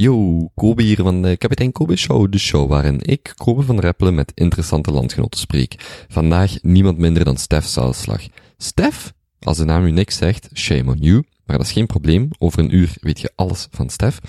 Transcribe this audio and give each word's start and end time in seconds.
Yo, 0.00 0.48
Kobe 0.54 0.82
hier 0.82 0.96
van 0.96 1.22
de 1.22 1.36
Kapitein 1.36 1.72
Kobe 1.72 1.96
Show, 1.96 2.32
de 2.32 2.38
show 2.38 2.68
waarin 2.68 2.98
ik, 3.02 3.32
Kobe 3.36 3.62
van 3.62 3.78
Reppelen, 3.78 4.14
met 4.14 4.32
interessante 4.34 4.90
landgenoten 4.90 5.40
spreek. 5.40 6.04
Vandaag 6.08 6.62
niemand 6.62 6.98
minder 6.98 7.24
dan 7.24 7.36
Stef 7.36 7.64
Zaalslag. 7.64 8.22
Stef? 8.56 9.12
Als 9.40 9.56
de 9.56 9.64
naam 9.64 9.84
u 9.84 9.90
niks 9.90 10.16
zegt, 10.16 10.48
shame 10.54 10.90
on 10.90 10.96
you, 11.00 11.24
maar 11.44 11.56
dat 11.56 11.66
is 11.66 11.72
geen 11.72 11.86
probleem, 11.86 12.28
over 12.38 12.58
een 12.58 12.74
uur 12.74 12.96
weet 13.00 13.20
je 13.20 13.32
alles 13.34 13.68
van 13.70 13.90
Stef. 13.90 14.20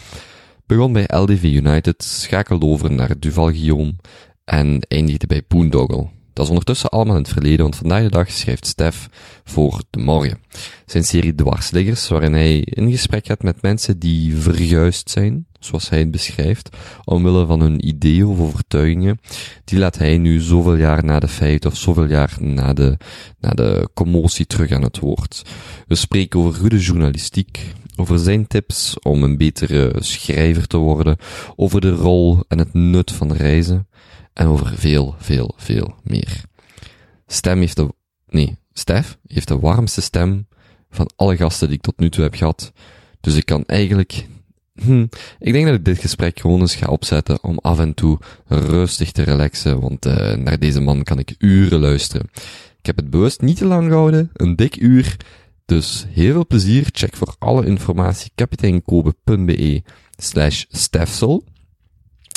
Begon 0.65 0.93
bij 0.93 1.05
LDV 1.07 1.43
United, 1.43 2.03
schakelde 2.03 2.65
over 2.65 2.91
naar 2.91 3.19
Duval 3.19 3.51
Guillaume 3.51 3.93
en 4.45 4.79
eindigde 4.87 5.27
bij 5.27 5.43
Boondoggle. 5.47 6.09
Dat 6.33 6.45
is 6.45 6.51
ondertussen 6.51 6.89
allemaal 6.89 7.15
in 7.15 7.21
het 7.21 7.31
verleden, 7.31 7.61
want 7.61 7.75
vandaag 7.75 8.03
de 8.03 8.09
dag 8.09 8.31
schrijft 8.31 8.67
Stef 8.67 9.09
voor 9.43 9.83
De 9.89 9.99
Morgen. 9.99 10.39
Zijn 10.85 11.03
serie 11.03 11.35
Dwarsliggers, 11.35 12.07
waarin 12.07 12.33
hij 12.33 12.59
in 12.59 12.91
gesprek 12.91 13.25
gaat 13.25 13.43
met 13.43 13.61
mensen 13.61 13.99
die 13.99 14.35
verguisd 14.35 15.09
zijn, 15.09 15.45
zoals 15.65 15.89
hij 15.89 15.99
het 15.99 16.11
beschrijft, 16.11 16.77
omwille 17.03 17.45
van 17.45 17.61
hun 17.61 17.87
ideeën 17.87 18.25
of 18.25 18.39
overtuigingen. 18.39 19.19
Die 19.63 19.79
laat 19.79 19.97
hij 19.97 20.17
nu 20.17 20.39
zoveel 20.39 20.75
jaar 20.75 21.03
na 21.03 21.19
de 21.19 21.27
feiten 21.27 21.69
of 21.69 21.77
zoveel 21.77 22.05
jaar 22.05 22.37
na 22.39 22.73
de, 22.73 22.97
na 23.39 23.49
de 23.49 23.89
commotie 23.93 24.45
terug 24.45 24.71
aan 24.71 24.83
het 24.83 24.99
woord. 24.99 25.41
We 25.87 25.95
spreken 25.95 26.39
over 26.39 26.53
goede 26.59 26.79
journalistiek, 26.79 27.73
over 27.95 28.19
zijn 28.19 28.47
tips 28.47 28.99
om 28.99 29.23
een 29.23 29.37
betere 29.37 29.95
schrijver 29.99 30.67
te 30.67 30.77
worden, 30.77 31.17
over 31.55 31.81
de 31.81 31.91
rol 31.91 32.43
en 32.47 32.57
het 32.57 32.73
nut 32.73 33.11
van 33.11 33.33
reizen, 33.33 33.87
en 34.33 34.47
over 34.47 34.73
veel, 34.75 35.15
veel, 35.17 35.53
veel 35.57 35.95
meer. 36.03 36.41
Stem 37.27 37.59
heeft 37.59 37.75
de, 37.75 37.93
nee, 38.29 38.57
Stef 38.73 39.17
heeft 39.27 39.47
de 39.47 39.59
warmste 39.59 40.01
stem 40.01 40.47
van 40.89 41.09
alle 41.15 41.37
gasten 41.37 41.67
die 41.67 41.77
ik 41.77 41.83
tot 41.83 41.99
nu 41.99 42.09
toe 42.09 42.23
heb 42.23 42.35
gehad. 42.35 42.71
Dus 43.19 43.35
ik 43.35 43.45
kan 43.45 43.65
eigenlijk, 43.65 44.27
hm, 44.73 45.05
ik 45.39 45.53
denk 45.53 45.65
dat 45.65 45.75
ik 45.75 45.85
dit 45.85 45.99
gesprek 45.99 46.39
gewoon 46.39 46.59
eens 46.59 46.75
ga 46.75 46.87
opzetten 46.87 47.43
om 47.43 47.57
af 47.61 47.79
en 47.79 47.93
toe 47.93 48.19
rustig 48.47 49.11
te 49.11 49.23
relaxen, 49.23 49.79
want 49.79 50.05
uh, 50.05 50.35
naar 50.35 50.59
deze 50.59 50.79
man 50.79 51.03
kan 51.03 51.19
ik 51.19 51.35
uren 51.37 51.79
luisteren. 51.79 52.29
Ik 52.79 52.85
heb 52.85 52.95
het 52.95 53.09
bewust 53.09 53.41
niet 53.41 53.57
te 53.57 53.65
lang 53.65 53.87
gehouden, 53.87 54.29
een 54.33 54.55
dik 54.55 54.75
uur. 54.75 55.17
Dus 55.65 56.05
heel 56.09 56.31
veel 56.31 56.47
plezier. 56.47 56.87
Check 56.91 57.15
voor 57.15 57.35
alle 57.39 57.65
informatie 57.65 58.31
kapiteinkobe.be 58.35 59.83
slash 60.17 60.63
stefsel. 60.69 61.43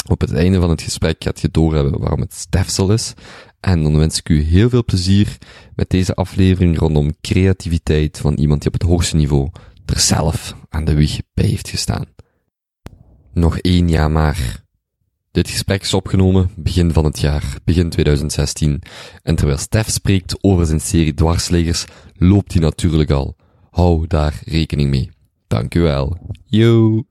Op 0.09 0.21
het 0.21 0.33
einde 0.33 0.61
van 0.61 0.71
het 0.71 0.83
gesprek 0.83 1.25
gaat 1.25 1.41
je 1.41 1.49
doorhebben 1.51 2.01
waarom 2.01 2.21
het 2.21 2.35
stefsel 2.35 2.93
is. 2.93 3.15
En 3.61 3.83
dan 3.83 3.99
wens 3.99 4.19
ik 4.19 4.29
u 4.29 4.41
heel 4.41 4.69
veel 4.69 4.85
plezier 4.85 5.39
met 5.75 5.91
deze 5.91 6.15
aflevering 6.15 6.79
rondom 6.79 7.15
creativiteit 7.21 8.19
van 8.19 8.35
iemand 8.35 8.63
die 8.63 8.73
op 8.73 8.81
het 8.81 8.89
hoogste 8.89 9.17
niveau 9.17 9.51
er 9.87 10.01
zelf 10.01 10.55
aan 10.69 10.85
de 10.85 10.95
wieg 10.95 11.21
bij 11.35 11.47
heeft 11.47 11.69
gestaan. 11.69 12.05
Nog 13.35 13.59
één 13.59 13.89
jaar 13.89 14.11
maar. 14.11 14.63
Dit 15.31 15.49
gesprek 15.49 15.83
is 15.83 15.95
opgenomen 15.95 16.51
begin 16.57 16.93
van 16.93 17.05
het 17.05 17.19
jaar, 17.19 17.59
begin 17.65 17.91
2016. 17.91 18.83
En 19.23 19.35
terwijl 19.35 19.59
Stef 19.59 19.89
spreekt 19.89 20.39
over 20.41 20.67
zijn 20.67 20.81
serie 20.81 21.15
dwarsleggers, 21.15 21.85
loopt 22.17 22.53
hij 22.53 22.63
natuurlijk 22.63 23.11
al. 23.11 23.37
Hou 23.71 24.07
daar 24.07 24.41
rekening 24.45 24.91
mee. 24.91 25.11
Dank 25.47 25.75
u 25.75 25.81
wel. 25.81 26.19
Yo! 26.45 27.03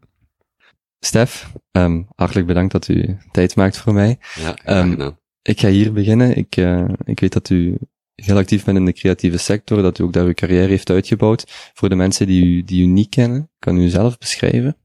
Stef, 0.99 1.52
um, 1.71 2.07
hartelijk 2.15 2.47
bedankt 2.47 2.71
dat 2.71 2.87
u 2.87 3.17
tijd 3.31 3.55
maakt 3.55 3.77
voor 3.77 3.93
mij. 3.93 4.17
Ja, 4.35 4.80
um, 4.80 5.17
ik 5.41 5.59
ga 5.59 5.69
hier 5.69 5.93
beginnen. 5.93 6.37
Ik, 6.37 6.58
uh, 6.58 6.89
ik 7.03 7.19
weet 7.19 7.33
dat 7.33 7.49
u 7.49 7.77
heel 8.15 8.37
actief 8.37 8.65
bent 8.65 8.77
in 8.77 8.86
de 8.86 8.93
creatieve 8.93 9.37
sector, 9.37 9.81
dat 9.81 9.99
u 9.99 10.03
ook 10.03 10.14
daar 10.14 10.25
uw 10.25 10.33
carrière 10.33 10.67
heeft 10.67 10.89
uitgebouwd. 10.89 11.71
Voor 11.73 11.89
de 11.89 11.95
mensen 11.95 12.27
die 12.27 12.45
u, 12.45 12.64
die 12.64 12.83
u 12.83 12.86
niet 12.86 13.09
kennen, 13.09 13.49
kan 13.59 13.77
u 13.77 13.89
zelf 13.89 14.17
beschrijven? 14.17 14.77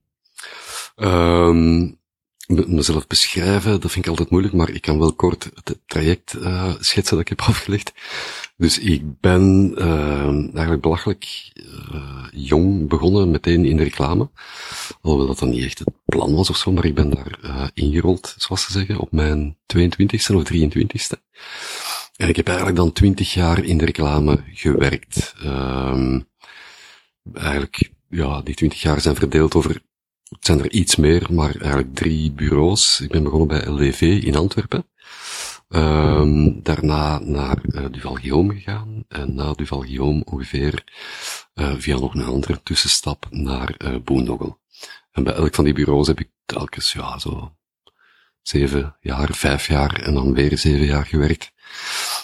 Um, 1.01 1.99
mezelf 2.49 3.07
beschrijven, 3.07 3.81
dat 3.81 3.91
vind 3.91 4.05
ik 4.05 4.11
altijd 4.11 4.31
moeilijk, 4.31 4.55
maar 4.55 4.71
ik 4.71 4.83
kan 4.83 4.99
wel 4.99 5.13
kort 5.13 5.51
het 5.65 5.79
traject 5.87 6.35
uh, 6.35 6.75
schetsen 6.79 7.17
dat 7.17 7.21
ik 7.21 7.29
heb 7.29 7.41
afgelegd. 7.49 7.93
Dus 8.57 8.79
ik 8.79 9.21
ben 9.21 9.75
uh, 9.79 10.27
eigenlijk 10.29 10.81
belachelijk 10.81 11.53
uh, 11.93 12.27
jong 12.31 12.89
begonnen, 12.89 13.31
meteen 13.31 13.65
in 13.65 13.77
de 13.77 13.83
reclame. 13.83 14.31
Alhoewel 15.01 15.27
dat 15.27 15.39
dan 15.39 15.51
niet 15.51 15.65
echt 15.65 15.79
het 15.79 15.95
plan 16.05 16.35
was 16.35 16.51
of 16.51 16.57
zo, 16.57 16.73
maar 16.73 16.85
ik 16.85 16.95
ben 16.95 17.11
daar 17.11 17.39
uh, 17.45 17.67
ingerold, 17.75 18.35
zoals 18.39 18.65
ze 18.65 18.73
zeggen, 18.73 18.99
op 18.99 19.13
mijn 19.13 19.57
22e 19.77 20.35
of 20.35 20.53
23e. 20.53 21.19
En 22.17 22.29
ik 22.29 22.37
heb 22.37 22.47
eigenlijk 22.47 22.77
dan 22.77 22.93
20 22.93 23.35
jaar 23.35 23.65
in 23.65 23.79
de 23.79 23.85
reclame 23.85 24.43
gewerkt. 24.53 25.35
Uh, 25.43 26.21
eigenlijk, 27.35 27.91
ja, 28.09 28.41
die 28.43 28.55
20 28.55 28.81
jaar 28.81 29.01
zijn 29.01 29.15
verdeeld 29.15 29.55
over 29.55 29.83
het 30.29 30.47
zijn 30.47 30.59
er 30.59 30.71
iets 30.71 30.97
meer, 30.97 31.27
maar 31.31 31.57
eigenlijk 31.57 31.95
drie 31.95 32.33
bureaus. 32.33 33.01
Ik 33.01 33.11
ben 33.11 33.23
begonnen 33.23 33.49
bij 33.49 33.67
LDV 33.67 34.01
in 34.01 34.37
Antwerpen. 34.37 34.87
Um, 35.69 36.63
daarna 36.63 37.19
naar 37.19 37.59
uh, 37.63 37.85
Duval 37.91 38.15
Guillaume 38.15 38.55
gegaan. 38.55 39.05
En 39.09 39.35
na 39.35 39.53
Duval 39.53 39.81
Guillaume 39.81 40.25
ongeveer 40.25 40.85
uh, 41.55 41.75
via 41.79 41.99
nog 41.99 42.15
een 42.15 42.25
andere 42.25 42.63
tussenstap 42.63 43.27
naar 43.31 43.75
uh, 43.79 43.97
Boondoggle. 44.05 44.59
En 45.13 45.23
bij 45.23 45.35
elk 45.35 45.55
van 45.55 45.65
die 45.65 45.73
bureaus 45.73 46.07
heb 46.07 46.21
ik 46.21 46.31
telkens, 46.45 46.93
ja, 46.93 47.19
zo 47.19 47.57
zeven 48.43 48.97
jaar, 49.01 49.35
vijf 49.35 49.67
jaar 49.67 50.03
en 50.03 50.15
dan 50.15 50.35
weer 50.35 50.59
zeven 50.59 50.87
jaar 50.87 51.07
gewerkt. 51.07 51.53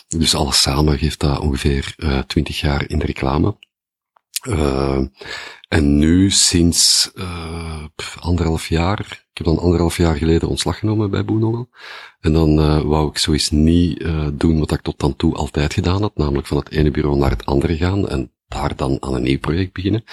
Dus 0.08 0.34
alles 0.34 0.62
samen 0.62 0.98
geeft 0.98 1.20
dat 1.20 1.38
ongeveer 1.38 1.94
twintig 2.26 2.60
jaar 2.60 2.88
in 2.88 2.98
de 2.98 3.06
reclame. 3.06 3.56
Uh, 4.48 5.00
en 5.68 5.98
nu 5.98 6.30
sinds 6.30 7.10
uh, 7.14 7.84
anderhalf 8.20 8.68
jaar, 8.68 9.00
ik 9.00 9.30
heb 9.36 9.46
dan 9.46 9.58
anderhalf 9.58 9.96
jaar 9.96 10.16
geleden 10.16 10.48
ontslag 10.48 10.78
genomen 10.78 11.10
bij 11.10 11.24
Boenongel. 11.24 11.68
En 12.20 12.32
dan 12.32 12.58
uh, 12.58 12.80
wou 12.80 13.08
ik 13.08 13.18
sowieso 13.18 13.56
niet 13.56 14.04
doen 14.32 14.58
wat 14.58 14.72
ik 14.72 14.80
tot 14.80 14.98
dan 14.98 15.16
toe 15.16 15.34
altijd 15.34 15.74
gedaan 15.74 16.00
had, 16.00 16.16
namelijk 16.16 16.46
van 16.46 16.56
het 16.56 16.70
ene 16.70 16.90
bureau 16.90 17.18
naar 17.18 17.30
het 17.30 17.46
andere 17.46 17.76
gaan 17.76 18.08
en 18.08 18.32
daar 18.48 18.76
dan 18.76 18.96
aan 19.00 19.14
een 19.14 19.22
nieuw 19.22 19.38
project 19.38 19.72
beginnen. 19.72 20.04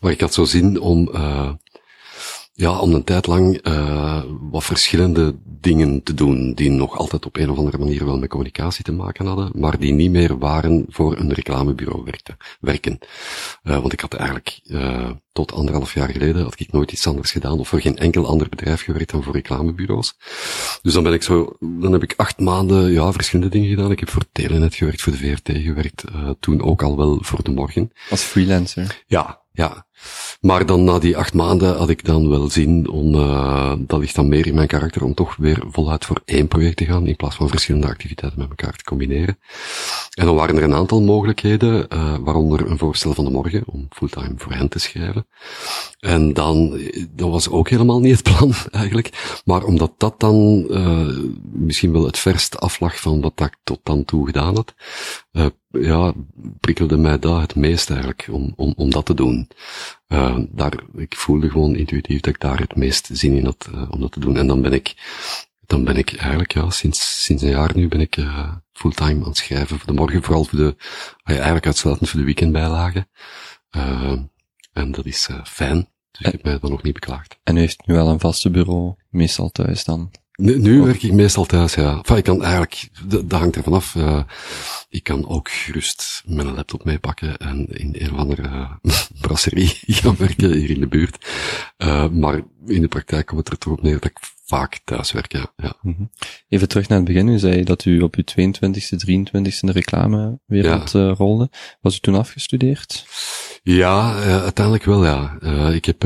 Maar 0.00 0.12
ik 0.12 0.20
had 0.20 0.34
zo 0.34 0.44
zin 0.44 0.80
om 0.80 1.10
ja, 2.56 2.78
om 2.78 2.94
een 2.94 3.04
tijd 3.04 3.26
lang 3.26 3.66
uh, 3.66 4.22
wat 4.50 4.64
verschillende 4.64 5.34
dingen 5.44 6.02
te 6.02 6.14
doen, 6.14 6.54
die 6.54 6.70
nog 6.70 6.98
altijd 6.98 7.26
op 7.26 7.36
een 7.36 7.50
of 7.50 7.58
andere 7.58 7.78
manier 7.78 8.04
wel 8.04 8.18
met 8.18 8.28
communicatie 8.28 8.84
te 8.84 8.92
maken 8.92 9.26
hadden, 9.26 9.50
maar 9.54 9.78
die 9.78 9.92
niet 9.92 10.10
meer 10.10 10.38
waren 10.38 10.84
voor 10.88 11.18
een 11.18 11.32
reclamebureau 11.32 12.04
werkte, 12.04 12.36
werken. 12.60 12.98
Uh, 13.62 13.78
want 13.78 13.92
ik 13.92 14.00
had 14.00 14.14
eigenlijk 14.14 14.60
uh, 14.64 15.10
tot 15.32 15.52
anderhalf 15.52 15.94
jaar 15.94 16.08
geleden 16.08 16.42
had 16.42 16.60
ik 16.60 16.72
nooit 16.72 16.92
iets 16.92 17.06
anders 17.06 17.30
gedaan, 17.30 17.58
of 17.58 17.68
voor 17.68 17.80
geen 17.80 17.98
enkel 17.98 18.26
ander 18.26 18.48
bedrijf 18.48 18.82
gewerkt 18.82 19.10
dan 19.10 19.22
voor 19.22 19.32
reclamebureaus. 19.32 20.16
Dus 20.82 20.92
dan 20.92 21.02
ben 21.02 21.12
ik 21.12 21.22
zo, 21.22 21.56
dan 21.60 21.92
heb 21.92 22.02
ik 22.02 22.14
acht 22.16 22.38
maanden, 22.38 22.92
ja, 22.92 23.12
verschillende 23.12 23.50
dingen 23.50 23.68
gedaan. 23.68 23.90
Ik 23.90 24.00
heb 24.00 24.10
voor 24.10 24.24
Telenet 24.32 24.74
gewerkt, 24.74 25.02
voor 25.02 25.12
de 25.12 25.18
VRT 25.18 25.50
gewerkt, 25.62 26.04
toen 26.40 26.62
ook 26.62 26.82
al 26.82 26.96
wel 26.96 27.18
voor 27.20 27.42
de 27.42 27.50
morgen. 27.50 27.92
Als 28.10 28.22
freelancer? 28.22 29.02
Ja, 29.06 29.42
ja. 29.52 29.83
Maar 30.40 30.66
dan 30.66 30.84
na 30.84 30.98
die 30.98 31.16
acht 31.16 31.34
maanden 31.34 31.76
had 31.76 31.88
ik 31.88 32.04
dan 32.04 32.28
wel 32.28 32.50
zin 32.50 32.88
om, 32.90 33.14
uh, 33.14 33.72
dat 33.78 34.00
ligt 34.00 34.14
dan 34.14 34.28
meer 34.28 34.46
in 34.46 34.54
mijn 34.54 34.66
karakter, 34.66 35.04
om 35.04 35.14
toch 35.14 35.36
weer 35.36 35.62
voluit 35.68 36.04
voor 36.04 36.20
één 36.24 36.48
project 36.48 36.76
te 36.76 36.84
gaan, 36.84 37.06
in 37.06 37.16
plaats 37.16 37.36
van 37.36 37.48
verschillende 37.48 37.86
activiteiten 37.86 38.40
met 38.40 38.48
elkaar 38.48 38.76
te 38.76 38.84
combineren. 38.84 39.38
En 40.14 40.26
dan 40.26 40.34
waren 40.34 40.56
er 40.56 40.62
een 40.62 40.74
aantal 40.74 41.02
mogelijkheden, 41.02 41.86
uh, 41.92 42.14
waaronder 42.20 42.70
een 42.70 42.78
voorstel 42.78 43.14
van 43.14 43.24
de 43.24 43.30
morgen, 43.30 43.62
om 43.66 43.86
fulltime 43.90 44.34
voor 44.36 44.52
hen 44.52 44.68
te 44.68 44.78
schrijven. 44.78 45.26
En 46.00 46.32
dan, 46.32 46.80
dat 47.10 47.30
was 47.30 47.48
ook 47.48 47.68
helemaal 47.68 48.00
niet 48.00 48.16
het 48.16 48.36
plan, 48.36 48.52
eigenlijk. 48.72 49.40
Maar 49.44 49.64
omdat 49.64 49.92
dat 49.98 50.20
dan 50.20 50.66
uh, 50.70 51.18
misschien 51.52 51.92
wel 51.92 52.04
het 52.06 52.18
verst 52.18 52.60
aflag 52.60 53.00
van 53.00 53.20
wat 53.20 53.40
ik 53.40 53.56
tot 53.62 53.80
dan 53.82 54.04
toe 54.04 54.26
gedaan 54.26 54.54
had, 54.54 54.74
ja, 55.80 56.12
prikkelde 56.60 56.96
mij 56.96 57.18
dat 57.18 57.40
het 57.40 57.54
meest 57.54 57.90
eigenlijk, 57.90 58.28
om, 58.30 58.52
om, 58.56 58.72
om 58.76 58.90
dat 58.90 59.06
te 59.06 59.14
doen. 59.14 59.48
Uh, 60.08 60.38
daar, 60.48 60.72
ik 60.96 61.16
voelde 61.16 61.50
gewoon 61.50 61.76
intuïtief 61.76 62.20
dat 62.20 62.34
ik 62.34 62.40
daar 62.40 62.58
het 62.58 62.76
meest 62.76 63.08
zin 63.12 63.36
in 63.36 63.44
had 63.44 63.68
uh, 63.74 63.90
om 63.90 64.00
dat 64.00 64.12
te 64.12 64.20
doen. 64.20 64.36
En 64.36 64.46
dan 64.46 64.62
ben 64.62 64.72
ik, 64.72 64.94
dan 65.60 65.84
ben 65.84 65.96
ik 65.96 66.16
eigenlijk, 66.16 66.52
ja, 66.52 66.70
sinds, 66.70 67.24
sinds 67.24 67.42
een 67.42 67.48
jaar 67.48 67.70
nu 67.74 67.88
ben 67.88 68.00
ik 68.00 68.16
uh, 68.16 68.54
fulltime 68.72 69.22
aan 69.22 69.28
het 69.28 69.36
schrijven 69.36 69.78
voor 69.78 69.86
de 69.86 69.92
morgen, 69.92 70.22
vooral 70.22 70.44
voor 70.44 70.58
de, 70.58 70.76
eigenlijk 71.24 71.66
uitsluitend 71.66 72.10
voor 72.10 72.18
de 72.18 72.24
weekendbijlagen. 72.24 73.08
en 74.72 74.92
dat 74.92 75.06
is 75.06 75.28
fijn. 75.44 75.88
Dus 76.10 76.26
ik 76.26 76.32
heb 76.32 76.42
mij 76.42 76.58
dan 76.58 76.70
nog 76.70 76.82
niet 76.82 76.94
beklaagd. 76.94 77.38
En 77.42 77.56
u 77.56 77.60
heeft 77.60 77.86
nu 77.86 77.94
wel 77.94 78.08
een 78.08 78.20
vaste 78.20 78.50
bureau, 78.50 78.94
meestal 79.10 79.50
thuis 79.50 79.84
dan? 79.84 80.10
Nu, 80.36 80.58
nu 80.58 80.82
werk 80.82 81.02
ik 81.02 81.12
meestal 81.12 81.44
thuis, 81.44 81.74
ja. 81.74 81.96
Enfin, 81.96 82.16
ik 82.16 82.24
kan 82.24 82.42
eigenlijk, 82.42 82.88
dat, 83.04 83.32
hangt 83.32 83.56
er 83.56 83.62
vanaf. 83.62 83.94
Uh, 83.94 84.22
ik 84.88 85.02
kan 85.02 85.28
ook 85.28 85.50
gerust 85.50 86.22
mijn 86.26 86.54
laptop 86.54 86.84
meepakken 86.84 87.36
en 87.36 87.66
in 87.66 87.94
een 87.98 88.12
of 88.12 88.18
andere 88.18 88.42
uh, 88.42 88.70
brasserie 89.20 89.78
gaan 89.86 90.16
werken 90.16 90.52
hier 90.52 90.70
in 90.70 90.80
de 90.80 90.86
buurt. 90.86 91.28
Uh, 91.78 92.08
maar 92.08 92.42
in 92.66 92.80
de 92.80 92.88
praktijk 92.88 93.26
komt 93.26 93.40
het 93.40 93.48
er 93.48 93.58
toch 93.58 93.72
op 93.72 93.82
neer 93.82 94.00
dat 94.00 94.04
ik 94.04 94.18
vaak 94.44 94.80
thuiswerken, 94.84 95.38
ja. 95.40 95.52
ja. 95.56 95.76
Mhm. 95.82 96.02
Even 96.48 96.68
terug 96.68 96.88
naar 96.88 96.98
het 96.98 97.06
begin. 97.06 97.28
U 97.28 97.38
zei 97.38 97.64
dat 97.64 97.84
u 97.84 98.00
op 98.00 98.14
uw 98.14 98.22
22e, 98.24 98.96
23e 99.06 99.60
in 99.60 99.66
de 99.66 99.72
reclamewereld 99.72 100.90
Ja. 100.92 101.08
eh, 101.08 101.16
rolde. 101.16 101.50
Was 101.80 101.96
u 101.96 101.98
toen 101.98 102.14
afgestudeerd? 102.14 103.06
Ja, 103.62 104.22
eh, 104.22 104.42
uiteindelijk 104.42 104.84
wel, 104.84 105.04
ja. 105.04 105.36
Eh, 105.40 105.74
ik, 105.74 105.84
heb, 105.84 106.04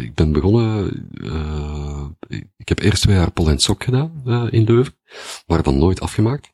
ik 0.00 0.14
ben 0.14 0.32
begonnen, 0.32 0.90
ik 2.56 2.68
heb 2.68 2.78
eerst 2.78 3.02
twee 3.02 3.16
jaar 3.16 3.30
Pol 3.30 3.48
en 3.50 3.58
Sok 3.58 3.84
gedaan 3.84 4.22
in 4.50 4.64
Leuven, 4.64 4.94
maar 5.46 5.62
dan 5.62 5.78
nooit 5.78 6.00
afgemaakt. 6.00 6.52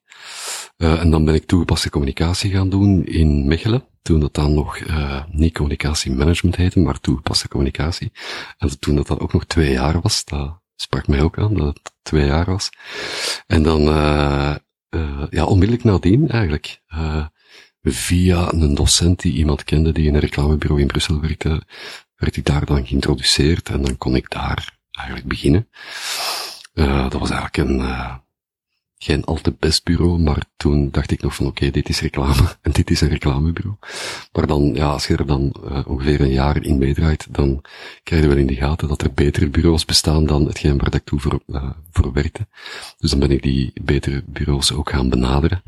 En 0.77 1.11
dan 1.11 1.25
ben 1.25 1.35
ik 1.35 1.47
toegepaste 1.47 1.91
communicatie 1.91 2.51
gaan 2.51 2.69
doen 2.71 3.07
in 3.07 3.47
Mechelen, 3.47 3.85
toen 4.03 4.21
dat 4.21 4.35
dan 4.35 4.55
nog 4.55 4.77
eh, 4.79 5.25
niet 5.31 5.55
communicatiemanagement 5.55 6.57
heette, 6.57 6.81
maar 6.81 7.01
toegepaste 7.01 7.49
communicatie. 7.49 8.13
En 8.59 8.79
toen 8.79 8.97
dat 8.97 9.07
dan 9.07 9.21
ook 9.21 9.33
nog 9.33 9.45
twee 9.45 9.73
jaar 9.73 10.01
was, 10.01 10.25
dat 10.25 10.61
sprak 10.77 11.09
mij 11.09 11.23
ook 11.23 11.39
aan, 11.39 11.55
dat 11.55 11.67
het 11.67 11.93
twee 12.03 12.27
jaar 12.27 12.45
was. 12.45 12.71
En 13.47 13.63
dan, 13.63 13.81
eh, 13.81 14.55
eh, 14.89 15.25
ja, 15.31 15.45
onmiddellijk 15.45 15.85
nadien 15.85 16.29
eigenlijk, 16.29 16.83
eh, 16.87 17.27
via 17.83 18.53
een 18.53 18.75
docent 18.75 19.21
die 19.21 19.33
iemand 19.33 19.65
kende 19.65 19.93
die 19.93 20.07
in 20.07 20.15
een 20.15 20.21
reclamebureau 20.21 20.81
in 20.81 20.87
Brussel 20.87 21.21
werkte, 21.21 21.63
werd 22.17 22.37
ik 22.37 22.45
daar 22.45 22.65
dan 22.65 22.87
geïntroduceerd 22.87 23.69
en 23.69 23.83
dan 23.83 23.97
kon 23.97 24.17
ik 24.17 24.31
daar 24.31 24.79
eigenlijk 24.91 25.29
beginnen. 25.29 25.69
Dat 26.75 27.13
was 27.13 27.31
eigenlijk 27.31 27.57
een, 27.57 27.79
geen 28.99 29.25
al 29.25 29.41
te 29.41 29.55
best 29.59 29.85
bureau, 29.85 30.19
maar 30.19 30.45
toen 30.57 30.89
dacht 30.91 31.11
ik 31.11 31.23
nog 31.23 31.35
van 31.35 31.47
oké, 31.47 31.71
dit 31.71 31.89
is 31.89 32.01
reclame 32.01 32.57
en 32.63 32.73
dit 32.73 32.91
is 32.91 33.01
een 33.01 33.09
reclamebureau. 33.09 33.77
Maar 34.33 34.47
dan, 34.47 34.75
ja, 34.75 34.89
als 34.89 35.07
je 35.07 35.17
er 35.17 35.27
dan 35.27 35.55
eh, 35.69 35.87
ongeveer 35.87 36.21
een 36.21 36.33
jaar 36.33 36.63
in 36.63 36.79
meedraait, 36.79 37.27
dan 37.31 37.63
krijg 38.03 38.23
je 38.23 38.29
wel 38.29 38.37
in 38.37 38.47
de 38.47 38.55
gaten 38.55 38.89
dat 38.89 39.03
er 39.03 39.13
betere 39.13 39.49
bureaus 39.49 39.85
bestaan 39.85 40.27
dan 40.27 40.47
hetgeen 40.47 40.79
waar 40.79 40.95
ik 40.95 41.05
toe 41.05 41.21
voor, 41.21 41.41
voor 41.91 42.13
werkte. 42.13 42.47
Dus 42.99 43.11
dan 43.11 43.19
ben 43.19 43.31
ik 43.31 43.43
die 43.43 43.73
betere 43.83 44.23
bureaus 44.27 44.73
ook 44.73 44.91
gaan 44.91 45.09
benaderen. 45.09 45.63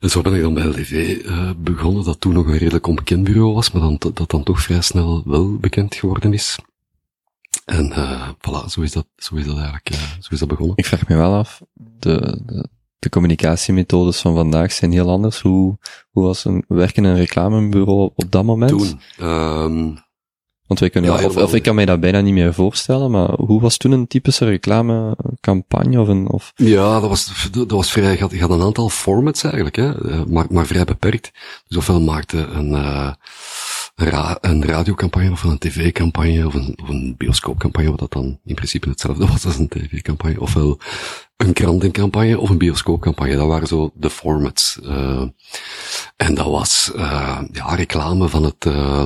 En 0.00 0.10
zo 0.10 0.20
ben 0.20 0.34
ik 0.34 0.40
dan 0.40 0.54
bij 0.54 0.64
LDV 0.64 1.22
eh, 1.24 1.50
begonnen, 1.56 2.04
dat 2.04 2.20
toen 2.20 2.32
nog 2.32 2.46
een 2.46 2.58
redelijk 2.58 2.86
onbekend 2.86 3.24
bureau 3.24 3.54
was, 3.54 3.70
maar 3.70 3.82
dan, 3.82 3.96
dat 4.12 4.30
dan 4.30 4.42
toch 4.42 4.60
vrij 4.62 4.80
snel 4.80 5.22
wel 5.24 5.56
bekend 5.56 5.94
geworden 5.94 6.32
is. 6.32 6.58
En 7.70 7.92
eh 7.92 8.28
voilà, 8.28 8.66
zo 8.68 8.80
is 8.80 8.92
dat, 8.92 9.06
zo 9.16 9.34
is 9.34 9.44
dat 9.44 9.54
eigenlijk, 9.56 9.90
eh, 9.90 9.98
zo 9.98 10.28
is 10.30 10.38
dat 10.38 10.48
begonnen. 10.48 10.76
Ik 10.76 10.86
vraag 10.86 11.08
me 11.08 11.16
wel 11.16 11.34
af, 11.34 11.60
de, 11.74 12.40
de, 12.46 12.68
de 12.98 13.08
communicatiemethodes 13.08 14.20
van 14.20 14.34
vandaag 14.34 14.72
zijn 14.72 14.92
heel 14.92 15.10
anders. 15.10 15.40
Hoe, 15.40 15.78
hoe 16.10 16.24
was 16.24 16.44
een 16.44 16.64
werken 16.68 17.04
in 17.04 17.10
een 17.10 17.16
reclamebureau 17.16 18.10
op 18.14 18.30
dat 18.30 18.44
moment? 18.44 18.70
Toen, 18.70 19.00
ehm 19.18 19.94
Want 20.66 20.80
wij 20.80 20.90
kunnen, 20.90 21.12
Ja, 21.12 21.24
of, 21.24 21.36
of 21.36 21.54
ik 21.54 21.62
kan 21.62 21.74
mij 21.74 21.84
dat 21.86 22.00
bijna 22.00 22.20
niet 22.20 22.34
meer 22.34 22.54
voorstellen, 22.54 23.10
maar 23.10 23.30
hoe 23.34 23.60
was 23.60 23.76
toen 23.76 23.92
een 23.92 24.06
typische 24.06 24.44
reclamecampagne 24.44 26.00
of 26.00 26.08
een, 26.08 26.28
of, 26.28 26.52
Ja, 26.54 27.00
dat 27.00 27.08
was, 27.08 27.48
dat 27.50 27.70
was 27.70 27.90
vrij, 27.90 28.12
je 28.12 28.20
had, 28.20 28.30
je 28.30 28.40
had 28.40 28.50
een 28.50 28.62
aantal 28.62 28.88
formats 28.88 29.42
eigenlijk, 29.42 29.76
hè, 29.76 30.10
eh, 30.10 30.24
maar, 30.24 30.46
maar 30.50 30.66
vrij 30.66 30.84
beperkt. 30.84 31.30
Dus 31.68 31.76
ofwel 31.76 32.00
maakte 32.00 32.38
een, 32.38 32.72
een, 32.72 33.16
ra 34.00 34.38
een 34.40 34.64
radiocampagne 34.64 35.30
of 35.30 35.42
een 35.42 35.58
tv-campagne 35.58 36.46
of 36.46 36.54
een, 36.54 36.78
of 36.82 36.88
een 36.88 37.14
bioscoopcampagne, 37.18 37.90
wat 37.90 37.98
dat 37.98 38.12
dan 38.12 38.40
in 38.44 38.54
principe 38.54 38.88
hetzelfde 38.88 39.26
was 39.32 39.46
als 39.46 39.58
een 39.58 39.68
tv-campagne, 39.68 40.40
ofwel 40.40 40.78
een 41.36 41.52
krantencampagne 41.52 42.38
of 42.38 42.50
een 42.50 42.58
bioscoopcampagne. 42.58 43.36
Dat 43.36 43.46
waren 43.46 43.68
zo 43.68 43.90
de 43.94 44.10
formats. 44.10 44.80
eh 44.80 45.22
en 46.16 46.34
dat 46.34 46.46
was, 46.46 46.92
eh 46.96 47.42
ja, 47.52 47.74
reclame 47.74 48.28
van 48.28 48.44
het, 48.44 48.66
eh 48.66 49.02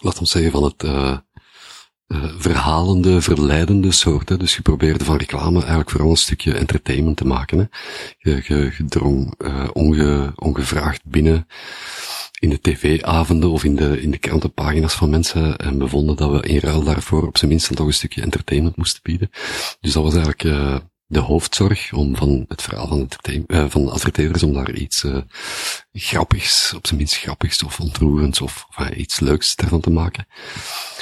laat 0.00 0.18
ons 0.18 0.30
zeggen, 0.30 0.52
van 0.52 0.62
het, 0.62 0.84
verhalende, 2.38 3.20
verleidende 3.20 3.92
soort. 3.92 4.28
Hè. 4.28 4.36
Dus 4.36 4.56
je 4.56 4.62
probeerde 4.62 5.04
van 5.04 5.16
reclame 5.16 5.58
eigenlijk 5.58 5.90
vooral 5.90 6.10
een 6.10 6.16
stukje 6.16 6.54
entertainment 6.54 7.16
te 7.16 7.26
maken. 7.26 7.58
Hè. 7.58 7.64
Je, 8.18 8.42
je, 8.46 8.84
drong 8.88 9.34
onge, 9.72 10.32
ongevraagd 10.36 11.00
binnen 11.04 11.46
in 12.38 12.50
de 12.50 12.60
tv-avonden 12.60 13.50
of 13.50 13.64
in 13.64 13.76
de, 13.76 14.00
in 14.00 14.10
de 14.10 14.18
krantenpagina's 14.18 14.94
van 14.94 15.10
mensen 15.10 15.56
en 15.56 15.78
bevonden 15.78 16.16
dat 16.16 16.30
we 16.30 16.48
in 16.48 16.58
ruil 16.58 16.82
daarvoor 16.82 17.26
op 17.26 17.38
zijn 17.38 17.50
minst 17.50 17.76
toch 17.76 17.86
een 17.86 17.92
stukje 17.92 18.22
entertainment 18.22 18.76
moesten 18.76 19.00
bieden. 19.02 19.30
Dus 19.80 19.92
dat 19.92 20.02
was 20.02 20.14
eigenlijk 20.14 20.44
eh, 20.44 20.76
de 21.06 21.18
hoofdzorg 21.18 21.92
om 21.92 22.16
van 22.16 22.44
het 22.48 22.62
verhaal 22.62 22.88
van, 22.88 22.98
entertain- 22.98 23.46
eh, 23.46 23.64
van 23.68 23.84
de 23.84 24.42
om 24.42 24.52
daar 24.52 24.72
iets 24.72 25.04
eh, 25.04 25.16
grappigs, 25.98 26.72
op 26.76 26.86
zijn 26.86 26.98
minst 26.98 27.16
grappigs 27.16 27.62
of 27.62 27.80
ontroerends 27.80 28.40
of, 28.40 28.66
of 28.68 28.86
eh, 28.86 28.98
iets 28.98 29.20
leuks 29.20 29.54
ervan 29.54 29.80
te 29.80 29.90
maken. 29.90 30.26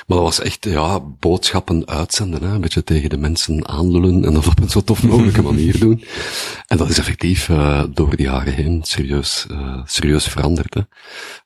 Maar 0.07 0.17
dat 0.17 0.27
was 0.27 0.41
echt, 0.41 0.65
ja, 0.65 1.01
boodschappen 1.01 1.87
uitzenden, 1.87 2.43
hè? 2.43 2.55
een 2.55 2.61
beetje 2.61 2.85
tegen 2.85 3.11
de 3.11 3.17
mensen 3.17 3.69
aanlullen 3.69 4.25
en 4.25 4.35
dat 4.35 4.47
op 4.47 4.61
een 4.61 4.69
zo 4.69 4.81
tof 4.81 5.03
mogelijke 5.03 5.43
manier 5.53 5.79
doen. 5.79 6.05
En 6.67 6.77
dat 6.77 6.89
is 6.89 6.99
effectief 6.99 7.49
uh, 7.49 7.83
door 7.95 8.17
de 8.17 8.23
jaren 8.23 8.53
heen 8.53 8.81
serieus, 8.83 9.47
uh, 9.51 9.81
serieus 9.85 10.25
veranderd. 10.29 10.75
Hè? 10.75 10.81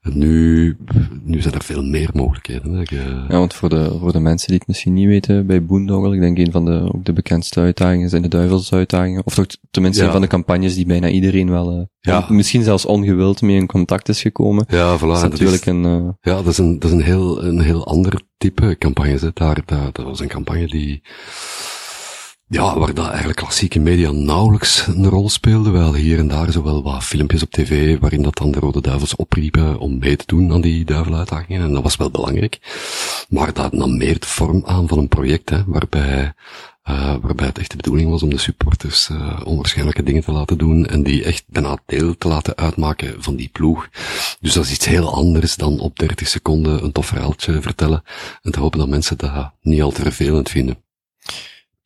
En 0.02 0.18
nu, 0.18 0.76
nu 1.22 1.40
zijn 1.42 1.54
er 1.54 1.62
veel 1.64 1.82
meer 1.82 2.10
mogelijkheden. 2.12 2.72
Hè? 2.72 2.80
Je, 2.84 3.24
ja, 3.28 3.38
want 3.38 3.54
voor 3.54 3.68
de, 3.68 3.96
voor 4.00 4.12
de 4.12 4.20
mensen 4.20 4.48
die 4.48 4.58
het 4.58 4.66
misschien 4.66 4.92
niet 4.92 5.06
weten, 5.06 5.46
bij 5.46 5.64
Boondoggle, 5.64 6.14
ik 6.14 6.20
denk 6.20 6.38
een 6.38 6.52
van 6.52 6.64
de, 6.64 6.90
ook 6.94 7.04
de 7.04 7.12
bekendste 7.12 7.60
uitdagingen 7.60 8.08
zijn 8.08 8.22
de 8.22 8.28
duivelsuitdagingen. 8.28 9.26
Of 9.26 9.34
toch 9.34 9.46
tenminste 9.70 10.00
Ja. 10.00 10.06
een 10.06 10.12
van 10.12 10.22
de 10.22 10.28
campagnes 10.28 10.74
die 10.74 10.86
bijna 10.86 11.08
iedereen 11.08 11.50
wel, 11.50 11.88
Ja. 12.00 12.26
misschien 12.28 12.62
zelfs 12.62 12.86
ongewild 12.86 13.42
mee 13.42 13.56
in 13.56 13.66
contact 13.66 14.08
is 14.08 14.20
gekomen. 14.20 14.64
ja, 14.68 14.98
voilà. 14.98 15.00
dat 15.00 15.16
is 15.16 15.22
natuurlijk 15.22 15.66
een, 15.66 15.84
uh, 15.84 16.08
Ja, 16.20 16.34
dat 16.34 16.46
is 16.46 16.58
een, 16.58 16.78
dat 16.78 16.90
is 16.90 16.96
een 16.96 17.02
heel, 17.02 17.44
een 17.44 17.60
heel 17.60 17.86
ander 17.86 18.22
type 18.36 18.76
campagne. 18.78 19.18
Hè. 19.18 19.30
Daar, 19.34 19.62
daar, 19.64 19.92
dat 19.92 20.04
was 20.04 20.20
een 20.20 20.28
campagne 20.28 20.66
die, 20.66 21.02
ja, 22.50 22.78
waar 22.78 22.94
dat 22.94 23.08
eigenlijk 23.08 23.38
klassieke 23.38 23.78
media 23.78 24.10
nauwelijks 24.10 24.86
een 24.86 25.08
rol 25.08 25.28
speelde, 25.28 25.70
wel 25.70 25.94
hier 25.94 26.18
en 26.18 26.28
daar 26.28 26.52
zowel 26.52 26.82
wat 26.82 27.04
filmpjes 27.04 27.42
op 27.42 27.50
tv, 27.50 27.98
waarin 27.98 28.22
dat 28.22 28.36
dan 28.36 28.50
de 28.50 28.58
Rode 28.58 28.80
Duivels 28.80 29.16
opriepen 29.16 29.78
om 29.78 29.98
mee 29.98 30.16
te 30.16 30.24
doen 30.26 30.52
aan 30.52 30.60
die 30.60 30.84
duiveluitdagingen. 30.84 31.62
En 31.62 31.72
dat 31.72 31.82
was 31.82 31.96
wel 31.96 32.10
belangrijk. 32.10 32.58
Maar 33.28 33.52
dat 33.52 33.72
nam 33.72 33.96
meer 33.96 34.18
de 34.18 34.26
vorm 34.26 34.62
aan 34.66 34.88
van 34.88 34.98
een 34.98 35.08
project, 35.08 35.50
hè, 35.50 35.64
waarbij, 35.66 36.32
uh, 36.90 37.14
waarbij 37.20 37.46
het 37.46 37.58
echt 37.58 37.70
de 37.70 37.76
bedoeling 37.76 38.10
was 38.10 38.22
om 38.22 38.30
de 38.30 38.38
supporters 38.38 39.08
uh, 39.08 39.40
onwaarschijnlijke 39.44 40.02
dingen 40.02 40.22
te 40.22 40.32
laten 40.32 40.58
doen 40.58 40.86
en 40.86 41.02
die 41.02 41.24
echt 41.24 41.44
bijna 41.46 41.78
deel 41.86 42.16
te 42.16 42.28
laten 42.28 42.56
uitmaken 42.56 43.22
van 43.22 43.36
die 43.36 43.48
ploeg. 43.52 43.88
Dus 44.40 44.52
dat 44.52 44.64
is 44.64 44.72
iets 44.72 44.86
heel 44.86 45.14
anders 45.14 45.56
dan 45.56 45.80
op 45.80 45.98
30 45.98 46.28
seconden 46.28 46.84
een 46.84 46.92
tof 46.92 47.06
verhaaltje 47.06 47.62
vertellen 47.62 48.02
en 48.42 48.52
te 48.52 48.60
hopen 48.60 48.78
dat 48.78 48.88
mensen 48.88 49.18
dat 49.18 49.52
niet 49.60 49.82
al 49.82 49.90
te 49.90 50.02
vervelend 50.02 50.48
vinden. 50.48 50.88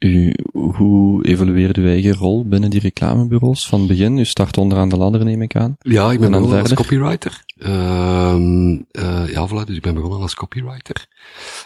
U, 0.04 0.34
hoe 0.52 1.26
evolueerde 1.26 1.80
uw 1.80 1.86
eigen 1.86 2.14
rol 2.14 2.48
binnen 2.48 2.70
die 2.70 2.80
reclamebureaus 2.80 3.66
van 3.66 3.78
het 3.78 3.88
begin? 3.88 4.18
U 4.18 4.24
start 4.24 4.56
onderaan 4.56 4.88
de 4.88 4.96
ladder, 4.96 5.24
neem 5.24 5.42
ik 5.42 5.56
aan. 5.56 5.76
Ja, 5.78 6.12
ik 6.12 6.20
ben 6.20 6.30
begonnen 6.30 6.60
als 6.60 6.74
copywriter. 6.74 7.44
Ehm 7.58 8.72
uh, 8.92 9.32
ja, 9.32 9.48
voilà, 9.48 9.64
dus 9.66 9.76
ik 9.76 9.82
ben 9.82 9.94
begonnen 9.94 10.20
als 10.20 10.34
copywriter. 10.34 11.06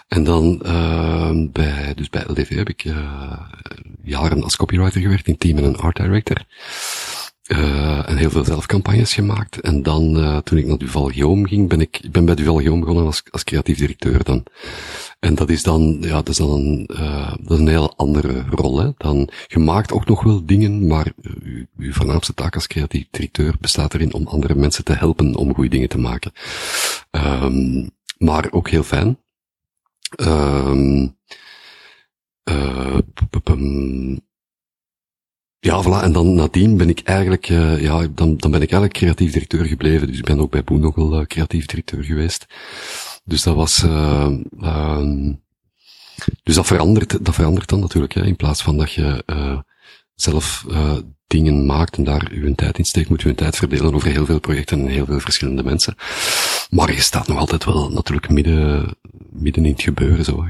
En 0.09 0.25
dan 0.25 0.63
uh, 0.67 1.31
bij, 1.53 1.93
dus 1.95 2.11
bij 2.11 2.25
LDV 2.27 2.57
heb 2.57 2.69
ik 2.69 2.85
uh, 2.85 2.97
jaren 4.03 4.43
als 4.43 4.57
copywriter 4.57 5.01
gewerkt 5.01 5.27
in 5.27 5.39
team 5.39 5.59
en 5.59 5.65
een 5.65 5.77
art 5.77 5.97
director. 5.97 6.45
Uh, 7.49 8.09
en 8.09 8.17
heel 8.17 8.31
veel 8.31 8.45
zelfcampagnes 8.45 9.15
gemaakt. 9.15 9.61
En 9.61 9.83
dan, 9.83 10.19
uh, 10.19 10.37
toen 10.37 10.59
ik 10.59 10.67
naar 10.67 10.79
Duval 10.79 11.07
Guillaume 11.07 11.49
ging, 11.49 11.69
ben 11.69 11.81
ik, 11.81 12.01
ben 12.11 12.25
bij 12.25 12.35
Duval 12.35 12.55
Guillaume 12.55 12.81
begonnen 12.81 13.07
als, 13.07 13.23
als 13.31 13.45
creatief 13.45 13.79
directeur 13.79 14.25
dan. 14.25 14.45
En 15.19 15.35
dat 15.35 15.51
is 15.51 15.63
dan, 15.63 15.97
ja, 16.01 16.15
dat 16.15 16.29
is 16.29 16.37
dan 16.37 16.51
een, 16.51 16.91
uh, 16.93 17.35
dat 17.41 17.51
is 17.51 17.59
een 17.59 17.69
heel 17.69 17.97
andere 17.97 18.45
rol, 18.51 18.79
hè. 18.79 18.91
Dan, 18.97 19.29
je 19.47 19.59
maakt 19.59 19.93
ook 19.93 20.07
nog 20.07 20.23
wel 20.23 20.47
dingen, 20.47 20.87
maar 20.87 21.13
uw, 21.23 21.67
uw 21.79 21.93
voornaamste 21.93 22.35
taak 22.35 22.55
als 22.55 22.67
creatief 22.67 23.07
directeur 23.11 23.55
bestaat 23.61 23.95
erin 23.95 24.15
om 24.15 24.27
andere 24.27 24.55
mensen 24.55 24.85
te 24.85 24.93
helpen 24.93 25.35
om 25.35 25.55
goede 25.55 25.71
dingen 25.71 25.89
te 25.89 25.99
maken. 25.99 26.33
Um, 27.11 27.91
maar 28.19 28.47
ook 28.51 28.69
heel 28.69 28.83
fijn. 28.83 29.19
Uh, 30.17 31.07
ja, 35.61 35.83
voilà. 35.83 36.03
En 36.03 36.13
dan 36.13 36.35
nadien 36.35 36.77
ben 36.77 36.89
ik 36.89 37.01
eigenlijk, 37.01 37.49
uh, 37.49 37.83
ja, 37.83 38.07
dan, 38.15 38.37
dan 38.37 38.51
ben 38.51 38.63
ik 38.63 38.71
eigenlijk 38.71 38.93
creatief 38.93 39.33
directeur 39.33 39.65
gebleven. 39.65 40.07
Dus 40.07 40.19
ik 40.19 40.25
ben 40.25 40.41
ook 40.41 40.51
bij 40.51 40.65
Boondoggle 40.65 41.21
uh, 41.21 41.27
creatief 41.27 41.67
directeur 41.67 42.05
geweest. 42.05 42.47
Dus 43.25 43.43
dat 43.43 43.55
was, 43.55 43.83
uh, 43.83 44.29
dus 46.43 46.55
dat 46.55 46.67
verandert, 46.67 47.25
dat 47.25 47.35
verandert 47.35 47.69
dan 47.69 47.81
natuurlijk, 47.81 48.13
hè. 48.15 48.25
In 48.25 48.37
plaats 48.37 48.63
van 48.63 48.77
dat 48.77 48.93
je 48.93 49.25
zelf 50.15 50.67
dingen 51.27 51.67
maakt 51.67 51.97
en 51.97 52.05
daar 52.05 52.31
uw 52.31 52.55
tijd 52.55 52.79
in 52.79 52.85
steekt, 52.85 53.09
moet 53.09 53.23
je 53.23 53.29
uw 53.29 53.35
tijd 53.35 53.57
verdelen 53.57 53.95
over 53.95 54.11
heel 54.11 54.27
veel 54.27 54.41
projecten 54.41 54.81
en 54.81 54.87
heel 54.87 55.07
veel 55.07 55.21
verschillende 55.21 55.63
mensen. 55.63 55.95
Maar 56.71 56.93
je 56.93 57.01
staat 57.01 57.29
nog 57.29 57.39
altijd 57.39 57.65
wel 57.65 57.91
natuurlijk 57.91 58.29
midden, 58.29 58.97
midden 59.31 59.65
in 59.65 59.73
het 59.73 59.83
gebeuren, 59.83 60.25
zo. 60.25 60.47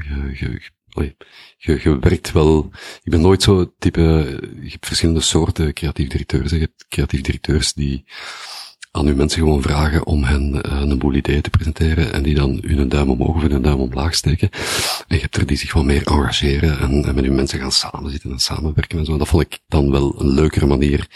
Allee, 0.89 1.15
je, 1.57 1.79
je 1.83 1.99
werkt 1.99 2.31
wel, 2.31 2.69
ik 3.03 3.11
ben 3.11 3.21
nooit 3.21 3.43
zo 3.43 3.73
type, 3.79 4.01
je 4.61 4.69
hebt 4.69 4.85
verschillende 4.85 5.21
soorten 5.21 5.73
creatief 5.73 6.07
directeurs. 6.07 6.51
Je 6.51 6.59
hebt 6.59 6.85
creatief 6.89 7.21
directeurs 7.21 7.73
die 7.73 8.05
aan 8.91 9.07
uw 9.07 9.15
mensen 9.15 9.39
gewoon 9.39 9.61
vragen 9.61 10.05
om 10.05 10.23
hen 10.23 10.61
uh, 10.65 10.79
een 10.79 10.97
boel 10.97 11.13
ideeën 11.13 11.41
te 11.41 11.49
presenteren 11.49 12.13
en 12.13 12.23
die 12.23 12.35
dan 12.35 12.59
een 12.61 12.89
duim 12.89 13.09
omhoog 13.09 13.35
of 13.35 13.43
een 13.43 13.61
duim 13.61 13.79
omlaag 13.79 14.15
steken. 14.15 14.49
En 15.07 15.15
je 15.15 15.21
hebt 15.21 15.37
er 15.37 15.45
die 15.45 15.57
zich 15.57 15.73
wat 15.73 15.83
meer 15.83 16.07
engageren 16.07 16.79
en, 16.79 17.05
en 17.05 17.15
met 17.15 17.25
uw 17.25 17.33
mensen 17.33 17.59
gaan 17.59 17.71
samenzitten 17.71 18.31
en 18.31 18.39
samenwerken 18.39 18.99
en 18.99 19.05
zo. 19.05 19.17
Dat 19.17 19.27
vond 19.27 19.43
ik 19.43 19.59
dan 19.67 19.91
wel 19.91 20.21
een 20.21 20.33
leukere 20.33 20.65
manier 20.65 21.07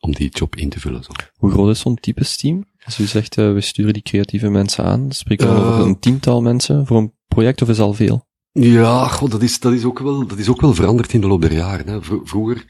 om 0.00 0.14
die 0.14 0.28
job 0.28 0.56
in 0.56 0.68
te 0.68 0.80
vullen. 0.80 1.04
Zo. 1.04 1.10
Hoe 1.34 1.50
groot 1.50 1.70
is 1.70 1.80
zo'n 1.80 1.96
type 1.96 2.24
team? 2.36 2.64
Als 2.84 2.98
u 2.98 3.06
zegt, 3.06 3.36
uh, 3.36 3.52
we 3.52 3.60
sturen 3.60 3.92
die 3.92 4.02
creatieve 4.02 4.48
mensen 4.48 4.84
aan, 4.84 5.12
spreek 5.12 5.40
je 5.40 5.46
uh, 5.46 5.66
over 5.66 5.86
een 5.86 5.98
tiental 5.98 6.42
mensen 6.42 6.86
voor 6.86 6.96
een 6.96 7.14
project 7.28 7.62
of 7.62 7.68
is 7.68 7.78
al 7.78 7.94
veel? 7.94 8.26
Ja, 8.58 9.08
god, 9.08 9.30
dat 9.30 9.42
is, 9.42 9.60
dat 9.60 9.72
is 9.72 9.84
ook 9.84 9.98
wel, 9.98 10.26
dat 10.26 10.38
is 10.38 10.48
ook 10.48 10.60
wel 10.60 10.74
veranderd 10.74 11.12
in 11.12 11.20
de 11.20 11.26
loop 11.26 11.40
der 11.40 11.52
jaren. 11.52 11.88
Hè. 11.88 11.98
Vroeger, 12.02 12.64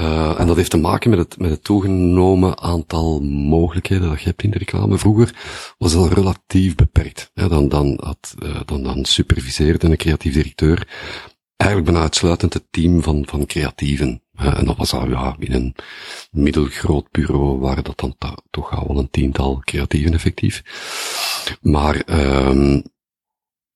uh, 0.00 0.40
en 0.40 0.46
dat 0.46 0.56
heeft 0.56 0.70
te 0.70 0.76
maken 0.76 1.10
met 1.10 1.18
het, 1.18 1.38
met 1.38 1.50
het 1.50 1.64
toegenomen 1.64 2.60
aantal 2.60 3.20
mogelijkheden 3.20 4.08
dat 4.08 4.20
je 4.20 4.28
hebt 4.28 4.42
in 4.42 4.50
de 4.50 4.58
reclame. 4.58 4.98
Vroeger 4.98 5.34
was 5.78 5.92
dat 5.92 6.12
relatief 6.12 6.74
beperkt. 6.74 7.30
Hè. 7.34 7.48
Dan, 7.48 7.68
dan, 7.68 7.98
had, 8.02 8.34
uh, 8.42 8.60
dan, 8.64 8.82
dan 8.82 9.04
superviseerde 9.04 9.86
een 9.86 9.96
creatief 9.96 10.32
directeur 10.32 10.88
eigenlijk 11.56 11.90
bijna 11.90 12.02
uitsluitend 12.02 12.54
het 12.54 12.66
team 12.70 13.02
van, 13.02 13.26
van 13.26 13.46
creatieven. 13.46 14.22
Uh, 14.40 14.58
en 14.58 14.64
dat 14.64 14.76
was 14.76 14.92
al, 14.92 15.08
ja, 15.08 15.36
in 15.38 15.52
een 15.52 15.74
middelgroot 16.30 17.10
bureau 17.10 17.58
waren 17.58 17.84
dat 17.84 17.98
dan 17.98 18.16
toch 18.50 18.76
al 18.76 18.86
wel 18.86 18.98
een 18.98 19.10
tiental 19.10 19.60
creatieven 19.64 20.14
effectief. 20.14 20.62
Maar, 21.60 22.02
um, 22.48 22.82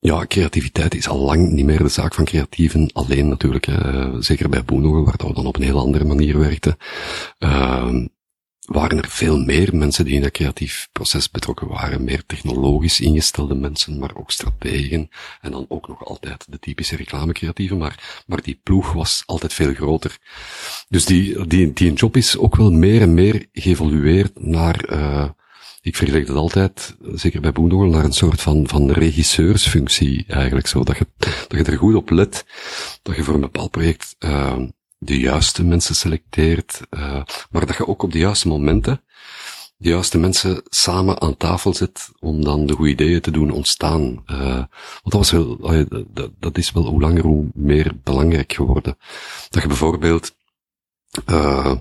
ja, 0.04 0.26
creativiteit 0.26 0.94
is 0.94 1.08
al 1.08 1.18
lang 1.18 1.50
niet 1.50 1.64
meer 1.64 1.82
de 1.82 1.88
zaak 1.88 2.14
van 2.14 2.25
creatieven 2.25 2.90
alleen 2.92 3.28
natuurlijk. 3.28 3.64
Hè. 3.64 4.23
Zeker 4.23 4.49
bij 4.49 4.64
Boenogen, 4.64 5.04
waar 5.04 5.28
we 5.28 5.34
dan 5.34 5.46
op 5.46 5.56
een 5.56 5.62
heel 5.62 5.78
andere 5.78 6.04
manier 6.04 6.38
werkten. 6.38 6.76
Uh, 7.38 8.04
waren 8.64 8.99
er 8.99 9.08
veel 9.08 9.38
meer 9.38 9.76
mensen 9.76 10.04
die 10.04 10.14
in 10.14 10.23
dat 10.23 10.30
creatief 10.30 10.88
proces 10.92 11.30
betrokken 11.30 11.68
waren. 11.68 12.04
Meer 12.04 12.26
technologisch 12.26 13.00
ingestelde 13.00 13.54
mensen, 13.54 13.99
maar 13.99 14.14
ook 14.14 14.30
strategen. 14.30 15.08
En 15.40 15.50
dan 15.50 15.66
ook 15.68 15.88
nog 15.88 16.04
altijd 16.04 16.46
de 16.49 16.58
typische 16.58 16.96
reclamecreatieven. 16.96 17.78
Maar, 17.78 18.23
maar 18.26 18.42
die 18.42 18.61
ploeg 18.62 18.92
was 18.92 19.23
altijd 19.26 19.52
veel 19.52 19.75
groter. 19.75 20.18
Dus 20.88 21.04
die, 21.04 21.46
die, 21.46 21.73
die 21.73 21.92
job 21.92 22.16
is 22.16 22.37
ook 22.37 22.56
wel 22.56 22.70
meer 22.70 23.00
en 23.00 23.14
meer 23.14 23.46
geëvolueerd 23.52 24.40
naar, 24.40 24.90
uh, 24.92 25.28
ik 25.85 25.97
vergelijk 25.97 26.26
dat 26.26 26.37
altijd, 26.37 26.97
zeker 27.14 27.41
bij 27.41 27.53
Boendogel, 27.53 27.88
naar 27.88 28.05
een 28.05 28.12
soort 28.12 28.41
van, 28.41 28.69
van 28.69 28.91
regisseursfunctie 28.91 30.25
eigenlijk 30.29 30.67
zo. 30.67 30.85
Dat 30.85 30.99
je, 30.99 31.07
dat 31.19 31.67
je 31.67 31.73
er 31.73 31.79
goed 31.79 31.95
op 31.95 32.11
let, 32.11 32.45
dat 33.03 33.17
je 33.17 33.23
voor 33.23 33.35
een 33.35 33.41
bepaald 33.41 33.71
project, 33.71 34.17
uh, 34.19 34.57
de 34.99 35.19
juiste 35.19 35.64
mensen 35.64 35.95
selecteert, 35.95 36.81
uh, 36.91 37.23
maar 37.50 37.67
dat 37.67 37.76
je 37.76 37.87
ook 37.87 38.03
op 38.03 38.12
de 38.12 38.19
juiste 38.19 38.49
momenten 38.49 39.03
de 39.76 39.88
juiste 39.88 40.19
mensen 40.19 40.62
samen 40.64 41.21
aan 41.21 41.37
tafel 41.37 41.75
zet 41.75 42.11
om 42.19 42.45
dan 42.45 42.67
de 42.67 42.73
goede 42.73 42.91
ideeën 42.91 43.21
te 43.21 43.31
doen 43.31 43.50
ontstaan. 43.50 44.23
Uh, 44.26 44.57
want 45.03 45.03
dat 45.03 45.12
was 45.12 45.31
wel, 45.31 45.59
dat, 46.12 46.31
dat 46.38 46.59
is 46.59 46.73
wel 46.73 46.87
hoe 46.87 47.00
langer 47.00 47.23
hoe 47.23 47.47
meer 47.55 47.93
belangrijk 48.03 48.53
geworden. 48.53 48.97
Dat 49.49 49.62
je 49.62 49.69
bijvoorbeeld, 49.69 50.35
uh, 51.26 51.75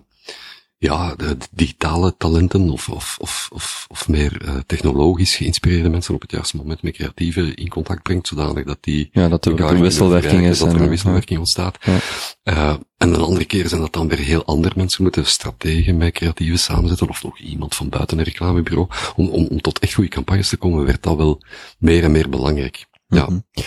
ja, 0.83 1.15
de, 1.15 1.37
digitale 1.51 2.15
talenten 2.17 2.69
of, 2.69 2.89
of, 2.89 3.17
of, 3.19 3.49
of, 3.53 3.85
of 3.89 4.07
meer 4.07 4.41
uh, 4.45 4.55
technologisch 4.65 5.35
geïnspireerde 5.35 5.89
mensen 5.89 6.13
op 6.13 6.21
het 6.21 6.31
juiste 6.31 6.57
moment 6.57 6.81
met 6.81 6.93
creatieve 6.93 7.53
in 7.55 7.69
contact 7.69 8.01
brengt, 8.01 8.27
zodanig 8.27 8.63
dat 8.63 8.77
die... 8.81 9.09
Ja, 9.11 9.27
dat 9.27 9.45
er 9.45 9.59
een 9.61 9.81
wisselwerking 9.81 10.45
is. 10.45 10.59
Dat 10.59 10.73
er 10.73 10.81
een 10.81 10.89
wisselwerking 10.89 11.39
ontstaat. 11.39 11.77
Ja. 11.81 11.99
Uh, 12.43 12.75
en 12.97 13.13
een 13.13 13.21
andere 13.21 13.45
keer 13.45 13.67
zijn 13.67 13.81
dat 13.81 13.93
dan 13.93 14.07
weer 14.07 14.17
heel 14.17 14.45
andere 14.45 14.73
mensen 14.77 15.03
moeten 15.03 15.25
strategen 15.25 15.97
met 15.97 16.13
creatieve 16.13 16.57
samenzetten, 16.57 17.09
of 17.09 17.23
nog 17.23 17.39
iemand 17.39 17.75
van 17.75 17.89
buiten 17.89 18.17
een 18.17 18.23
reclamebureau. 18.23 18.87
Om, 19.15 19.27
om, 19.27 19.45
om 19.45 19.61
tot 19.61 19.79
echt 19.79 19.93
goede 19.93 20.09
campagnes 20.09 20.49
te 20.49 20.57
komen, 20.57 20.85
werd 20.85 21.03
dat 21.03 21.17
wel 21.17 21.41
meer 21.77 22.03
en 22.03 22.11
meer 22.11 22.29
belangrijk. 22.29 22.85
Ja. 23.07 23.25
Mm 23.25 23.27
-hmm. 23.27 23.63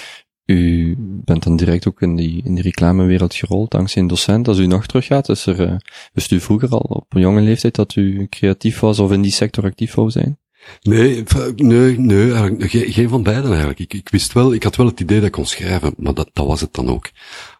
U 0.46 0.94
bent 0.98 1.42
dan 1.42 1.56
direct 1.56 1.88
ook 1.88 2.02
in 2.02 2.16
die, 2.16 2.42
in 2.44 2.54
die 2.54 2.62
reclamewereld 2.62 3.34
gerold, 3.34 3.70
dankzij 3.70 4.02
een 4.02 4.08
docent. 4.08 4.48
Als 4.48 4.58
u 4.58 4.66
nog 4.66 4.86
teruggaat, 4.86 5.28
is 5.28 5.46
er, 5.46 5.60
uh, 5.60 5.76
wist 6.12 6.30
u 6.30 6.40
vroeger 6.40 6.68
al 6.68 6.78
op 6.78 7.14
een 7.14 7.20
jonge 7.20 7.40
leeftijd 7.40 7.74
dat 7.74 7.96
u 7.96 8.26
creatief 8.30 8.80
was 8.80 8.98
of 8.98 9.12
in 9.12 9.22
die 9.22 9.32
sector 9.32 9.64
actief 9.64 9.94
wou 9.94 10.10
zijn? 10.10 10.38
Nee, 10.82 11.22
nee, 11.56 11.98
nee, 11.98 12.54
geen, 12.58 12.92
geen 12.92 13.08
van 13.08 13.22
beiden 13.22 13.48
eigenlijk. 13.50 13.78
Ik, 13.78 13.94
ik 13.94 14.08
wist 14.08 14.32
wel, 14.32 14.54
ik 14.54 14.62
had 14.62 14.76
wel 14.76 14.86
het 14.86 15.00
idee 15.00 15.16
dat 15.16 15.26
ik 15.26 15.32
kon 15.32 15.46
schrijven, 15.46 15.94
maar 15.96 16.14
dat, 16.14 16.30
dat 16.32 16.46
was 16.46 16.60
het 16.60 16.74
dan 16.74 16.88
ook. 16.88 17.10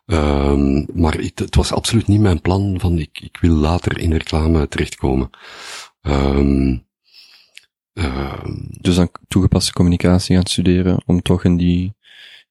Um, 0.07 0.87
maar 0.95 1.21
ik, 1.21 1.39
het 1.39 1.55
was 1.55 1.73
absoluut 1.73 2.07
niet 2.07 2.21
mijn 2.21 2.41
plan 2.41 2.81
van 2.81 2.99
ik, 2.99 3.21
ik 3.21 3.39
wil 3.41 3.55
later 3.55 3.99
in 3.99 4.13
reclame 4.13 4.69
terechtkomen. 4.69 5.31
Um, 6.03 6.85
um, 7.95 8.69
dus 8.81 8.95
dan 8.95 9.11
toegepaste 9.29 9.73
communicatie 9.73 10.37
gaan 10.37 10.47
studeren 10.47 11.03
om 11.07 11.23
toch 11.23 11.45
in 11.45 11.57
die 11.57 11.95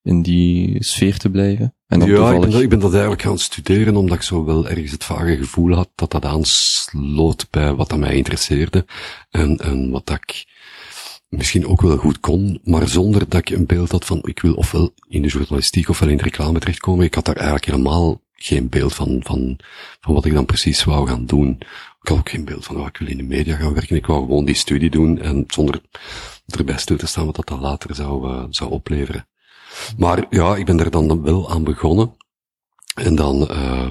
in 0.06 0.22
die 0.22 0.84
sfeer 0.84 1.18
te 1.18 1.30
blijven? 1.30 1.76
En 1.88 2.00
dan 2.00 2.10
ja, 2.10 2.16
toevallig... 2.16 2.36
ik, 2.36 2.42
ben 2.42 2.52
dat, 2.52 2.62
ik 2.62 2.70
ben 2.70 2.80
dat 2.80 2.92
eigenlijk 2.92 3.22
gaan 3.22 3.40
studeren 3.40 3.96
omdat 3.96 4.18
ik 4.18 4.24
zo 4.24 4.46
wel 4.46 4.68
ergens 4.68 4.92
het 4.92 5.04
vage 5.04 5.38
gevoel 5.38 5.74
had 5.74 5.90
dat 5.96 6.12
dat 6.12 6.26
aansloot 6.26 7.48
bij 7.50 7.74
wat 7.74 7.90
dat 7.90 8.00
mij 8.00 8.16
interesseerde 8.16 8.86
en, 9.30 9.58
en 9.58 9.90
wat 9.90 10.06
dat 10.06 10.18
ik 10.18 10.46
misschien 11.30 11.68
ook 11.68 11.82
wel 11.82 11.98
goed 11.98 12.20
kon, 12.20 12.60
maar 12.64 12.88
zonder 12.88 13.30
dat 13.30 13.40
ik 13.40 13.50
een 13.50 13.66
beeld 13.66 13.92
had 13.92 14.06
van 14.06 14.20
ik 14.24 14.40
wil 14.40 14.54
ofwel 14.54 14.94
in 15.08 15.22
de 15.22 15.28
journalistiek 15.28 15.90
ofwel 15.90 16.10
in 16.10 16.18
de 16.18 16.24
reclame 16.24 16.60
terechtkomen. 16.60 17.06
Ik 17.06 17.16
had 17.16 17.26
daar 17.26 17.36
eigenlijk 17.36 17.66
helemaal 17.66 18.22
geen 18.34 18.70
beeld 18.70 18.94
van, 18.94 19.20
van, 19.24 19.60
van 20.02 20.14
wat 20.14 20.26
ik 20.26 20.34
dan 20.34 20.46
precies 20.46 20.84
wou 20.84 21.08
gaan 21.08 21.26
doen. 21.26 21.58
Ik 22.02 22.08
had 22.12 22.18
ook 22.18 22.30
geen 22.30 22.46
beeld 22.46 22.66
van, 22.66 22.78
oh, 22.78 22.88
ik 22.88 22.98
wil 22.98 23.08
in 23.08 23.18
de 23.18 23.24
media 23.24 23.56
gaan 23.56 23.74
werken. 23.74 23.96
Ik 23.96 24.06
wou 24.06 24.26
gewoon 24.26 24.46
die 24.46 24.56
studie 24.56 24.90
doen 24.90 25.22
en 25.22 25.44
zonder 25.48 25.82
erbij 26.46 26.78
stil 26.78 26.98
te 26.98 27.08
staan 27.08 27.26
wat 27.26 27.36
dat 27.36 27.48
dan 27.48 27.60
later 27.60 27.96
zou, 27.96 28.30
uh, 28.30 28.44
zou 28.50 28.72
opleveren. 28.72 29.28
Maar 29.98 30.26
ja, 30.30 30.56
ik 30.56 30.66
ben 30.66 30.80
er 30.80 30.92
dan 30.92 31.22
wel 31.22 31.52
aan 31.52 31.64
begonnen. 31.64 32.16
En 32.96 33.16
dan, 33.16 33.48
uh, 33.52 33.88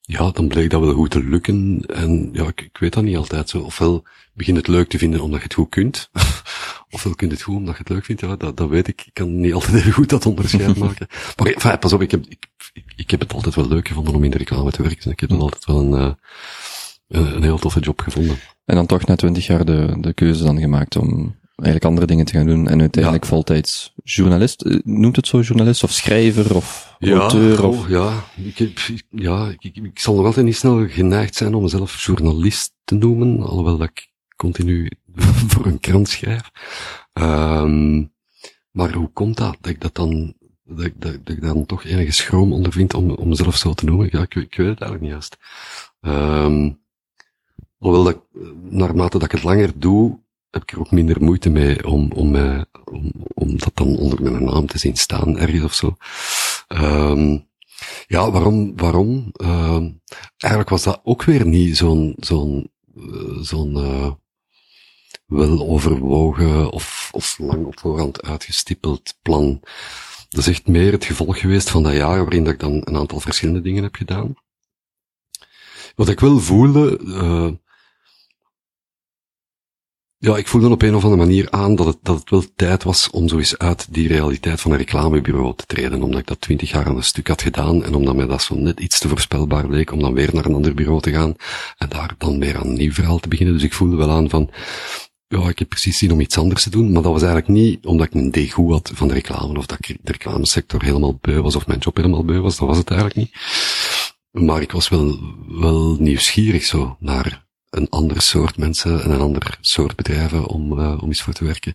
ja, 0.00 0.30
dan 0.30 0.48
bleek 0.48 0.70
dat 0.70 0.80
wel 0.80 0.94
goed 0.94 1.10
te 1.10 1.24
lukken. 1.24 1.84
En 1.86 2.28
ja, 2.32 2.46
ik, 2.46 2.60
ik 2.60 2.78
weet 2.78 2.92
dat 2.92 3.04
niet 3.04 3.16
altijd 3.16 3.48
zo. 3.48 3.60
Ofwel 3.60 4.04
begin 4.34 4.54
het 4.56 4.66
leuk 4.66 4.88
te 4.88 4.98
vinden 4.98 5.20
omdat 5.20 5.38
je 5.38 5.44
het 5.44 5.54
goed 5.54 5.68
kunt. 5.68 6.10
ofwel 6.90 7.14
kun 7.14 7.28
je 7.28 7.32
het 7.32 7.42
goed 7.42 7.56
omdat 7.56 7.74
je 7.74 7.82
het 7.82 7.88
leuk 7.88 8.04
vindt. 8.04 8.20
Ja, 8.20 8.36
dat, 8.36 8.56
dat 8.56 8.68
weet 8.68 8.88
ik. 8.88 9.02
Ik 9.06 9.14
kan 9.14 9.40
niet 9.40 9.52
altijd 9.52 9.74
even 9.74 9.92
goed 9.92 10.08
dat 10.08 10.26
onderscheid 10.26 10.76
maken. 10.86 11.06
Maar 11.36 11.46
enfin, 11.46 11.78
pas 11.78 11.92
op, 11.92 12.02
ik 12.02 12.10
heb, 12.10 12.24
ik, 12.28 12.46
ik, 12.96 13.10
heb 13.10 13.20
het 13.20 13.32
altijd 13.32 13.54
wel 13.54 13.68
leuk 13.68 13.88
gevonden 13.88 14.14
om 14.14 14.24
in 14.24 14.30
de 14.30 14.38
reclame 14.38 14.70
te 14.70 14.82
werken. 14.82 15.10
Ik 15.10 15.20
heb 15.20 15.28
dan 15.28 15.40
altijd 15.40 15.64
wel 15.64 15.80
een, 15.80 16.00
uh, 16.00 16.12
een, 17.08 17.36
een 17.36 17.42
heel 17.42 17.58
toffe 17.58 17.80
job 17.80 18.00
gevonden. 18.00 18.38
En 18.64 18.74
dan 18.74 18.86
toch 18.86 19.06
na 19.06 19.16
twintig 19.16 19.46
jaar 19.46 19.64
de, 19.64 19.96
de 20.00 20.14
keuze 20.14 20.44
dan 20.44 20.58
gemaakt 20.58 20.96
om 20.96 21.36
eigenlijk 21.56 21.84
andere 21.84 22.06
dingen 22.06 22.24
te 22.24 22.32
gaan 22.32 22.46
doen 22.46 22.68
en 22.68 22.80
uiteindelijk 22.80 23.24
ja. 23.24 23.28
voltijds 23.30 23.92
journalist, 24.04 24.62
eh, 24.62 24.78
noemt 24.84 25.16
het 25.16 25.26
zo 25.26 25.40
journalist 25.40 25.82
of 25.82 25.90
schrijver 25.90 26.56
of 26.56 26.96
ja, 26.98 27.16
auteur? 27.16 27.64
of... 27.66 27.82
Oh, 27.82 27.88
ja, 27.88 28.24
ik, 28.44 28.58
heb, 28.58 28.78
ja 29.10 29.48
ik, 29.48 29.64
ik, 29.64 29.76
ik, 29.76 29.98
zal 29.98 30.14
nog 30.14 30.24
altijd 30.24 30.46
niet 30.46 30.56
snel 30.56 30.88
geneigd 30.88 31.34
zijn 31.34 31.54
om 31.54 31.62
mezelf 31.62 32.04
journalist 32.04 32.72
te 32.84 32.94
noemen, 32.94 33.42
alhoewel 33.42 33.76
dat 33.76 33.88
ik 33.88 34.10
continu 34.36 34.90
voor 35.50 35.66
een 35.66 35.80
krant 35.80 36.08
schrijf. 36.08 36.50
Um, 37.12 38.12
maar 38.70 38.92
hoe 38.92 39.10
komt 39.12 39.36
dat, 39.36 39.56
dat 39.60 39.72
ik 39.72 39.80
dat 39.80 39.94
dan, 39.94 40.34
dat, 40.64 40.90
dat, 40.96 41.26
dat 41.26 41.36
ik 41.36 41.42
dan 41.42 41.66
toch 41.66 41.84
enige 41.84 42.12
schroom 42.12 42.52
ondervind 42.52 42.94
om, 42.94 43.10
om 43.10 43.28
mezelf 43.28 43.56
zo 43.56 43.72
te 43.72 43.84
noemen? 43.84 44.08
Ja, 44.10 44.20
ik, 44.20 44.34
ik 44.34 44.54
weet 44.56 44.68
het 44.68 44.80
eigenlijk 44.80 45.00
niet 45.00 45.10
juist. 45.10 45.36
Um, 46.00 46.80
alhoewel 47.78 48.04
dat, 48.04 48.20
naarmate 48.70 49.18
dat 49.18 49.22
ik 49.22 49.32
het 49.32 49.42
langer 49.42 49.72
doe, 49.78 50.18
heb 50.56 50.68
ik 50.68 50.72
er 50.72 50.80
ook 50.80 50.90
minder 50.90 51.22
moeite 51.22 51.50
mee 51.50 51.86
om, 51.86 52.12
om, 52.12 52.34
uh, 52.34 52.62
om, 52.84 53.12
om 53.34 53.58
dat 53.58 53.70
dan 53.74 53.96
onder 53.96 54.22
mijn 54.22 54.44
naam 54.44 54.66
te 54.66 54.78
zien 54.78 54.96
staan 54.96 55.38
ergens 55.38 55.64
of 55.64 55.74
zo. 55.74 55.96
Um, 56.68 57.48
ja, 58.06 58.30
waarom, 58.30 58.76
waarom? 58.76 59.32
Uh, 59.36 59.84
eigenlijk 60.36 60.68
was 60.68 60.82
dat 60.82 61.00
ook 61.04 61.22
weer 61.22 61.46
niet 61.46 61.76
zo'n, 61.76 62.14
zo'n, 62.18 62.70
uh, 62.96 63.38
zo'n, 63.40 63.76
uh, 63.76 64.10
wel 65.26 65.68
overwogen 65.68 66.70
of, 66.70 67.08
of 67.12 67.38
lang 67.38 67.66
op 67.66 67.78
voorhand 67.78 68.22
uitgestippeld 68.22 69.18
plan. 69.22 69.60
Dat 70.28 70.40
is 70.40 70.48
echt 70.48 70.66
meer 70.66 70.92
het 70.92 71.04
gevolg 71.04 71.40
geweest 71.40 71.70
van 71.70 71.82
dat 71.82 71.94
jaar 71.94 72.22
waarin 72.22 72.44
dat 72.44 72.52
ik 72.52 72.60
dan 72.60 72.82
een 72.84 72.96
aantal 72.96 73.20
verschillende 73.20 73.60
dingen 73.60 73.82
heb 73.82 73.94
gedaan. 73.94 74.34
Wat 75.94 76.08
ik 76.08 76.20
wel 76.20 76.38
voelde, 76.38 76.98
ja, 80.26 80.36
ik 80.36 80.46
voelde 80.46 80.68
op 80.68 80.82
een 80.82 80.94
of 80.94 81.04
andere 81.04 81.22
manier 81.22 81.50
aan 81.50 81.74
dat 81.74 81.86
het, 81.86 81.98
dat 82.02 82.18
het 82.18 82.30
wel 82.30 82.44
tijd 82.56 82.82
was 82.82 83.10
om 83.10 83.28
zo 83.28 83.38
eens 83.38 83.58
uit 83.58 83.86
die 83.90 84.08
realiteit 84.08 84.60
van 84.60 84.70
een 84.70 84.78
reclamebureau 84.78 85.54
te 85.56 85.66
treden. 85.66 86.02
Omdat 86.02 86.20
ik 86.20 86.26
dat 86.26 86.40
twintig 86.40 86.70
jaar 86.70 86.86
aan 86.86 86.96
een 86.96 87.02
stuk 87.02 87.28
had 87.28 87.42
gedaan 87.42 87.84
en 87.84 87.94
omdat 87.94 88.16
mij 88.16 88.26
dat 88.26 88.42
zo 88.42 88.54
net 88.54 88.80
iets 88.80 88.98
te 88.98 89.08
voorspelbaar 89.08 89.68
leek 89.68 89.92
om 89.92 90.00
dan 90.00 90.14
weer 90.14 90.30
naar 90.32 90.44
een 90.44 90.54
ander 90.54 90.74
bureau 90.74 91.00
te 91.00 91.12
gaan 91.12 91.34
en 91.78 91.88
daar 91.88 92.14
dan 92.18 92.38
weer 92.38 92.56
aan 92.56 92.66
een 92.66 92.76
nieuw 92.76 92.92
verhaal 92.92 93.18
te 93.18 93.28
beginnen. 93.28 93.54
Dus 93.54 93.64
ik 93.64 93.72
voelde 93.72 93.96
wel 93.96 94.10
aan 94.10 94.30
van, 94.30 94.50
ja, 95.26 95.48
ik 95.48 95.58
heb 95.58 95.68
precies 95.68 95.98
zin 95.98 96.12
om 96.12 96.20
iets 96.20 96.38
anders 96.38 96.62
te 96.62 96.70
doen, 96.70 96.92
maar 96.92 97.02
dat 97.02 97.12
was 97.12 97.22
eigenlijk 97.22 97.52
niet 97.52 97.86
omdat 97.86 98.06
ik 98.06 98.14
een 98.14 98.30
degoe 98.30 98.72
had 98.72 98.90
van 98.94 99.08
de 99.08 99.14
reclame 99.14 99.58
of 99.58 99.66
dat 99.66 99.78
ik 99.78 99.98
de 100.02 100.12
reclamesector 100.12 100.82
helemaal 100.82 101.18
beu 101.20 101.40
was 101.40 101.56
of 101.56 101.66
mijn 101.66 101.78
job 101.78 101.96
helemaal 101.96 102.24
beu 102.24 102.40
was. 102.40 102.56
Dat 102.56 102.68
was 102.68 102.78
het 102.78 102.90
eigenlijk 102.90 103.20
niet. 103.20 103.34
Maar 104.44 104.62
ik 104.62 104.72
was 104.72 104.88
wel, 104.88 105.18
wel 105.48 105.96
nieuwsgierig 105.98 106.64
zo 106.64 106.96
naar 107.00 107.45
een 107.70 107.88
ander 107.88 108.22
soort 108.22 108.56
mensen 108.56 109.02
en 109.02 109.10
een 109.10 109.20
ander 109.20 109.58
soort 109.60 109.96
bedrijven 109.96 110.46
om, 110.46 110.78
uh, 110.78 110.98
om 111.02 111.08
eens 111.08 111.22
voor 111.22 111.32
te 111.32 111.44
werken. 111.44 111.74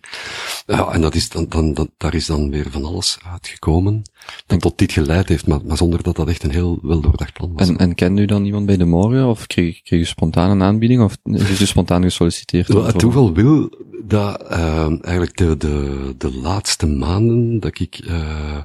Ja, 0.66 0.92
en 0.92 1.00
dat 1.00 1.14
is 1.14 1.28
dan, 1.28 1.46
dan, 1.48 1.74
dat, 1.74 1.88
daar 1.96 2.14
is 2.14 2.26
dan 2.26 2.50
weer 2.50 2.70
van 2.70 2.84
alles 2.84 3.18
uitgekomen 3.32 4.02
dat 4.46 4.60
tot 4.60 4.78
dit 4.78 4.92
geleid 4.92 5.28
heeft, 5.28 5.46
maar, 5.46 5.60
maar 5.64 5.76
zonder 5.76 6.02
dat 6.02 6.16
dat 6.16 6.28
echt 6.28 6.42
een 6.42 6.50
heel 6.50 6.78
wel 6.82 7.00
doordacht 7.00 7.32
plan 7.32 7.52
was. 7.54 7.68
En, 7.68 7.76
en 7.76 7.94
kende 7.94 8.22
u 8.22 8.26
dan 8.26 8.44
iemand 8.44 8.66
bij 8.66 8.76
de 8.76 8.84
morgen, 8.84 9.26
of 9.26 9.46
kreeg, 9.46 9.82
kreeg 9.82 10.00
u 10.00 10.04
spontaan 10.04 10.50
een 10.50 10.62
aanbieding, 10.62 11.02
of 11.02 11.16
is 11.24 11.60
u 11.60 11.66
spontaan 11.66 12.02
gesolliciteerd? 12.02 12.68
Wel, 12.68 12.84
het 12.84 12.98
toeval 12.98 13.32
wil 13.32 13.70
dat 14.04 14.42
uh, 14.50 14.86
eigenlijk 14.86 15.36
de, 15.36 15.56
de, 15.56 16.14
de 16.18 16.34
laatste 16.34 16.86
maanden 16.86 17.60
dat 17.60 17.80
ik 17.80 18.04
uh, 18.04 18.60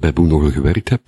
bij 0.00 0.12
Boendogel 0.12 0.50
gewerkt 0.50 0.88
heb, 0.88 1.02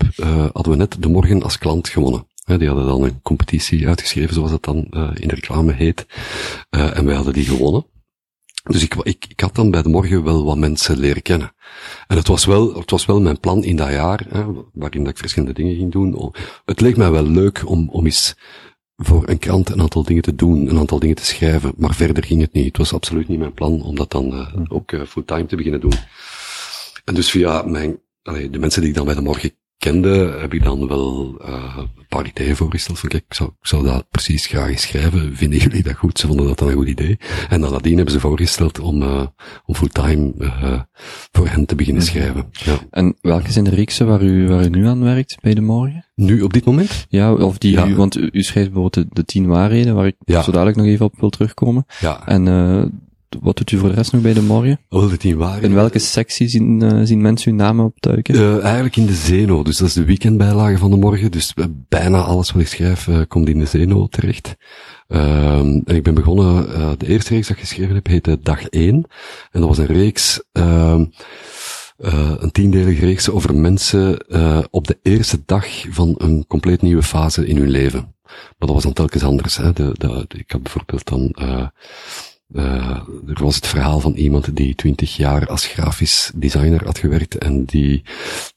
hadden 0.53 0.71
we 0.71 0.77
net 0.77 0.95
de 0.99 1.09
morgen 1.09 1.43
als 1.43 1.57
klant 1.57 1.89
gewonnen. 1.89 2.29
Die 2.45 2.67
hadden 2.67 2.85
dan 2.85 3.03
een 3.03 3.21
competitie 3.21 3.87
uitgeschreven, 3.87 4.33
zoals 4.33 4.51
het 4.51 4.63
dan 4.63 4.87
uh, 4.91 5.09
in 5.13 5.27
de 5.27 5.35
reclame 5.35 5.73
heet. 5.73 6.05
Uh, 6.69 6.97
en 6.97 7.05
wij 7.05 7.15
hadden 7.15 7.33
die 7.33 7.45
gewonnen. 7.45 7.85
Dus 8.63 8.83
ik, 8.83 8.95
ik, 8.95 9.25
ik 9.27 9.39
had 9.39 9.55
dan 9.55 9.71
bij 9.71 9.81
de 9.81 9.89
morgen 9.89 10.23
wel 10.23 10.43
wat 10.45 10.57
mensen 10.57 10.99
leren 10.99 11.21
kennen. 11.21 11.53
En 12.07 12.17
het 12.17 12.27
was 12.27 12.45
wel, 12.45 12.75
het 12.75 12.91
was 12.91 13.05
wel 13.05 13.21
mijn 13.21 13.39
plan 13.39 13.63
in 13.63 13.75
dat 13.75 13.89
jaar, 13.89 14.25
hè, 14.29 14.45
waarin 14.73 15.03
dat 15.03 15.11
ik 15.11 15.17
verschillende 15.17 15.53
dingen 15.53 15.75
ging 15.75 15.91
doen. 15.91 16.33
Het 16.65 16.81
leek 16.81 16.97
mij 16.97 17.11
wel 17.11 17.25
leuk 17.25 17.69
om, 17.69 17.89
om 17.89 18.05
eens 18.05 18.35
voor 18.95 19.29
een 19.29 19.37
krant 19.37 19.69
een 19.69 19.81
aantal 19.81 20.03
dingen 20.03 20.23
te 20.23 20.35
doen, 20.35 20.69
een 20.69 20.79
aantal 20.79 20.99
dingen 20.99 21.15
te 21.15 21.25
schrijven, 21.25 21.73
maar 21.77 21.95
verder 21.95 22.23
ging 22.23 22.41
het 22.41 22.53
niet. 22.53 22.65
Het 22.65 22.77
was 22.77 22.93
absoluut 22.93 23.27
niet 23.27 23.39
mijn 23.39 23.53
plan 23.53 23.81
om 23.81 23.95
dat 23.95 24.11
dan 24.11 24.33
uh, 24.33 24.55
ook 24.67 24.91
uh, 24.91 25.05
fulltime 25.05 25.45
te 25.45 25.55
beginnen 25.55 25.81
doen. 25.81 25.93
En 27.05 27.13
dus 27.13 27.29
via 27.29 27.61
mijn, 27.61 27.99
allee, 28.23 28.49
de 28.49 28.59
mensen 28.59 28.81
die 28.81 28.89
ik 28.89 28.95
dan 28.95 29.05
bij 29.05 29.15
de 29.15 29.21
morgen 29.21 29.51
kende, 29.81 30.37
heb 30.39 30.53
ik 30.53 30.63
dan 30.63 30.87
wel 30.87 31.35
uh, 31.41 31.77
een 31.77 32.07
paar 32.07 32.27
ideeën 32.27 32.55
voorgesteld 32.55 32.99
van 32.99 33.09
kijk, 33.09 33.23
ik 33.27 33.33
zou, 33.33 33.49
ik 33.49 33.67
zou 33.67 33.83
dat 33.83 34.05
precies 34.09 34.45
graag 34.45 34.69
eens 34.69 34.81
schrijven. 34.81 35.35
Vinden 35.35 35.59
jullie 35.59 35.83
dat 35.83 35.95
goed? 35.95 36.19
Ze 36.19 36.27
vonden 36.27 36.47
dat 36.47 36.57
dan 36.57 36.67
een 36.67 36.73
goed 36.73 36.87
idee. 36.87 37.17
En 37.49 37.59
nadien 37.59 37.95
hebben 37.95 38.13
ze 38.13 38.19
voorgesteld 38.19 38.79
om, 38.79 39.01
uh, 39.01 39.25
om 39.65 39.75
fulltime 39.75 40.33
uh, 40.39 40.79
voor 41.31 41.47
hen 41.47 41.65
te 41.65 41.75
beginnen 41.75 42.03
schrijven. 42.03 42.45
Ja. 42.51 42.77
En 42.89 43.17
welke 43.21 43.51
zijn 43.51 43.65
de 43.65 43.75
reeksen 43.75 44.07
waar 44.07 44.23
u, 44.23 44.47
waar 44.47 44.65
u 44.65 44.69
nu 44.69 44.87
aan 44.87 45.03
werkt 45.03 45.37
bij 45.41 45.53
de 45.53 45.61
morgen? 45.61 46.05
Nu, 46.15 46.41
op 46.41 46.53
dit 46.53 46.65
moment? 46.65 47.05
Ja, 47.09 47.33
of 47.33 47.57
die, 47.57 47.71
ja. 47.71 47.87
U, 47.87 47.95
want 47.95 48.17
u, 48.17 48.43
schrijft 48.43 48.71
bijvoorbeeld 48.71 48.93
de, 48.93 49.05
de 49.09 49.25
tien 49.25 49.47
waarheden, 49.47 49.95
waar 49.95 50.07
ik 50.07 50.15
ja. 50.19 50.41
zo 50.41 50.51
dadelijk 50.51 50.77
nog 50.77 50.85
even 50.85 51.05
op 51.05 51.19
wil 51.19 51.29
terugkomen. 51.29 51.85
Ja. 51.99 52.27
En 52.27 52.47
wat 53.39 53.57
doet 53.57 53.71
u 53.71 53.77
voor 53.77 53.89
de 53.89 53.95
rest 53.95 54.11
nog 54.11 54.21
bij 54.21 54.33
de 54.33 54.41
morgen? 54.41 54.79
Oh, 54.89 55.09
de 55.09 55.17
tien 55.17 55.37
waren. 55.37 55.63
In 55.63 55.73
welke 55.73 55.99
sectie 55.99 56.47
zien, 56.47 56.83
uh, 56.83 56.99
zien 57.03 57.21
mensen 57.21 57.51
uw 57.51 57.57
namen 57.57 57.85
opduiken? 57.85 58.35
Uh, 58.35 58.63
eigenlijk 58.63 58.95
in 58.95 59.05
de 59.05 59.13
Zeno, 59.13 59.63
dus 59.63 59.77
dat 59.77 59.87
is 59.87 59.93
de 59.93 60.05
weekendbijlage 60.05 60.77
van 60.77 60.91
de 60.91 60.97
morgen. 60.97 61.31
Dus 61.31 61.53
uh, 61.55 61.65
bijna 61.89 62.21
alles 62.21 62.51
wat 62.51 62.61
ik 62.61 62.67
schrijf 62.67 63.09
komt 63.27 63.49
in 63.49 63.59
de 63.59 63.65
Zeno 63.65 64.07
terecht. 64.07 64.55
en 65.07 65.83
ik 65.85 66.03
ben 66.03 66.13
begonnen, 66.13 66.65
de 66.99 67.07
eerste 67.07 67.33
reeks 67.33 67.47
dat 67.47 67.57
ik 67.57 67.63
geschreven 67.63 67.95
heb 67.95 68.07
heette 68.07 68.39
Dag 68.41 68.67
1. 68.67 68.93
En 69.51 69.59
dat 69.59 69.69
was 69.69 69.77
een 69.77 69.85
reeks, 69.85 70.43
ehm, 70.51 71.05
een 72.39 72.51
tiendelige 72.51 73.05
reeks 73.05 73.29
over 73.29 73.55
mensen 73.55 74.25
op 74.69 74.87
de 74.87 74.97
eerste 75.01 75.39
dag 75.45 75.67
van 75.89 76.15
een 76.17 76.45
compleet 76.47 76.81
nieuwe 76.81 77.03
fase 77.03 77.47
in 77.47 77.57
hun 77.57 77.69
leven. 77.69 78.15
Maar 78.25 78.67
dat 78.67 78.73
was 78.73 78.83
dan 78.83 78.93
telkens 78.93 79.23
anders. 79.23 79.57
Hè. 79.57 79.73
De, 79.73 79.91
de, 79.93 80.25
ik 80.37 80.51
had 80.51 80.63
bijvoorbeeld 80.63 81.07
dan 81.07 81.35
uh, 82.53 82.99
er 83.27 83.43
was 83.43 83.55
het 83.55 83.67
verhaal 83.67 83.99
van 83.99 84.13
iemand 84.13 84.55
die 84.55 84.75
twintig 84.75 85.15
jaar 85.15 85.47
als 85.47 85.65
grafisch 85.65 86.31
designer 86.35 86.85
had 86.85 86.97
gewerkt 86.97 87.37
en 87.37 87.65
die 87.65 88.03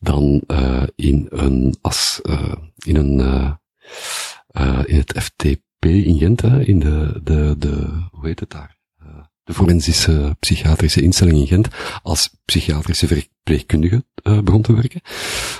dan 0.00 0.42
uh, 0.46 0.82
in 0.96 1.26
een 1.30 1.76
as 1.80 2.20
uh, 2.22 2.52
in 2.84 2.96
een 2.96 3.18
in 4.86 4.96
het 4.96 5.22
FTP 5.22 5.84
in 5.84 6.18
Gent, 6.18 6.42
in 6.42 6.78
de, 6.78 7.20
de, 7.24 7.54
de 7.58 7.88
hoe 8.10 8.26
heet 8.26 8.40
het 8.40 8.50
daar? 8.50 8.73
De 9.44 9.54
forensische 9.54 10.36
psychiatrische 10.40 11.02
instelling 11.02 11.38
in 11.38 11.46
Gent 11.46 11.68
als 12.02 12.30
psychiatrische 12.44 13.06
verpleegkundige 13.06 14.04
uh, 14.22 14.40
begon 14.40 14.62
te 14.62 14.74
werken. 14.74 15.00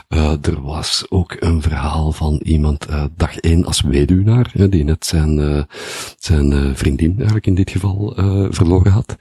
Uh, 0.08 0.30
er 0.30 0.62
was 0.62 1.06
ook 1.08 1.36
een 1.38 1.62
verhaal 1.62 2.12
van 2.12 2.40
iemand 2.42 2.90
uh, 2.90 3.04
dag 3.16 3.36
één 3.36 3.64
als 3.64 3.80
weduwnaar, 3.80 4.52
die 4.70 4.84
net 4.84 5.06
zijn, 5.06 5.66
zijn 6.18 6.76
vriendin 6.76 7.14
eigenlijk 7.16 7.46
in 7.46 7.54
dit 7.54 7.70
geval 7.70 8.12
verloren 8.50 8.92
had. 8.92 9.16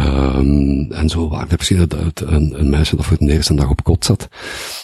Um, 0.00 0.92
en 0.92 1.08
zo 1.08 1.28
waren 1.28 1.48
er 1.48 1.56
misschien 1.58 1.88
een, 1.88 2.60
een, 2.60 2.70
meisje 2.70 2.96
dat 2.96 3.04
voor 3.04 3.16
de 3.18 3.32
eerste 3.32 3.54
dag 3.54 3.70
op 3.70 3.84
kot 3.84 4.04
zat. 4.04 4.28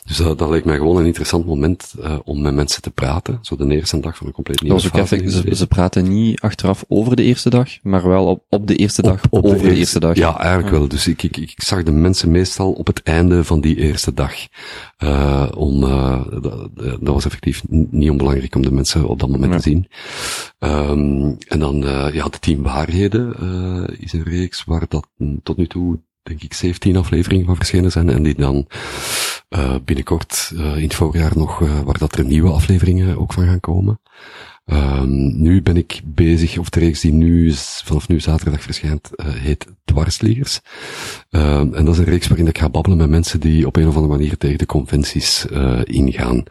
Dus 0.05 0.17
dat, 0.17 0.39
dat 0.39 0.51
leek 0.51 0.65
mij 0.65 0.77
gewoon 0.77 0.97
een 0.97 1.07
interessant 1.07 1.47
moment 1.47 1.95
om 2.25 2.41
met 2.41 2.55
mensen 2.55 2.83
te 2.83 2.91
praten. 2.91 3.39
Zo 3.43 3.57
de 3.57 3.75
eerste 3.75 4.01
dag 4.01 4.17
van 4.17 4.27
een 4.27 4.33
compleet 4.33 4.61
nieuwe 4.63 4.81
fase. 4.81 5.31
Ze, 5.31 5.57
ze 5.57 5.67
praten 5.67 6.09
niet 6.09 6.41
achteraf 6.41 6.85
over 6.89 7.17
de 7.17 7.23
eerste 7.23 7.51
dag, 7.51 7.69
maar 7.83 8.09
wel 8.09 8.27
op, 8.27 8.45
op 8.49 8.67
de 8.67 8.77
eerste 8.77 9.03
dag 9.03 9.08
op, 9.31 9.45
over 9.45 9.49
de 9.49 9.49
eerste, 9.51 9.69
de 9.69 9.79
eerste 9.79 10.01
dag. 10.01 10.17
Ja, 10.17 10.39
eigenlijk 10.39 10.71
ja. 10.71 10.79
wel. 10.79 10.89
Dus 10.89 11.07
ik, 11.07 11.23
ik, 11.23 11.37
ik 11.37 11.63
zag 11.63 11.83
de 11.83 11.93
mensen 11.93 12.31
meestal 12.31 12.73
op 12.73 12.87
het 12.87 13.03
einde 13.03 13.45
van 13.45 13.61
die 13.61 13.77
eerste 13.77 14.15
dag. 14.15 14.35
Uh, 14.99 15.49
om, 15.57 15.83
uh, 15.83 16.21
dat, 16.41 16.71
dat, 16.75 16.99
was 17.01 17.25
effectief 17.25 17.63
niet 17.69 18.11
onbelangrijk 18.11 18.55
om 18.55 18.63
de 18.63 18.73
mensen 18.73 19.09
op 19.09 19.21
dat 19.21 19.29
moment 19.29 19.53
te 19.53 19.61
zien. 19.61 19.89
Um, 20.59 21.37
en 21.49 21.59
dan, 21.59 21.85
uh, 21.85 22.07
ja, 22.13 22.25
de 22.25 22.39
tien 22.39 22.63
waarheden 22.63 23.37
is 23.99 24.13
een 24.13 24.23
reeks 24.23 24.65
waar 24.65 24.85
dat 24.89 25.07
tot 25.43 25.57
nu 25.57 25.67
toe, 25.67 25.99
denk 26.23 26.43
ik, 26.43 26.55
17 26.55 26.97
afleveringen 26.97 27.47
van 27.47 27.57
verschenen 27.57 27.91
zijn. 27.91 28.11
En 28.11 28.23
die 28.23 28.35
dan 28.35 28.67
binnenkort 29.85 30.53
in 30.55 30.83
het 30.83 30.95
voorjaar 30.95 31.33
nog, 31.35 31.59
waar 31.59 31.99
dat 31.99 32.15
er 32.15 32.25
nieuwe 32.25 32.51
afleveringen 32.51 33.19
ook 33.19 33.33
van 33.33 33.45
gaan 33.45 33.61
komen. 33.61 34.01
Um, 34.73 35.43
nu 35.43 35.63
ben 35.63 35.77
ik 35.77 36.01
bezig, 36.05 36.59
of 36.59 36.71
de 36.71 36.81
reeks 36.81 37.01
die 37.01 37.13
nu 37.13 37.53
vanaf 37.85 38.09
nu 38.09 38.21
zaterdag 38.21 38.63
verschijnt, 38.63 39.11
uh, 39.17 39.27
heet 39.29 39.67
Dwarsliggers. 39.85 40.61
Um, 41.31 41.75
en 41.75 41.85
dat 41.85 41.95
is 41.95 42.01
een 42.01 42.05
reeks 42.05 42.29
waarin 42.29 42.47
ik 42.47 42.59
ga 42.59 42.69
babbelen 42.69 42.99
met 42.99 43.09
mensen 43.09 43.41
die 43.41 43.67
op 43.67 43.77
een 43.77 43.89
of 43.89 43.95
andere 43.95 44.17
manier 44.17 44.37
tegen 44.37 44.59
de 44.59 44.67
conventies 44.67 45.47
uh, 45.53 45.81
ingaan. 45.85 46.43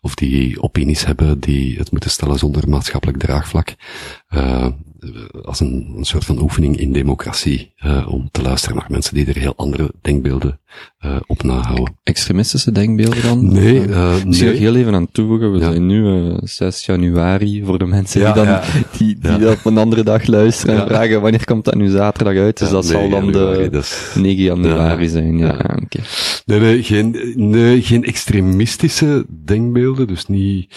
Of 0.00 0.14
die 0.14 0.62
opinies 0.62 1.06
hebben 1.06 1.40
die 1.40 1.78
het 1.78 1.90
moeten 1.90 2.10
stellen 2.10 2.38
zonder 2.38 2.68
maatschappelijk 2.68 3.18
draagvlak. 3.18 3.74
Uh, 4.34 4.66
als 5.42 5.60
een, 5.60 5.94
een, 5.96 6.04
soort 6.04 6.24
van 6.24 6.42
oefening 6.42 6.76
in 6.76 6.92
democratie, 6.92 7.72
uh, 7.84 8.06
om 8.08 8.28
te 8.30 8.42
luisteren 8.42 8.76
naar 8.76 8.86
mensen 8.88 9.14
die 9.14 9.26
er 9.26 9.38
heel 9.38 9.52
andere 9.56 9.90
denkbeelden 10.00 10.60
uh, 11.04 11.16
op 11.26 11.42
nahouden. 11.42 11.98
Extremistische 12.02 12.72
denkbeelden 12.72 13.22
dan? 13.22 13.52
Nee, 13.52 13.86
uh, 13.86 14.12
Misschien 14.24 14.46
nee. 14.46 14.48
nog 14.48 14.58
heel 14.58 14.76
even 14.76 14.94
aan 14.94 15.10
toevoegen, 15.12 15.52
we 15.52 15.58
ja. 15.58 15.70
zijn 15.70 15.86
nu 15.86 16.32
6 16.42 16.86
januari 16.86 17.64
voor 17.64 17.78
de 17.78 17.86
mensen 17.86 18.20
ja, 18.20 18.32
die 18.32 18.44
dan, 18.44 18.52
ja. 18.52 18.62
die, 18.98 19.18
die 19.18 19.38
ja. 19.38 19.50
op 19.50 19.64
een 19.64 19.78
andere 19.78 20.02
dag 20.02 20.26
luisteren 20.26 20.80
en 20.80 20.86
vragen 20.86 21.20
wanneer 21.20 21.44
komt 21.44 21.64
dat 21.64 21.74
nu 21.74 21.88
zaterdag 21.88 22.36
uit, 22.36 22.58
dus 22.58 22.70
dat 22.70 22.86
zal 22.86 23.08
dan 23.08 23.24
januari, 23.24 23.62
de 23.62 23.70
dus. 23.70 24.12
9 24.14 24.42
januari 24.42 25.08
zijn, 25.08 25.38
ja. 25.38 25.54
Okay. 25.54 26.04
Nee, 26.44 26.60
nee, 26.60 26.82
geen, 26.82 27.32
nee, 27.34 27.82
geen 27.82 28.04
extremistische 28.04 29.26
denkbeelden, 29.44 30.06
dus 30.06 30.26
niet, 30.26 30.74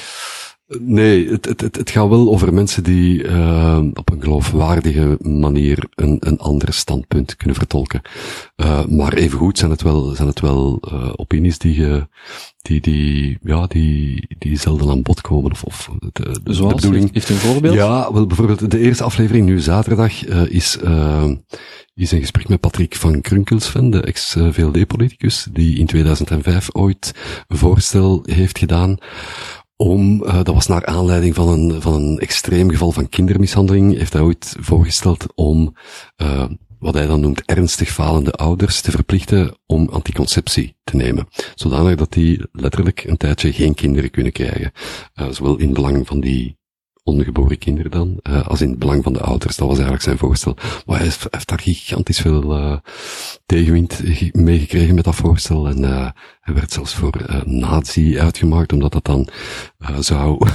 Nee, 0.80 1.30
het, 1.30 1.46
het, 1.46 1.62
het, 1.62 1.76
het 1.76 1.90
gaat 1.90 2.10
wel 2.10 2.30
over 2.30 2.54
mensen 2.54 2.84
die 2.84 3.24
uh, 3.24 3.80
op 3.94 4.12
een 4.12 4.22
geloofwaardige 4.22 5.18
manier 5.22 5.88
een, 5.96 6.18
een 6.20 6.40
ander 6.40 6.74
standpunt 6.74 7.36
kunnen 7.36 7.56
vertolken. 7.56 8.02
Uh, 8.56 8.86
maar 8.86 9.14
evengoed 9.14 9.58
zijn 9.58 9.72
het 9.72 9.82
wel, 9.82 10.16
zijn 10.16 10.28
het 10.28 10.40
wel 10.40 10.80
uh, 10.92 11.10
opinies 11.16 11.58
die, 11.58 12.06
die, 12.62 12.82
die, 12.82 13.38
ja, 13.44 13.68
die, 13.68 14.28
die 14.38 14.58
zelden 14.58 14.90
aan 14.90 15.02
bod 15.02 15.22
komen. 15.22 15.52
Of, 15.52 15.64
of 15.64 15.90
de, 16.14 16.40
de, 16.44 16.54
Zoals? 16.54 16.74
de 16.74 16.82
bedoeling. 16.82 17.14
Heeft 17.14 17.30
u 17.30 17.34
een 17.34 17.40
voorbeeld? 17.40 17.76
Ja, 17.76 18.14
wel 18.14 18.28
bijvoorbeeld 18.28 18.72
de 18.72 18.80
eerste 18.80 19.04
aflevering 19.04 19.46
nu 19.46 19.60
zaterdag 19.60 20.26
is, 20.48 20.78
is 21.96 22.12
een 22.12 22.20
gesprek 22.20 22.48
met 22.48 22.60
Patrick 22.60 22.96
van 22.96 23.22
Krunkelsven, 23.22 23.90
de 23.90 24.02
ex-VLD-politicus, 24.02 25.48
die 25.52 25.80
in 25.80 25.86
2005 25.86 26.68
ooit 26.72 27.14
een 27.48 27.58
voorstel 27.58 28.24
heeft 28.26 28.58
gedaan 28.58 28.98
om, 29.78 30.24
uh, 30.24 30.34
dat 30.34 30.54
was 30.54 30.68
naar 30.68 30.86
aanleiding 30.86 31.36
van 31.36 31.48
een, 31.48 31.82
van 31.82 31.94
een 31.94 32.20
extreem 32.20 32.70
geval 32.70 32.92
van 32.92 33.10
kindermishandeling, 33.10 33.98
heeft 33.98 34.14
hij 34.14 34.22
ooit 34.22 34.56
voorgesteld 34.60 35.26
om, 35.36 35.76
uh, 36.18 36.46
wat 36.80 36.94
hij 36.94 37.06
dan 37.06 37.20
noemt 37.20 37.46
ernstig 37.46 37.90
falende 37.90 38.32
ouders 38.32 38.82
te 38.82 38.92
verplichten 38.92 39.58
om 39.66 39.90
anticonceptie 39.90 40.76
te 40.84 40.96
nemen. 40.96 41.28
Zodanig 41.56 41.96
dat 41.96 42.14
die 42.14 42.42
letterlijk 42.52 43.04
een 43.04 43.18
tijdje 43.18 43.54
geen 43.54 43.74
kinderen 43.74 44.12
kunnen 44.12 44.32
krijgen. 44.32 44.72
Uh, 45.16 45.28
zowel 45.30 45.58
in 45.58 45.74
belang 45.74 46.08
van 46.08 46.20
die 46.20 46.58
ongeboren 47.04 47.58
kinderen 47.58 47.92
dan, 47.92 48.22
als 48.44 48.62
in 48.62 48.70
het 48.70 48.80
belang 48.80 49.04
van 49.04 49.14
de 49.14 49.22
ouders. 49.22 49.56
Dat 49.56 49.68
was 49.68 49.76
eigenlijk 49.76 50.06
zijn 50.06 50.18
voorstel. 50.18 50.56
Maar 50.86 50.96
hij 50.98 51.06
heeft, 51.06 51.48
daar 51.48 51.60
gigantisch 51.60 52.20
veel 52.20 52.82
tegenwind 53.48 54.02
meegekregen 54.34 54.96
met 54.96 55.04
dat 55.04 55.16
voorstel. 55.16 55.68
En 55.68 55.80
uh, 55.80 56.10
hij 56.42 56.54
werd 56.54 56.72
zelfs 56.72 56.94
voor 56.94 57.22
uh, 57.30 57.42
nazi 57.44 58.20
uitgemaakt, 58.20 58.74
omdat 58.74 58.92
dat 58.92 59.06
dan 59.06 59.28
uh, 59.80 59.98
zou, 60.00 60.38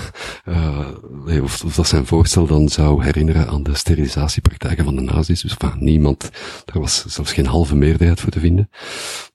of, 1.42 1.64
of, 1.64 1.74
dat 1.74 1.86
zijn 1.86 2.06
voorstel 2.06 2.46
dan 2.46 2.68
zou 2.68 3.04
herinneren 3.04 3.48
aan 3.48 3.62
de 3.62 3.74
sterilisatiepraktijken 3.74 4.84
van 4.84 4.94
de 4.96 5.00
nazi's. 5.00 5.40
Dus 5.40 5.54
van 5.58 5.72
niemand, 5.78 6.30
er 6.72 6.80
was 6.80 7.04
zelfs 7.06 7.32
geen 7.32 7.46
halve 7.46 7.76
meerderheid 7.76 8.20
voor 8.20 8.30
te 8.30 8.40
vinden. 8.40 8.70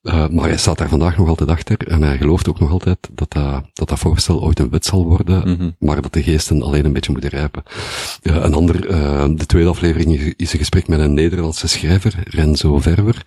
maar 0.01 0.47
hij 0.47 0.57
staat 0.57 0.77
daar 0.77 0.89
vandaag 0.89 1.17
nog 1.17 1.27
altijd 1.27 1.49
achter 1.49 1.87
en 1.87 2.01
hij 2.01 2.17
gelooft 2.17 2.49
ook 2.49 2.59
nog 2.59 2.71
altijd 2.71 2.97
dat 3.11 3.31
dat, 3.31 3.63
dat, 3.73 3.89
dat 3.89 3.99
voorstel 3.99 4.43
ooit 4.43 4.59
een 4.59 4.69
wet 4.69 4.85
zal 4.85 5.05
worden, 5.05 5.49
mm 5.49 5.55
-hmm. 5.55 5.75
maar 5.79 6.01
dat 6.01 6.13
de 6.13 6.23
geesten 6.23 6.61
alleen 6.61 6.85
een 6.85 6.93
beetje 6.93 7.11
moeten 7.11 7.29
rijpen. 7.29 7.63
een 8.21 8.53
ander, 8.53 8.81
de 9.37 9.45
tweede 9.45 9.69
aflevering 9.69 10.33
is 10.35 10.53
een 10.53 10.59
gesprek 10.59 10.87
met 10.87 10.99
een 10.99 11.13
Nederlandse 11.13 11.67
schrijver, 11.67 12.15
Renzo 12.23 12.79
Verwer 12.79 13.23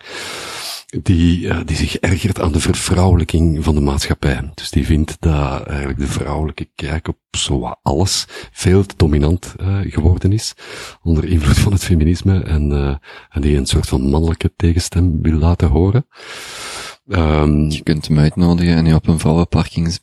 die, 1.03 1.39
uh, 1.45 1.59
die 1.65 1.75
zich 1.75 1.97
ergert 1.97 2.39
aan 2.39 2.51
de 2.51 2.59
vervrouwelijking 2.59 3.63
van 3.63 3.75
de 3.75 3.81
maatschappij. 3.81 4.51
Dus 4.53 4.69
die 4.69 4.85
vindt 4.85 5.15
dat 5.19 5.63
eigenlijk 5.67 5.99
de 5.99 6.07
vrouwelijke 6.07 6.69
kijk 6.75 7.07
op 7.07 7.17
zo 7.31 7.73
alles 7.81 8.25
veel 8.51 8.85
te 8.85 8.93
dominant 8.97 9.53
uh, 9.61 9.77
geworden 9.81 10.31
is, 10.31 10.53
onder 11.01 11.25
invloed 11.25 11.59
van 11.59 11.71
het 11.71 11.83
feminisme, 11.83 12.43
en, 12.43 12.71
uh, 12.71 12.95
en 13.29 13.41
die 13.41 13.57
een 13.57 13.65
soort 13.65 13.87
van 13.87 14.09
mannelijke 14.09 14.53
tegenstem 14.55 15.21
wil 15.21 15.37
laten 15.37 15.67
horen. 15.67 16.07
Um, 17.07 17.69
je 17.69 17.83
kunt 17.83 18.07
hem 18.07 18.19
uitnodigen 18.19 18.75
en 18.75 18.85
je 18.85 18.95
op 18.95 19.07
een 19.07 19.19
vrouwenparking 19.19 19.99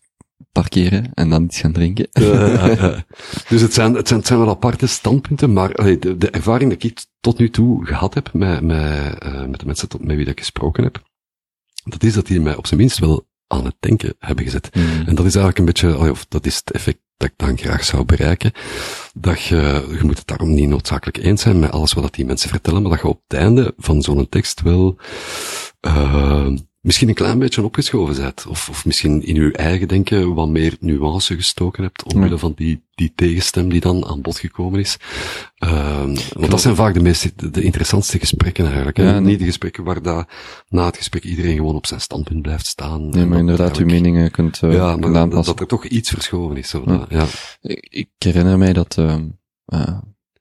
parkeren 0.52 1.10
en 1.14 1.28
dan 1.28 1.44
iets 1.44 1.60
gaan 1.60 1.72
drinken. 1.72 2.08
dus 3.48 3.60
het 3.60 3.74
zijn, 3.74 3.94
het 3.94 4.08
zijn, 4.08 4.18
het 4.18 4.26
zijn 4.26 4.38
wel 4.38 4.48
aparte 4.48 4.86
standpunten, 4.86 5.52
maar 5.52 5.74
allee, 5.74 5.98
de, 5.98 6.16
de, 6.16 6.30
ervaring 6.30 6.78
die 6.78 6.90
ik 6.90 7.04
tot 7.20 7.38
nu 7.38 7.50
toe 7.50 7.86
gehad 7.86 8.14
heb 8.14 8.32
met, 8.32 8.60
met, 8.60 9.24
uh, 9.24 9.44
met 9.44 9.60
de 9.60 9.66
mensen 9.66 9.88
tot, 9.88 10.04
met 10.04 10.16
wie 10.16 10.26
ik 10.26 10.38
gesproken 10.38 10.84
heb, 10.84 11.02
dat 11.84 12.02
is 12.02 12.14
dat 12.14 12.26
die 12.26 12.40
mij 12.40 12.56
op 12.56 12.66
zijn 12.66 12.80
minst 12.80 12.98
wel 12.98 13.26
aan 13.46 13.64
het 13.64 13.76
denken 13.80 14.14
hebben 14.18 14.44
gezet. 14.44 14.74
Mm. 14.74 14.82
En 14.82 15.14
dat 15.14 15.26
is 15.26 15.34
eigenlijk 15.34 15.58
een 15.58 15.64
beetje, 15.64 16.10
of 16.10 16.26
dat 16.28 16.46
is 16.46 16.56
het 16.56 16.70
effect 16.70 16.98
dat 17.16 17.28
ik 17.28 17.34
dan 17.36 17.58
graag 17.58 17.84
zou 17.84 18.04
bereiken, 18.04 18.52
dat 19.14 19.42
je, 19.42 19.86
je 19.98 20.04
moet 20.04 20.18
het 20.18 20.26
daarom 20.26 20.54
niet 20.54 20.68
noodzakelijk 20.68 21.16
eens 21.16 21.42
zijn 21.42 21.58
met 21.58 21.70
alles 21.70 21.92
wat 21.92 22.14
die 22.14 22.24
mensen 22.24 22.48
vertellen, 22.48 22.82
maar 22.82 22.90
dat 22.90 23.00
je 23.00 23.06
op 23.06 23.22
het 23.26 23.38
einde 23.38 23.74
van 23.76 24.02
zo'n 24.02 24.28
tekst 24.28 24.60
wel, 24.60 24.98
uh, 25.80 26.48
misschien 26.88 27.08
een 27.08 27.14
klein 27.14 27.38
beetje 27.38 27.62
opgeschoven 27.62 28.16
bent. 28.16 28.46
Of, 28.46 28.68
of 28.68 28.84
misschien 28.84 29.22
in 29.22 29.36
uw 29.36 29.50
eigen 29.50 29.88
denken 29.88 30.34
wat 30.34 30.48
meer 30.48 30.76
nuance 30.80 31.34
gestoken 31.34 31.82
hebt, 31.82 32.14
omwille 32.14 32.32
ja. 32.32 32.38
van 32.38 32.52
die, 32.56 32.82
die 32.94 33.12
tegenstem 33.14 33.68
die 33.68 33.80
dan 33.80 34.06
aan 34.06 34.20
bod 34.20 34.38
gekomen 34.38 34.80
is. 34.80 34.96
Um, 35.58 36.14
want 36.32 36.50
dat 36.50 36.60
zijn 36.60 36.76
vaak 36.76 36.94
de 36.94 37.00
meest, 37.00 37.52
de, 37.54 37.62
interessantste 37.62 38.18
gesprekken 38.18 38.64
eigenlijk. 38.64 38.96
Ja, 38.96 39.18
Niet 39.18 39.38
de 39.38 39.44
gesprekken 39.44 39.84
waar 39.84 40.02
daar 40.02 40.28
na 40.68 40.86
het 40.86 40.96
gesprek 40.96 41.24
iedereen 41.24 41.56
gewoon 41.56 41.74
op 41.74 41.86
zijn 41.86 42.00
standpunt 42.00 42.42
blijft 42.42 42.66
staan. 42.66 43.08
Nee, 43.08 43.26
maar 43.26 43.38
inderdaad, 43.38 43.76
uw 43.76 43.86
meningen 43.86 44.30
kunt, 44.30 44.60
uh, 44.64 44.72
ja, 44.72 44.96
maar 44.96 45.16
aanpassen. 45.16 45.56
Dat 45.56 45.60
er 45.60 45.66
toch 45.66 45.84
iets 45.84 46.10
verschoven 46.10 46.56
is. 46.56 46.68
Zo, 46.68 46.82
ja. 46.86 47.06
ja. 47.08 47.26
Ik, 47.60 47.86
ik, 47.90 48.08
herinner 48.18 48.58
mij 48.58 48.72
dat, 48.72 48.96
uh, 48.98 49.98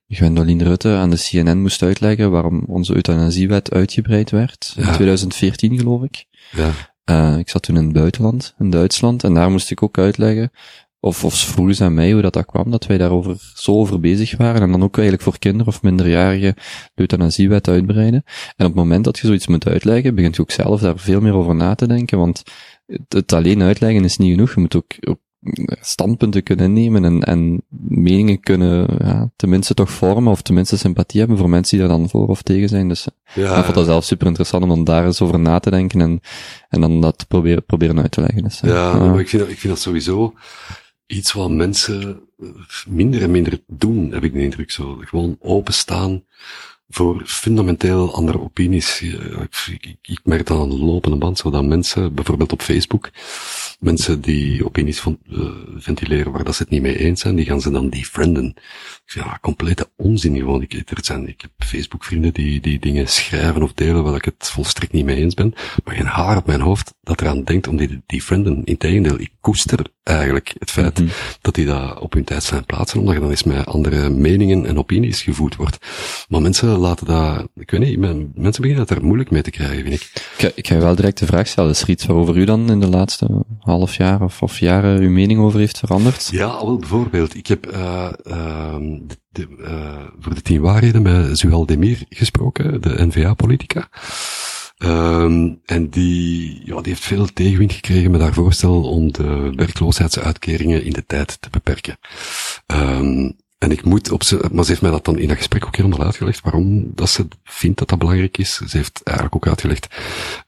Gwendoline 0.10 0.64
Rutte 0.64 0.90
aan 0.90 1.10
de 1.10 1.18
CNN 1.18 1.62
moest 1.62 1.82
uitleggen 1.82 2.32
waarom 2.32 2.64
onze 2.68 2.96
euthanasiewet 2.96 3.72
uitgebreid 3.72 4.30
werd. 4.30 4.74
In 4.78 4.92
2014 4.92 5.78
geloof 5.78 6.04
ik. 6.04 6.26
Ja. 6.52 6.72
Uh, 7.10 7.38
ik 7.38 7.50
zat 7.50 7.62
toen 7.62 7.78
in 7.78 7.84
het 7.84 7.94
buitenland, 7.94 8.56
in 8.60 8.70
Duitsland, 8.70 9.24
en 9.24 9.34
daar 9.34 9.52
moest 9.52 9.72
ik 9.72 9.84
ook 9.84 9.98
uitleggen, 9.98 10.52
of, 11.00 11.24
of 11.24 11.34
vroegen 11.34 11.76
ze 11.76 11.84
aan 11.84 11.94
mij 11.94 12.12
hoe 12.12 12.22
dat, 12.22 12.34
dat 12.34 12.46
kwam, 12.46 12.72
dat 12.72 12.86
wij 12.86 12.98
daarover 12.98 13.52
zo 13.56 13.72
over 13.72 14.00
bezig 14.00 14.38
waren, 14.38 14.62
en 14.62 14.72
dan 14.72 14.84
ook 14.84 14.96
eigenlijk 14.96 15.24
voor 15.24 15.40
kinderen 15.40 15.68
of 15.68 15.82
minderjarigen 15.82 16.54
de 16.94 17.02
euthanasiewet 17.02 17.68
uitbreiden. 17.68 18.24
En 18.56 18.66
op 18.66 18.72
het 18.72 18.76
moment 18.76 19.04
dat 19.04 19.20
je 19.20 19.28
zoiets 19.28 19.48
moet 19.48 19.68
uitleggen, 19.68 20.16
begint 20.16 20.36
je 20.36 20.42
ook 20.42 20.52
zelf 20.52 20.82
daar 20.82 21.00
veel 21.00 21.22
meer 21.22 21.34
over 21.34 21.56
na 21.56 21.76
te 21.76 21.88
denken, 21.88 22.18
want 22.18 22.44
het, 23.08 23.34
alleen 23.34 23.62
uitleggen 23.62 24.04
is 24.04 24.18
niet 24.18 24.32
genoeg, 24.32 24.54
je 24.54 24.60
moet 24.60 24.76
ook 24.76 24.94
standpunten 25.82 26.44
kunnen 26.44 26.74
nemen 26.74 27.06
en, 27.06 27.22
en 27.22 27.62
meningen 27.88 28.40
kunnen, 28.40 28.88
ja, 29.00 29.30
tenminste 29.36 29.74
toch 29.74 29.92
vormen, 29.92 30.32
of 30.32 30.42
tenminste 30.42 30.78
sympathie 30.78 31.20
hebben 31.20 31.38
voor 31.38 31.50
mensen 31.50 31.78
die 31.78 31.88
daar 31.88 31.98
dan 31.98 32.10
voor 32.10 32.28
of 32.28 32.42
tegen 32.42 32.70
zijn. 32.70 32.88
Dus 32.88 33.08
ja, 33.34 33.58
ik 33.58 33.64
vond 33.64 33.76
dat 33.76 33.86
zelf 33.86 34.04
super 34.04 34.28
interessant 34.28 34.64
om 34.64 34.70
dan 34.70 34.84
daar 34.84 35.06
eens 35.06 35.22
over 35.22 35.40
na 35.40 35.60
te 35.60 35.70
denken 35.70 36.02
en, 36.02 36.22
en 36.70 36.82
dan 36.82 37.02
dat 37.02 37.26
proberen, 37.28 37.66
proberen 37.66 38.02
uit 38.02 38.12
te 38.12 38.22
leggen. 38.22 38.44
Dus, 38.44 38.60
ja, 38.60 38.70
ja, 38.70 38.94
maar 38.98 39.20
ik 39.20 39.30
vind, 39.30 39.42
dat, 39.42 39.52
ik 39.52 39.60
vind 39.60 39.74
dat 39.74 39.82
sowieso 39.82 40.34
iets 41.06 41.32
wat 41.32 41.50
mensen 41.50 42.20
minder 42.88 43.22
en 43.22 43.32
minder 43.32 43.64
doen, 43.68 44.12
heb 44.12 44.24
ik 44.24 44.34
de 44.34 44.42
indruk 44.42 44.72
zo. 44.72 44.98
Gewoon 45.02 45.36
openstaan 45.40 46.24
voor 46.90 47.22
fundamenteel 47.26 48.14
andere 48.14 48.42
opinies. 48.42 49.02
Ik, 49.02 49.80
ik, 49.82 49.98
ik 50.02 50.20
merk 50.24 50.48
dan 50.48 50.62
aan 50.62 50.70
de 50.70 50.78
lopende 50.78 51.18
band, 51.18 51.38
zodat 51.38 51.66
mensen, 51.66 52.14
bijvoorbeeld 52.14 52.52
op 52.52 52.62
Facebook, 52.62 53.10
mensen 53.78 54.22
die 54.22 54.66
opinies 54.66 55.00
van, 55.00 55.18
uh, 55.30 55.50
ventileren 55.76 56.32
waar 56.32 56.44
dat 56.44 56.56
ze 56.56 56.62
het 56.62 56.72
niet 56.72 56.82
mee 56.82 56.98
eens 56.98 57.22
zijn, 57.22 57.36
die 57.36 57.46
gaan 57.46 57.62
ze 57.62 57.72
dan 57.72 57.90
defrienden. 57.90 58.54
Ja, 59.06 59.38
complete 59.42 59.90
onzin 59.96 60.36
gewoon. 60.36 60.62
Ik, 60.62 60.74
er 60.74 60.98
zijn, 61.02 61.28
ik 61.28 61.42
heb 61.42 61.52
Facebook 61.58 62.04
vrienden 62.04 62.34
die, 62.34 62.60
die 62.60 62.80
dingen 62.80 63.08
schrijven 63.08 63.64
of 63.64 63.74
delen 63.74 64.04
waar 64.04 64.16
ik 64.16 64.26
het 64.26 64.50
volstrekt 64.50 64.92
niet 64.92 65.06
mee 65.06 65.16
eens 65.16 65.34
ben, 65.34 65.54
maar 65.84 65.96
geen 65.96 66.06
haar 66.06 66.38
op 66.38 66.46
mijn 66.46 66.62
hoofd 66.62 66.94
dat 67.02 67.22
eraan 67.22 67.44
denkt 67.44 67.68
om 67.68 67.78
die 67.78 67.88
te 67.88 68.02
defrienden. 68.06 68.64
Integendeel, 68.66 69.20
ik 69.20 69.32
koester 69.40 69.80
eigenlijk 70.04 70.56
het 70.60 70.72
feit 70.72 71.00
mm 71.00 71.06
-hmm. 71.06 71.16
dat 71.42 71.56
die 71.56 71.66
dat 71.66 72.00
op 72.00 72.14
hun 72.14 72.24
tijd 72.24 72.44
zijn 72.44 72.66
plaatsen, 72.66 73.00
omdat 73.00 73.14
je 73.14 73.20
dan 73.20 73.30
eens 73.30 73.44
met 73.44 73.66
andere 73.66 74.10
meningen 74.10 74.66
en 74.66 74.78
opinies 74.78 75.22
gevoed 75.22 75.56
wordt. 75.56 75.78
Maar 76.30 76.42
mensen 76.42 76.68
laten 76.78 77.06
dat, 77.06 77.48
ik 77.56 77.72
weet 77.72 77.80
niet, 77.80 78.00
mensen 78.00 78.62
beginnen 78.62 78.86
dat 78.86 78.98
er 78.98 79.04
moeilijk 79.04 79.32
mee 79.32 79.42
te 79.42 79.52
krijgen, 79.52 79.84
vind 79.86 79.94
ik. 79.94 80.12
Ik, 80.38 80.52
ik 80.56 80.68
ga 80.68 80.76
je 80.76 80.82
wel 80.82 80.96
direct 80.96 81.20
de 81.20 81.26
vraag 81.26 81.48
stellen, 81.48 81.70
is 81.70 81.82
er 81.82 81.90
iets 81.90 82.06
waarover 82.06 82.38
u 82.38 82.46
dan 82.46 82.70
in 82.70 82.80
de 82.80 82.90
laatste 82.90 83.46
half 83.68 83.96
jaar 83.96 84.22
of, 84.22 84.42
of 84.42 84.60
jaren 84.60 85.00
uw 85.00 85.10
mening 85.10 85.40
over 85.40 85.60
heeft 85.60 85.78
veranderd? 85.78 86.30
Ja, 86.32 86.66
wel 86.66 86.78
bijvoorbeeld. 86.78 87.36
Ik 87.36 87.48
heb 87.48 87.74
uh, 87.74 88.10
uh, 88.28 88.76
de, 89.30 89.48
uh, 89.60 90.08
voor 90.20 90.36
de 90.36 90.42
tien 90.42 90.62
waarheden 90.62 91.02
met 91.02 91.40
Zuhal 91.40 91.66
Demir 91.66 92.06
gesproken, 92.10 92.82
de 92.82 93.06
N-VA-politica. 93.06 93.90
Um, 94.78 95.62
en 95.66 95.90
die, 95.90 96.62
ja, 96.66 96.76
die 96.76 96.92
heeft 96.92 97.04
veel 97.04 97.26
tegenwind 97.26 97.74
gekregen 97.74 98.12
met 98.12 98.22
haar 98.22 98.34
voorstel 98.34 98.84
om 98.84 99.12
de 99.12 99.52
werkloosheidsuitkeringen 99.56 100.84
in 100.84 100.94
de 100.94 101.06
tijd 101.06 101.42
te 101.42 101.50
beperken. 101.50 101.98
Um, 102.68 103.36
en 103.58 103.72
ik 103.72 103.86
moet 103.86 104.12
op 104.12 104.24
ze, 104.24 104.50
maar 104.52 104.64
ze 104.64 104.70
heeft 104.70 104.82
mij 104.82 104.92
dat 104.92 105.06
dan 105.06 105.18
in 105.18 105.28
dat 105.28 105.38
gesprek 105.38 105.66
ook 105.66 105.76
helemaal 105.76 106.04
uitgelegd, 106.04 106.42
waarom 106.42 106.92
dat 106.96 107.10
ze 107.10 107.28
vindt 107.44 107.78
dat 107.78 107.90
dat 107.90 108.00
belangrijk 108.00 108.38
is. 108.38 108.56
Ze 108.56 108.78
heeft 108.78 109.02
eigenlijk 109.04 109.36
ook 109.36 109.48
uitgelegd, 109.48 109.88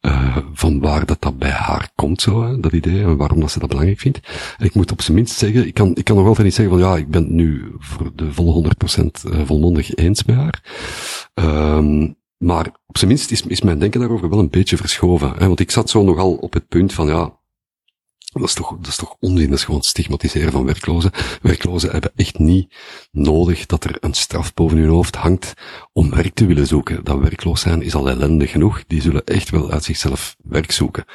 uh, 0.01 0.37
van 0.53 0.79
waar 0.79 1.05
dat 1.05 1.21
dat 1.21 1.37
bij 1.37 1.51
haar 1.51 1.89
komt, 1.95 2.21
zo, 2.21 2.43
hè, 2.43 2.59
dat 2.59 2.71
idee, 2.71 3.03
en 3.03 3.17
waarom 3.17 3.39
dat 3.39 3.51
ze 3.51 3.59
dat 3.59 3.69
belangrijk 3.69 3.99
vindt. 3.99 4.19
En 4.57 4.65
ik 4.65 4.73
moet 4.73 4.91
op 4.91 5.01
zijn 5.01 5.17
minst 5.17 5.37
zeggen, 5.37 5.67
ik 5.67 5.73
kan, 5.73 5.95
ik 5.95 6.03
kan 6.03 6.15
nog 6.15 6.27
altijd 6.27 6.45
niet 6.45 6.55
zeggen 6.55 6.79
van, 6.79 6.87
ja, 6.87 6.97
ik 6.97 7.09
ben 7.09 7.23
het 7.23 7.31
nu 7.31 7.75
voor 7.77 8.11
de 8.15 8.33
volle 8.33 8.73
100% 8.99 9.05
eh, 9.31 9.45
volmondig 9.45 9.95
eens 9.95 10.23
met 10.23 10.35
haar. 10.35 10.63
Um, 11.33 12.17
maar 12.37 12.71
op 12.87 12.97
zijn 12.97 13.09
minst 13.09 13.31
is, 13.31 13.41
is 13.41 13.61
mijn 13.61 13.79
denken 13.79 13.99
daarover 13.99 14.29
wel 14.29 14.39
een 14.39 14.49
beetje 14.49 14.77
verschoven. 14.77 15.33
Hè? 15.37 15.47
Want 15.47 15.59
ik 15.59 15.71
zat 15.71 15.89
zo 15.89 16.03
nogal 16.03 16.33
op 16.33 16.53
het 16.53 16.67
punt 16.67 16.93
van, 16.93 17.07
ja, 17.07 17.38
dat 18.29 18.43
is 18.43 18.53
toch, 18.53 18.77
dat 18.77 18.87
is 18.87 18.95
toch 18.95 19.15
onzin, 19.19 19.49
dat 19.49 19.57
is 19.57 19.63
gewoon 19.63 19.81
stigmatiseren 19.81 20.51
van 20.51 20.65
werklozen. 20.65 21.11
Werklozen 21.41 21.91
hebben 21.91 22.11
echt 22.15 22.39
niet 22.39 22.75
nodig 23.11 23.65
dat 23.65 23.83
er 23.83 23.97
een 23.99 24.13
straf 24.13 24.53
boven 24.53 24.77
hun 24.77 24.89
hoofd 24.89 25.15
hangt 25.15 25.53
om 25.93 26.09
werk 26.09 26.33
te 26.33 26.45
willen 26.45 26.67
zoeken. 26.67 27.03
Dat 27.03 27.19
werkloos 27.19 27.61
zijn 27.61 27.81
is 27.81 27.95
al 27.95 28.09
ellendig 28.09 28.51
genoeg. 28.51 28.83
Die 28.87 29.01
zullen 29.01 29.23
echt 29.23 29.49
wel 29.49 29.71
uit 29.71 29.83
zichzelf 29.83 30.35
werk 30.43 30.71
zoeken. 30.71 31.05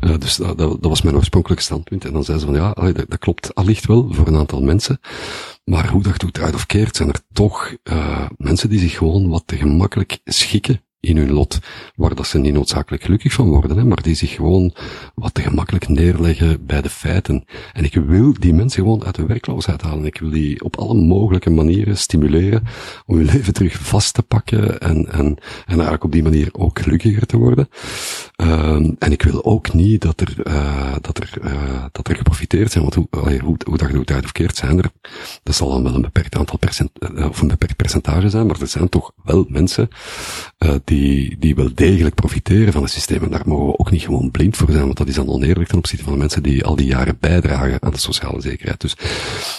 Uh, 0.00 0.18
dus 0.18 0.36
dat, 0.36 0.58
dat, 0.58 0.70
dat, 0.82 0.90
was 0.90 1.02
mijn 1.02 1.16
oorspronkelijke 1.16 1.64
standpunt. 1.64 2.04
En 2.04 2.12
dan 2.12 2.24
zei 2.24 2.38
ze 2.38 2.46
van 2.46 2.54
ja, 2.54 2.72
dat, 2.72 3.18
klopt 3.18 3.54
allicht 3.54 3.86
wel 3.86 4.08
voor 4.12 4.26
een 4.26 4.36
aantal 4.36 4.62
mensen. 4.62 5.00
Maar 5.64 5.88
hoe 5.88 6.02
dat 6.02 6.24
ook 6.24 6.30
draait 6.30 6.54
of 6.54 6.66
keert, 6.66 6.96
zijn 6.96 7.08
er 7.08 7.20
toch 7.32 7.76
uh, 7.84 8.28
mensen 8.36 8.68
die 8.68 8.78
zich 8.78 8.96
gewoon 8.96 9.28
wat 9.28 9.42
te 9.46 9.56
gemakkelijk 9.56 10.18
schikken 10.24 10.82
in 11.02 11.16
hun 11.16 11.32
lot, 11.32 11.58
waar 11.94 12.14
dat 12.14 12.26
ze 12.26 12.38
niet 12.38 12.52
noodzakelijk 12.52 13.02
gelukkig 13.02 13.32
van 13.32 13.48
worden, 13.48 13.76
hè, 13.76 13.84
maar 13.84 14.02
die 14.02 14.14
zich 14.14 14.30
gewoon 14.30 14.74
wat 15.14 15.34
te 15.34 15.42
gemakkelijk 15.42 15.88
neerleggen 15.88 16.66
bij 16.66 16.82
de 16.82 16.88
feiten. 16.88 17.44
En 17.72 17.84
ik 17.84 17.94
wil 17.94 18.34
die 18.38 18.54
mensen 18.54 18.82
gewoon 18.82 19.04
uit 19.04 19.14
de 19.14 19.26
werkloosheid 19.26 19.82
halen. 19.82 20.04
Ik 20.04 20.18
wil 20.18 20.30
die 20.30 20.64
op 20.64 20.76
alle 20.76 20.94
mogelijke 20.94 21.50
manieren 21.50 21.98
stimuleren 21.98 22.62
om 23.06 23.16
hun 23.16 23.24
leven 23.34 23.52
terug 23.52 23.78
vast 23.78 24.14
te 24.14 24.22
pakken 24.22 24.80
en, 24.80 25.12
en, 25.12 25.26
en 25.66 25.74
eigenlijk 25.74 26.04
op 26.04 26.12
die 26.12 26.22
manier 26.22 26.48
ook 26.52 26.78
gelukkiger 26.78 27.26
te 27.26 27.36
worden. 27.36 27.68
Um, 28.36 28.96
en 28.98 29.12
ik 29.12 29.22
wil 29.22 29.44
ook 29.44 29.72
niet 29.72 30.00
dat 30.00 30.20
er, 30.20 30.34
uh, 30.44 30.94
dat 31.00 31.18
er, 31.18 31.30
uh, 31.44 31.84
dat 31.92 32.08
er 32.08 32.16
geprofiteerd 32.16 32.72
zijn, 32.72 32.84
want 32.84 32.94
hoe, 32.94 33.06
allee, 33.10 33.38
hoe, 33.38 33.56
hoe 33.64 33.76
dat 33.76 33.92
het 33.92 34.10
uit 34.10 34.24
of 34.24 34.32
keert, 34.32 34.56
zijn 34.56 34.78
er, 34.78 34.90
dat 35.42 35.54
zal 35.54 35.68
dan 35.68 35.82
wel 35.82 35.94
een 35.94 36.02
beperkt 36.02 36.36
aantal 36.36 36.58
percent, 36.58 36.90
uh, 36.98 37.28
of 37.28 37.40
een 37.40 37.48
beperkt 37.48 37.76
percentage 37.76 38.30
zijn, 38.30 38.46
maar 38.46 38.60
er 38.60 38.66
zijn 38.66 38.88
toch 38.88 39.12
wel 39.24 39.44
mensen, 39.48 39.88
die, 40.84 41.36
die 41.38 41.54
wel 41.54 41.70
degelijk 41.74 42.14
profiteren 42.14 42.72
van 42.72 42.82
het 42.82 42.90
systeem. 42.90 43.22
En 43.22 43.30
daar 43.30 43.42
mogen 43.44 43.66
we 43.66 43.78
ook 43.78 43.90
niet 43.90 44.02
gewoon 44.02 44.30
blind 44.30 44.56
voor 44.56 44.70
zijn, 44.70 44.84
want 44.84 44.96
dat 44.96 45.08
is 45.08 45.14
dan 45.14 45.28
oneerlijk 45.28 45.68
ten 45.68 45.78
opzichte 45.78 46.04
van 46.04 46.12
de 46.12 46.18
mensen 46.18 46.42
die 46.42 46.64
al 46.64 46.76
die 46.76 46.86
jaren 46.86 47.16
bijdragen 47.20 47.82
aan 47.82 47.90
de 47.92 47.98
sociale 47.98 48.40
zekerheid. 48.40 48.80
Dus 48.80 48.96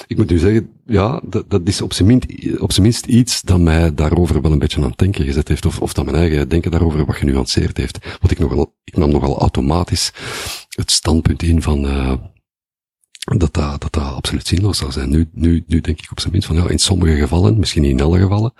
ik 0.07 0.17
moet 0.17 0.29
nu 0.29 0.37
zeggen, 0.37 0.69
ja, 0.85 1.21
dat, 1.23 1.49
dat 1.49 1.61
is 1.63 1.81
op 1.81 1.93
zijn, 1.93 2.07
minst, 2.07 2.59
op 2.59 2.71
zijn 2.71 2.85
minst 2.85 3.05
iets 3.05 3.41
dat 3.41 3.59
mij 3.59 3.93
daarover 3.93 4.41
wel 4.41 4.51
een 4.51 4.59
beetje 4.59 4.81
aan 4.81 4.89
het 4.89 4.97
denken 4.97 5.25
gezet 5.25 5.47
heeft, 5.47 5.65
of, 5.65 5.79
of 5.79 5.93
dat 5.93 6.05
mijn 6.05 6.17
eigen 6.17 6.49
denken 6.49 6.71
daarover 6.71 7.05
wat 7.05 7.15
genuanceerd 7.15 7.77
heeft. 7.77 7.97
Want 8.19 8.31
ik, 8.31 8.39
nogal, 8.39 8.72
ik 8.83 8.97
nam 8.97 9.11
nogal 9.11 9.39
automatisch 9.39 10.11
het 10.69 10.91
standpunt 10.91 11.43
in 11.43 11.61
van, 11.61 11.85
uh, 11.85 12.13
dat 13.23 13.53
dat, 13.53 13.81
dat 13.81 13.93
dat 13.93 14.03
absoluut 14.03 14.47
zinloos 14.47 14.77
zou 14.77 14.91
zijn. 14.91 15.09
Nu, 15.09 15.29
nu, 15.31 15.63
nu 15.67 15.81
denk 15.81 16.01
ik 16.01 16.11
op 16.11 16.19
zijn 16.19 16.31
minst 16.31 16.47
van, 16.47 16.55
ja, 16.55 16.69
in 16.69 16.79
sommige 16.79 17.15
gevallen, 17.15 17.59
misschien 17.59 17.81
niet 17.81 17.91
in 17.91 18.01
alle 18.01 18.19
gevallen, 18.19 18.53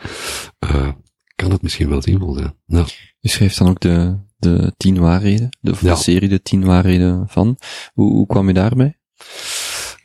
uh, 0.65 0.91
kan 1.35 1.51
het 1.51 1.61
misschien 1.61 1.89
wel 1.89 2.01
zinvol 2.01 2.33
zijn. 2.33 2.55
Ja. 2.65 2.85
Je 3.19 3.29
schrijft 3.29 3.57
dan 3.57 3.69
ook 3.69 3.79
de, 3.79 4.19
de 4.37 4.73
tien 4.77 4.99
waarheden, 4.99 5.57
de, 5.59 5.71
of 5.71 5.79
de 5.79 5.95
serie 5.95 6.29
de 6.29 6.41
tien 6.41 6.63
waarheden 6.63 7.25
van. 7.29 7.57
Hoe, 7.93 8.11
hoe 8.11 8.25
kwam 8.25 8.47
je 8.47 8.53
daarbij? 8.53 8.97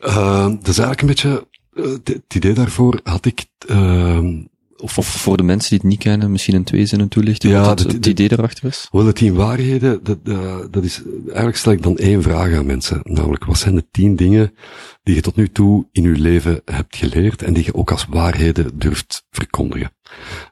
Uh, 0.00 0.48
dat 0.48 0.68
is 0.68 0.78
eigenlijk 0.78 1.00
een 1.00 1.06
beetje, 1.06 1.46
het 2.04 2.34
idee 2.34 2.52
daarvoor 2.52 3.00
had 3.02 3.26
ik, 3.26 3.46
uh, 3.66 4.42
of, 4.80 4.98
of, 4.98 5.06
voor 5.06 5.36
de 5.36 5.42
mensen 5.42 5.70
die 5.70 5.78
het 5.78 5.88
niet 5.88 5.98
kennen, 5.98 6.30
misschien 6.32 6.54
in 6.54 6.64
twee 6.64 6.86
zinnen 6.86 7.08
toelichten 7.08 7.50
ja, 7.50 7.64
wat 7.64 7.78
het, 7.78 7.92
het 7.92 8.06
idee 8.06 8.32
erachter 8.32 8.64
is? 8.64 8.88
Wel, 8.90 9.04
de 9.04 9.12
tien 9.12 9.34
waarheden, 9.34 10.00
dat, 10.02 10.18
dat 10.70 10.84
is, 10.84 11.02
eigenlijk 11.26 11.56
stel 11.56 11.72
ik 11.72 11.82
dan 11.82 11.96
één 11.96 12.22
vraag 12.22 12.54
aan 12.54 12.66
mensen. 12.66 13.00
Namelijk, 13.02 13.44
wat 13.44 13.58
zijn 13.58 13.74
de 13.74 13.86
tien 13.90 14.16
dingen 14.16 14.54
die 15.02 15.14
je 15.14 15.20
tot 15.20 15.36
nu 15.36 15.48
toe 15.48 15.86
in 15.92 16.02
je 16.02 16.08
leven 16.08 16.60
hebt 16.64 16.96
geleerd 16.96 17.42
en 17.42 17.52
die 17.52 17.64
je 17.64 17.74
ook 17.74 17.90
als 17.90 18.06
waarheden 18.08 18.78
durft 18.78 19.26
verkondigen? 19.30 19.90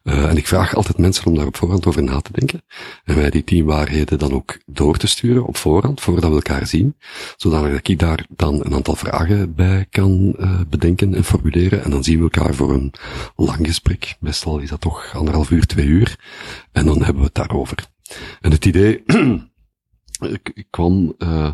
Uh, 0.03 0.31
en 0.31 0.37
ik 0.37 0.47
vraag 0.47 0.75
altijd 0.75 0.99
mensen 0.99 1.27
om 1.27 1.35
daar 1.35 1.47
op 1.47 1.57
voorhand 1.57 1.87
over 1.87 2.03
na 2.03 2.21
te 2.21 2.33
denken. 2.33 2.62
En 3.05 3.16
wij 3.16 3.31
die 3.31 3.45
tien 3.45 3.64
waarheden 3.64 4.19
dan 4.19 4.33
ook 4.33 4.59
door 4.66 4.97
te 4.97 5.07
sturen 5.07 5.47
op 5.47 5.57
voorhand, 5.57 6.01
voordat 6.01 6.29
we 6.31 6.35
elkaar 6.35 6.66
zien. 6.66 6.97
Zodat 7.37 7.88
ik 7.88 7.99
daar 7.99 8.27
dan 8.29 8.64
een 8.64 8.75
aantal 8.75 8.97
vragen 8.97 9.55
bij 9.55 9.87
kan 9.90 10.35
uh, 10.38 10.61
bedenken 10.69 11.14
en 11.14 11.25
formuleren. 11.25 11.85
En 11.85 11.90
dan 11.90 12.05
zien 12.05 12.16
we 12.16 12.23
elkaar 12.23 12.55
voor 12.55 12.73
een 12.73 12.92
lang 13.37 13.66
gesprek. 13.66 14.16
Meestal 14.21 14.59
is 14.59 14.69
dat 14.69 14.81
toch 14.81 15.14
anderhalf 15.14 15.51
uur, 15.51 15.66
twee 15.66 15.87
uur. 15.87 16.19
En 16.73 16.87
dan 16.87 16.97
hebben 16.97 17.16
we 17.16 17.27
het 17.27 17.35
daarover. 17.35 17.77
En 18.40 18.51
het 18.51 18.64
idee 18.64 19.03
kwam 20.71 21.14
uh, 21.19 21.51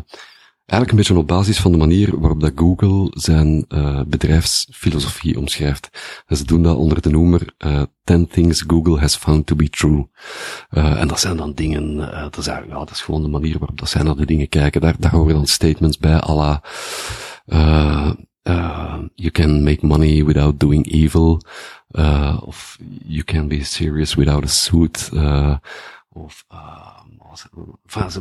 Eigenlijk 0.65 0.91
een 0.91 0.97
beetje 0.97 1.21
op 1.21 1.27
basis 1.27 1.59
van 1.59 1.71
de 1.71 1.77
manier 1.77 2.19
waarop 2.19 2.39
dat 2.39 2.51
Google 2.55 3.11
zijn 3.13 3.65
uh, 3.69 4.01
bedrijfsfilosofie 4.07 5.37
omschrijft. 5.37 5.89
Ze 6.27 6.45
doen 6.45 6.63
dat 6.63 6.75
onder 6.75 7.01
de 7.01 7.09
noemer 7.09 7.53
uh, 7.57 7.81
10 8.03 8.27
things 8.27 8.63
Google 8.67 8.99
has 8.99 9.15
found 9.15 9.45
to 9.45 9.55
be 9.55 9.69
true. 9.69 10.07
Uh, 10.71 11.01
en 11.01 11.07
dat 11.07 11.19
zijn 11.19 11.37
dan 11.37 11.53
dingen, 11.53 11.97
dat, 11.97 12.37
is 12.37 12.47
eigenlijk, 12.47 12.79
ja, 12.79 12.85
dat 12.85 12.95
is 12.95 13.01
gewoon 13.01 13.21
de 13.21 13.27
manier 13.27 13.59
waarop 13.59 13.79
dat 13.79 13.89
zij 13.89 14.03
naar 14.03 14.15
de 14.15 14.25
dingen 14.25 14.49
kijken. 14.49 14.81
Daar, 14.81 14.95
daar 14.99 15.11
horen 15.11 15.33
dan 15.33 15.45
statements 15.45 15.97
bij, 15.97 16.21
à 16.21 16.33
la, 16.33 16.61
you 19.15 19.31
can 19.31 19.63
make 19.63 19.85
money 19.85 20.25
without 20.25 20.59
doing 20.59 20.91
evil. 20.91 21.41
of 22.45 22.77
you 23.05 23.23
can 23.23 23.47
be 23.47 23.63
serious 23.63 24.15
without 24.15 24.43
a 24.43 24.47
suit. 24.47 25.09
of 26.09 26.45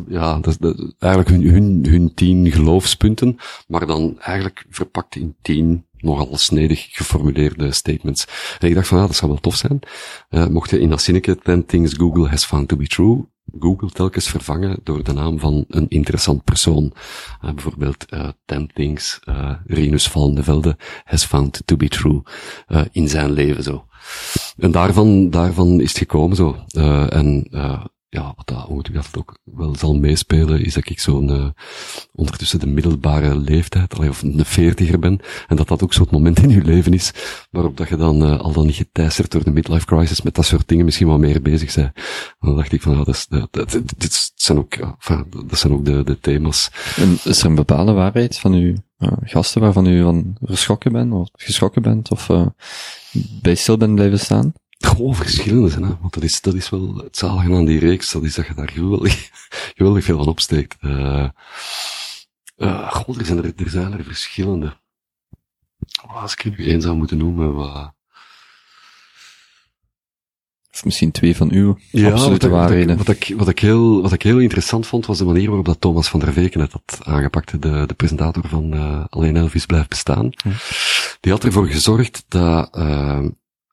ja, 0.09 0.39
dat, 0.39 0.57
dat, 0.61 0.95
eigenlijk 0.99 1.31
hun, 1.31 1.49
hun, 1.49 1.87
hun 1.89 2.15
tien 2.15 2.53
geloofspunten, 2.53 3.37
maar 3.67 3.87
dan 3.87 4.19
eigenlijk 4.21 4.67
verpakt 4.71 5.17
in 5.17 5.37
tien 5.43 5.87
nogal 6.03 6.37
snedig 6.37 6.87
geformuleerde 6.91 7.73
statements. 7.73 8.27
En 8.59 8.69
ik 8.69 8.75
dacht 8.75 8.89
van, 8.89 8.99
ja, 8.99 9.07
dat 9.07 9.17
zou 9.17 9.31
wel 9.31 9.41
tof 9.41 9.57
zijn. 9.57 9.79
Uh, 10.31 10.47
mocht 10.47 10.71
je 10.71 10.81
in 10.81 10.89
dat 10.89 11.03
zinnetje 11.03 11.39
10 11.39 11.67
things 11.67 11.95
Google 11.95 12.29
has 12.29 12.45
found 12.45 12.69
to 12.69 12.77
be 12.77 12.87
true, 12.87 13.25
Google 13.59 13.91
telkens 13.91 14.29
vervangen 14.29 14.79
door 14.83 15.05
de 15.05 15.13
naam 15.13 15.39
van 15.39 15.65
een 15.69 15.89
interessant 15.89 16.45
persoon. 16.45 16.93
Uh, 17.45 17.53
bijvoorbeeld, 17.53 18.13
uh, 18.13 18.29
10 18.45 18.71
things 18.75 19.21
uh, 19.25 19.53
Renus 19.67 20.09
van 20.09 20.35
de 20.35 20.43
Velde 20.43 20.77
has 21.05 21.25
found 21.25 21.63
to 21.65 21.77
be 21.77 21.89
true 21.89 22.23
in 22.93 23.09
zijn 23.09 23.33
leven 23.33 23.63
zo. 23.63 23.87
En 24.57 24.71
daarvan, 24.71 25.31
daarvan 25.31 25.81
is 25.81 25.89
het 25.89 25.99
gekomen 25.99 26.37
zo. 26.37 26.65
en 27.09 27.47
ja, 28.09 28.33
wat 28.37 28.47
ongetwijfeld 29.03 29.17
ook 29.17 29.57
wel 29.57 29.77
zal 29.77 29.95
meespelen, 29.95 30.65
is 30.65 30.75
dat 30.75 30.91
ik 30.91 31.01
zo'n 31.01 31.31
uh, 31.31 31.49
ondertussen 32.13 32.61
de 32.61 32.67
middelbare 32.67 33.37
leeftijd, 33.37 33.99
of 33.99 34.23
een 34.23 34.45
veertiger 34.45 34.99
ben, 34.99 35.21
en 35.47 35.57
dat 35.57 35.69
dat 35.69 35.83
ook 35.83 35.93
zo'n 35.93 36.07
moment 36.11 36.43
in 36.43 36.49
je 36.49 36.63
leven 36.63 36.93
is, 36.93 37.13
waarop 37.51 37.77
dat 37.77 37.89
je 37.89 37.97
dan 37.97 38.23
uh, 38.23 38.41
al 38.41 38.53
dan 38.53 38.67
niet 38.67 38.75
geteisterd 38.75 39.31
door 39.31 39.45
de 39.45 39.51
midlife 39.51 39.87
crisis 39.87 40.23
met 40.23 40.35
dat 40.35 40.45
soort 40.45 40.69
dingen 40.69 40.85
misschien 40.85 41.07
wat 41.07 41.19
meer 41.19 41.43
bezig 41.43 41.75
bent. 41.75 41.93
dan 42.41 42.57
dacht 42.57 42.73
ik 42.73 42.83
van, 42.83 42.97
ja, 42.97 43.05
dat, 43.05 43.81
dit 43.97 44.33
zijn 44.35 44.59
ook, 44.59 44.77
dat 45.49 45.59
zijn 45.59 45.73
ook 45.73 45.85
de, 45.85 46.05
de 46.05 46.19
thema's. 46.19 46.71
En 46.97 47.19
is 47.25 47.41
er 47.41 47.47
een 47.47 47.55
bepaalde 47.55 47.93
waarheid 47.93 48.39
van 48.39 48.53
uw 48.53 48.75
uh, 48.99 49.13
gasten 49.23 49.61
waarvan 49.61 49.87
u 49.87 50.03
van 50.03 50.37
geschrokken 50.43 50.93
bent, 50.93 51.13
of 51.13 51.29
geschrokken 51.33 51.83
bent, 51.83 52.11
of 52.11 52.31
bij 53.43 53.55
stil 53.55 53.77
bent 53.77 53.95
blijven 53.95 54.19
staan? 54.19 54.53
Gewoon 54.87 55.15
verschillende 55.15 55.71
hè? 55.71 55.97
want 56.01 56.15
dat 56.15 56.23
is, 56.23 56.41
dat 56.41 56.55
is 56.55 56.71
wel 56.71 56.97
het 56.97 57.17
zalige 57.17 57.55
aan 57.55 57.65
die 57.65 57.79
reeks, 57.79 58.13
dat 58.13 58.23
is 58.23 58.35
dat 58.35 58.47
je 58.47 58.55
daar 58.55 58.71
geweldig, 58.71 59.31
geweldig 59.77 60.05
veel 60.05 60.19
van 60.19 60.27
opsteekt. 60.27 60.77
Uh, 60.81 61.29
uh, 62.57 62.93
god, 62.93 63.19
er 63.19 63.27
zijn 63.27 63.39
er, 63.39 63.53
er 63.57 63.71
zijn 63.71 63.93
er 63.93 64.05
verschillende. 64.05 64.77
als 66.07 66.33
ik 66.33 66.45
er 66.45 66.51
nu 66.51 66.67
één 66.67 66.81
zou 66.81 66.97
moeten 66.97 67.17
noemen, 67.17 67.55
wat... 67.55 67.93
Of 70.73 70.85
misschien 70.85 71.11
twee 71.11 71.37
van 71.37 71.51
uw 71.51 71.79
ja, 71.91 72.11
absolute 72.11 72.49
wat 72.49 72.59
waarheden. 72.59 72.97
Wat 72.97 73.09
ik, 73.09 73.35
wat, 73.37 73.49
ik, 73.49 73.59
heel, 73.59 74.03
wat 74.03 74.13
ik 74.13 74.23
heel 74.23 74.39
interessant 74.39 74.87
vond, 74.87 75.07
was 75.07 75.19
de 75.19 75.25
manier 75.25 75.47
waarop 75.47 75.67
dat 75.67 75.81
Thomas 75.81 76.09
van 76.09 76.21
der 76.21 76.33
Veken 76.33 76.61
het 76.61 76.73
had 76.73 76.99
aangepakt, 77.03 77.63
de, 77.63 77.85
de 77.87 77.95
presentator 77.95 78.49
van 78.49 78.75
uh, 78.75 79.05
Alleen 79.09 79.37
Elvis 79.37 79.67
blijft 79.67 79.89
bestaan. 79.89 80.31
Die 81.21 81.33
had 81.33 81.45
ervoor 81.45 81.67
gezorgd 81.67 82.25
dat 82.29 82.77
uh, 82.79 83.23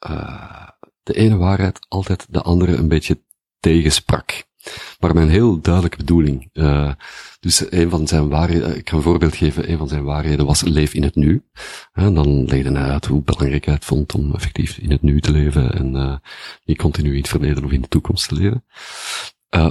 uh, 0.09 0.68
de 1.03 1.13
ene 1.13 1.37
waarheid 1.37 1.79
altijd 1.87 2.25
de 2.29 2.41
andere 2.41 2.75
een 2.75 2.87
beetje 2.87 3.21
tegensprak. 3.59 4.47
Maar 4.99 5.13
met 5.13 5.23
een 5.23 5.29
heel 5.29 5.61
duidelijke 5.61 5.97
bedoeling. 5.97 6.49
Uh, 6.53 6.91
dus 7.39 7.71
een 7.71 7.89
van 7.89 8.07
zijn 8.07 8.29
waarheden, 8.29 8.77
ik 8.77 8.85
kan 8.85 8.97
een 8.97 9.03
voorbeeld 9.03 9.35
geven, 9.35 9.71
een 9.71 9.77
van 9.77 9.87
zijn 9.87 10.03
waarheden 10.03 10.45
was 10.45 10.61
leef 10.61 10.93
in 10.93 11.03
het 11.03 11.15
nu. 11.15 11.43
En 11.91 12.13
dan 12.13 12.45
legde 12.45 12.71
hij 12.71 12.89
uit 12.89 13.05
hoe 13.05 13.21
belangrijk 13.21 13.65
hij 13.65 13.73
het 13.73 13.85
vond 13.85 14.13
om 14.13 14.33
effectief 14.33 14.77
in 14.77 14.91
het 14.91 15.01
nu 15.01 15.21
te 15.21 15.31
leven 15.31 15.73
en 15.73 15.95
uh, 15.95 16.15
niet 16.65 16.77
continu 16.77 17.11
in 17.11 17.17
het 17.17 17.27
verleden 17.27 17.65
of 17.65 17.71
in 17.71 17.81
de 17.81 17.87
toekomst 17.87 18.27
te 18.27 18.35
leven. 18.35 18.63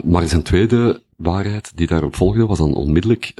Maar 0.04 0.28
zijn 0.28 0.42
tweede 0.42 1.02
waarheid 1.16 1.76
die 1.76 1.86
daarop 1.86 2.16
volgde 2.16 2.46
was 2.46 2.58
dan 2.58 2.74
onmiddellijk 2.74 3.34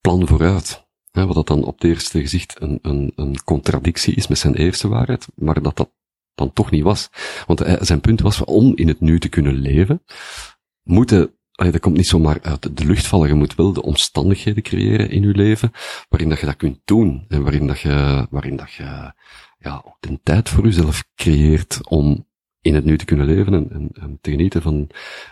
plan 0.00 0.26
vooruit. 0.26 0.86
wat 1.10 1.34
dat 1.34 1.46
dan 1.46 1.64
op 1.64 1.74
het 1.74 1.84
eerste 1.84 2.20
gezicht 2.20 2.60
een, 2.60 2.78
een, 2.82 3.12
een 3.16 3.44
contradictie 3.44 4.14
is 4.14 4.26
met 4.26 4.38
zijn 4.38 4.54
eerste 4.54 4.88
waarheid, 4.88 5.26
maar 5.34 5.62
dat 5.62 5.76
dat 5.76 5.90
dan 6.34 6.52
toch 6.52 6.70
niet 6.70 6.82
was. 6.82 7.08
Want 7.46 7.58
hij, 7.58 7.78
zijn 7.80 8.00
punt 8.00 8.20
was, 8.20 8.44
om 8.44 8.76
in 8.76 8.88
het 8.88 9.00
nu 9.00 9.18
te 9.18 9.28
kunnen 9.28 9.54
leven, 9.54 10.02
moeten 10.82 11.34
dat 11.70 11.80
komt 11.80 11.96
niet 11.96 12.06
zomaar 12.06 12.38
uit 12.42 12.76
de 12.76 12.84
lucht 12.84 13.06
vallen. 13.06 13.28
Je 13.28 13.34
moet 13.34 13.54
wel 13.54 13.72
de 13.72 13.82
omstandigheden 13.82 14.62
creëren 14.62 15.10
in 15.10 15.22
je 15.22 15.34
leven, 15.34 15.72
waarin 16.08 16.28
dat 16.28 16.40
je 16.40 16.46
dat 16.46 16.56
kunt 16.56 16.80
doen. 16.84 17.24
En 17.28 17.42
waarin 17.42 17.66
dat 17.66 17.80
je, 17.80 18.26
waarin 18.30 18.56
dat 18.56 18.72
je, 18.72 19.12
ja, 19.58 19.82
ook 19.84 19.96
de 20.00 20.20
tijd 20.22 20.48
voor 20.48 20.64
jezelf 20.64 21.04
creëert 21.14 21.78
om 21.88 22.26
in 22.60 22.74
het 22.74 22.84
nu 22.84 22.98
te 22.98 23.04
kunnen 23.04 23.26
leven 23.26 23.54
en, 23.54 23.90
en, 23.92 24.18
te 24.20 24.30
genieten 24.30 24.62
van, 24.62 24.90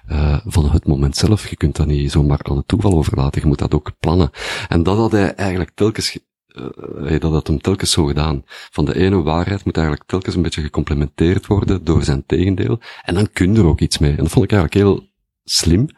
uh, 0.08 0.40
van 0.44 0.70
het 0.70 0.86
moment 0.86 1.16
zelf. 1.16 1.48
Je 1.48 1.56
kunt 1.56 1.76
dat 1.76 1.86
niet 1.86 2.10
zomaar 2.10 2.40
aan 2.42 2.56
het 2.56 2.68
toeval 2.68 2.92
overlaten. 2.92 3.40
Je 3.40 3.46
moet 3.46 3.58
dat 3.58 3.74
ook 3.74 3.92
plannen. 3.98 4.30
En 4.68 4.82
dat 4.82 4.96
had 4.96 5.12
hij 5.12 5.34
eigenlijk 5.34 5.70
telkens 5.74 6.18
uh, 6.54 7.20
dat 7.20 7.32
had 7.32 7.46
hem 7.46 7.60
telkens 7.60 7.90
zo 7.90 8.04
gedaan. 8.04 8.42
Van 8.46 8.84
de 8.84 8.96
ene 8.96 9.22
waarheid 9.22 9.64
moet 9.64 9.76
eigenlijk 9.76 10.08
telkens 10.08 10.34
een 10.34 10.42
beetje 10.42 10.62
gecomplementeerd 10.62 11.46
worden 11.46 11.84
door 11.84 12.02
zijn 12.02 12.26
tegendeel. 12.26 12.80
En 13.02 13.14
dan 13.14 13.28
kun 13.32 13.54
je 13.54 13.58
er 13.58 13.66
ook 13.66 13.80
iets 13.80 13.98
mee. 13.98 14.10
En 14.10 14.16
dat 14.16 14.30
vond 14.30 14.44
ik 14.44 14.52
eigenlijk 14.52 14.86
heel 14.86 15.08
slim, 15.44 15.88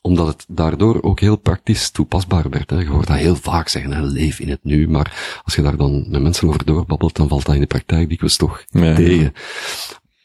omdat 0.00 0.26
het 0.26 0.44
daardoor 0.48 1.02
ook 1.02 1.20
heel 1.20 1.36
praktisch 1.36 1.90
toepasbaar 1.90 2.48
werd. 2.48 2.70
Hè. 2.70 2.78
Je 2.78 2.86
hoort 2.86 3.06
dat 3.06 3.16
heel 3.16 3.36
vaak 3.36 3.68
zeggen, 3.68 3.92
hè, 3.92 4.02
leef 4.02 4.40
in 4.40 4.48
het 4.48 4.64
nu, 4.64 4.88
maar 4.88 5.40
als 5.44 5.54
je 5.54 5.62
daar 5.62 5.76
dan 5.76 6.10
met 6.10 6.22
mensen 6.22 6.48
over 6.48 6.64
doorbabbelt, 6.64 7.16
dan 7.16 7.28
valt 7.28 7.44
dat 7.44 7.54
in 7.54 7.60
de 7.60 7.66
praktijk 7.66 8.08
dikwijls 8.08 8.36
toch 8.36 8.64
ja, 8.68 8.94
tegen. 8.94 9.32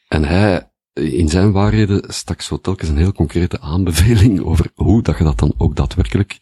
En 0.08 0.23
hij, 0.23 0.71
in 0.93 1.30
zijn 1.30 1.51
waarheden 1.51 2.13
stak 2.13 2.41
zo 2.41 2.60
telkens 2.60 2.89
een 2.89 2.97
heel 2.97 3.12
concrete 3.12 3.62
aanbeveling 3.62 4.43
over 4.43 4.71
hoe 4.75 5.01
dat 5.01 5.17
je 5.17 5.23
dat 5.23 5.39
dan 5.39 5.53
ook 5.58 5.75
daadwerkelijk 5.75 6.38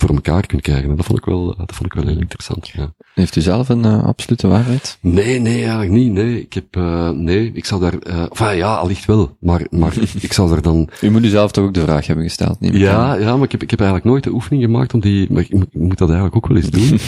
voor 0.00 0.14
elkaar 0.14 0.46
kunt 0.46 0.62
krijgen. 0.62 0.90
En 0.90 0.96
dat 0.96 1.04
vond 1.04 1.18
ik 1.18 1.24
wel, 1.24 1.46
dat 1.56 1.74
vond 1.74 1.84
ik 1.84 1.92
wel 1.92 2.06
heel 2.06 2.20
interessant. 2.20 2.68
Ja. 2.68 2.92
Heeft 3.14 3.36
u 3.36 3.40
zelf 3.40 3.68
een 3.68 3.84
uh, 3.84 4.04
absolute 4.04 4.48
waarheid? 4.48 4.98
Nee, 5.00 5.38
nee, 5.40 5.60
eigenlijk 5.60 5.90
niet. 5.90 6.12
Nee, 6.12 6.40
ik 6.40 6.52
heb, 6.52 6.76
uh, 6.76 7.10
nee, 7.10 7.50
ik 7.54 7.64
zou 7.64 7.80
daar, 7.80 7.94
uh, 8.06 8.22
enfin 8.22 8.56
ja, 8.56 8.74
allicht 8.74 9.04
wel, 9.04 9.36
maar, 9.40 9.66
maar 9.70 9.94
ik 10.20 10.32
zou 10.32 10.48
daar 10.50 10.62
dan... 10.62 10.88
U 11.00 11.10
moet 11.10 11.24
u 11.24 11.28
zelf 11.28 11.52
toch 11.52 11.64
ook 11.64 11.74
de 11.74 11.80
vraag 11.80 12.06
hebben 12.06 12.24
gesteld, 12.24 12.60
niet? 12.60 12.74
Ja, 12.74 13.14
ja, 13.14 13.34
maar 13.36 13.44
ik 13.44 13.52
heb, 13.52 13.62
ik 13.62 13.70
heb 13.70 13.80
eigenlijk 13.80 14.10
nooit 14.10 14.24
de 14.24 14.32
oefening 14.32 14.62
gemaakt 14.64 14.94
om 14.94 15.00
die, 15.00 15.32
maar 15.32 15.42
ik, 15.42 15.48
ik 15.48 15.66
moet 15.72 15.98
dat 15.98 16.10
eigenlijk 16.10 16.36
ook 16.36 16.46
wel 16.46 16.56
eens 16.56 16.70
doen. 16.70 16.98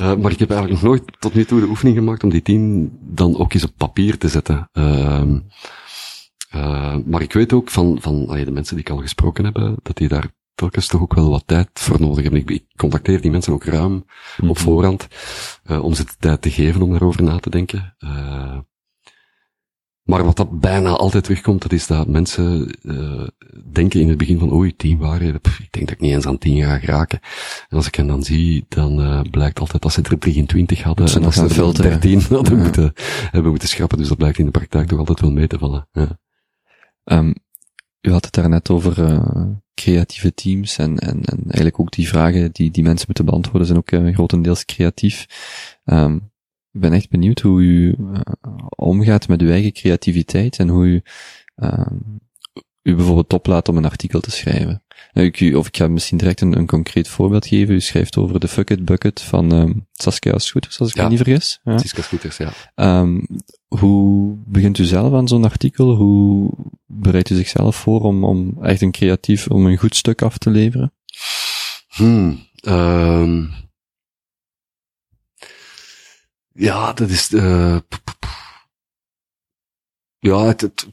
uh, 0.00 0.16
maar 0.22 0.32
ik 0.32 0.38
heb 0.38 0.50
eigenlijk 0.50 0.82
nog 0.82 0.90
nooit 0.90 1.02
tot 1.18 1.34
nu 1.34 1.44
toe 1.44 1.60
de 1.60 1.66
oefening 1.66 1.96
gemaakt 1.96 2.24
om 2.24 2.30
die 2.30 2.42
tien 2.42 2.90
dan 3.00 3.38
ook 3.38 3.52
eens 3.52 3.64
op 3.64 3.72
papier 3.76 4.18
te 4.18 4.28
zetten. 4.28 4.68
Uh, 4.72 5.22
maar 7.06 7.22
ik 7.22 7.32
weet 7.32 7.52
ook 7.52 7.70
van, 7.70 7.98
van 8.00 8.28
allee, 8.28 8.44
de 8.44 8.50
mensen 8.50 8.76
die 8.76 8.84
ik 8.84 8.90
al 8.90 8.98
gesproken 8.98 9.44
heb, 9.44 9.54
dat 9.82 9.96
die 9.96 10.08
daar 10.08 10.30
telkens 10.60 10.86
toch 10.86 11.00
ook 11.00 11.14
wel 11.14 11.30
wat 11.30 11.42
tijd 11.46 11.68
voor 11.72 12.00
nodig 12.00 12.22
hebben. 12.22 12.40
Ik, 12.40 12.50
ik 12.50 12.64
contacteer 12.76 13.20
die 13.20 13.30
mensen 13.30 13.52
ook 13.52 13.64
ruim 13.64 13.92
mm 13.92 14.04
-hmm. 14.36 14.50
op 14.50 14.56
mhm. 14.56 14.64
voorhand, 14.64 15.08
uh, 15.66 15.84
om 15.84 15.94
ze 15.94 16.04
de 16.04 16.12
tijd 16.18 16.42
te 16.42 16.50
geven 16.50 16.82
om 16.82 16.90
daarover 16.90 17.22
na 17.22 17.38
te 17.38 17.50
denken. 17.50 17.96
Uh, 17.98 18.58
maar 20.02 20.24
wat 20.24 20.36
dat 20.36 20.60
bijna 20.60 20.90
altijd 20.90 21.24
terugkomt, 21.24 21.62
dat 21.62 21.72
is 21.72 21.86
dat 21.86 22.06
mensen 22.06 22.78
uh, 22.82 23.26
denken 23.72 24.00
in 24.00 24.08
het 24.08 24.18
begin 24.18 24.38
van, 24.38 24.52
oei, 24.52 24.76
tien 24.76 24.98
waarheden, 24.98 25.40
pff, 25.40 25.60
ik 25.60 25.72
denk 25.72 25.86
dat 25.86 25.94
ik 25.94 26.00
niet 26.00 26.12
eens 26.12 26.26
aan 26.26 26.38
tien 26.38 26.62
ga 26.62 26.78
geraken. 26.78 27.20
En 27.68 27.76
als 27.76 27.86
ik 27.86 27.94
hen 27.94 28.06
dan 28.06 28.22
zie, 28.22 28.64
dan 28.68 29.00
uh, 29.00 29.20
blijkt 29.30 29.60
altijd 29.60 29.82
dat 29.82 29.92
ze 29.92 30.02
er 30.02 30.18
23 30.18 30.82
hadden 30.82 31.14
en 31.14 31.22
dat 31.22 31.34
ze 31.34 31.42
er 31.42 31.82
13 31.82 32.22
hadden 32.22 32.56
ja. 32.56 32.62
moeten, 32.62 32.92
hebben 33.30 33.50
moeten 33.50 33.68
schrappen. 33.68 33.98
Dus 33.98 34.08
dat 34.08 34.16
blijkt 34.16 34.38
in 34.38 34.44
de 34.44 34.50
praktijk 34.50 34.88
toch 34.88 34.98
altijd 34.98 35.20
wel 35.20 35.32
mee 35.32 35.46
te 35.46 35.58
vallen. 35.58 35.88
Ja. 35.92 36.18
Um, 37.04 37.34
u 38.00 38.10
had 38.10 38.24
het 38.24 38.34
daarnet 38.34 38.70
over 38.70 38.98
uh, 38.98 39.42
creatieve 39.80 40.34
teams 40.34 40.78
en, 40.78 40.98
en, 40.98 41.24
en 41.24 41.38
eigenlijk 41.42 41.80
ook 41.80 41.90
die 41.90 42.08
vragen 42.08 42.52
die, 42.52 42.70
die 42.70 42.82
mensen 42.82 43.06
moeten 43.06 43.24
beantwoorden 43.24 43.66
zijn 43.66 43.78
ook 43.78 43.90
uh, 43.90 44.14
grotendeels 44.14 44.64
creatief. 44.64 45.26
Um, 45.84 46.30
ik 46.72 46.80
ben 46.80 46.92
echt 46.92 47.10
benieuwd 47.10 47.40
hoe 47.40 47.62
u 47.62 47.96
uh, 47.98 48.20
omgaat 48.68 49.28
met 49.28 49.40
uw 49.40 49.50
eigen 49.50 49.72
creativiteit 49.72 50.58
en 50.58 50.68
hoe 50.68 50.86
u 50.86 51.02
uh, 51.56 51.86
u 52.82 52.94
bijvoorbeeld 52.94 53.32
oplaat 53.32 53.68
om 53.68 53.76
een 53.76 53.84
artikel 53.84 54.20
te 54.20 54.30
schrijven. 54.30 54.82
Ik, 55.12 55.56
of 55.56 55.66
ik 55.66 55.76
ga 55.76 55.88
misschien 55.88 56.18
direct 56.18 56.40
een, 56.40 56.56
een 56.56 56.66
concreet 56.66 57.08
voorbeeld 57.08 57.46
geven. 57.46 57.74
U 57.74 57.80
schrijft 57.80 58.16
over 58.16 58.40
de 58.40 58.48
Fuck 58.48 58.70
It 58.70 58.84
Bucket 58.84 59.22
van 59.22 59.52
um, 59.52 59.86
Saskia 59.92 60.38
Scooters, 60.38 60.80
als 60.80 60.88
ik 60.88 60.96
ja. 60.96 61.02
me 61.02 61.08
niet 61.08 61.18
vergis. 61.18 61.60
Ja. 61.62 61.78
Saskia 61.78 62.02
Scooters, 62.02 62.36
ja. 62.36 62.52
Um, 63.00 63.26
hoe 63.66 64.36
begint 64.46 64.78
u 64.78 64.84
zelf 64.84 65.12
aan 65.12 65.28
zo'n 65.28 65.44
artikel? 65.44 65.94
Hoe 65.94 66.52
bereidt 66.86 67.30
u 67.30 67.34
zichzelf 67.34 67.76
voor 67.76 68.00
om, 68.00 68.24
om 68.24 68.62
echt 68.62 68.80
een 68.80 68.90
creatief, 68.90 69.46
om 69.46 69.66
een 69.66 69.76
goed 69.76 69.96
stuk 69.96 70.22
af 70.22 70.38
te 70.38 70.50
leveren? 70.50 70.92
Hmm, 71.88 72.46
um, 72.62 73.50
ja, 76.52 76.92
dat 76.92 77.08
is, 77.10 77.30
uh, 77.30 77.78
ja, 80.18 80.44
het, 80.44 80.60
het, 80.60 80.86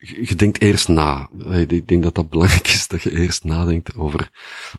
je 0.00 0.34
denkt 0.34 0.60
eerst 0.60 0.88
na. 0.88 1.28
Ik 1.68 1.88
denk 1.88 2.02
dat 2.02 2.14
dat 2.14 2.28
belangrijk 2.28 2.68
is, 2.68 2.88
dat 2.88 3.02
je 3.02 3.18
eerst 3.18 3.44
nadenkt 3.44 3.96
over, 3.96 4.30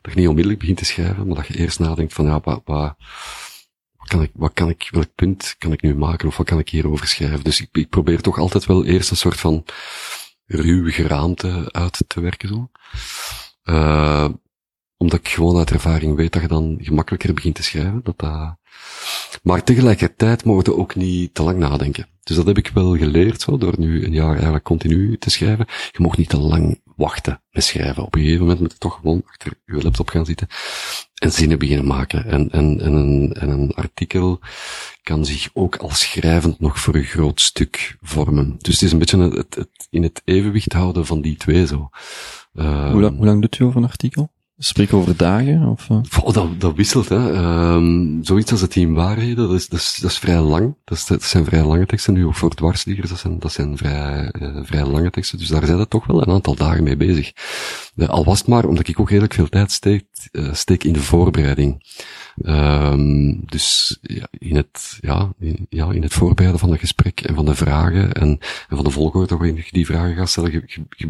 dat 0.02 0.14
je 0.14 0.20
niet 0.20 0.28
onmiddellijk 0.28 0.60
begint 0.60 0.78
te 0.78 0.86
schrijven, 0.86 1.28
maar 1.28 1.36
dat 1.36 1.48
je 1.48 1.58
eerst 1.58 1.80
nadenkt 1.80 2.14
van, 2.14 2.26
ja, 2.26 2.40
wat, 2.44 2.62
wat, 2.66 2.96
wat 3.98 4.08
kan 4.08 4.22
ik, 4.22 4.32
wat 4.34 4.54
kan 4.54 4.70
ik, 4.70 4.88
welk 4.92 5.16
punt 5.16 5.56
kan 5.58 5.72
ik 5.72 5.82
nu 5.82 5.96
maken, 5.96 6.28
of 6.28 6.38
wat 6.38 6.46
kan 6.46 6.60
ik 6.60 6.70
hierover 6.70 7.08
schrijven? 7.08 7.44
Dus 7.44 7.68
ik, 7.72 7.90
probeer 7.90 8.22
toch 8.22 8.38
altijd 8.38 8.66
wel 8.66 8.86
eerst 8.86 9.10
een 9.10 9.18
soort 9.18 9.40
van 9.40 9.66
ruwe 10.46 10.92
geraamte 10.92 11.70
uit 11.72 12.04
te 12.08 12.22
werken, 12.22 12.50
zo. 12.50 12.70
Uh, 13.64 14.30
omdat 14.98 15.20
ik 15.20 15.28
gewoon 15.28 15.58
uit 15.58 15.72
ervaring 15.72 16.16
weet 16.16 16.34
dat 16.34 16.42
je 16.42 16.48
dan 16.48 16.78
gemakkelijker 16.82 17.34
begint 17.34 17.56
te 17.56 17.64
schrijven, 17.64 18.02
dat 18.04 18.20
dat, 18.20 18.56
maar 19.44 19.64
tegelijkertijd 19.64 20.44
mogen 20.44 20.64
we 20.64 20.76
ook 20.76 20.96
niet 20.96 21.34
te 21.34 21.44
lang 21.44 21.58
nadenken. 21.58 22.11
Dus 22.24 22.36
dat 22.36 22.46
heb 22.46 22.58
ik 22.58 22.72
wel 22.74 22.98
geleerd, 22.98 23.42
zo, 23.42 23.58
door 23.58 23.74
nu 23.78 24.06
een 24.06 24.14
jaar 24.14 24.34
eigenlijk 24.34 24.64
continu 24.64 25.18
te 25.18 25.30
schrijven. 25.30 25.66
Je 25.92 26.02
mag 26.02 26.18
niet 26.18 26.30
te 26.30 26.38
lang 26.38 26.82
wachten 26.96 27.42
met 27.52 27.64
schrijven. 27.64 28.04
Op 28.04 28.16
een 28.16 28.22
gegeven 28.22 28.42
moment 28.42 28.60
moet 28.60 28.72
je 28.72 28.78
toch 28.78 28.96
gewoon 28.96 29.24
achter 29.28 29.54
je 29.66 29.84
laptop 29.84 30.10
gaan 30.10 30.26
zitten 30.26 30.48
en 31.16 31.32
zinnen 31.32 31.60
beginnen 31.60 31.88
maken. 31.88 32.26
En, 32.26 32.52
en, 32.52 32.82
en, 32.82 32.94
een, 32.94 33.34
en 33.34 33.50
een 33.50 33.74
artikel 33.74 34.40
kan 35.04 35.26
zich 35.26 35.50
ook 35.54 35.76
als 35.76 36.00
schrijvend 36.00 36.60
nog 36.60 36.80
voor 36.80 36.96
een 36.96 37.04
groot 37.04 37.42
stuk 37.42 37.98
vormen. 38.02 38.56
Dus 38.58 38.74
het 38.74 38.84
is 38.84 38.92
een 38.92 39.00
beetje 39.00 39.20
het, 39.20 39.34
het, 39.34 39.56
het 39.56 39.88
in 39.90 40.04
het 40.04 40.22
evenwicht 40.26 40.74
houden 40.74 41.06
van 41.06 41.22
die 41.22 41.38
twee 41.38 41.68
zo. 41.68 41.90
Hoe, 42.54 43.02
lang, 43.02 43.18
hoe 43.18 43.26
lang 43.26 43.42
doet 43.42 43.60
u 43.60 43.64
over 43.64 43.78
een 43.78 43.90
artikel? 43.90 44.32
Spreek 44.64 44.94
over 44.94 45.18
dagen? 45.18 45.68
Of? 45.68 45.90
Oh, 46.24 46.34
dat, 46.34 46.60
dat 46.60 46.76
wisselt, 46.76 47.10
hè. 47.10 47.16
Um, 47.74 48.20
zoiets 48.24 48.52
als 48.52 48.62
het 48.62 48.72
team 48.72 48.94
waarheden, 48.94 49.48
dat 49.48 49.56
is, 49.56 49.68
dat 49.68 49.80
is, 49.80 49.98
dat 50.02 50.12
is 50.12 50.18
vrij 50.18 50.40
lang. 50.40 50.76
Dat, 50.84 50.98
is, 50.98 51.06
dat 51.06 51.24
zijn 51.24 51.46
vrij 51.46 51.64
lange 51.64 51.86
teksten, 51.86 52.14
nu 52.14 52.26
ook 52.26 52.36
voor 52.36 52.56
dwarsliggers, 52.56 53.10
dat 53.10 53.20
zijn, 53.20 53.40
dat 53.40 53.52
zijn 53.52 53.78
vrij, 53.78 54.34
uh, 54.42 54.60
vrij 54.64 54.86
lange 54.86 55.10
teksten. 55.10 55.38
Dus 55.38 55.48
daar 55.48 55.66
zijn 55.66 55.78
we 55.78 55.88
toch 55.88 56.06
wel 56.06 56.22
een 56.22 56.34
aantal 56.34 56.56
dagen 56.56 56.84
mee 56.84 56.98
bezig. 56.98 57.32
Uh, 57.96 58.08
al 58.08 58.26
was 58.26 58.38
het 58.38 58.48
maar, 58.48 58.66
omdat 58.66 58.88
ik 58.88 59.00
ook 59.00 59.10
redelijk 59.10 59.34
veel 59.34 59.50
tijd 59.50 59.72
steek, 59.72 60.06
steek 60.52 60.84
in 60.84 60.94
de 60.94 61.02
voorbereiding. 61.02 61.84
Um, 62.36 63.46
dus 63.46 63.98
ja, 64.02 64.28
in 64.32 64.56
het, 64.56 64.98
ja, 65.02 65.34
in, 65.40 65.68
ja, 65.70 65.92
in 65.92 66.02
het 66.02 66.14
voorbereiden 66.14 66.60
van 66.60 66.72
het 66.72 66.80
gesprek 66.80 67.22
en 67.22 67.36
van 67.36 67.46
de 67.46 67.56
vragen 67.56 68.14
en, 68.14 68.40
en 68.70 68.76
van 68.76 68.84
de 68.84 68.90
volgorde 68.90 69.38
waarin 69.38 69.56
je 69.56 69.66
die 69.72 69.86
vragen 69.86 70.16
gaat 70.16 70.30
stellen, 70.30 70.52
je, 70.52 70.64
je, 70.66 70.82
je, 70.90 71.08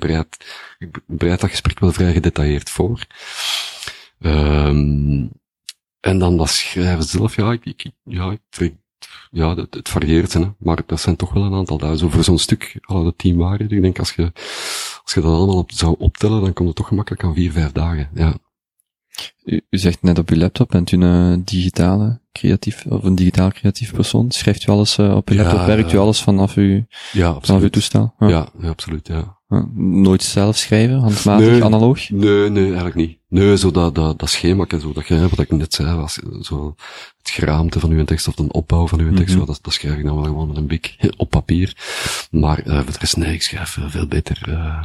je 1.18 1.28
dat 1.38 1.50
gesprek 1.50 1.80
wel 1.80 1.92
vrij 1.92 2.14
gedetailleerd 2.14 2.70
voor. 2.70 3.06
Um, 4.20 5.32
en 6.00 6.20
dan 6.20 6.38
dat 6.38 6.50
schrijven 6.50 7.04
zelf, 7.04 7.36
ja, 7.36 7.52
ik, 7.52 7.66
ik 7.66 7.86
ja, 8.04 8.32
ik, 8.32 8.74
ja, 9.32 9.56
het, 9.56 9.74
het 9.74 9.90
varieert, 9.90 10.34
hè, 10.34 10.52
maar 10.58 10.84
dat 10.86 11.02
zijn 11.02 11.16
toch 11.16 11.34
wel 11.34 11.44
een 11.44 11.54
aantal. 11.54 11.98
Zo 11.98 12.10
voor 12.10 12.24
zo'n 12.24 12.40
stuk, 12.40 12.78
alle 12.82 13.04
de 13.04 13.16
tien 13.16 13.38
waren. 13.38 13.70
Ik 13.70 13.82
denk, 13.82 14.00
als 14.00 14.14
je, 14.14 14.32
als 15.04 15.14
je 15.14 15.22
dat 15.22 15.34
allemaal 15.34 15.58
op, 15.58 15.72
zou 15.72 15.96
optellen, 16.00 16.42
dan 16.42 16.54
komt 16.54 16.68
het 16.68 16.78
toch 16.78 16.88
gemakkelijk 16.88 17.24
aan 17.24 17.34
vier, 17.34 17.52
vijf 17.52 17.72
dagen, 17.72 18.10
ja. 18.14 18.38
U, 19.44 19.62
u 19.70 19.78
zegt 19.78 20.02
net 20.02 20.20
op 20.20 20.30
uw 20.30 20.38
laptop, 20.38 20.70
bent 20.70 20.92
u 20.92 20.98
een 20.98 21.44
digitale 21.44 22.20
creatief, 22.32 22.86
of 22.86 23.04
een 23.04 23.16
digitaal 23.16 23.52
creatief 23.52 23.94
persoon? 23.94 24.32
Schrijft 24.32 24.68
u 24.68 24.72
alles 24.72 24.98
uh, 24.98 25.16
op 25.16 25.30
uw 25.30 25.36
laptop? 25.36 25.66
Werkt 25.66 25.94
u 25.94 25.98
alles 25.98 26.22
vanaf 26.22 26.56
uw, 26.56 26.86
ja, 27.12 27.38
vanaf 27.42 27.62
uw 27.62 27.70
toestel? 27.70 28.14
Ja. 28.20 28.28
Ja, 28.28 28.50
ja, 28.62 28.70
absoluut, 28.70 29.08
ja. 29.08 29.40
Nooit 29.76 30.24
zelf 30.24 30.58
schrijven, 30.58 31.00
handmatig, 31.00 31.48
nee, 31.48 31.64
analoog? 31.64 32.10
Nee, 32.10 32.50
nee, 32.50 32.66
eigenlijk 32.66 32.96
niet. 32.96 33.18
Nee, 33.28 33.58
zo 33.58 33.72
dat, 33.72 33.96
dat, 33.96 34.20
dat 34.20 34.30
schema, 34.30 34.66
zo 34.70 34.94
dat, 34.94 35.08
wat 35.08 35.40
ik 35.40 35.52
net 35.52 35.74
zei, 35.74 35.96
was, 35.96 36.20
zo 36.42 36.76
het 37.18 37.30
geraamte 37.30 37.80
van 37.80 37.92
uw 37.92 38.04
tekst 38.04 38.28
of 38.28 38.36
de 38.36 38.52
opbouw 38.52 38.88
van 38.88 39.00
uw 39.00 39.14
tekst, 39.14 39.34
mm 39.34 39.40
-hmm. 39.40 39.48
dat, 39.48 39.60
dat 39.62 39.74
schrijf 39.74 39.98
ik 39.98 40.06
dan 40.06 40.16
wel 40.16 40.24
gewoon 40.24 40.48
met 40.48 40.58
een 40.58 40.68
bik 40.68 40.96
op 41.18 41.30
papier. 41.30 41.76
Maar 42.32 42.68
uh, 42.68 42.76
voor 42.76 42.92
de 42.92 42.98
rest, 43.00 43.18
nee, 43.18 43.34
ik 43.34 43.42
schrijf 43.42 43.78
uh, 43.78 43.86
veel 43.88 44.08
beter. 44.08 44.46
Uh... 44.50 44.84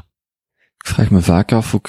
Ik 0.78 0.86
vraag 0.86 1.10
me 1.10 1.22
vaak 1.22 1.52
af, 1.52 1.74
ook 1.74 1.88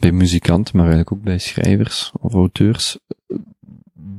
bij 0.00 0.12
muzikanten, 0.12 0.76
maar 0.76 0.86
eigenlijk 0.86 1.12
ook 1.12 1.22
bij 1.24 1.38
schrijvers 1.38 2.10
of 2.20 2.32
auteurs, 2.32 2.98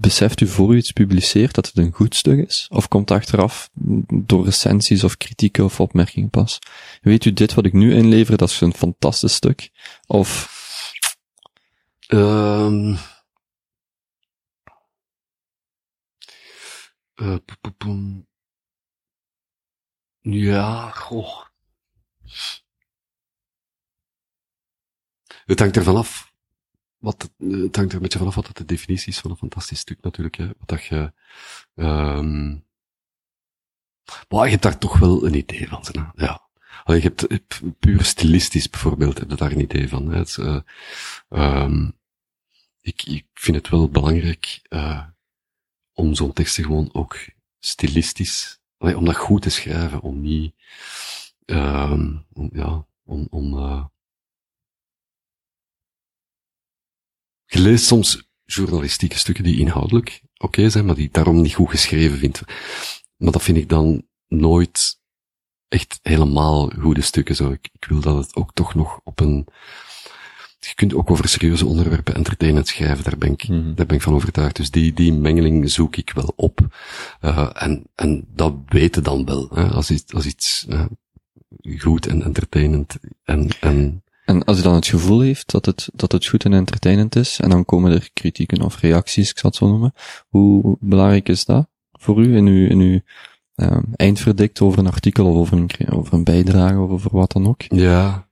beseft 0.02 0.42
u 0.42 0.48
voor 0.48 0.74
u 0.74 0.78
iets 0.78 0.92
publiceert 0.92 1.56
dat 1.56 1.66
het 1.66 1.78
een 1.78 1.92
goed 1.92 2.16
stuk 2.16 2.48
is? 2.48 2.68
Of 2.70 2.88
komt 2.88 3.12
achteraf 3.12 3.70
door 4.14 4.46
recensies 4.46 5.04
of 5.04 5.18
kritieken 5.18 5.64
of 5.64 5.80
opmerkingen 5.80 6.30
pas? 6.30 6.60
Weet 7.02 7.26
u 7.26 7.34
dit 7.34 7.54
wat 7.54 7.66
ik 7.66 7.74
nu 7.74 7.94
inlever, 7.94 8.38
dat 8.38 8.50
is 8.50 8.62
een 8.62 8.74
fantastisch 8.74 9.34
stuk? 9.34 9.70
Of... 10.08 10.60
Um... 12.08 12.98
Uh, 17.16 17.38
ja, 20.22 20.90
goh. 20.90 21.46
Het 25.52 25.60
hangt 25.60 25.78
ervan 25.78 25.96
af 25.96 26.34
wat, 26.98 27.32
het 27.38 27.76
hangt 27.76 27.92
er 27.92 27.96
een 27.96 28.02
beetje 28.02 28.18
vanaf 28.18 28.36
wat 28.36 28.58
de 28.58 28.66
definitie 28.66 29.12
is 29.12 29.20
van 29.20 29.32
een 29.32 29.38
fantastisch 29.38 29.80
stuk 29.80 29.98
natuurlijk. 30.02 30.36
Hè. 30.36 30.46
Wat 30.46 30.68
dat 30.68 30.86
je, 30.86 31.14
um, 31.76 32.66
maar 34.30 34.46
je 34.46 34.52
hebt 34.52 34.64
daar 34.64 34.78
toch 34.78 34.98
wel 34.98 35.26
een 35.26 35.34
idee 35.34 35.68
van. 35.68 35.84
Hè. 35.92 36.24
Ja. 36.26 36.50
Allee, 36.84 37.02
je 37.02 37.14
hebt 37.14 37.60
puur 37.80 38.04
stilistisch 38.04 38.70
bijvoorbeeld, 38.70 39.18
heb 39.20 39.30
je 39.30 39.36
daar 39.36 39.52
een 39.52 39.60
idee 39.60 39.90
van. 39.90 40.12
Hè. 40.12 40.24
Uh, 40.40 40.62
um, 41.30 41.98
ik, 42.82 43.04
ik 43.04 43.26
vind 43.34 43.58
het 43.58 43.70
wel 43.70 43.90
belangrijk 43.90 44.62
uh, 44.70 45.04
om 45.94 46.16
zo'n 46.16 46.34
teksten 46.34 46.64
gewoon 46.64 46.90
ook 46.94 47.18
stilistisch, 47.60 48.60
om 48.78 49.06
dat 49.06 49.16
goed 49.16 49.42
te 49.42 49.50
schrijven, 49.50 50.02
om 50.02 50.22
niet, 50.22 50.56
um, 51.46 52.26
om, 52.34 52.50
ja, 52.54 52.86
om, 53.04 53.28
om 53.30 53.90
Je 57.54 57.60
leest 57.60 57.86
soms 57.86 58.30
journalistieke 58.46 59.18
stukken 59.18 59.44
die 59.44 59.60
inhoudelijk 59.60 60.22
oké 60.34 60.46
okay 60.46 60.70
zijn, 60.70 60.86
maar 60.86 60.96
die 60.96 61.10
daarom 61.12 61.42
niet 61.42 61.54
goed 61.54 61.70
geschreven 61.70 62.18
vindt. 62.18 62.42
Maar 63.18 63.32
dat 63.32 63.44
vind 63.44 63.58
ik 63.58 63.70
dan 63.70 64.04
nooit 64.28 65.00
echt 65.68 66.00
helemaal 66.02 66.70
goede 66.80 67.02
stukken. 67.02 67.36
Zo. 67.36 67.52
Ik, 67.52 67.70
ik 67.74 67.86
wil 67.86 68.00
dat 68.00 68.16
het 68.16 68.36
ook 68.36 68.54
toch 68.54 68.76
nog 68.76 69.00
op 69.04 69.20
een, 69.20 69.48
je 70.60 70.74
kunt 70.76 70.94
ook 70.94 71.12
over 71.12 71.28
serieuze 71.28 71.66
onderwerpen 71.66 72.16
entertainend 72.16 72.68
schrijven, 72.68 73.04
daar 73.04 73.18
ben 73.18 73.32
ik, 73.32 73.48
mm 73.48 73.76
daar 73.76 73.86
ben 73.86 73.96
ik 73.96 74.02
van 74.02 74.14
overtuigd. 74.14 74.56
Dus 74.56 74.72
die, 74.72 74.94
die 74.94 75.14
mengeling 75.14 75.72
zoek 75.72 75.96
ik 75.96 76.12
wel 76.14 76.34
op. 76.36 76.68
Uh, 77.22 77.50
en, 77.54 77.84
en 77.96 78.28
dat 78.34 78.54
weten 78.66 79.04
dan 79.04 79.26
wel, 79.26 79.50
hè, 79.54 79.68
als 79.68 79.92
iets, 79.92 80.14
als 80.14 80.26
iets 80.26 80.66
uh, 80.70 80.86
goed 81.78 82.08
en 82.08 82.24
entertainend 82.24 82.98
en, 83.24 83.50
en 83.60 84.04
en 84.26 84.44
als 84.44 84.58
je 84.58 84.64
dan 84.64 84.74
het 84.74 84.88
gevoel 84.88 85.20
heeft 85.20 85.52
dat 85.52 85.66
het, 85.66 85.90
dat 85.94 86.12
het 86.12 86.28
goed 86.28 86.46
en 86.46 86.54
entertainend 86.54 87.16
is, 87.16 87.40
en 87.40 87.50
dan 87.50 87.66
komen 87.66 87.92
er 87.92 88.10
kritieken 88.14 88.62
of 88.62 88.80
reacties, 88.80 89.30
ik 89.30 89.38
zal 89.38 89.50
het 89.50 89.60
zo 89.60 89.68
noemen, 89.68 89.94
hoe 90.30 90.78
belangrijk 90.80 91.30
is 91.30 91.46
dat 91.46 91.68
voor 91.92 92.24
u 92.24 92.36
in 92.36 92.46
uw, 92.46 92.68
in 92.68 92.80
uw 92.80 93.00
um, 93.56 93.84
eindverdict 93.96 94.62
over 94.62 94.80
een 94.80 94.88
artikel 94.88 95.26
of 95.26 95.36
over 95.36 95.58
een, 95.58 95.70
over 95.90 96.14
een 96.14 96.24
bijdrage 96.24 96.80
of 96.80 96.90
over 96.90 97.12
wat 97.12 97.32
dan 97.32 97.48
ook? 97.48 97.62
Ja. 97.62 98.30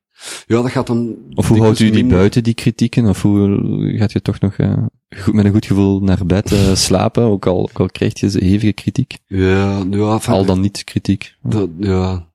Ja, 0.47 0.61
dat 0.61 0.71
gaat 0.71 0.87
dan... 0.87 1.15
Of 1.33 1.47
hoe 1.47 1.61
houdt 1.61 1.79
u 1.79 1.89
die 1.89 2.05
buiten, 2.05 2.43
die 2.43 2.53
kritieken? 2.53 3.05
Of 3.05 3.21
hoe 3.21 3.93
gaat 3.97 4.11
je 4.11 4.21
toch 4.21 4.39
nog 4.39 4.57
uh, 4.57 4.77
goed, 5.17 5.33
met 5.33 5.45
een 5.45 5.51
goed 5.51 5.65
gevoel 5.65 5.99
naar 5.99 6.25
bed 6.25 6.51
uh, 6.51 6.75
slapen, 6.85 7.23
ook 7.23 7.45
al, 7.45 7.61
ook 7.61 7.79
al 7.79 7.89
krijg 7.89 8.19
je 8.19 8.27
hevige 8.39 8.73
kritiek? 8.73 9.17
Ja, 9.25 9.83
ja. 9.89 10.19
Al 10.25 10.45
dan 10.45 10.61
niet 10.61 10.83
kritiek. 10.83 11.35
Dat, 11.41 11.69
ja. 11.77 12.28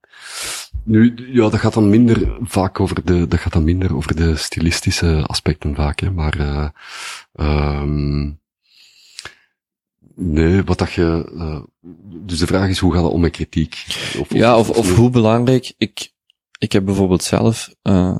Nu, 0.85 1.14
ja, 1.32 1.49
dat 1.49 1.61
gaat 1.61 1.74
dan 1.74 1.89
minder 1.89 2.37
vaak 2.41 2.80
over 2.80 3.05
de, 3.05 3.28
dat 3.28 3.41
gaat 3.41 3.53
dan 3.53 3.64
minder 3.64 3.97
over 3.97 4.16
de 4.16 4.37
stilistische 4.37 5.22
aspecten 5.26 5.74
vaak, 5.74 6.01
hè, 6.01 6.11
maar, 6.11 6.39
uh, 6.41 6.68
um, 7.80 8.41
nee, 10.14 10.62
wat 10.62 10.78
dat 10.78 10.93
je, 10.93 11.32
uh, 11.35 11.62
dus 12.26 12.39
de 12.39 12.47
vraag 12.47 12.68
is, 12.68 12.78
hoe 12.78 12.93
gaat 12.93 13.03
het 13.03 13.12
om 13.12 13.20
met 13.20 13.30
kritiek? 13.30 13.85
Of, 14.18 14.35
ja, 14.35 14.59
of, 14.59 14.70
of, 14.70 14.76
of 14.78 14.97
hoe 14.97 15.11
belangrijk, 15.11 15.72
ik, 15.78 16.12
ik 16.59 16.72
heb 16.72 16.85
bijvoorbeeld 16.85 17.22
zelf, 17.22 17.74
uh, 17.82 18.18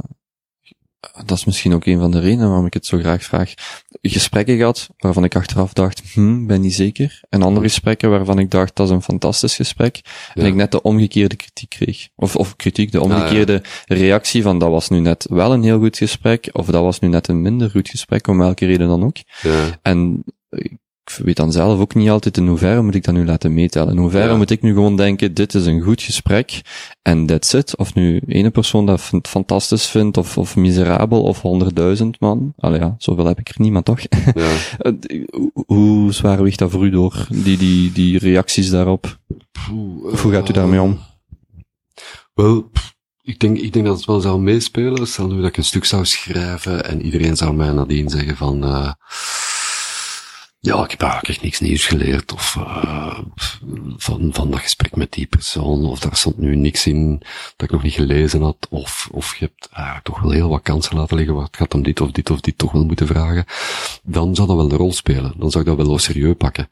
dat 1.25 1.37
is 1.37 1.45
misschien 1.45 1.75
ook 1.75 1.87
een 1.87 1.99
van 1.99 2.11
de 2.11 2.21
redenen 2.21 2.49
waarom 2.49 2.67
ik 2.67 2.75
het 2.75 2.87
zo 2.87 2.99
graag 2.99 3.23
vraag, 3.23 3.55
gesprekken 4.03 4.57
gehad 4.57 4.89
waarvan 4.99 5.25
ik 5.25 5.37
achteraf 5.37 5.73
dacht, 5.73 6.03
hm, 6.13 6.47
ben 6.47 6.61
niet 6.61 6.75
zeker. 6.75 7.21
En 7.29 7.43
andere 7.43 7.67
gesprekken 7.67 8.11
waarvan 8.11 8.39
ik 8.39 8.51
dacht, 8.51 8.77
dat 8.77 8.87
is 8.87 8.93
een 8.93 9.03
fantastisch 9.03 9.57
gesprek. 9.57 10.01
En 10.35 10.47
ik 10.47 10.55
net 10.55 10.71
de 10.71 10.83
omgekeerde 10.83 11.37
kritiek 11.37 11.69
kreeg. 11.69 12.09
Of, 12.17 12.37
of 12.37 12.57
kritiek, 12.57 12.93
de 12.93 13.01
omgekeerde 13.01 13.63
reactie 13.87 14.43
van, 14.43 14.59
dat 14.59 14.71
was 14.71 14.89
nu 14.89 15.01
net 15.01 15.27
wel 15.31 15.53
een 15.53 15.63
heel 15.63 15.79
goed 15.79 15.97
gesprek, 15.97 16.49
of 16.53 16.67
dat 16.67 16.83
was 16.83 16.99
nu 16.99 17.09
net 17.09 17.29
een 17.29 17.43
minder 17.43 17.71
goed 17.71 17.89
gesprek, 17.89 18.27
om 18.27 18.39
welke 18.39 18.67
reden 18.67 18.89
dan 18.89 19.05
ook. 19.05 19.17
En 19.83 20.25
ik 20.51 20.73
weet 21.05 21.37
dan 21.37 21.53
zelf 21.53 21.81
ook 21.81 21.95
niet 21.95 22.11
altijd 22.11 22.37
in 22.37 22.47
hoeverre 22.47 22.83
moet 22.83 22.95
ik 22.95 23.05
dat 23.05 23.15
nu 23.15 23.25
laten 23.25 23.55
meetellen. 23.55 23.93
In 23.93 23.99
hoeverre 23.99 24.37
moet 24.37 24.51
ik 24.51 24.63
nu 24.63 24.73
gewoon 24.73 24.97
denken, 24.97 25.35
dit 25.35 25.55
is 25.55 25.67
een 25.67 25.81
goed 25.81 26.03
gesprek 26.03 26.61
en 27.03 27.27
that's 27.27 27.53
it. 27.53 27.77
Of 27.77 27.95
nu 27.95 28.21
ene 28.27 28.51
persoon 28.51 28.87
dat 28.87 29.11
fantastisch 29.23 29.87
vindt 29.87 30.17
of, 30.17 30.39
of 30.39 30.57
miserabel 30.57 31.23
of 31.23 31.41
honderdduizend 31.41 32.21
man. 32.21 32.53
Allee 32.59 32.81
ja, 32.81 32.95
zoveel 32.99 33.27
heb 33.27 33.39
ik 33.39 33.49
er 33.49 33.55
niet, 33.59 33.73
maar 33.73 33.83
toch. 33.83 34.01
Ja. 34.35 34.53
hoe 35.67 36.13
zwaar 36.13 36.43
weegt 36.43 36.59
dat 36.59 36.71
voor 36.71 36.85
u 36.85 36.91
door, 36.91 37.27
die, 37.29 37.59
die, 37.59 37.93
die 37.93 38.19
reacties 38.19 38.71
daarop? 38.71 39.19
Poeh, 39.53 40.21
hoe 40.21 40.33
gaat 40.33 40.49
u 40.49 40.53
daarmee 40.53 40.81
om? 40.81 40.99
Wel, 42.35 42.71
ik 43.23 43.41
denk, 43.41 43.59
ik 43.59 43.73
denk 43.73 43.87
dat 43.87 43.97
het 43.97 44.07
wel 44.07 44.21
zou 44.21 44.41
meespelen. 44.41 45.07
Stel 45.07 45.27
nu 45.27 45.37
dat 45.37 45.49
ik 45.49 45.57
een 45.57 45.65
stuk 45.65 45.85
zou 45.85 46.05
schrijven 46.05 46.85
en 46.85 47.03
iedereen 47.03 47.37
zou 47.37 47.55
mij 47.55 47.71
nadien 47.71 48.09
zeggen 48.09 48.37
van... 48.37 48.65
Uh, 48.65 48.93
ja, 50.65 50.85
ik 50.85 50.91
heb 50.91 51.01
eigenlijk 51.01 51.29
echt 51.29 51.43
niks 51.43 51.61
nieuws 51.61 51.87
geleerd. 51.87 52.33
Of 52.33 52.57
uh, 52.59 53.19
van, 53.97 54.29
van 54.33 54.51
dat 54.51 54.61
gesprek 54.61 54.97
met 54.97 55.13
die 55.13 55.27
persoon. 55.27 55.85
Of 55.87 55.99
daar 55.99 56.17
stond 56.17 56.39
nu 56.39 56.57
niks 56.57 56.87
in 56.87 57.19
dat 57.57 57.69
ik 57.69 57.71
nog 57.71 57.83
niet 57.83 57.93
gelezen 57.93 58.43
had. 58.43 58.67
Of, 58.71 59.09
of 59.13 59.37
je 59.37 59.45
hebt 59.45 59.69
uh, 59.79 59.97
toch 60.03 60.21
wel 60.21 60.31
heel 60.31 60.49
wat 60.49 60.63
kansen 60.63 60.97
laten 60.97 61.17
liggen. 61.17 61.35
Wat 61.35 61.57
gaat 61.57 61.75
om 61.75 61.83
dit 61.83 62.01
of 62.01 62.11
dit 62.11 62.31
of 62.31 62.41
dit 62.41 62.59
toch 62.59 62.73
wel 62.73 62.85
moeten 62.85 63.07
vragen. 63.07 63.45
Dan 64.03 64.35
zou 64.35 64.49
dat 64.49 64.57
wel 64.57 64.71
een 64.71 64.77
rol 64.77 64.93
spelen. 64.93 65.35
Dan 65.37 65.51
zou 65.51 65.65
ik 65.65 65.77
dat 65.77 65.87
wel 65.87 65.99
serieus 65.99 66.35
pakken. 66.37 66.69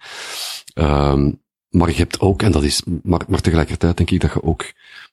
Um, 0.74 1.40
maar 1.72 1.90
je 1.90 1.97
hebt 1.97 2.20
ook, 2.20 2.43
en 2.43 2.53
dat 2.53 2.62
is, 2.62 2.82
maar, 3.03 3.20
maar 3.28 3.40
tegelijkertijd 3.40 3.97
denk 3.97 4.11
ik 4.11 4.20
dat 4.20 4.32
je 4.32 4.43
ook 4.43 4.72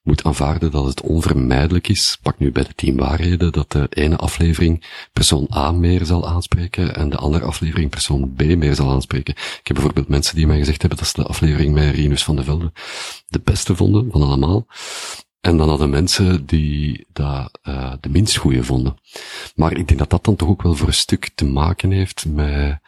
moet 0.10 0.24
aanvaarden 0.24 0.72
dat 0.72 0.86
het 0.86 1.02
onvermijdelijk 1.02 1.88
is. 1.88 2.18
Pak 2.22 2.40
nu 2.40 2.52
bij 2.52 2.64
de 2.64 2.76
tien 2.76 2.98
waarheden 2.98 3.52
dat 3.52 3.72
de 3.72 3.88
ene 3.90 4.16
aflevering 4.16 4.84
persoon 5.14 5.48
A 5.56 5.72
meer 5.72 6.06
zal 6.06 6.28
aanspreken 6.28 6.96
en 6.96 7.10
de 7.10 7.18
andere 7.18 7.46
aflevering 7.46 7.90
persoon 7.90 8.34
B 8.36 8.42
meer 8.42 8.76
zal 8.76 8.92
aanspreken. 8.92 9.34
Ik 9.34 9.60
heb 9.64 9.76
bijvoorbeeld 9.76 10.08
mensen 10.08 10.36
die 10.36 10.48
mij 10.48 10.58
gezegd 10.58 10.82
hebben 10.82 11.00
dat 11.00 11.08
ze 11.08 11.22
de 11.22 11.28
aflevering 11.28 11.74
met 11.74 11.96
Rinus 11.96 12.24
van 12.24 12.36
de 12.36 12.44
Velde 12.44 12.72
de 13.28 13.42
beste 13.44 13.76
vonden 13.76 14.12
van 14.12 14.22
allemaal. 14.22 14.66
En 15.42 15.58
dan 15.58 15.70
hadden 15.70 15.90
mensen 15.90 16.46
die 16.46 17.06
dat 17.14 17.60
uh, 17.64 17.94
de 18.00 18.10
minst 18.10 18.38
goede 18.38 18.64
vonden. 18.64 18.98
Maar 19.56 19.72
ik 19.72 19.88
denk 19.88 20.00
dat 20.00 20.10
dat 20.10 20.26
dan 20.26 20.36
toch 20.36 20.50
ook 20.50 20.62
wel 20.62 20.76
voor 20.76 20.88
een 20.88 20.94
stuk 20.94 21.32
te 21.36 21.46
maken 21.46 21.92
heeft 21.92 22.26
met, 22.26 22.80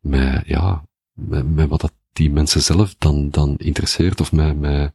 met 0.00 0.42
ja, 0.46 0.84
met, 1.12 1.54
met 1.54 1.68
wat 1.68 1.80
dat 1.80 1.92
die 2.12 2.30
mensen 2.30 2.62
zelf 2.62 2.94
dan, 2.98 3.30
dan 3.30 3.54
interesseert 3.56 4.20
of 4.20 4.32
met, 4.32 4.60
met, 4.60 4.92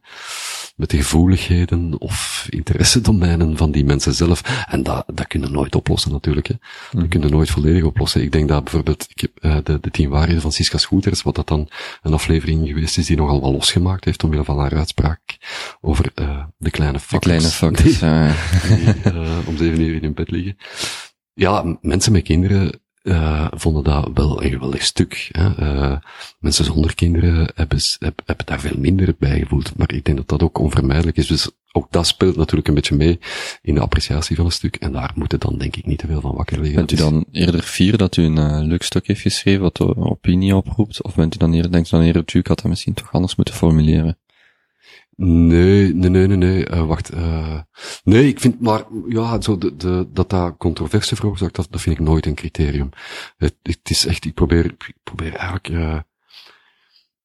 met 0.76 0.90
de 0.90 0.96
gevoeligheden 0.96 2.00
of 2.00 2.46
interessedomeinen 2.50 3.56
van 3.56 3.70
die 3.70 3.84
mensen 3.84 4.14
zelf. 4.14 4.64
En 4.68 4.82
dat, 4.82 5.04
dat 5.14 5.26
kunnen 5.26 5.52
nooit 5.52 5.74
oplossen 5.74 6.12
natuurlijk. 6.12 6.46
Hè. 6.46 6.54
Dat 6.90 7.00
mhm. 7.00 7.08
kunnen 7.08 7.30
nooit 7.30 7.50
volledig 7.50 7.84
oplossen. 7.84 8.22
Ik 8.22 8.32
denk 8.32 8.48
dat 8.48 8.64
bijvoorbeeld 8.64 9.06
ik 9.10 9.20
heb, 9.20 9.30
uh, 9.40 9.56
de, 9.64 9.78
de 9.80 9.90
tien 9.90 10.08
waarheden 10.08 10.42
van 10.42 10.52
Siska 10.52 10.78
Scooters, 10.78 11.22
wat 11.22 11.34
dat 11.34 11.48
dan 11.48 11.68
een 12.02 12.12
aflevering 12.12 12.68
geweest 12.68 12.98
is 12.98 13.06
die 13.06 13.16
nogal 13.16 13.40
wel 13.40 13.52
losgemaakt 13.52 14.04
heeft 14.04 14.24
omwille 14.24 14.44
van 14.44 14.58
haar 14.58 14.76
uitspraak 14.76 15.20
over 15.80 16.12
uh, 16.14 16.44
de 16.56 16.70
kleine 16.70 17.00
fuckers. 17.00 17.20
De 17.20 17.28
kleine 17.28 17.48
fuckers, 17.48 17.98
die, 17.98 19.12
uh, 19.12 19.38
om 19.48 19.56
zeven 19.56 19.80
uur 19.80 19.94
in 19.94 20.02
hun 20.02 20.14
bed 20.14 20.30
liggen. 20.30 20.56
Ja, 21.32 21.78
mensen 21.80 22.12
met 22.12 22.22
kinderen 22.22 22.80
uh, 23.06 23.46
vonden 23.50 23.84
dat 23.84 24.10
wel 24.14 24.42
een 24.42 24.50
geweldig 24.50 24.82
stuk. 24.82 25.28
Hè. 25.32 25.48
Uh, 25.60 25.96
mensen 26.38 26.64
zonder 26.64 26.94
kinderen 26.94 27.50
hebben, 27.54 27.78
hebben 27.98 28.46
daar 28.46 28.60
veel 28.60 28.78
minder 28.78 29.14
bij 29.18 29.38
gevoeld. 29.38 29.76
Maar 29.76 29.92
ik 29.92 30.04
denk 30.04 30.16
dat 30.16 30.28
dat 30.28 30.42
ook 30.42 30.58
onvermijdelijk 30.58 31.16
is. 31.16 31.26
Dus 31.26 31.50
ook 31.72 31.86
dat 31.90 32.06
speelt 32.06 32.36
natuurlijk 32.36 32.68
een 32.68 32.74
beetje 32.74 32.96
mee 32.96 33.18
in 33.62 33.74
de 33.74 33.80
appreciatie 33.80 34.36
van 34.36 34.44
een 34.44 34.50
stuk. 34.50 34.76
En 34.76 34.92
daar 34.92 35.12
moet 35.14 35.40
dan 35.40 35.58
denk 35.58 35.76
ik 35.76 35.86
niet 35.86 35.98
te 35.98 36.06
veel 36.06 36.20
van 36.20 36.34
wakker 36.34 36.58
liggen. 36.60 36.76
Bent 36.76 36.92
u 36.92 36.96
dan 36.96 37.24
eerder 37.32 37.62
fier 37.62 37.96
dat 37.96 38.16
u 38.16 38.22
een 38.22 38.38
uh, 38.38 38.66
leuk 38.66 38.82
stuk 38.82 39.06
heeft 39.06 39.20
geschreven 39.20 39.62
wat 39.62 39.76
de 39.76 39.96
opinie 39.96 40.56
oproept? 40.56 41.02
Of 41.02 41.14
bent 41.14 41.34
u 41.34 41.38
dan 41.38 41.52
eerder, 41.52 41.72
denkt 41.72 41.88
u 41.88 41.90
dan 41.90 42.02
eerder, 42.02 42.24
ik 42.26 42.46
had 42.46 42.60
dat 42.60 42.70
misschien 42.70 42.94
toch 42.94 43.12
anders 43.12 43.36
moeten 43.36 43.54
formuleren? 43.54 44.18
Nee, 45.16 45.94
nee, 45.94 46.10
nee, 46.10 46.26
nee, 46.26 46.36
nee. 46.36 46.70
Uh, 46.70 46.86
wacht. 46.86 47.14
Uh, 47.14 47.58
nee, 48.04 48.28
ik 48.28 48.40
vind 48.40 48.60
maar, 48.60 48.84
ja, 49.08 49.40
zo 49.40 49.58
de, 49.58 49.76
de, 49.76 50.06
dat 50.12 50.30
dat 50.30 50.54
controverse 50.58 51.16
veroorzaakt, 51.16 51.54
dat, 51.54 51.66
dat 51.70 51.80
vind 51.80 51.98
ik 51.98 52.04
nooit 52.04 52.26
een 52.26 52.34
criterium. 52.34 52.88
Het, 53.36 53.54
het 53.62 53.90
is 53.90 54.06
echt, 54.06 54.24
ik 54.24 54.34
probeer, 54.34 54.64
ik 54.64 54.94
probeer 55.02 55.34
eigenlijk, 55.34 55.68
uh, 55.68 55.98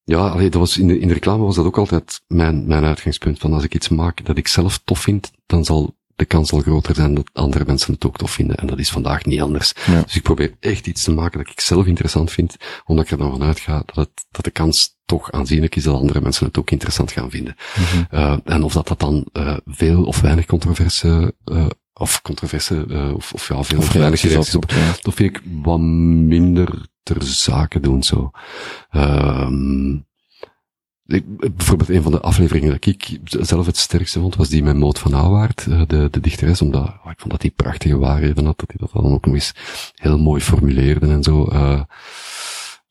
ja, 0.04 0.28
allee, 0.28 0.50
dat 0.50 0.60
was 0.60 0.78
in 0.78 0.88
de, 0.88 1.00
in 1.00 1.08
de 1.08 1.14
reclame 1.14 1.44
was 1.44 1.56
dat 1.56 1.66
ook 1.66 1.78
altijd 1.78 2.22
mijn, 2.28 2.68
mijn 2.68 2.84
uitgangspunt. 2.84 3.40
Van 3.40 3.54
als 3.54 3.64
ik 3.64 3.76
iets 3.76 3.90
maak 3.90 4.26
dat 4.26 4.38
ik 4.38 4.48
zelf 4.48 4.82
tof 4.84 5.00
vind, 5.00 5.32
dan 5.46 5.66
zal 5.66 5.96
de 6.16 6.26
kans 6.26 6.50
zal 6.50 6.60
groter 6.60 6.96
zijn 6.96 7.14
dat 7.14 7.30
andere 7.34 7.64
mensen 7.66 7.94
het 7.94 8.06
ook 8.06 8.18
tof 8.18 8.32
vinden. 8.32 8.56
En 8.56 8.68
dat 8.68 8.80
is 8.80 8.92
vandaag 8.92 9.26
niet 9.26 9.42
anders. 9.42 9.74
Dus 10.04 10.16
ik 10.16 10.24
probeer 10.24 10.56
echt 10.60 10.88
iets 10.88 11.04
te 11.04 11.12
maken 11.12 11.38
dat 11.44 11.52
ik 11.52 11.60
zelf 11.60 11.86
interessant 11.86 12.32
vind, 12.32 12.56
omdat 12.86 13.06
ik 13.06 13.12
er 13.12 13.18
dan 13.18 13.32
vanuit 13.32 13.60
ga 13.60 13.84
dat, 13.86 13.96
het, 13.96 14.26
dat 14.32 14.44
de 14.44 14.52
kans 14.52 15.00
toch 15.18 15.32
aanzienlijk 15.32 15.76
is 15.76 15.84
dat 15.84 16.00
andere 16.00 16.22
mensen 16.22 16.46
het 16.46 16.58
ook 16.58 16.72
interessant 16.72 17.12
gaan 17.12 17.30
vinden. 17.30 17.56
Mm 17.78 18.08
uh, 18.12 18.38
en 18.44 18.64
of 18.64 18.74
dat 18.74 18.88
dat 18.88 19.00
dan 19.00 19.26
uh, 19.34 19.58
veel 19.66 20.04
of 20.04 20.22
weinig 20.22 20.46
controverse, 20.46 21.34
uh, 21.46 21.66
of 21.94 22.22
controverse, 22.22 22.86
of, 23.16 23.34
of 23.34 23.48
ja, 23.48 23.64
veel 23.64 23.78
of, 23.78 23.94
weinig 23.94 24.22
reacties 24.22 24.56
op, 24.56 24.74
dat 25.02 25.14
vind 25.14 25.36
ik 25.36 25.42
wat 25.62 25.80
minder 25.80 26.90
ter 27.04 27.24
zake 27.24 27.80
doen 27.80 28.04
zo. 28.04 28.32
Ehm, 28.90 29.94
ik, 31.06 31.56
bijvoorbeeld 31.56 31.90
een 31.90 32.04
van 32.04 32.12
de 32.12 32.22
afleveringen 32.22 32.72
dat 32.72 32.86
ik 32.86 33.20
zelf 33.24 33.66
het 33.66 33.78
sterkste 33.78 34.20
vond, 34.20 34.36
was 34.36 34.50
die 34.50 34.64
met 34.64 34.76
Moot 34.76 35.00
van 35.00 35.16
Awaard, 35.16 35.68
eh, 35.70 35.82
de, 35.88 36.08
de 36.12 36.20
dichteres, 36.20 36.62
omdat 36.62 36.82
oh, 36.82 37.12
ik 37.12 37.20
vond 37.20 37.32
dat 37.32 37.42
hij 37.42 37.52
prachtige 37.52 37.98
waarheden 37.98 38.46
had, 38.46 38.60
dat 38.60 38.68
hij 38.68 38.78
dat 38.80 39.04
dan 39.04 39.14
ook 39.14 39.26
nog 39.26 39.34
eens 39.34 39.54
heel 39.96 40.18
mooi 40.18 40.42
formuleerde 40.42 41.08
en 41.08 41.24
zo. 41.24 41.50
Uh, 41.52 41.82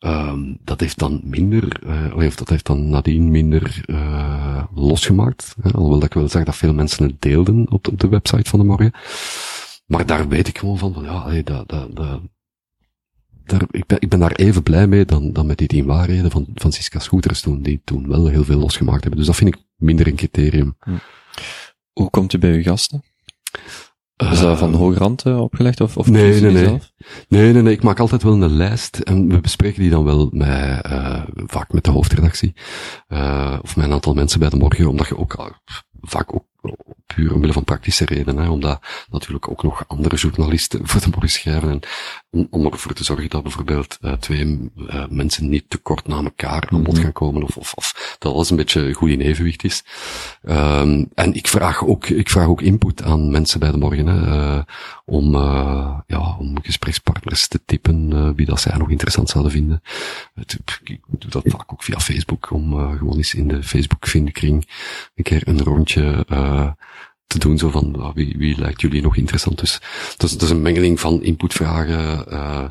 um, 0.05 0.57
dat 0.63 0.79
heeft 0.79 0.99
dan 0.99 1.21
minder, 1.23 1.81
uh, 1.85 2.27
of 2.27 2.35
dat 2.35 2.49
heeft 2.49 2.65
dan 2.65 2.89
nadien 2.89 3.31
minder 3.31 3.83
uh, 3.85 4.63
losgemaakt. 4.75 5.55
Hè, 5.61 5.71
alhoewel 5.71 5.99
dat 5.99 6.07
ik 6.07 6.13
wel 6.13 6.29
zeg 6.29 6.43
dat 6.43 6.55
veel 6.55 6.73
mensen 6.73 7.05
het 7.05 7.21
deelden 7.21 7.71
op 7.71 7.83
de, 7.83 7.91
op 7.91 7.99
de 7.99 8.07
website 8.09 8.49
van 8.49 8.59
de 8.59 8.65
morgen. 8.65 8.91
Maar 9.85 10.05
daar 10.05 10.27
weet 10.27 10.47
ik 10.47 10.57
gewoon 10.57 10.77
van, 10.77 10.95
ja, 11.03 11.41
dat, 11.41 11.69
dat, 11.69 11.95
dat, 11.95 13.61
ik, 13.71 13.85
ben, 13.85 13.97
ik 14.01 14.09
ben 14.09 14.19
daar 14.19 14.31
even 14.31 14.63
blij 14.63 14.87
mee 14.87 15.05
dan, 15.05 15.33
dan 15.33 15.45
met 15.45 15.57
die 15.57 15.67
tien 15.67 15.85
waarheden 15.85 16.31
van, 16.31 16.47
van 16.53 16.71
Siska 16.71 16.99
Scooters 16.99 17.41
toen, 17.41 17.61
die 17.61 17.81
toen 17.83 18.07
wel 18.07 18.27
heel 18.27 18.43
veel 18.43 18.59
losgemaakt 18.59 19.01
hebben. 19.01 19.17
Dus 19.17 19.27
dat 19.27 19.35
vind 19.35 19.55
ik 19.55 19.61
minder 19.75 20.07
een 20.07 20.15
criterium. 20.15 20.75
Hm. 20.79 20.91
Hoe 21.93 22.09
komt 22.09 22.33
u 22.33 22.37
bij 22.37 22.55
uw 22.55 22.63
gasten? 22.63 23.03
Is 24.29 24.39
dat 24.39 24.57
van 24.57 24.73
hoge 24.73 24.97
rand 24.97 25.25
opgelegd 25.25 25.81
of, 25.81 25.97
of 25.97 26.09
nee, 26.09 26.41
nee, 26.41 26.51
nee. 26.51 26.65
Zelf? 26.65 26.91
nee, 27.27 27.53
nee, 27.53 27.61
nee. 27.61 27.73
Ik 27.73 27.83
maak 27.83 27.99
altijd 27.99 28.23
wel 28.23 28.33
een 28.33 28.55
lijst 28.55 28.97
en 28.97 29.27
we 29.27 29.39
bespreken 29.39 29.81
die 29.81 29.89
dan 29.89 30.03
wel 30.03 30.29
met, 30.31 30.85
uh, 30.91 31.21
vaak 31.35 31.73
met 31.73 31.83
de 31.83 31.91
hoofdredactie, 31.91 32.53
uh, 33.09 33.59
of 33.61 33.75
met 33.75 33.85
een 33.85 33.91
aantal 33.91 34.13
mensen 34.13 34.39
bij 34.39 34.49
de 34.49 34.57
morgen, 34.57 34.87
omdat 34.87 35.07
je 35.07 35.17
ook 35.17 35.59
vaak 36.01 36.35
ook 36.35 36.45
puur 37.05 37.33
omwille 37.33 37.53
van 37.53 37.63
praktische 37.63 38.05
redenen, 38.05 38.49
omdat 38.49 38.79
natuurlijk 39.09 39.49
ook 39.49 39.63
nog 39.63 39.83
andere 39.87 40.15
journalisten 40.15 40.79
voor 40.87 41.01
de 41.01 41.09
morgen 41.09 41.29
schrijven. 41.29 41.69
En 41.69 41.79
om, 42.31 42.47
om 42.49 42.65
ervoor 42.65 42.93
te 42.93 43.03
zorgen 43.03 43.29
dat 43.29 43.43
bijvoorbeeld 43.43 43.97
uh, 44.01 44.13
twee 44.13 44.71
uh, 44.75 45.05
mensen 45.09 45.49
niet 45.49 45.63
te 45.67 45.77
kort 45.77 46.07
na 46.07 46.15
elkaar 46.15 46.69
aan 46.69 46.83
bod 46.83 46.93
mhm. 46.93 47.03
gaan 47.03 47.11
komen, 47.11 47.43
of, 47.43 47.57
of, 47.57 47.73
of 47.73 48.15
dat 48.19 48.33
alles 48.33 48.49
een 48.49 48.57
beetje 48.57 48.93
goed 48.93 49.09
in 49.09 49.21
evenwicht 49.21 49.63
is. 49.63 49.83
Um, 50.43 51.09
en 51.13 51.33
ik 51.33 51.47
vraag 51.47 51.85
ook, 51.85 52.07
ik 52.07 52.29
vraag 52.29 52.47
ook 52.47 52.61
input 52.61 53.03
aan 53.03 53.31
mensen 53.31 53.59
bij 53.59 53.71
de 53.71 53.77
morgen, 53.77 54.07
hè, 54.07 54.55
uh, 54.55 54.63
om, 55.05 55.35
ja, 56.07 56.35
om 56.39 56.61
gesprekspartners 56.61 57.47
te 57.47 57.59
tippen, 57.65 58.35
wie 58.35 58.45
dat 58.45 58.61
zij 58.61 58.77
nog 58.77 58.89
interessant 58.89 59.29
zouden 59.29 59.51
vinden. 59.51 59.81
Ik 60.83 60.99
doe 61.07 61.29
dat 61.29 61.43
vaak 61.45 61.73
ook 61.73 61.83
via 61.83 61.99
Facebook, 61.99 62.51
om 62.51 62.97
gewoon 62.97 63.17
eens 63.17 63.33
in 63.33 63.47
de 63.47 63.63
Facebook-vindkring 63.63 64.67
een 65.15 65.23
keer 65.23 65.47
een 65.47 65.63
rondje 65.63 66.25
te 67.31 67.39
doen, 67.39 67.57
zo 67.57 67.69
van 67.69 68.11
wie, 68.13 68.35
wie 68.37 68.59
lijkt 68.59 68.81
jullie 68.81 69.01
nog 69.01 69.15
interessant. 69.15 69.59
Dus 69.59 69.79
dat 70.17 70.29
is, 70.29 70.37
dat 70.37 70.41
is 70.41 70.49
een 70.49 70.61
mengeling 70.61 70.99
van 70.99 71.23
inputvragen, 71.23 72.25
uh, 72.33 72.67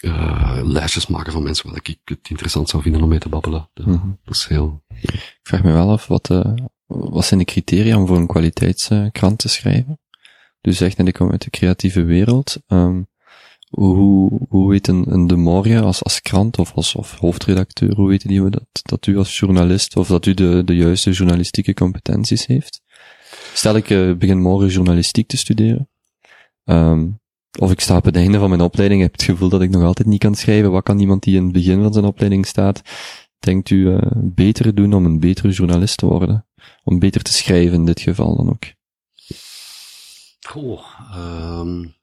uh, 0.00 0.60
lijstjes 0.62 1.06
maken 1.06 1.32
van 1.32 1.42
mensen 1.42 1.68
waar 1.68 1.80
ik 1.82 1.96
het 2.04 2.28
interessant 2.28 2.68
zou 2.68 2.82
vinden 2.82 3.02
om 3.02 3.08
mee 3.08 3.18
te 3.18 3.28
babbelen. 3.28 3.70
Dat, 3.74 3.86
mm 3.86 4.00
-hmm. 4.00 4.18
dat 4.24 4.34
is 4.34 4.46
heel... 4.46 4.82
Ik 5.00 5.38
vraag 5.42 5.62
me 5.62 5.72
wel 5.72 5.90
af, 5.90 6.06
wat, 6.06 6.30
uh, 6.30 6.52
wat 6.86 7.24
zijn 7.24 7.40
de 7.40 7.46
criteria 7.46 7.96
om 7.96 8.06
voor 8.06 8.16
een 8.16 8.26
kwaliteitskrant 8.26 9.38
te 9.38 9.48
schrijven? 9.48 10.00
Dus 10.60 10.76
zegt, 10.76 10.96
net, 10.96 11.08
ik 11.08 11.14
kom 11.14 11.30
uit 11.30 11.44
de 11.44 11.50
creatieve 11.50 12.02
wereld. 12.02 12.56
Um, 12.68 13.08
hoe, 13.70 14.46
hoe 14.48 14.70
weet 14.70 14.88
een, 14.88 15.12
een 15.12 15.26
De 15.26 15.36
Morgen 15.36 15.82
als, 15.82 16.02
als 16.02 16.20
krant 16.20 16.58
of 16.58 16.72
als 16.74 16.94
of 16.94 17.18
hoofdredacteur, 17.18 17.94
hoe 17.94 18.08
weten 18.08 18.28
die 18.28 18.50
dat, 18.50 18.66
dat 18.82 19.06
u 19.06 19.16
als 19.16 19.38
journalist 19.38 19.96
of 19.96 20.08
dat 20.08 20.26
u 20.26 20.34
de, 20.34 20.62
de 20.64 20.76
juiste 20.76 21.10
journalistieke 21.10 21.74
competenties 21.74 22.46
heeft? 22.46 22.82
Stel 23.54 23.76
ik 23.76 23.90
uh, 23.90 24.16
begin 24.16 24.40
morgen 24.40 24.68
journalistiek 24.68 25.28
te 25.28 25.36
studeren. 25.36 25.88
Um, 26.64 27.20
of 27.58 27.70
ik 27.70 27.80
sta 27.80 27.96
op 27.96 28.04
het 28.04 28.16
einde 28.16 28.38
van 28.38 28.48
mijn 28.48 28.60
opleiding, 28.60 29.02
heb 29.02 29.12
het 29.12 29.22
gevoel 29.22 29.48
dat 29.48 29.62
ik 29.62 29.70
nog 29.70 29.82
altijd 29.82 30.08
niet 30.08 30.20
kan 30.20 30.34
schrijven. 30.34 30.70
Wat 30.70 30.82
kan 30.82 30.98
iemand 30.98 31.22
die 31.22 31.36
in 31.36 31.42
het 31.42 31.52
begin 31.52 31.82
van 31.82 31.92
zijn 31.92 32.04
opleiding 32.04 32.46
staat, 32.46 32.82
denkt 33.38 33.70
u, 33.70 33.76
uh, 33.76 33.98
beter 34.14 34.74
doen 34.74 34.92
om 34.92 35.04
een 35.04 35.20
betere 35.20 35.50
journalist 35.52 35.96
te 35.96 36.06
worden? 36.06 36.46
Om 36.84 36.98
beter 36.98 37.22
te 37.22 37.32
schrijven 37.32 37.74
in 37.74 37.84
dit 37.84 38.00
geval 38.00 38.36
dan 38.36 38.48
ook? 38.48 38.64
Goh, 40.40 40.84
um, 41.16 41.94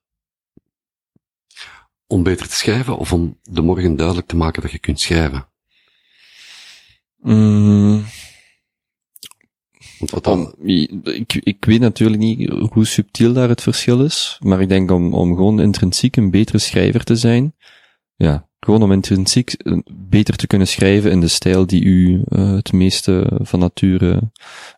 om 2.08 2.24
beter 2.24 2.48
te 2.48 2.56
schrijven 2.56 2.98
of 2.98 3.14
om 3.14 3.40
de 3.44 3.62
morgen 3.62 3.96
duidelijk 3.96 4.28
te 4.28 4.36
maken 4.36 4.62
dat 4.62 4.72
je 4.72 4.80
kunt 4.80 5.00
schrijven? 5.00 5.48
Mm, 7.18 8.06
wat? 10.00 10.56
Ik, 11.04 11.40
ik 11.44 11.66
weet 11.66 11.80
natuurlijk 11.80 12.22
niet 12.22 12.50
hoe 12.50 12.86
subtiel 12.86 13.34
daar 13.34 13.50
het 13.50 13.62
verschil 13.62 14.04
is, 14.04 14.40
maar 14.44 14.62
ik 14.62 14.70
denk 14.70 14.92
om, 14.92 15.14
om 15.14 15.36
gewoon 15.36 15.62
intrinsiek 15.62 16.16
een 16.16 16.32
betere 16.32 16.58
schrijver 16.58 17.04
te 17.04 17.16
zijn, 17.16 17.56
ja, 18.16 18.48
gewoon 18.60 18.84
om 18.84 18.92
intrinsiek 18.92 19.56
beter 19.94 20.36
te 20.36 20.48
kunnen 20.48 20.68
schrijven 20.68 21.12
in 21.12 21.20
de 21.20 21.28
stijl 21.28 21.66
die 21.66 21.84
u 21.84 22.24
uh, 22.30 22.56
het 22.56 22.74
meeste 22.74 23.40
van 23.42 23.60
nature, 23.60 24.32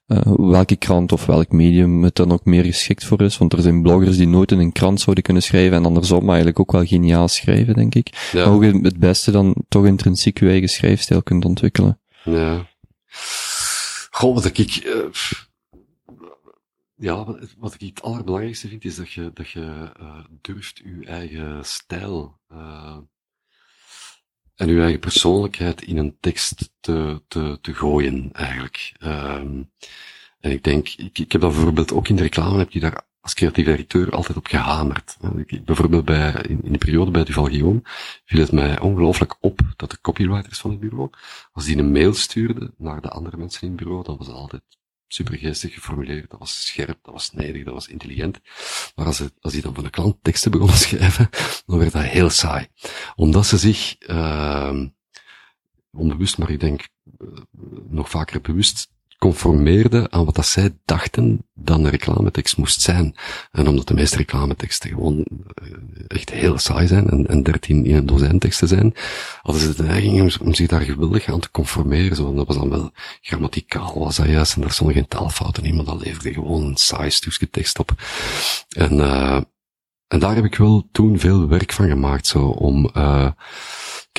uh, 0.08 0.18
welke 0.36 0.76
krant 0.76 1.12
of 1.12 1.26
welk 1.26 1.52
medium 1.52 2.04
het 2.04 2.16
dan 2.16 2.32
ook 2.32 2.46
meer 2.46 2.64
geschikt 2.64 3.06
voor 3.06 3.22
is. 3.22 3.38
Want 3.38 3.54
er 3.54 3.62
zijn 3.62 3.82
bloggers 3.82 4.18
die 4.18 4.28
nooit 4.28 4.52
in 4.52 4.60
een 4.60 4.72
krant 4.72 5.02
zouden 5.02 5.24
kunnen 5.24 5.44
schrijven 5.44 5.78
en 5.78 5.86
andersom 5.86 6.28
eigenlijk 6.28 6.60
ook 6.60 6.72
wel 6.72 6.86
geniaal 6.86 7.28
schrijven, 7.28 7.74
denk 7.74 7.96
ik. 7.96 8.30
Ja. 8.32 8.46
Maar 8.46 8.54
ook 8.54 8.64
het 8.64 9.00
beste 9.00 9.32
dan 9.32 9.56
toch 9.70 9.86
intrinsiek 9.86 10.40
uw 10.40 10.50
eigen 10.50 10.70
schrijfstijl 10.70 11.24
kunt 11.24 11.46
ontwikkelen. 11.46 12.00
Ja. 12.24 12.68
Goh, 14.20 14.34
wat 14.34 14.46
ik, 14.46 14.76
uh, 14.76 15.06
ja, 16.96 17.26
wat, 17.58 17.74
ik 17.74 17.82
het 17.82 18.02
allerbelangrijkste 18.02 18.68
vind, 18.68 18.86
is 18.86 18.96
dat 18.96 19.12
je, 19.12 19.32
dat 19.34 19.50
je 19.50 19.92
uh, 20.00 20.24
durft 20.42 20.78
je 20.78 21.06
eigen 21.06 21.66
stijl 21.66 22.40
uh, 22.52 22.98
en 24.56 24.68
je 24.68 24.82
eigen 24.82 25.00
persoonlijkheid 25.00 25.82
in 25.82 25.98
een 25.98 26.18
tekst 26.20 26.72
te, 26.80 27.22
te, 27.28 27.58
te 27.62 27.74
gooien, 27.74 28.34
eigenlijk. 28.34 28.96
Um, 29.04 29.72
en 30.40 30.52
ik 30.52 30.64
denk, 30.64 30.88
ik, 30.90 31.20
ik 31.20 31.32
heb 31.32 31.42
dat 31.42 31.52
bijvoorbeeld 31.52 31.92
ook 31.92 32.08
in 32.08 32.16
de 32.16 32.22
reclame, 32.22 32.58
heb 32.58 32.72
je 32.72 32.80
daar 32.80 33.08
als 33.22 33.34
creatief 33.34 33.66
directeur 33.66 34.12
altijd 34.12 34.38
op 34.38 34.48
gehamerd. 34.48 35.18
Bijvoorbeeld 35.66 36.06
bij, 36.06 36.46
in, 36.48 36.64
in 36.64 36.72
de 36.72 36.78
periode 36.78 37.12
bij 37.12 37.24
Duval 37.24 37.46
Guillaume 37.46 37.82
viel 38.26 38.40
het 38.40 38.52
mij 38.52 38.80
ongelooflijk 38.80 39.36
op 39.40 39.60
dat 39.76 39.92
de 39.92 40.02
copywriters 40.02 40.60
van 40.60 40.72
het 40.72 40.80
bureau, 40.80 41.10
als 41.52 41.66
die 41.66 41.78
een 41.78 41.92
mail 41.92 42.14
stuurden 42.14 42.74
naar 42.78 43.02
de 43.02 43.10
andere 43.10 43.38
mensen 43.38 43.62
in 43.62 43.68
het 43.68 43.78
bureau, 43.84 44.04
dan 44.04 44.18
was 44.18 44.28
het 44.28 44.36
altijd 44.36 44.62
supergeestig 45.08 45.74
geformuleerd, 45.74 46.30
dat 46.30 46.40
was 46.40 46.66
scherp, 46.66 47.00
dat 47.02 47.14
was 47.14 47.24
snijdig, 47.24 47.64
dat 47.64 47.74
was 47.74 47.88
intelligent. 47.88 48.40
Maar 48.96 49.06
als, 49.06 49.20
het, 49.20 49.34
als 49.40 49.54
die 49.54 49.62
dan 49.62 49.74
van 49.74 49.84
de 49.84 49.90
klant 49.90 50.18
teksten 50.22 50.52
begonnen 50.52 50.78
schrijven, 50.78 51.30
dan 51.66 51.78
werd 51.78 51.92
dat 51.92 52.04
heel 52.04 52.30
saai. 52.30 52.68
Omdat 53.16 53.46
ze 53.46 53.58
zich, 53.58 53.96
uh, 54.10 54.80
onbewust, 55.92 56.38
maar 56.38 56.50
ik 56.50 56.60
denk 56.60 56.88
uh, 57.20 57.28
nog 57.90 58.10
vaker 58.10 58.42
bewust, 58.42 58.92
conformeerde 59.20 60.08
aan 60.10 60.26
wat 60.26 60.36
dat 60.36 60.46
zij 60.46 60.76
dachten 60.86 61.46
dat 61.54 61.78
een 61.78 61.90
reclametekst 61.90 62.58
moest 62.58 62.82
zijn. 62.82 63.16
En 63.52 63.68
omdat 63.68 63.88
de 63.88 63.94
meeste 63.94 64.18
reclameteksten 64.18 64.90
gewoon 64.90 65.26
eh, 65.54 65.72
echt 66.08 66.30
heel 66.30 66.58
saai 66.58 66.88
zijn 66.88 67.10
en, 67.10 67.28
en 67.28 67.44
13 67.44 67.86
in 67.86 67.96
een 67.96 68.06
dozijn 68.06 68.40
teksten 68.40 68.68
zijn, 68.68 68.94
hadden 69.42 69.62
ze 69.62 69.76
de 69.76 69.84
neiging 69.84 70.40
om, 70.42 70.54
zich 70.54 70.68
daar 70.68 70.82
geweldig 70.82 71.28
aan 71.28 71.40
te 71.40 71.52
conformeren. 71.52 72.16
Zo, 72.16 72.34
dat 72.34 72.48
was 72.48 72.58
dan 72.58 72.70
wel 72.70 72.92
grammaticaal, 73.22 74.00
was 74.00 74.16
dat 74.16 74.28
juist, 74.28 74.56
en 74.56 74.62
daar 74.62 74.72
stonden 74.72 74.96
geen 74.96 75.08
taalfouten 75.08 75.64
in, 75.64 75.76
maar 75.76 75.86
dat 75.86 76.04
leverde 76.04 76.34
gewoon 76.34 76.64
een 76.64 76.78
saai 76.78 77.12
stukje 77.12 77.48
op. 77.80 77.92
En, 78.70 78.94
uh, 78.94 79.42
en 80.08 80.20
daar 80.20 80.36
heb 80.36 80.46
ik 80.46 80.56
wel 80.56 80.88
toen 80.92 81.20
veel 81.20 81.48
werk 81.48 81.74
van 81.74 81.88
gemaakt, 81.88 82.28
zo, 82.28 82.40
om, 82.40 82.90
uh, 82.98 83.30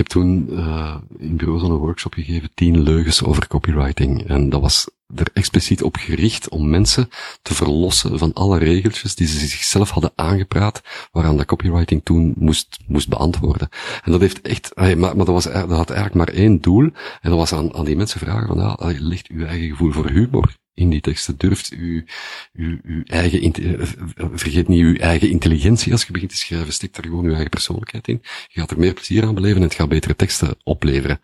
heb 0.00 0.08
toen 0.08 0.46
uh, 0.50 0.96
in 1.18 1.36
bureau 1.36 1.60
zo'n 1.60 1.76
workshop 1.76 2.14
gegeven, 2.14 2.50
tien 2.54 2.82
leugens 2.82 3.24
over 3.24 3.46
copywriting. 3.46 4.26
En 4.26 4.48
dat 4.48 4.60
was 4.60 4.88
er 5.14 5.26
expliciet 5.32 5.82
op 5.82 5.96
gericht 5.96 6.48
om 6.48 6.70
mensen 6.70 7.08
te 7.42 7.54
verlossen 7.54 8.18
van 8.18 8.32
alle 8.32 8.58
regeltjes 8.58 9.14
die 9.14 9.26
ze 9.26 9.38
zichzelf 9.38 9.90
hadden 9.90 10.12
aangepraat, 10.14 10.82
waaraan 11.12 11.36
dat 11.36 11.46
copywriting 11.46 12.00
toen 12.04 12.34
moest, 12.36 12.78
moest 12.86 13.08
beantwoorden. 13.08 13.68
En 14.04 14.12
dat 14.12 14.20
heeft 14.20 14.40
echt, 14.40 14.76
maar, 14.76 14.96
maar 14.96 15.16
dat, 15.16 15.26
was, 15.26 15.44
dat 15.44 15.70
had 15.70 15.90
eigenlijk 15.90 16.14
maar 16.14 16.36
één 16.36 16.60
doel, 16.60 16.82
en 17.20 17.30
dat 17.30 17.38
was 17.38 17.52
aan, 17.52 17.74
aan 17.74 17.84
die 17.84 17.96
mensen 17.96 18.20
vragen 18.20 18.46
van, 18.46 18.58
ja, 18.58 18.76
ligt 18.98 19.28
uw 19.28 19.44
eigen 19.44 19.68
gevoel 19.68 19.92
voor 19.92 20.08
humor 20.08 20.58
in 20.80 20.90
die 20.90 21.00
teksten 21.00 21.34
durft 21.38 21.72
u, 21.72 22.04
u, 22.52 22.80
uw 22.82 23.02
eigen, 23.04 23.52
eh, 23.52 24.26
vergeet 24.32 24.68
niet 24.68 24.80
uw 24.80 24.96
eigen 24.96 25.30
intelligentie 25.30 25.92
als 25.92 26.04
je 26.04 26.12
begint 26.12 26.30
te 26.30 26.36
schrijven, 26.36 26.72
stik 26.72 26.94
daar 26.94 27.04
gewoon 27.04 27.24
uw 27.24 27.32
eigen 27.32 27.50
persoonlijkheid 27.50 28.08
in. 28.08 28.20
Je 28.48 28.60
gaat 28.60 28.70
er 28.70 28.78
meer 28.78 28.94
plezier 28.94 29.26
aan 29.26 29.34
beleven 29.34 29.56
en 29.56 29.62
het 29.62 29.74
gaat 29.74 29.88
betere 29.88 30.16
teksten 30.16 30.56
opleveren. 30.64 31.20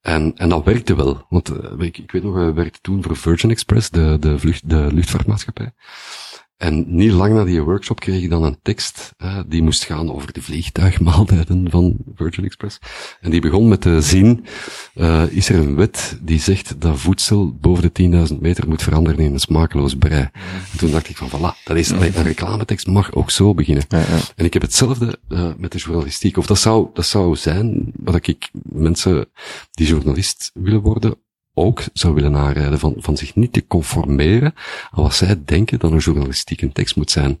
En, 0.00 0.32
en 0.36 0.48
dat 0.48 0.64
werkte 0.64 0.96
wel. 0.96 1.26
Want 1.28 1.50
uh, 1.50 1.56
ik, 1.78 1.98
ik 1.98 2.10
weet 2.10 2.22
nog, 2.22 2.34
we 2.34 2.52
werkten 2.52 2.82
toen 2.82 3.02
voor 3.02 3.16
Virgin 3.16 3.50
Express, 3.50 3.90
de, 3.90 4.16
de, 4.20 4.38
vlucht, 4.38 4.68
de 4.68 4.88
luchtvaartmaatschappij. 4.92 5.72
En 6.58 6.84
niet 6.86 7.12
lang 7.12 7.34
na 7.34 7.44
die 7.44 7.62
workshop 7.62 8.00
kreeg 8.00 8.22
ik 8.22 8.30
dan 8.30 8.42
een 8.42 8.58
tekst, 8.62 9.14
uh, 9.18 9.38
die 9.46 9.62
moest 9.62 9.84
gaan 9.84 10.12
over 10.12 10.32
de 10.32 10.42
vliegtuigmaaltijden 10.42 11.70
van 11.70 11.96
Virgin 12.14 12.44
Express. 12.44 12.78
En 13.20 13.30
die 13.30 13.40
begon 13.40 13.68
met 13.68 13.82
de 13.82 14.00
zin, 14.00 14.44
uh, 14.94 15.22
is 15.30 15.48
er 15.48 15.56
een 15.56 15.74
wet 15.74 16.18
die 16.22 16.40
zegt 16.40 16.80
dat 16.80 16.98
voedsel 16.98 17.52
boven 17.60 17.90
de 17.92 18.28
10.000 18.32 18.38
meter 18.40 18.68
moet 18.68 18.82
veranderen 18.82 19.24
in 19.24 19.32
een 19.32 19.38
smakeloos 19.38 19.96
brei. 19.96 20.28
En 20.72 20.78
toen 20.78 20.90
dacht 20.90 21.08
ik 21.08 21.16
van, 21.16 21.28
voilà, 21.28 21.64
dat 21.64 21.76
is, 21.76 21.90
een 21.90 22.22
reclametekst 22.22 22.86
mag 22.86 23.12
ook 23.12 23.30
zo 23.30 23.54
beginnen. 23.54 23.84
Ja, 23.88 23.98
ja. 23.98 24.18
En 24.36 24.44
ik 24.44 24.52
heb 24.52 24.62
hetzelfde 24.62 25.18
uh, 25.28 25.50
met 25.56 25.72
de 25.72 25.78
journalistiek. 25.78 26.36
Of 26.36 26.46
dat 26.46 26.58
zou, 26.58 26.88
dat 26.92 27.06
zou 27.06 27.36
zijn 27.36 27.92
wat 27.96 28.26
ik 28.26 28.50
mensen 28.62 29.28
die 29.70 29.86
journalist 29.86 30.50
willen 30.54 30.80
worden, 30.80 31.14
ook 31.58 31.82
zou 31.92 32.14
willen 32.14 32.36
aanrijden 32.36 32.78
van, 32.78 32.94
van 32.96 33.16
zich 33.16 33.34
niet 33.34 33.52
te 33.52 33.66
conformeren 33.66 34.54
aan 34.90 35.02
wat 35.02 35.14
zij 35.14 35.42
denken 35.44 35.78
dat 35.78 35.92
een 35.92 35.98
journalistieke 35.98 36.72
tekst 36.72 36.96
moet 36.96 37.10
zijn. 37.10 37.40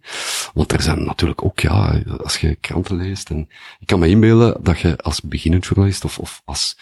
Want 0.54 0.72
er 0.72 0.82
zijn 0.82 1.04
natuurlijk 1.04 1.44
ook, 1.44 1.60
ja, 1.60 2.02
als 2.22 2.36
je 2.36 2.54
kranten 2.54 2.96
leest 2.96 3.30
en 3.30 3.48
ik 3.78 3.86
kan 3.86 3.98
me 3.98 4.08
inbeelden 4.08 4.56
dat 4.62 4.80
je 4.80 4.96
als 4.96 5.20
beginnend 5.22 5.66
journalist 5.66 6.04
of, 6.04 6.18
of 6.18 6.42
als 6.44 6.78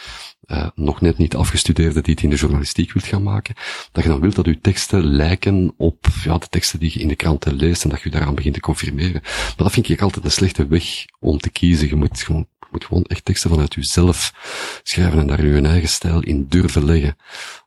uh, 0.46 0.66
nog 0.74 1.00
net 1.00 1.18
niet 1.18 1.36
afgestudeerde 1.36 2.00
die 2.00 2.14
het 2.14 2.22
in 2.22 2.30
de 2.30 2.36
journalistiek 2.36 2.92
wilt 2.92 3.06
gaan 3.06 3.22
maken, 3.22 3.54
dat 3.92 4.02
je 4.02 4.10
dan 4.10 4.20
wilt 4.20 4.34
dat 4.34 4.46
je 4.46 4.60
teksten 4.60 5.04
lijken 5.04 5.74
op 5.76 6.06
ja, 6.24 6.38
de 6.38 6.48
teksten 6.48 6.78
die 6.78 6.90
je 6.92 7.00
in 7.00 7.08
de 7.08 7.16
kranten 7.16 7.54
leest 7.54 7.84
en 7.84 7.90
dat 7.90 8.02
je 8.02 8.10
daaraan 8.10 8.34
begint 8.34 8.54
te 8.54 8.60
confirmeren. 8.60 9.20
Maar 9.22 9.54
dat 9.56 9.72
vind 9.72 9.88
ik 9.88 10.00
altijd 10.00 10.24
een 10.24 10.30
slechte 10.30 10.66
weg 10.66 11.04
om 11.20 11.38
te 11.38 11.50
kiezen. 11.50 11.88
Je 11.88 11.96
moet 11.96 12.22
gewoon 12.22 12.46
moet 12.70 12.84
gewoon 12.84 13.04
echt 13.04 13.24
teksten 13.24 13.50
vanuit 13.50 13.74
jezelf 13.74 14.32
schrijven 14.82 15.18
en 15.18 15.26
daar 15.26 15.46
je 15.46 15.60
eigen 15.60 15.88
stijl 15.88 16.20
in 16.20 16.46
durven 16.48 16.84
leggen. 16.84 17.16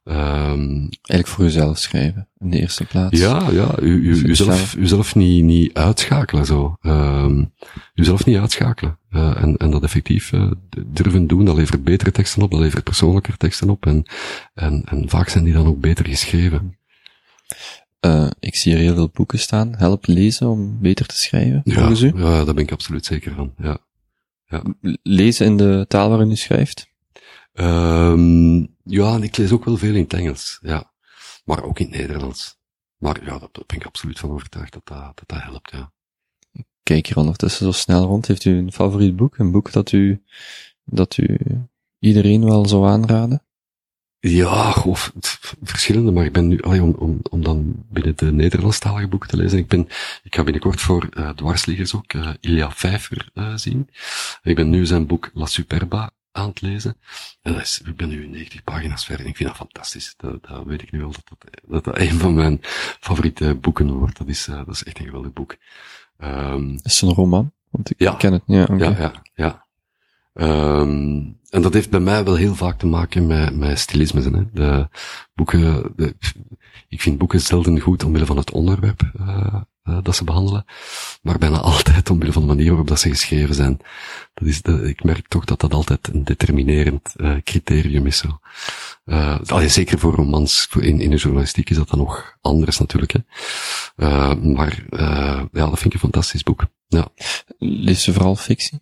Um, 0.09 0.89
Eigenlijk 1.01 1.27
voor 1.27 1.43
jezelf 1.43 1.77
schrijven, 1.77 2.27
in 2.39 2.49
de 2.49 2.59
eerste 2.59 2.85
plaats. 2.85 3.19
Ja, 3.19 3.51
ja, 3.51 3.79
u, 3.79 3.93
u, 3.93 4.27
uzelf, 4.27 4.75
uzelf 4.75 5.15
niet, 5.15 5.43
niet 5.43 5.73
uitschakelen 5.73 6.45
zo. 6.45 6.77
Um, 6.81 7.53
uzelf 7.93 8.25
niet 8.25 8.37
uitschakelen. 8.37 8.97
Uh, 9.11 9.43
en, 9.43 9.57
en 9.57 9.71
dat 9.71 9.83
effectief 9.83 10.31
uh, 10.31 10.51
durven 10.85 11.27
doen, 11.27 11.45
dat 11.45 11.55
levert 11.55 11.83
betere 11.83 12.11
teksten 12.11 12.41
op, 12.41 12.51
dat 12.51 12.59
levert 12.59 12.83
persoonlijker 12.83 13.37
teksten 13.37 13.69
op 13.69 13.85
en, 13.85 14.05
en, 14.53 14.83
en 14.85 15.09
vaak 15.09 15.29
zijn 15.29 15.43
die 15.43 15.53
dan 15.53 15.67
ook 15.67 15.79
beter 15.79 16.05
geschreven. 16.05 16.77
Uh, 18.05 18.29
ik 18.39 18.55
zie 18.55 18.73
er 18.73 18.79
heel 18.79 18.95
veel 18.95 19.11
boeken 19.13 19.39
staan. 19.39 19.75
Help 19.77 20.07
lezen 20.07 20.47
om 20.47 20.79
beter 20.81 21.05
te 21.05 21.17
schrijven, 21.17 21.61
ja, 21.63 21.73
volgens 21.73 22.01
u? 22.01 22.11
Ja, 22.15 22.43
daar 22.43 22.53
ben 22.53 22.63
ik 22.63 22.71
absoluut 22.71 23.05
zeker 23.05 23.33
van, 23.33 23.53
ja. 23.57 23.77
ja. 24.45 24.63
Lezen 25.03 25.45
in 25.45 25.57
de 25.57 25.85
taal 25.87 26.09
waarin 26.09 26.31
u 26.31 26.35
schrijft? 26.35 26.87
Um, 27.53 28.77
ja, 28.89 29.13
en 29.13 29.23
ik 29.23 29.37
lees 29.37 29.51
ook 29.51 29.65
wel 29.65 29.77
veel 29.77 29.95
in 29.95 30.03
het 30.03 30.13
Engels, 30.13 30.59
ja. 30.61 30.91
Maar 31.45 31.63
ook 31.63 31.79
in 31.79 31.89
het 31.89 31.99
Nederlands. 31.99 32.57
Maar 32.97 33.23
ja, 33.23 33.39
daar 33.39 33.49
ben 33.51 33.77
ik 33.77 33.85
absoluut 33.85 34.19
van 34.19 34.31
overtuigd 34.31 34.73
dat 34.73 34.81
dat, 34.85 35.01
dat, 35.15 35.23
dat 35.25 35.41
helpt, 35.41 35.71
ja. 35.71 35.91
Kijk 36.83 37.07
hier 37.07 37.17
ondertussen 37.17 37.65
zo 37.65 37.71
snel 37.71 38.05
rond. 38.05 38.27
Heeft 38.27 38.45
u 38.45 38.57
een 38.57 38.71
favoriet 38.71 39.15
boek? 39.15 39.37
Een 39.37 39.51
boek 39.51 39.71
dat 39.71 39.91
u, 39.91 40.23
dat 40.83 41.17
u 41.17 41.37
iedereen 41.99 42.45
wel 42.45 42.65
zou 42.65 42.87
aanraden? 42.87 43.43
Ja, 44.19 44.73
of 44.85 45.13
verschillende, 45.61 46.11
maar 46.11 46.25
ik 46.25 46.33
ben 46.33 46.47
nu, 46.47 46.61
allee, 46.61 46.81
om, 46.81 46.95
om, 46.97 47.19
om 47.29 47.43
dan 47.43 47.85
binnen 47.89 48.15
de 48.15 48.31
Nederlandstalige 48.31 49.07
boeken 49.07 49.29
te 49.29 49.37
lezen. 49.37 49.57
Ik 49.57 49.67
ben, 49.67 49.87
ik 50.23 50.35
ga 50.35 50.43
binnenkort 50.43 50.81
voor 50.81 51.09
uh, 51.13 51.29
dwarsliggers 51.29 51.95
ook 51.95 52.13
uh, 52.13 52.29
Ilja 52.39 52.71
Vijver 52.71 53.29
uh, 53.33 53.55
zien. 53.55 53.89
Ik 54.43 54.55
ben 54.55 54.69
nu 54.69 54.85
zijn 54.85 55.07
boek 55.07 55.29
La 55.33 55.45
Superba 55.45 56.11
aan 56.39 56.49
het 56.49 56.61
lezen. 56.61 56.97
En 57.41 57.53
dat 57.53 57.61
is, 57.61 57.81
ik 57.85 57.95
ben 57.95 58.09
nu 58.09 58.27
90 58.27 58.63
pagina's 58.63 59.05
verder 59.05 59.25
en 59.25 59.31
ik 59.31 59.37
vind 59.37 59.49
dat 59.49 59.57
fantastisch. 59.57 60.13
Dat, 60.17 60.47
dat 60.47 60.65
weet 60.65 60.81
ik 60.81 60.91
nu 60.91 61.03
al, 61.03 61.11
dat 61.11 61.23
dat, 61.27 61.61
dat 61.67 61.83
dat 61.83 61.97
een 61.97 62.19
van 62.19 62.33
mijn 62.33 62.59
favoriete 62.99 63.55
boeken 63.55 63.91
wordt. 63.91 64.17
Dat 64.17 64.27
is, 64.27 64.45
dat 64.45 64.67
is 64.67 64.83
echt 64.83 64.99
een 64.99 65.05
geweldig 65.05 65.33
boek. 65.33 65.57
Um, 66.17 66.79
is 66.83 66.99
het 66.99 67.09
een 67.09 67.15
roman? 67.15 67.51
Want 67.69 67.89
ik 67.91 67.99
ja, 67.99 68.13
ken 68.13 68.33
het. 68.33 68.43
Ja, 68.45 68.63
okay. 68.63 68.77
ja, 68.77 68.97
ja, 68.97 69.13
ja. 69.33 69.67
Um, 70.33 71.39
en 71.49 71.61
dat 71.61 71.73
heeft 71.73 71.89
bij 71.89 71.99
mij 71.99 72.23
wel 72.23 72.35
heel 72.35 72.55
vaak 72.55 72.79
te 72.79 72.87
maken 72.87 73.27
met, 73.27 73.55
met 73.55 73.79
stilisme. 73.79 74.21
Hè. 74.21 74.43
De 74.51 74.87
boeken, 75.33 75.93
de, 75.95 76.15
ik 76.87 77.01
vind 77.01 77.17
boeken 77.17 77.41
zelden 77.41 77.79
goed 77.79 78.03
omwille 78.03 78.25
van 78.25 78.37
het 78.37 78.51
onderwerp 78.51 79.11
uh, 79.19 79.61
uh, 79.83 79.97
dat 80.03 80.15
ze 80.15 80.23
behandelen, 80.23 80.65
maar 81.21 81.37
bijna 81.37 81.57
altijd 81.71 82.09
omwille 82.09 82.31
van 82.31 82.41
de 82.41 82.47
manier 82.47 82.67
waarop 82.67 82.87
dat 82.87 82.99
ze 82.99 83.09
geschreven 83.09 83.55
zijn. 83.55 83.79
Dat 84.33 84.47
is 84.47 84.61
de, 84.61 84.89
ik 84.89 85.03
merk 85.03 85.27
toch 85.27 85.45
dat 85.45 85.59
dat 85.59 85.73
altijd 85.73 86.07
een 86.07 86.23
determinerend 86.23 87.13
uh, 87.17 87.35
criterium 87.43 88.05
is. 88.05 88.17
Zo. 88.17 88.39
Uh, 89.05 89.67
zeker 89.67 89.99
voor 89.99 90.13
romans, 90.13 90.67
in, 90.79 91.01
in 91.01 91.09
de 91.09 91.15
journalistiek 91.15 91.69
is 91.69 91.77
dat 91.77 91.89
dan 91.89 91.99
nog 91.99 92.37
anders 92.41 92.79
natuurlijk. 92.79 93.13
Hè. 93.13 94.35
maar 94.35 94.83
ja, 94.91 95.49
dat 95.51 95.79
vind 95.79 95.85
ik 95.85 95.93
een 95.93 95.99
fantastisch 95.99 96.43
boek. 96.43 96.65
Ja. 96.87 97.07
Lees 97.57 98.05
je 98.05 98.13
vooral 98.13 98.35
fictie? 98.35 98.81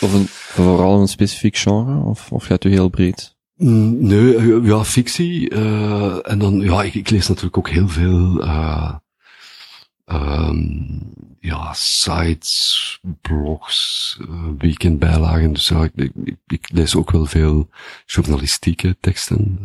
Of 0.00 0.12
een, 0.12 0.26
vooral 0.28 1.00
een 1.00 1.08
specifiek 1.08 1.56
genre? 1.56 2.04
Of, 2.04 2.32
of 2.32 2.44
gaat 2.44 2.64
u 2.64 2.70
heel 2.70 2.88
breed? 2.88 3.36
Mm, 3.54 4.06
nee, 4.06 4.36
eh, 4.36 4.66
ja, 4.66 4.84
fictie. 4.84 5.50
Uh, 5.50 6.30
en 6.30 6.38
dan, 6.38 6.60
ja, 6.60 6.82
ik, 6.82 6.94
ik, 6.94 7.10
lees 7.10 7.28
natuurlijk 7.28 7.58
ook 7.58 7.68
heel 7.68 7.88
veel, 7.88 8.44
uh, 8.44 8.94
um, 10.12 11.12
ja, 11.40 11.72
sites, 11.72 13.00
blogs, 13.20 14.18
uh, 14.20 14.44
weekendbijlagen. 14.58 15.52
Dus 15.52 15.68
ja, 15.68 15.82
ik, 15.82 16.10
ik, 16.24 16.36
ik, 16.46 16.70
lees 16.72 16.96
ook 16.96 17.10
wel 17.10 17.26
veel 17.26 17.68
journalistieke 18.06 18.96
teksten. 19.00 19.60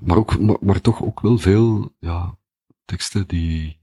maar 0.00 0.16
ook, 0.16 0.38
maar, 0.38 0.56
maar, 0.60 0.80
toch 0.80 1.02
ook 1.02 1.20
wel 1.20 1.38
veel, 1.38 1.92
ja, 1.98 2.36
teksten 2.84 3.26
die, 3.26 3.78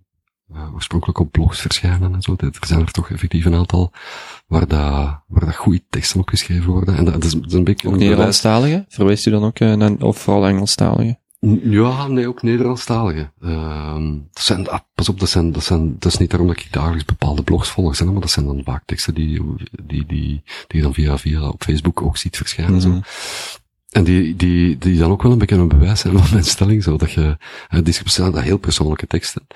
oorspronkelijk 0.74 1.20
op 1.20 1.32
blogs 1.32 1.62
verschijnen 1.62 2.14
en 2.14 2.22
zo. 2.22 2.36
Er 2.38 2.52
zijn 2.68 2.82
er 2.82 2.92
toch 2.92 3.10
effectief 3.10 3.46
een 3.46 3.56
aantal 3.56 3.92
waar 4.48 4.68
dat, 4.68 5.20
waar 5.28 5.46
dat 5.46 5.56
goede 5.56 5.84
teksten 5.90 6.20
op 6.20 6.30
geschreven 6.30 6.72
worden. 6.72 6.96
En 6.96 7.06
dat, 7.06 7.24
is, 7.24 7.34
dat 7.34 7.46
is 7.46 7.54
een 7.54 7.64
beetje... 7.64 7.88
Ook 7.88 7.96
Nederlandstalige? 7.96 8.86
Verwijst 8.88 9.26
u 9.26 9.32
dan 9.32 9.44
ook 9.44 9.60
naar, 9.60 9.92
of 9.92 10.18
vooral 10.18 10.48
Engelstalige? 10.48 11.20
Ja, 11.64 12.08
nee, 12.08 12.28
ook 12.28 12.42
Nederlandstalige. 12.42 13.32
Uh, 13.42 13.94
dat 14.34 14.44
zijn, 14.44 14.70
ah, 14.70 14.80
pas 14.96 15.10
op, 15.10 15.20
dat 15.20 15.30
zijn, 15.30 15.52
dat 15.52 15.64
zijn, 15.64 15.96
dat 16.00 16.12
is 16.12 16.18
niet 16.18 16.30
daarom 16.30 16.48
dat 16.48 16.60
ik 16.60 16.72
dagelijks 16.72 17.06
bepaalde 17.06 17.44
blogs 17.44 17.70
volg, 17.70 18.04
maar 18.04 18.22
dat 18.22 18.30
zijn 18.30 18.46
dan 18.46 18.62
vaak 18.64 18.84
teksten 18.86 19.14
die, 19.14 19.42
die, 19.84 20.06
die, 20.06 20.06
die 20.08 20.44
je 20.68 20.82
dan 20.82 20.94
via, 20.94 21.18
via 21.18 21.48
op 21.48 21.64
Facebook 21.64 22.02
ook 22.02 22.18
ziet 22.18 22.38
verschijnen. 22.38 22.82
Zo. 22.82 23.00
En 23.90 24.04
die, 24.04 24.36
die, 24.36 24.78
die 24.78 24.98
dan 24.98 25.12
ook 25.12 25.24
wel 25.24 25.32
een 25.32 25.38
beetje 25.38 25.56
een 25.56 25.68
bewijs 25.68 26.00
zijn 26.00 26.18
van 26.20 26.32
mijn 26.32 26.44
stelling, 26.44 26.84
zo 26.84 26.98
dat 26.98 27.12
je, 27.12 27.38
die 27.84 27.94
zijn 28.04 28.38
heel 28.38 28.58
persoonlijke 28.58 29.08
teksten. 29.08 29.48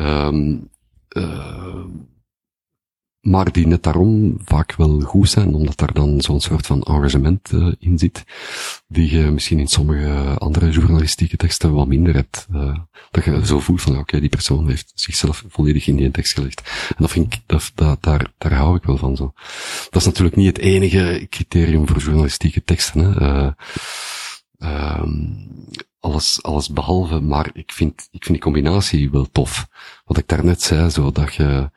Um, 0.00 0.68
uh, 1.16 1.84
maar 3.24 3.52
die 3.52 3.66
net 3.66 3.82
daarom 3.82 4.36
vaak 4.44 4.74
wel 4.76 5.00
goed 5.00 5.30
zijn, 5.30 5.54
omdat 5.54 5.78
daar 5.78 5.92
dan 5.92 6.20
zo'n 6.20 6.40
soort 6.40 6.66
van 6.66 6.82
engagement 6.82 7.52
uh, 7.52 7.72
in 7.78 7.98
zit, 7.98 8.24
die 8.88 9.16
je 9.16 9.30
misschien 9.30 9.58
in 9.58 9.66
sommige 9.66 10.38
andere 10.38 10.70
journalistieke 10.70 11.36
teksten 11.36 11.72
wat 11.72 11.86
minder 11.86 12.14
hebt. 12.14 12.46
Uh, 12.52 12.78
dat 13.10 13.24
je 13.24 13.46
zo 13.46 13.60
voelt 13.60 13.82
van, 13.82 13.98
oké, 13.98 14.20
die 14.20 14.28
persoon 14.28 14.68
heeft 14.68 14.92
zichzelf 14.94 15.44
volledig 15.48 15.86
in 15.86 15.96
die 15.96 16.10
tekst 16.10 16.34
gelegd. 16.34 16.60
En 16.88 16.96
dat 16.98 17.10
vind 17.10 17.34
ik, 17.34 17.40
dat, 17.46 17.72
daar, 18.00 18.32
daar 18.38 18.52
hou 18.52 18.76
ik 18.76 18.84
wel 18.84 18.96
van 18.96 19.16
zo. 19.16 19.32
Dat 19.90 20.00
is 20.00 20.04
natuurlijk 20.04 20.36
niet 20.36 20.46
het 20.46 20.58
enige 20.58 21.26
criterium 21.30 21.88
voor 21.88 21.98
journalistieke 21.98 22.64
teksten. 22.64 23.00
Hè. 23.00 23.52
Uh, 24.58 25.02
alles, 26.00 26.42
alles 26.42 26.68
behalve, 26.68 27.20
maar 27.20 27.50
ik 27.52 27.72
vind, 27.72 28.08
ik 28.10 28.24
vind 28.24 28.32
die 28.32 28.38
combinatie 28.38 29.10
wel 29.10 29.28
tof. 29.32 29.68
Wat 30.04 30.18
ik 30.18 30.28
daarnet 30.28 30.62
zei, 30.62 30.90
zo 30.90 31.12
dat 31.12 31.34
je 31.34 31.70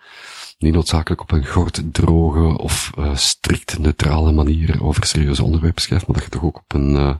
niet 0.57 0.73
noodzakelijk 0.73 1.21
op 1.21 1.31
een 1.31 1.45
gort 1.45 1.83
droge 1.91 2.57
of 2.57 2.91
uh, 2.97 3.15
strikt 3.15 3.79
neutrale 3.79 4.31
manier 4.31 4.83
over 4.83 5.05
serieuze 5.05 5.43
onderwerpen 5.43 5.81
schrijft, 5.81 6.07
maar 6.07 6.15
dat 6.15 6.25
je 6.25 6.31
toch 6.31 6.43
ook 6.43 6.57
op 6.57 6.73
een 6.73 6.91
uh, 6.91 7.15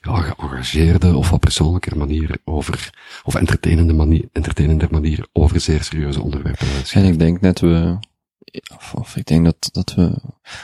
ja, 0.00 0.20
geëngageerde 0.20 1.16
of 1.16 1.30
wat 1.30 1.40
persoonlijker 1.40 1.96
manier 1.96 2.38
over, 2.44 2.90
of 3.22 3.34
entertainende 3.34 3.92
manier, 3.92 4.28
entertainende 4.32 4.88
manier 4.90 5.26
over 5.32 5.60
zeer 5.60 5.82
serieuze 5.82 6.22
onderwerpen 6.22 6.66
schrijft. 6.66 6.94
En 6.94 7.04
ik 7.04 7.18
denk 7.18 7.40
net 7.40 7.60
we, 7.60 7.98
of, 8.74 8.94
of, 8.94 9.16
ik 9.16 9.26
denk 9.26 9.44
dat, 9.44 9.68
dat 9.72 9.94
we, 9.94 10.18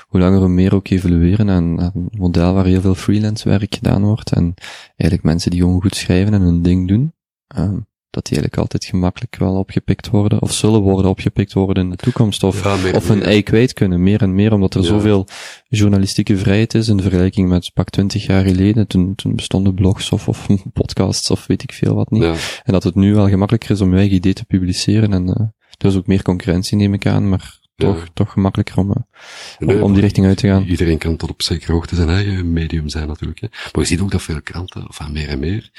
hoe 0.08 0.20
langer 0.20 0.40
we 0.40 0.48
meer 0.48 0.74
ook 0.74 0.88
evolueren 0.88 1.50
aan, 1.50 1.80
aan 1.80 1.90
een 1.94 2.08
model 2.10 2.54
waar 2.54 2.64
heel 2.64 2.80
veel 2.80 2.94
freelance 2.94 3.48
werk 3.48 3.74
gedaan 3.74 4.02
wordt 4.02 4.32
en 4.32 4.54
eigenlijk 4.86 5.22
mensen 5.22 5.50
die 5.50 5.60
gewoon 5.60 5.80
goed 5.80 5.96
schrijven 5.96 6.34
en 6.34 6.40
hun 6.40 6.62
ding 6.62 6.88
doen, 6.88 7.12
um, 7.56 7.86
dat 8.10 8.26
die 8.26 8.36
eigenlijk 8.36 8.62
altijd 8.62 8.84
gemakkelijk 8.84 9.36
wel 9.36 9.54
opgepikt 9.54 10.08
worden, 10.08 10.42
of 10.42 10.52
zullen 10.52 10.80
worden 10.80 11.10
opgepikt 11.10 11.52
worden 11.52 11.84
in 11.84 11.90
de 11.90 11.96
toekomst, 11.96 12.42
of, 12.42 12.64
ja, 12.64 12.90
of 12.92 13.08
hun 13.08 13.22
ei 13.22 13.42
kwijt 13.42 13.72
kunnen, 13.72 14.02
meer 14.02 14.22
en 14.22 14.34
meer, 14.34 14.52
omdat 14.52 14.74
er 14.74 14.80
ja. 14.80 14.86
zoveel 14.86 15.26
journalistieke 15.68 16.36
vrijheid 16.36 16.74
is 16.74 16.88
in 16.88 17.00
vergelijking 17.00 17.48
met 17.48 17.70
pak 17.74 17.90
twintig 17.90 18.26
jaar 18.26 18.44
geleden, 18.44 18.86
toen, 18.86 19.14
toen 19.14 19.36
bestonden 19.36 19.74
blogs 19.74 20.10
of, 20.10 20.28
of 20.28 20.46
podcasts 20.72 21.30
of 21.30 21.46
weet 21.46 21.62
ik 21.62 21.72
veel 21.72 21.94
wat 21.94 22.10
niet. 22.10 22.22
Ja. 22.22 22.34
En 22.64 22.72
dat 22.72 22.82
het 22.82 22.94
nu 22.94 23.14
wel 23.14 23.28
gemakkelijker 23.28 23.70
is 23.70 23.80
om 23.80 23.90
je 23.90 23.96
eigen 23.96 24.16
idee 24.16 24.32
te 24.32 24.44
publiceren, 24.44 25.12
en 25.12 25.28
uh, 25.28 25.46
er 25.78 25.86
is 25.86 25.96
ook 25.96 26.06
meer 26.06 26.22
concurrentie 26.22 26.76
neem 26.76 26.94
ik 26.94 27.06
aan, 27.06 27.28
maar 27.28 27.58
toch, 27.76 28.06
toch 28.14 28.32
gemakkelijker 28.32 28.78
om, 28.78 28.88
uh, 28.88 29.68
om, 29.68 29.82
om, 29.82 29.92
die 29.92 30.02
richting 30.02 30.26
uit 30.26 30.36
te 30.36 30.46
gaan. 30.46 30.62
Iedereen 30.62 30.98
kan 30.98 31.16
tot 31.16 31.30
op 31.30 31.42
zekere 31.42 31.72
hoogte 31.72 31.94
zijn 31.94 32.08
eigen 32.08 32.52
medium 32.52 32.88
zijn 32.88 33.06
natuurlijk. 33.06 33.40
Hè. 33.40 33.46
Maar 33.50 33.82
je 33.82 33.84
ziet 33.84 34.00
ook 34.00 34.10
dat 34.10 34.22
veel 34.22 34.42
kranten, 34.42 34.88
of 34.88 35.08
meer 35.10 35.28
en 35.28 35.38
meer, 35.38 35.70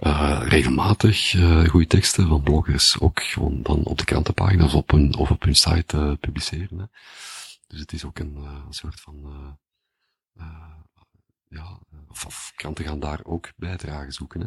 uh, 0.00 0.40
regelmatig 0.44 1.32
uh, 1.32 1.68
goede 1.68 1.86
teksten 1.86 2.28
van 2.28 2.42
bloggers 2.42 3.00
ook 3.00 3.22
gewoon 3.22 3.62
dan 3.62 3.84
op 3.84 3.98
de 3.98 4.04
krantenpagina's 4.04 4.74
op 4.74 4.90
hun, 4.90 5.16
of 5.16 5.30
op 5.30 5.42
hun 5.42 5.54
site 5.54 5.96
uh, 5.96 6.12
publiceren. 6.20 6.78
Hè. 6.78 6.84
Dus 7.66 7.80
het 7.80 7.92
is 7.92 8.04
ook 8.04 8.18
een, 8.18 8.36
een 8.36 8.72
soort 8.72 9.00
van, 9.00 9.58
ja, 11.48 11.78
of, 12.08 12.26
of, 12.26 12.52
kranten 12.56 12.84
gaan 12.84 13.00
daar 13.00 13.20
ook 13.24 13.52
bijdragen 13.56 14.12
zoeken. 14.12 14.40
Hè. 14.40 14.46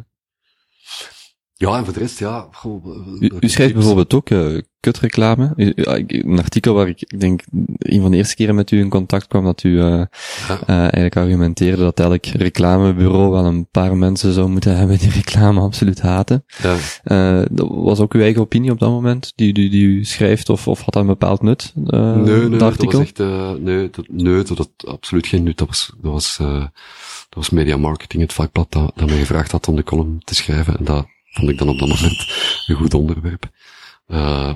Ja, 1.56 1.76
en 1.76 1.84
voor 1.84 1.92
de 1.92 1.98
rest, 1.98 2.18
ja. 2.18 2.48
Goh, 2.52 2.86
u, 3.20 3.30
u 3.40 3.48
schrijft 3.48 3.74
bijvoorbeeld 3.74 4.14
ook 4.14 4.30
uh, 4.30 4.60
kutreclame. 4.80 5.52
Een 5.56 6.38
artikel 6.38 6.74
waar 6.74 6.88
ik, 6.88 7.00
ik 7.00 7.20
denk, 7.20 7.42
een 7.78 8.00
van 8.00 8.10
de 8.10 8.16
eerste 8.16 8.34
keren 8.34 8.54
met 8.54 8.70
u 8.70 8.78
in 8.78 8.88
contact 8.88 9.26
kwam, 9.26 9.44
dat 9.44 9.62
u 9.62 9.68
uh, 9.68 9.82
ja. 10.48 10.60
uh, 10.66 10.78
eigenlijk 10.78 11.16
argumenteerde 11.16 11.82
dat 11.82 12.00
elk 12.00 12.26
reclamebureau 12.26 13.30
wel 13.30 13.44
een 13.44 13.68
paar 13.70 13.96
mensen 13.96 14.32
zou 14.32 14.48
moeten 14.48 14.76
hebben 14.78 14.98
die 14.98 15.10
reclame 15.10 15.60
absoluut 15.60 16.00
haten. 16.00 16.44
Ja. 16.62 16.76
dat 17.50 17.68
was 17.68 18.00
ook 18.00 18.14
uw 18.14 18.20
eigen 18.20 18.40
opinie 18.40 18.70
op 18.70 18.78
dat 18.78 18.90
moment, 18.90 19.32
die, 19.34 19.52
die, 19.52 19.70
die 19.70 19.86
u 19.86 20.04
schrijft, 20.04 20.48
of, 20.48 20.68
of 20.68 20.80
had 20.80 20.92
dat 20.92 21.02
een 21.02 21.08
bepaald 21.08 21.42
nut, 21.42 21.72
nee, 21.74 22.14
nee, 22.14 22.48
dat 22.48 22.62
artikel? 22.62 22.98
Dat 22.98 23.18
was 23.18 23.26
echt, 23.28 23.60
nee, 23.60 23.90
dat, 23.90 24.06
nee, 24.08 24.42
dat 24.42 24.58
had 24.58 24.70
absoluut 24.86 25.26
geen 25.26 25.42
nut. 25.42 25.58
Dat 25.58 25.68
was, 25.68 25.92
dat 26.00 26.12
was, 26.12 26.36
dat 26.36 27.34
was 27.34 27.50
media 27.50 27.76
marketing, 27.76 28.22
het 28.22 28.32
vakblad 28.32 28.72
dat, 28.72 28.92
dat 28.94 29.08
mij 29.08 29.18
gevraagd 29.18 29.52
had 29.52 29.68
om 29.68 29.76
de 29.76 29.82
column 29.84 30.18
te 30.24 30.34
schrijven. 30.34 30.78
En 30.78 30.84
dat, 30.84 31.06
vond 31.34 31.50
ik 31.50 31.58
dan 31.58 31.68
op 31.68 31.78
dat 31.78 31.88
moment 31.88 32.26
een 32.66 32.76
goed 32.76 32.94
onderwerp. 32.94 33.50
Uh, 34.08 34.54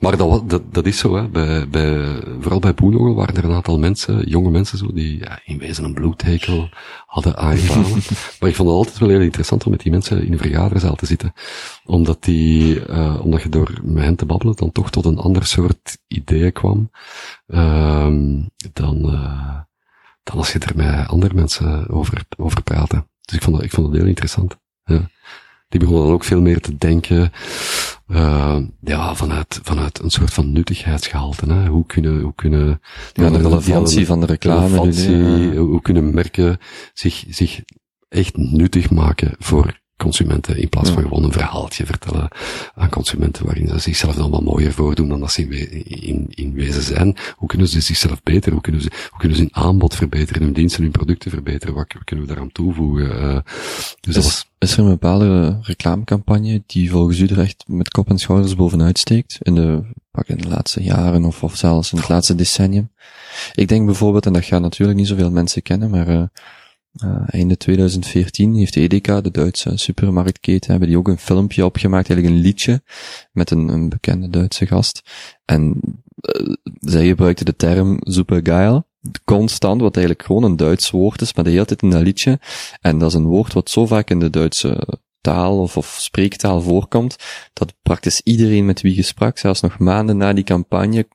maar 0.00 0.16
dat, 0.16 0.50
dat, 0.50 0.74
dat 0.74 0.86
is 0.86 0.98
zo, 0.98 1.16
hè. 1.16 1.28
Bij, 1.28 1.68
bij, 1.68 2.22
vooral 2.40 2.58
bij 2.58 2.74
Boenogel 2.74 3.14
waren 3.14 3.36
er 3.36 3.44
een 3.44 3.54
aantal 3.54 3.78
mensen, 3.78 4.28
jonge 4.28 4.50
mensen 4.50 4.78
zo, 4.78 4.92
die 4.92 5.18
ja, 5.18 5.40
in 5.44 5.58
wezen 5.58 5.84
een 5.84 5.94
bloedhekel 5.94 6.68
hadden 7.06 7.36
aangedaan. 7.36 7.82
maar 8.40 8.48
ik 8.48 8.56
vond 8.56 8.68
het 8.68 8.78
altijd 8.78 8.98
wel 8.98 9.08
heel 9.08 9.20
interessant 9.20 9.64
om 9.64 9.70
met 9.70 9.80
die 9.80 9.90
mensen 9.90 10.24
in 10.24 10.32
een 10.32 10.38
vergaderzaal 10.38 10.94
te 10.94 11.06
zitten. 11.06 11.32
Omdat 11.84 12.24
die, 12.24 12.86
uh, 12.88 13.20
omdat 13.22 13.42
je 13.42 13.48
door 13.48 13.80
met 13.82 14.04
hen 14.04 14.16
te 14.16 14.26
babbelen 14.26 14.56
dan 14.56 14.72
toch 14.72 14.90
tot 14.90 15.04
een 15.04 15.18
ander 15.18 15.46
soort 15.46 15.98
ideeën 16.06 16.52
kwam, 16.52 16.90
uh, 17.46 18.38
dan, 18.72 18.96
uh, 19.04 19.60
dan 20.22 20.36
als 20.36 20.52
je 20.52 20.58
er 20.58 20.76
met 20.76 21.08
andere 21.08 21.34
mensen 21.34 21.88
over, 21.88 22.24
over 22.36 22.62
praten. 22.62 23.08
Dus 23.20 23.36
ik 23.36 23.42
vond 23.42 23.56
dat, 23.56 23.64
ik 23.64 23.70
vond 23.70 23.86
dat 23.86 23.96
heel 23.96 24.08
interessant. 24.08 24.56
Ja 24.84 25.10
die 25.72 25.80
begonnen 25.80 26.04
dan 26.04 26.14
ook 26.14 26.24
veel 26.24 26.40
meer 26.40 26.60
te 26.60 26.78
denken, 26.78 27.32
uh, 28.08 28.58
ja, 28.80 29.14
vanuit, 29.14 29.60
vanuit 29.62 30.02
een 30.02 30.10
soort 30.10 30.32
van 30.32 30.52
nuttigheidsgehalte. 30.52 31.52
Hè. 31.52 31.66
Hoe 31.66 31.86
kunnen, 31.86 32.20
hoe 32.20 32.34
kunnen... 32.34 32.80
Ja, 33.12 33.30
de 33.30 33.38
relevantie 33.38 34.06
van 34.06 34.20
de 34.20 34.26
reclame. 34.26 34.60
Relevantie, 34.60 35.58
hoe 35.58 35.82
kunnen 35.82 36.14
merken 36.14 36.58
zich, 36.92 37.24
zich 37.28 37.60
echt 38.08 38.36
nuttig 38.36 38.90
maken 38.90 39.34
voor 39.38 39.80
consumenten, 40.02 40.56
in 40.56 40.68
plaats 40.68 40.90
van 40.90 41.02
gewoon 41.02 41.24
een 41.24 41.32
verhaaltje 41.32 41.86
vertellen 41.86 42.28
aan 42.74 42.88
consumenten 42.88 43.44
waarin 43.44 43.68
ze 43.68 43.78
zichzelf 43.78 44.14
dan 44.14 44.30
wat 44.30 44.42
mooier 44.42 44.72
voordoen 44.72 45.08
dan 45.08 45.20
dat 45.20 45.32
ze 45.32 45.48
in, 45.48 45.86
in, 46.02 46.26
in 46.30 46.52
wezen 46.54 46.82
zijn. 46.82 47.16
Hoe 47.36 47.48
kunnen 47.48 47.68
ze 47.68 47.80
zichzelf 47.80 48.22
beter, 48.22 48.52
hoe 48.52 48.60
kunnen 48.60 48.82
ze, 48.82 48.90
hoe 49.10 49.18
kunnen 49.18 49.36
ze 49.36 49.42
hun 49.42 49.64
aanbod 49.64 49.94
verbeteren, 49.94 50.42
hun 50.42 50.52
diensten, 50.52 50.82
hun 50.82 50.90
producten 50.90 51.30
verbeteren, 51.30 51.74
wat 51.74 51.94
kunnen 52.04 52.24
we 52.24 52.32
daaraan 52.32 52.52
toevoegen? 52.52 53.06
Uh, 53.06 53.38
dus 54.00 54.16
is, 54.16 54.24
was... 54.24 54.46
is 54.58 54.72
er 54.72 54.78
een 54.78 54.88
bepaalde 54.88 55.58
reclamecampagne 55.62 56.62
die 56.66 56.90
volgens 56.90 57.18
u 57.18 57.26
er 57.26 57.40
echt 57.40 57.64
met 57.66 57.90
kop 57.90 58.08
en 58.10 58.18
schouders 58.18 58.54
bovenuit 58.54 58.98
steekt 58.98 59.38
in 59.42 59.54
de, 59.54 59.82
pak 60.10 60.26
in 60.26 60.36
de 60.36 60.48
laatste 60.48 60.82
jaren 60.82 61.24
of, 61.24 61.42
of 61.42 61.56
zelfs 61.56 61.92
in 61.92 61.98
het 61.98 62.08
laatste 62.08 62.34
decennium? 62.34 62.90
Ik 63.54 63.68
denk 63.68 63.86
bijvoorbeeld, 63.86 64.26
en 64.26 64.32
dat 64.32 64.44
gaan 64.44 64.62
natuurlijk 64.62 64.98
niet 64.98 65.08
zoveel 65.08 65.30
mensen 65.30 65.62
kennen, 65.62 65.90
maar 65.90 66.08
uh, 66.08 66.22
uh, 67.04 67.22
einde 67.26 67.56
2014 67.56 68.54
heeft 68.54 68.76
Edeka, 68.76 69.20
de 69.20 69.30
Duitse 69.30 69.72
supermarktketen, 69.76 70.70
hebben 70.70 70.88
die 70.88 70.98
ook 70.98 71.08
een 71.08 71.18
filmpje 71.18 71.64
opgemaakt, 71.64 72.08
eigenlijk 72.08 72.36
een 72.36 72.42
liedje, 72.42 72.82
met 73.32 73.50
een, 73.50 73.68
een 73.68 73.88
bekende 73.88 74.28
Duitse 74.28 74.66
gast. 74.66 75.02
En 75.44 75.80
uh, 76.20 76.54
zij 76.80 77.06
gebruikte 77.06 77.44
de 77.44 77.56
term 77.56 77.98
supergeil, 78.00 78.86
constant, 79.24 79.80
wat 79.80 79.96
eigenlijk 79.96 80.26
gewoon 80.26 80.42
een 80.42 80.56
Duits 80.56 80.90
woord 80.90 81.20
is, 81.20 81.34
maar 81.34 81.44
de 81.44 81.50
hele 81.50 81.64
tijd 81.64 81.82
in 81.82 81.90
dat 81.90 82.02
liedje. 82.02 82.40
En 82.80 82.98
dat 82.98 83.08
is 83.08 83.14
een 83.14 83.26
woord 83.26 83.52
wat 83.52 83.70
zo 83.70 83.86
vaak 83.86 84.10
in 84.10 84.18
de 84.18 84.30
Duitse 84.30 85.00
taal 85.20 85.60
of, 85.60 85.76
of 85.76 85.96
spreektaal 85.98 86.60
voorkomt, 86.60 87.16
dat 87.52 87.74
praktisch 87.82 88.20
iedereen 88.20 88.64
met 88.64 88.80
wie 88.80 88.94
je 88.94 89.02
sprak, 89.02 89.38
zelfs 89.38 89.60
nog 89.60 89.78
maanden 89.78 90.16
na 90.16 90.32
die 90.32 90.44
campagne, 90.44 91.08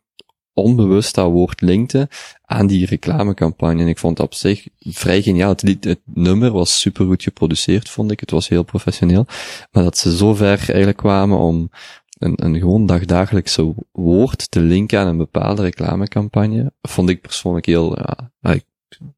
onbewust 0.58 1.16
dat 1.16 1.32
woord 1.32 1.62
linkte 1.62 2.10
aan 2.46 2.68
die 2.68 2.86
reclamecampagne. 2.86 3.82
En 3.82 3.88
ik 3.88 3.98
vond 3.98 4.18
het 4.18 4.28
op 4.28 4.34
zich 4.34 4.68
vrij 4.80 5.22
geniaal. 5.22 5.50
Het, 5.50 5.78
het 5.84 6.00
nummer 6.06 6.52
was 6.52 6.80
super 6.80 7.06
goed 7.06 7.24
geproduceerd, 7.24 7.90
vond 7.90 8.12
ik. 8.12 8.20
Het 8.20 8.32
was 8.32 8.48
heel 8.48 8.64
professioneel. 8.64 9.26
Maar 9.72 9.84
dat 9.84 9.98
ze 9.98 10.18
zo 10.18 10.34
ver 10.34 10.48
eigenlijk 10.48 10.98
kwamen 10.98 11.38
om 11.38 11.70
een, 12.18 12.46
een 12.46 12.58
gewoon 12.58 12.86
dagdagelijkse 12.86 13.74
woord 13.92 14.52
te 14.52 14.60
linken 14.60 15.00
aan 15.00 15.08
een 15.08 15.18
bepaalde 15.18 15.62
reclamecampagne, 15.62 16.72
vond 16.82 17.10
ik 17.10 17.22
persoonlijk 17.22 17.66
heel, 17.66 17.98
ja, 18.00 18.54
ik 18.54 18.66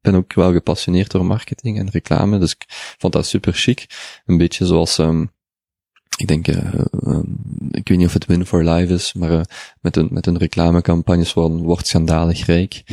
ben 0.01 0.15
ook 0.15 0.33
wel 0.33 0.51
gepassioneerd 0.51 1.11
door 1.11 1.25
marketing 1.25 1.77
en 1.77 1.89
reclame, 1.89 2.37
dus 2.37 2.51
ik 2.51 2.65
vond 2.97 3.13
dat 3.13 3.25
super 3.25 3.53
chic. 3.53 3.85
Een 4.25 4.37
beetje 4.37 4.65
zoals, 4.65 4.97
um, 4.97 5.31
ik 6.17 6.27
denk, 6.27 6.47
uh, 6.47 6.55
ik 7.71 7.87
weet 7.87 7.97
niet 7.97 8.07
of 8.07 8.13
het 8.13 8.25
Win 8.25 8.45
for 8.45 8.63
Life 8.63 8.93
is, 8.93 9.13
maar 9.13 9.31
uh, 9.31 9.41
met 9.81 9.97
een, 9.97 10.07
met 10.11 10.27
een 10.27 10.37
reclamecampagne 10.37 11.25
van 11.25 11.61
wordt 11.61 11.87
schandalig 11.87 12.45
rijk. 12.45 12.83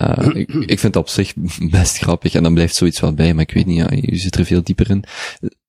Uh, 0.00 0.28
ik, 0.34 0.48
ik 0.48 0.78
vind 0.78 0.82
het 0.82 0.96
op 0.96 1.08
zich 1.08 1.32
best 1.70 1.98
grappig 1.98 2.34
en 2.34 2.42
dan 2.42 2.54
blijft 2.54 2.74
zoiets 2.74 3.00
wel 3.00 3.14
bij, 3.14 3.34
maar 3.34 3.42
ik 3.42 3.54
weet 3.54 3.66
niet, 3.66 3.76
ja, 3.76 3.86
je 3.90 4.16
zit 4.16 4.36
er 4.36 4.44
veel 4.44 4.62
dieper 4.62 4.90
in. 4.90 5.04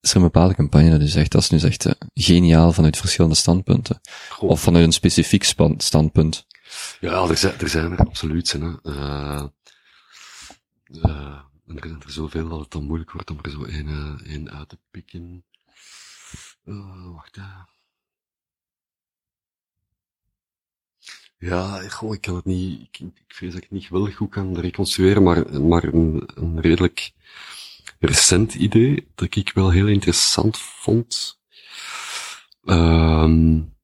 Is 0.01 0.09
er 0.09 0.15
een 0.15 0.21
bepaalde 0.21 0.55
campagne 0.55 0.89
dat 0.89 1.01
u 1.01 1.07
zegt, 1.07 1.31
dat 1.31 1.41
is 1.41 1.49
nu 1.49 1.59
echt 1.59 1.95
geniaal 2.13 2.71
vanuit 2.71 2.97
verschillende 2.97 3.35
standpunten? 3.35 4.01
Goh. 4.29 4.49
Of 4.49 4.61
vanuit 4.61 4.85
een 4.85 4.91
specifiek 4.91 5.43
standpunt? 5.77 6.45
Ja, 6.99 7.27
er 7.27 7.37
zijn 7.37 7.53
er, 7.59 7.69
zijn 7.69 7.91
er 7.91 7.97
absoluut. 7.97 8.51
Hè. 8.51 8.59
Er 11.65 11.79
zijn 11.81 12.01
er 12.05 12.11
zoveel 12.11 12.49
dat 12.49 12.59
het 12.59 12.71
dan 12.71 12.83
moeilijk 12.83 13.11
wordt 13.11 13.31
om 13.31 13.39
er 13.41 13.51
zo 13.51 13.65
een 13.65 14.51
uit 14.51 14.69
te 14.69 14.77
pikken. 14.91 15.43
Uh, 16.65 17.13
wacht, 17.13 17.37
uh. 17.37 17.63
Ja, 21.37 21.89
goh, 21.89 22.13
ik 22.13 22.21
kan 22.21 22.35
het 22.35 22.45
niet, 22.45 22.81
ik, 22.81 22.99
ik 22.99 23.33
vrees 23.33 23.49
dat 23.49 23.57
ik 23.57 23.63
het 23.63 23.71
niet 23.71 23.85
geweldig 23.85 24.15
goed 24.15 24.29
kan 24.29 24.59
reconstrueren, 24.59 25.23
maar, 25.23 25.61
maar 25.61 25.83
een, 25.83 26.59
redelijk 26.61 27.11
recent 27.99 28.53
idee 28.53 29.07
dat 29.15 29.35
ik 29.35 29.51
wel 29.53 29.69
heel 29.69 29.87
interessant 29.87 30.57
vond, 30.57 31.39
um, 32.63 33.75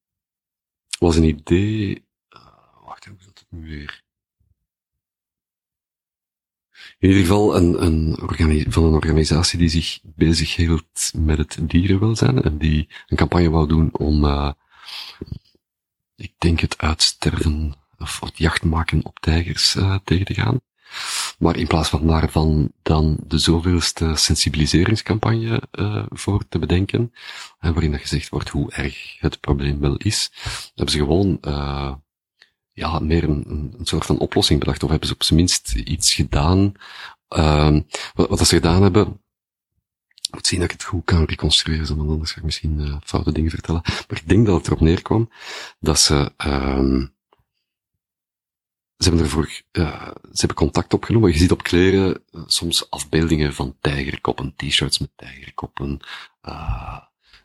was 1.00 1.16
een 1.16 1.24
idee, 1.24 2.06
uh, 2.30 2.86
wacht, 2.86 3.06
hoe 3.06 3.16
zat 3.20 3.40
het 3.40 3.48
nu 3.50 3.70
weer? 3.70 4.04
In 7.00 7.10
ieder 7.10 7.22
geval 7.22 7.56
een, 7.56 7.84
een 7.84 8.66
van 8.70 8.84
een 8.84 8.94
organisatie 8.94 9.60
die 9.60 9.70
zich 9.70 10.00
bezighield 10.04 11.12
met 11.14 11.38
het 11.38 11.58
dierenwelzijn 11.62 12.42
en 12.42 12.58
die 12.58 12.88
een 13.08 13.18
campagne 13.18 13.50
wou 13.50 13.68
doen 13.68 13.90
om, 13.92 14.26
uh, 14.26 14.52
ik 16.16 16.34
denk 16.38 16.60
het 16.60 16.78
uitsterven 16.78 17.74
of 17.98 18.20
het 18.20 18.38
jachtmaken 18.38 19.06
op 19.06 19.20
tijgers 19.20 19.76
uh, 19.76 19.96
tegen 20.04 20.26
te 20.26 20.34
gaan. 20.34 20.62
Maar 21.38 21.58
in 21.58 21.68
plaats 21.68 21.90
van 21.90 22.08
daarvan 22.08 22.72
dan 22.82 23.18
de 23.28 23.38
zoveelste 23.38 24.16
sensibiliseringscampagne 24.16 25.62
uh, 25.72 26.06
voor 26.10 26.48
te 26.50 26.60
bedenken, 26.60 27.14
en 27.60 27.74
waarin 27.74 27.92
dat 27.92 28.02
gezegd 28.02 28.30
wordt 28.30 28.50
hoe 28.50 28.72
erg 28.72 29.20
het 29.20 29.40
probleem 29.40 29.80
wel 29.80 29.98
is, 29.98 30.32
hebben 30.76 30.94
ze 30.94 31.00
gewoon 31.00 31.38
ja, 32.80 33.00
meer 33.00 33.24
een, 33.24 33.74
een 33.78 33.86
soort 33.86 34.06
van 34.06 34.20
oplossing 34.20 34.60
bedacht, 34.60 34.84
of 34.84 34.90
hebben 34.90 35.08
ze 35.08 35.14
op 35.14 35.24
zijn 35.24 35.40
minst 35.40 35.76
iets 35.76 36.14
gedaan. 36.14 36.74
Uh, 37.36 37.80
wat, 38.14 38.48
ze 38.48 38.56
gedaan 38.56 38.82
hebben, 38.82 39.22
moet 40.32 40.48
zien 40.48 40.60
dat 40.60 40.72
ik 40.72 40.78
het 40.80 40.88
goed 40.88 41.06
kan 41.06 41.24
reconstrueren, 41.24 41.98
want 41.98 42.10
anders 42.10 42.32
ga 42.32 42.38
ik 42.38 42.44
misschien 42.44 42.80
uh, 42.80 42.96
foute 43.04 43.32
dingen 43.32 43.50
vertellen. 43.50 43.82
Maar 43.86 44.18
ik 44.18 44.28
denk 44.28 44.46
dat 44.46 44.58
het 44.58 44.68
erop 44.68 44.80
neerkwam 44.80 45.32
dat 45.80 46.00
ze, 46.00 46.32
uh, 46.46 47.08
ze 48.98 49.08
hebben 49.08 49.24
ervoor, 49.24 49.62
uh, 49.72 50.08
ze 50.08 50.40
hebben 50.40 50.58
contact 50.58 50.94
opgenomen. 50.94 51.32
Je 51.32 51.38
ziet 51.38 51.52
op 51.52 51.64
kleren 51.64 52.24
uh, 52.32 52.42
soms 52.46 52.90
afbeeldingen 52.90 53.54
van 53.54 53.78
tijgerkoppen, 53.82 54.54
t-shirts 54.56 55.00
met 55.00 55.12
tijgerkoppen, 55.16 56.00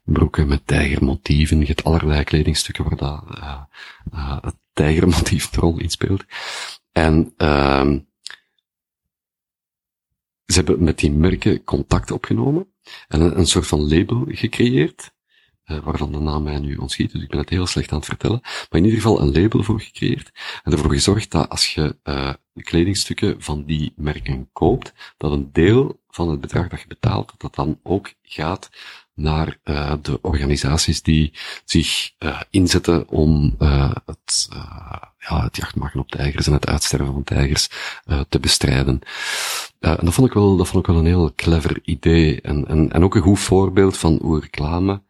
broeken 0.05 0.49
met 0.49 0.67
tijgermotieven. 0.67 1.59
Je 1.61 1.67
hebt 1.67 1.85
allerlei 1.85 2.25
kledingstukken 2.25 2.85
waar 2.85 2.97
dat, 2.97 4.55
tijgermotief 4.75 5.53
een 5.53 5.61
rol 5.61 5.79
in 5.79 5.91
speelt. 5.91 6.25
En, 6.93 7.33
uh, 7.39 7.93
ze 10.47 10.55
hebben 10.55 10.85
met 10.85 10.99
die 10.99 11.11
merken 11.11 11.65
contact 11.65 12.11
opgenomen 12.11 12.73
en 13.09 13.39
een, 13.39 13.47
soort 13.47 13.67
van 13.67 13.89
label 13.89 14.25
gecreëerd, 14.29 15.13
uh, 15.67 15.79
waarvan 15.79 16.13
de 16.13 16.19
naam 16.19 16.43
mij 16.43 16.59
nu 16.59 16.77
ontschiet, 16.77 17.13
dus 17.13 17.23
ik 17.23 17.29
ben 17.29 17.39
het 17.39 17.49
heel 17.49 17.67
slecht 17.67 17.93
aan 17.93 17.99
het 17.99 18.07
vertellen, 18.07 18.41
maar 18.43 18.81
in 18.81 18.85
ieder 18.85 19.01
geval 19.01 19.21
een 19.21 19.33
label 19.33 19.63
voor 19.63 19.81
gecreëerd 19.81 20.31
en 20.63 20.73
ervoor 20.73 20.91
gezorgd 20.91 21.31
dat 21.31 21.49
als 21.49 21.75
je 21.75 21.99
uh, 22.05 22.33
kledingstukken 22.55 23.43
van 23.43 23.65
die 23.65 23.93
merken 23.97 24.49
koopt, 24.53 24.93
dat 25.17 25.33
een 25.33 25.53
deel 25.53 26.03
van 26.09 26.29
het 26.31 26.41
bedrag 26.41 26.69
dat 26.69 26.81
je 26.81 26.87
betaalt, 26.87 27.31
dat 27.31 27.41
dat 27.41 27.55
dan 27.55 27.81
ook 27.83 28.15
gaat 28.23 28.71
naar 29.15 29.59
uh, 29.65 29.93
de 30.03 30.19
organisaties 30.23 31.03
die 31.03 31.33
zich 31.65 32.13
uh, 32.19 32.41
inzetten 32.51 33.09
om 33.09 33.57
uh, 33.59 33.93
het, 34.07 34.49
ja, 35.19 35.43
het 35.43 35.57
jachtmaken 35.57 36.01
op 36.01 36.11
tijgers 36.11 36.47
en 36.47 36.53
het 36.53 36.67
uitsterven 36.67 37.13
van 37.13 37.25
tijgers 37.25 37.69
te 38.29 38.41
bestrijden. 38.41 39.01
en 39.81 39.99
dat 40.01 40.15
vond 40.15 40.29
ik 40.29 40.35
wel, 40.35 40.57
dat 40.57 40.69
vond 40.69 40.87
ik 40.87 40.93
wel 40.93 41.01
een 41.01 41.07
heel 41.07 41.33
clever 41.37 41.81
idee 41.83 42.41
en, 42.41 42.69
en, 42.69 42.93
en 42.93 43.05
ook 43.05 43.15
een 43.15 43.23
goed 43.23 43.39
voorbeeld 43.39 43.97
van 43.97 44.19
hoe 44.23 44.41
reclame 44.41 45.03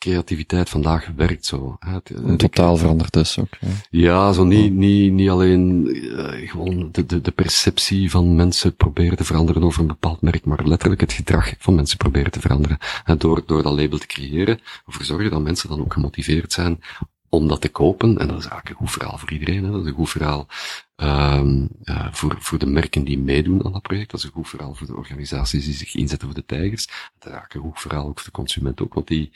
creativiteit 0.00 0.68
vandaag 0.68 1.08
werkt 1.16 1.46
zo. 1.46 1.76
Hè. 1.78 2.00
Totaal 2.36 2.76
veranderd 2.76 3.16
is 3.16 3.38
ook. 3.38 3.56
Ja, 3.60 3.68
ja 3.90 4.32
zo 4.32 4.44
niet, 4.44 4.72
niet, 4.72 5.12
niet 5.12 5.28
alleen 5.28 5.86
uh, 5.86 6.50
gewoon 6.50 6.88
de, 6.92 7.06
de, 7.06 7.20
de 7.20 7.30
perceptie 7.30 8.10
van 8.10 8.34
mensen 8.34 8.76
proberen 8.76 9.16
te 9.16 9.24
veranderen 9.24 9.62
over 9.62 9.80
een 9.80 9.86
bepaald 9.86 10.20
merk, 10.20 10.44
maar 10.44 10.66
letterlijk 10.66 11.00
het 11.00 11.12
gedrag 11.12 11.54
van 11.58 11.74
mensen 11.74 11.96
proberen 11.96 12.30
te 12.30 12.40
veranderen. 12.40 12.78
Hè, 13.04 13.16
door, 13.16 13.42
door 13.46 13.62
dat 13.62 13.72
label 13.72 13.98
te 13.98 14.06
creëren, 14.06 14.60
ervoor 14.86 15.04
zorgen 15.04 15.30
dat 15.30 15.42
mensen 15.42 15.68
dan 15.68 15.80
ook 15.80 15.92
gemotiveerd 15.92 16.52
zijn 16.52 16.80
om 17.28 17.48
dat 17.48 17.60
te 17.60 17.68
kopen. 17.68 18.18
En 18.18 18.28
dat 18.28 18.38
is 18.38 18.46
eigenlijk 18.46 18.68
een 18.68 18.86
goed 18.86 18.90
verhaal 18.90 19.18
voor 19.18 19.32
iedereen. 19.32 19.64
Hè. 19.64 19.70
Dat 19.70 19.80
is 19.80 19.86
een 19.86 19.94
goed 19.94 20.10
verhaal 20.10 20.46
um, 20.96 21.68
uh, 21.84 22.12
voor, 22.12 22.36
voor 22.38 22.58
de 22.58 22.66
merken 22.66 23.04
die 23.04 23.18
meedoen 23.18 23.64
aan 23.64 23.72
dat 23.72 23.82
project. 23.82 24.10
Dat 24.10 24.20
is 24.20 24.26
een 24.26 24.32
goed 24.32 24.48
verhaal 24.48 24.74
voor 24.74 24.86
de 24.86 24.96
organisaties 24.96 25.64
die 25.64 25.74
zich 25.74 25.94
inzetten 25.94 26.28
voor 26.28 26.36
de 26.36 26.46
tijgers. 26.46 26.86
Dat 26.86 26.94
is 27.18 27.30
eigenlijk 27.30 27.54
een 27.54 27.70
goed 27.70 27.80
verhaal 27.80 28.06
ook 28.06 28.18
voor 28.18 28.24
de 28.24 28.30
consument 28.30 28.80
ook, 28.80 28.94
want 28.94 29.06
die, 29.06 29.32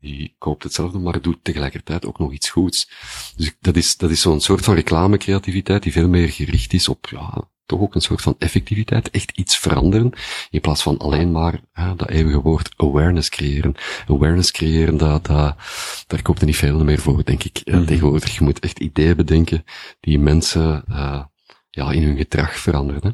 die 0.00 0.34
koopt 0.38 0.62
hetzelfde, 0.62 0.98
maar 0.98 1.20
doet 1.20 1.38
tegelijkertijd 1.44 2.06
ook 2.06 2.18
nog 2.18 2.32
iets 2.32 2.50
goeds. 2.50 2.90
Dus 3.36 3.56
dat 3.60 3.76
is, 3.76 3.96
dat 3.96 4.10
is 4.10 4.20
zo'n 4.20 4.40
soort 4.40 4.64
van 4.64 4.74
reclamecreativiteit 4.74 5.82
die 5.82 5.92
veel 5.92 6.08
meer 6.08 6.28
gericht 6.28 6.72
is 6.72 6.88
op, 6.88 7.06
ja, 7.10 7.48
toch 7.70 7.80
ook 7.80 7.94
een 7.94 8.00
soort 8.00 8.22
van 8.22 8.34
effectiviteit, 8.38 9.10
echt 9.10 9.30
iets 9.30 9.58
veranderen, 9.58 10.12
in 10.50 10.60
plaats 10.60 10.82
van 10.82 10.98
alleen 10.98 11.32
maar 11.32 11.60
hè, 11.72 11.94
dat 11.96 12.08
eeuwige 12.08 12.40
woord 12.40 12.72
awareness 12.76 13.28
creëren. 13.28 13.74
Awareness 14.08 14.50
creëren, 14.50 14.96
dat, 14.96 15.26
dat, 15.26 15.56
daar 16.06 16.22
komt 16.22 16.40
er 16.40 16.46
niet 16.46 16.56
veel 16.56 16.84
meer 16.84 16.98
voor, 16.98 17.24
denk 17.24 17.44
ik, 17.44 17.60
mm 17.64 17.74
-hmm. 17.74 17.86
tegenwoordig. 17.86 18.34
Je 18.38 18.44
moet 18.44 18.58
echt 18.58 18.78
ideeën 18.78 19.16
bedenken 19.16 19.64
die 20.00 20.18
mensen 20.18 20.84
uh, 20.88 21.24
ja, 21.70 21.90
in 21.90 22.02
hun 22.02 22.16
gedrag 22.16 22.58
veranderen. 22.58 23.02
Hè. 23.02 23.10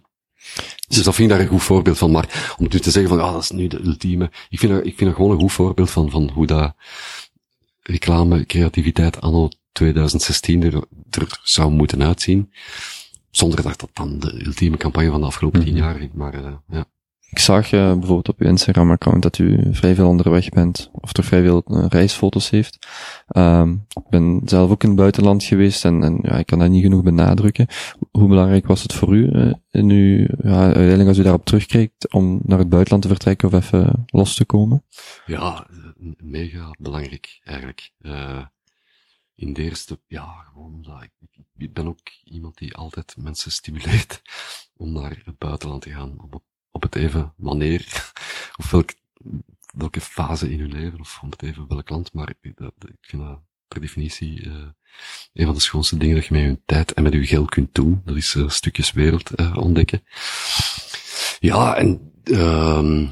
Dus 0.89 1.03
dat 1.03 1.15
vind 1.15 1.31
ik 1.31 1.37
daar 1.37 1.45
een 1.45 1.53
goed 1.53 1.63
voorbeeld 1.63 1.99
van. 1.99 2.11
Maar 2.11 2.55
om 2.59 2.67
nu 2.69 2.79
te 2.79 2.91
zeggen 2.91 3.17
van, 3.17 3.27
ah, 3.27 3.33
dat 3.33 3.43
is 3.43 3.51
nu 3.51 3.67
de 3.67 3.85
ultieme. 3.85 4.31
Ik 4.49 4.59
vind 4.59 4.73
er, 4.73 4.85
ik 4.85 4.97
vind 4.97 5.11
er 5.11 5.17
gewoon 5.17 5.31
een 5.31 5.41
goed 5.41 5.53
voorbeeld 5.53 5.91
van, 5.91 6.11
van 6.11 6.31
hoe 6.31 6.47
dat 6.47 6.75
reclame, 7.83 8.47
creativiteit 8.47 9.21
anno 9.21 9.49
2016 9.73 10.63
er, 10.63 10.75
er 11.11 11.41
zou 11.43 11.71
moeten 11.71 12.03
uitzien. 12.03 12.53
Zonder 13.31 13.63
dat 13.63 13.81
dat 13.81 13.91
dan 13.93 14.19
de 14.19 14.45
ultieme 14.47 14.77
campagne 14.77 15.11
van 15.11 15.21
de 15.21 15.27
afgelopen 15.27 15.65
tien 15.65 15.75
mhm. 15.75 15.83
jaar 15.83 16.01
is. 16.01 16.09
Maar, 16.13 16.35
uh, 16.35 16.53
ja. 16.69 16.87
Ik 17.31 17.39
zag 17.39 17.73
uh, 17.73 17.93
bijvoorbeeld 17.93 18.29
op 18.29 18.41
uw 18.41 18.49
Instagram-account 18.49 19.23
dat 19.23 19.39
u 19.39 19.75
vrij 19.75 19.95
veel 19.95 20.09
onderweg 20.09 20.49
bent, 20.49 20.91
of 20.93 21.13
toch 21.13 21.25
vrij 21.25 21.43
veel 21.43 21.63
uh, 21.67 21.87
reisfoto's 21.89 22.51
heeft. 22.51 22.89
Um, 23.37 23.87
ik 23.95 24.09
ben 24.11 24.41
zelf 24.45 24.71
ook 24.71 24.83
in 24.83 24.89
het 24.89 24.99
buitenland 24.99 25.45
geweest 25.45 25.85
en, 25.85 26.03
en 26.03 26.19
ja, 26.23 26.39
ik 26.39 26.47
kan 26.47 26.59
dat 26.59 26.69
niet 26.69 26.83
genoeg 26.83 27.03
benadrukken. 27.03 27.67
Hoe 28.11 28.29
belangrijk 28.29 28.67
was 28.67 28.83
het 28.83 28.93
voor 28.93 29.17
u, 29.17 29.31
uh, 29.33 29.53
in 29.71 29.91
uw, 29.91 30.27
ja, 30.43 30.63
uiteindelijk 30.63 31.09
als 31.09 31.19
u 31.19 31.23
daarop 31.23 31.45
terugkijkt, 31.45 32.13
om 32.13 32.41
naar 32.43 32.59
het 32.59 32.69
buitenland 32.69 33.03
te 33.03 33.09
vertrekken 33.09 33.49
of 33.49 33.55
even 33.55 34.05
los 34.07 34.35
te 34.35 34.45
komen? 34.45 34.85
Ja, 35.27 35.67
mega 36.17 36.75
belangrijk 36.79 37.41
eigenlijk. 37.45 37.93
in 39.35 39.53
de 39.53 39.63
eerste, 39.63 40.01
ja, 40.07 40.45
gewoon 40.53 40.87
ik, 41.03 41.45
ik 41.57 41.73
ben 41.73 41.87
ook 41.87 42.01
iemand 42.25 42.59
die 42.59 42.75
altijd 42.75 43.15
mensen 43.19 43.53
stimuleert 43.53 44.23
om 44.77 44.93
naar 44.93 45.23
het 45.25 45.39
buitenland 45.39 45.83
te 45.83 45.91
gaan, 45.91 46.15
op 46.21 46.43
op 46.77 46.83
het 46.83 46.95
even 46.95 47.33
wanneer, 47.37 48.13
of 48.61 48.71
welk, 48.71 48.91
welke 49.75 50.01
fase 50.01 50.51
in 50.51 50.61
hun 50.61 50.73
leven, 50.73 51.01
of 51.01 51.19
om 51.23 51.31
het 51.31 51.43
even 51.43 51.69
welk 51.69 51.91
land, 51.91 52.13
maar 52.13 52.29
ik, 52.29 52.37
vind 52.41 52.59
dat 52.59 52.75
per 53.69 53.81
definitie 53.81 54.45
uh, 54.45 54.53
een 55.33 55.47
van 55.47 55.55
de 55.55 55.61
schoonste 55.61 55.97
dingen 55.97 56.15
dat 56.15 56.27
je 56.27 56.35
met 56.35 56.43
je 56.43 56.61
tijd 56.67 56.93
en 56.93 57.03
met 57.03 57.13
je 57.13 57.27
geld 57.27 57.51
kunt 57.51 57.75
doen. 57.75 58.03
Dat 58.05 58.17
is 58.17 58.35
uh, 58.35 58.49
stukjes 58.49 58.93
wereld 58.93 59.41
uh, 59.41 59.57
ontdekken. 59.57 60.05
Ja, 61.39 61.75
en 61.75 62.13
uh, 62.25 63.09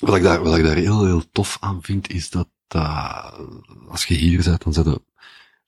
wat, 0.00 0.16
ik 0.16 0.22
daar, 0.22 0.42
wat 0.42 0.56
ik 0.56 0.64
daar 0.64 0.76
heel, 0.76 1.04
heel 1.04 1.30
tof 1.30 1.56
aan 1.60 1.82
vind, 1.82 2.10
is 2.10 2.30
dat 2.30 2.48
als 3.88 4.04
je 4.04 4.14
hier 4.14 4.42
bent, 4.44 4.62
dan 4.62 4.72
zit 4.72 4.84
je 4.84 5.02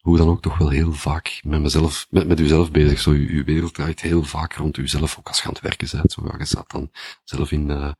hoe 0.03 0.17
dan 0.17 0.29
ook 0.29 0.43
toch 0.43 0.59
wel 0.59 0.69
heel 0.69 0.93
vaak 0.93 1.41
met 1.45 1.61
mezelf, 1.61 2.07
met, 2.11 2.29
met 2.29 2.41
uzelf 2.41 2.71
bezig. 2.71 3.01
Zo, 3.01 3.11
uw, 3.11 3.45
wereld 3.45 3.75
draait 3.75 4.01
heel 4.01 4.23
vaak 4.23 4.55
rond 4.55 4.77
uzelf, 4.77 5.19
ook 5.19 5.29
als 5.29 5.43
je 5.43 5.53
werken 5.61 5.89
bent. 5.93 6.13
Zo, 6.13 6.23
ja, 6.25 6.35
je 6.39 6.45
staat 6.45 6.71
dan 6.71 6.91
zelf 7.25 7.53
in, 7.53 7.71
uh, 7.71 7.93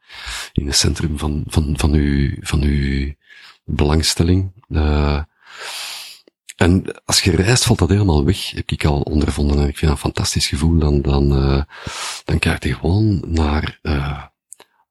in 0.53 0.67
het 0.67 0.77
centrum 0.77 1.19
van, 1.19 1.45
van, 1.47 1.75
van 1.77 1.93
uw, 1.93 2.37
van 2.41 2.63
uw 2.63 3.13
belangstelling. 3.65 4.53
Uh, 4.69 5.23
en 6.57 7.03
als 7.05 7.21
je 7.21 7.37
reist, 7.37 7.65
valt 7.65 7.79
dat 7.79 7.89
helemaal 7.89 8.25
weg, 8.25 8.51
heb 8.51 8.71
ik 8.71 8.85
al 8.85 9.01
ondervonden. 9.01 9.59
En 9.59 9.69
ik 9.69 9.79
vind 9.79 9.81
dat 9.81 9.91
een 9.91 9.97
fantastisch 10.13 10.47
gevoel. 10.47 10.79
Dan, 10.79 11.03
dan, 11.03 11.33
uh, 11.39 11.63
dan 12.25 12.39
kijk 12.39 12.65
je 12.65 12.75
gewoon 12.75 13.23
naar, 13.27 13.79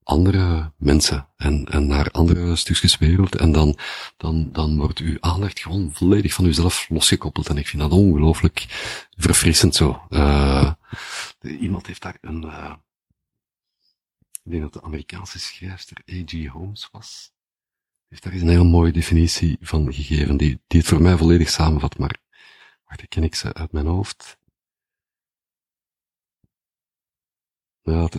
andere 0.04 0.72
mensen 0.78 1.28
en, 1.38 1.66
en 1.66 1.88
naar 1.88 2.12
andere 2.12 2.56
stukjes 2.56 2.98
wereld. 2.98 3.36
En 3.36 3.52
dan, 3.52 3.78
dan, 4.18 4.52
dan 4.52 4.78
wordt 4.78 5.00
uw 5.00 5.18
aandacht 5.20 5.60
gewoon 5.60 5.90
volledig 5.94 6.34
van 6.34 6.46
uzelf 6.46 6.90
losgekoppeld. 6.90 7.50
En 7.50 7.58
ik 7.58 7.68
vind 7.68 7.82
dat 7.82 7.92
ongelooflijk 7.92 8.66
verfrissend 9.18 9.76
zo. 9.76 10.02
Uh, 10.10 10.72
iemand 11.42 11.88
heeft 11.88 12.02
daar 12.02 12.18
een, 12.22 12.44
uh, 12.44 12.74
ik 14.44 14.52
denk 14.52 14.62
dat 14.62 14.74
de 14.74 14.82
Amerikaanse 14.82 15.40
schrijfster 15.40 15.98
A.G. 16.12 16.48
Holmes 16.48 16.90
was. 16.92 17.32
Heeft 18.08 18.24
daar 18.24 18.34
eens 18.34 18.42
een 18.42 18.50
heel 18.50 18.66
mooie 18.66 18.92
definitie 18.92 19.58
van 19.62 19.94
gegeven, 19.94 20.38
die, 20.38 20.62
die 20.68 20.80
het 20.80 20.90
voor 20.90 21.02
mij 21.02 21.18
volledig 21.18 21.50
samenvat, 21.50 21.98
maar 21.98 22.18
wacht, 22.84 23.02
ik 23.02 23.10
ken 23.10 23.24
ik 23.24 23.36
ze 23.36 23.54
uit 23.54 23.72
mijn 23.72 23.86
hoofd. 23.86 24.38
Ja, 27.84 28.10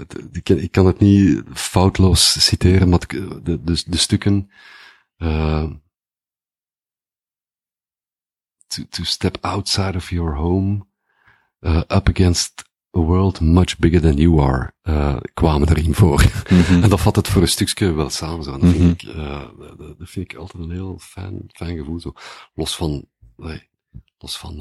ik 0.44 0.70
kan 0.70 0.86
het 0.86 0.98
niet 0.98 1.42
foutloos 1.54 2.44
citeren, 2.44 2.88
maar 2.88 2.98
de, 2.98 3.42
de, 3.42 3.82
de 3.86 3.96
stukken, 3.96 4.50
uh, 5.18 5.70
to, 8.66 8.82
to 8.88 9.04
step 9.04 9.38
outside 9.40 9.96
of 9.96 10.10
your 10.10 10.34
home, 10.34 10.86
uh, 11.60 11.82
up 11.88 12.08
against 12.08 12.64
a 12.96 13.00
world 13.00 13.40
much 13.40 13.78
bigger 13.78 14.00
than 14.00 14.16
you 14.16 14.40
are, 14.40 14.72
uh, 14.82 15.16
kwamen 15.34 15.68
erin 15.68 15.94
voor. 15.94 16.24
Mm-hmm. 16.50 16.82
en 16.82 16.90
dat 16.90 17.00
vat 17.00 17.16
het 17.16 17.28
voor 17.28 17.42
een 17.42 17.48
stukje 17.48 17.92
wel 17.92 18.10
samen 18.10 18.44
zo. 18.44 18.52
En 18.52 18.60
dat, 18.60 18.70
vind 18.70 19.02
ik, 19.02 19.14
uh, 19.14 19.48
dat, 19.58 19.78
dat, 19.78 20.08
vind 20.08 20.32
ik 20.32 20.38
altijd 20.38 20.64
een 20.64 20.70
heel 20.70 20.98
fijn, 20.98 21.44
fijn 21.48 21.76
gevoel 21.76 22.00
zo. 22.00 22.12
Los 22.54 22.76
van, 22.76 23.04
nee, 23.36 23.68
los 24.18 24.38
van, 24.38 24.56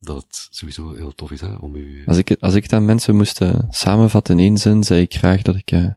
dat 0.00 0.16
het 0.16 0.48
sowieso 0.50 0.94
heel 0.94 1.14
tof 1.14 1.30
is 1.30 1.40
hè, 1.40 1.54
om 1.54 1.74
u... 1.74 2.02
Als 2.06 2.16
ik, 2.16 2.36
als 2.40 2.54
ik 2.54 2.70
het 2.70 2.82
mensen 2.82 3.16
moest 3.16 3.40
uh, 3.40 3.58
samenvatten 3.68 4.38
in 4.38 4.44
één 4.44 4.58
zin, 4.58 4.84
zei 4.84 5.00
ik 5.00 5.14
graag 5.14 5.42
dat 5.42 5.56
ik 5.56 5.70
uh, 5.72 5.90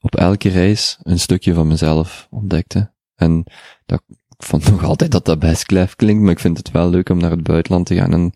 op 0.00 0.16
elke 0.16 0.48
reis 0.48 0.98
een 1.02 1.18
stukje 1.18 1.54
van 1.54 1.66
mezelf 1.66 2.26
ontdekte. 2.30 2.92
En 3.14 3.44
dat, 3.86 4.02
ik 4.40 4.46
vond 4.46 4.70
nog 4.70 4.84
altijd 4.84 5.12
dat 5.12 5.24
dat 5.24 5.38
best 5.38 5.64
klef 5.64 5.96
klinkt, 5.96 6.22
maar 6.22 6.32
ik 6.32 6.38
vind 6.38 6.56
het 6.56 6.70
wel 6.70 6.90
leuk 6.90 7.08
om 7.08 7.18
naar 7.18 7.30
het 7.30 7.42
buitenland 7.42 7.86
te 7.86 7.94
gaan 7.94 8.12
en 8.12 8.32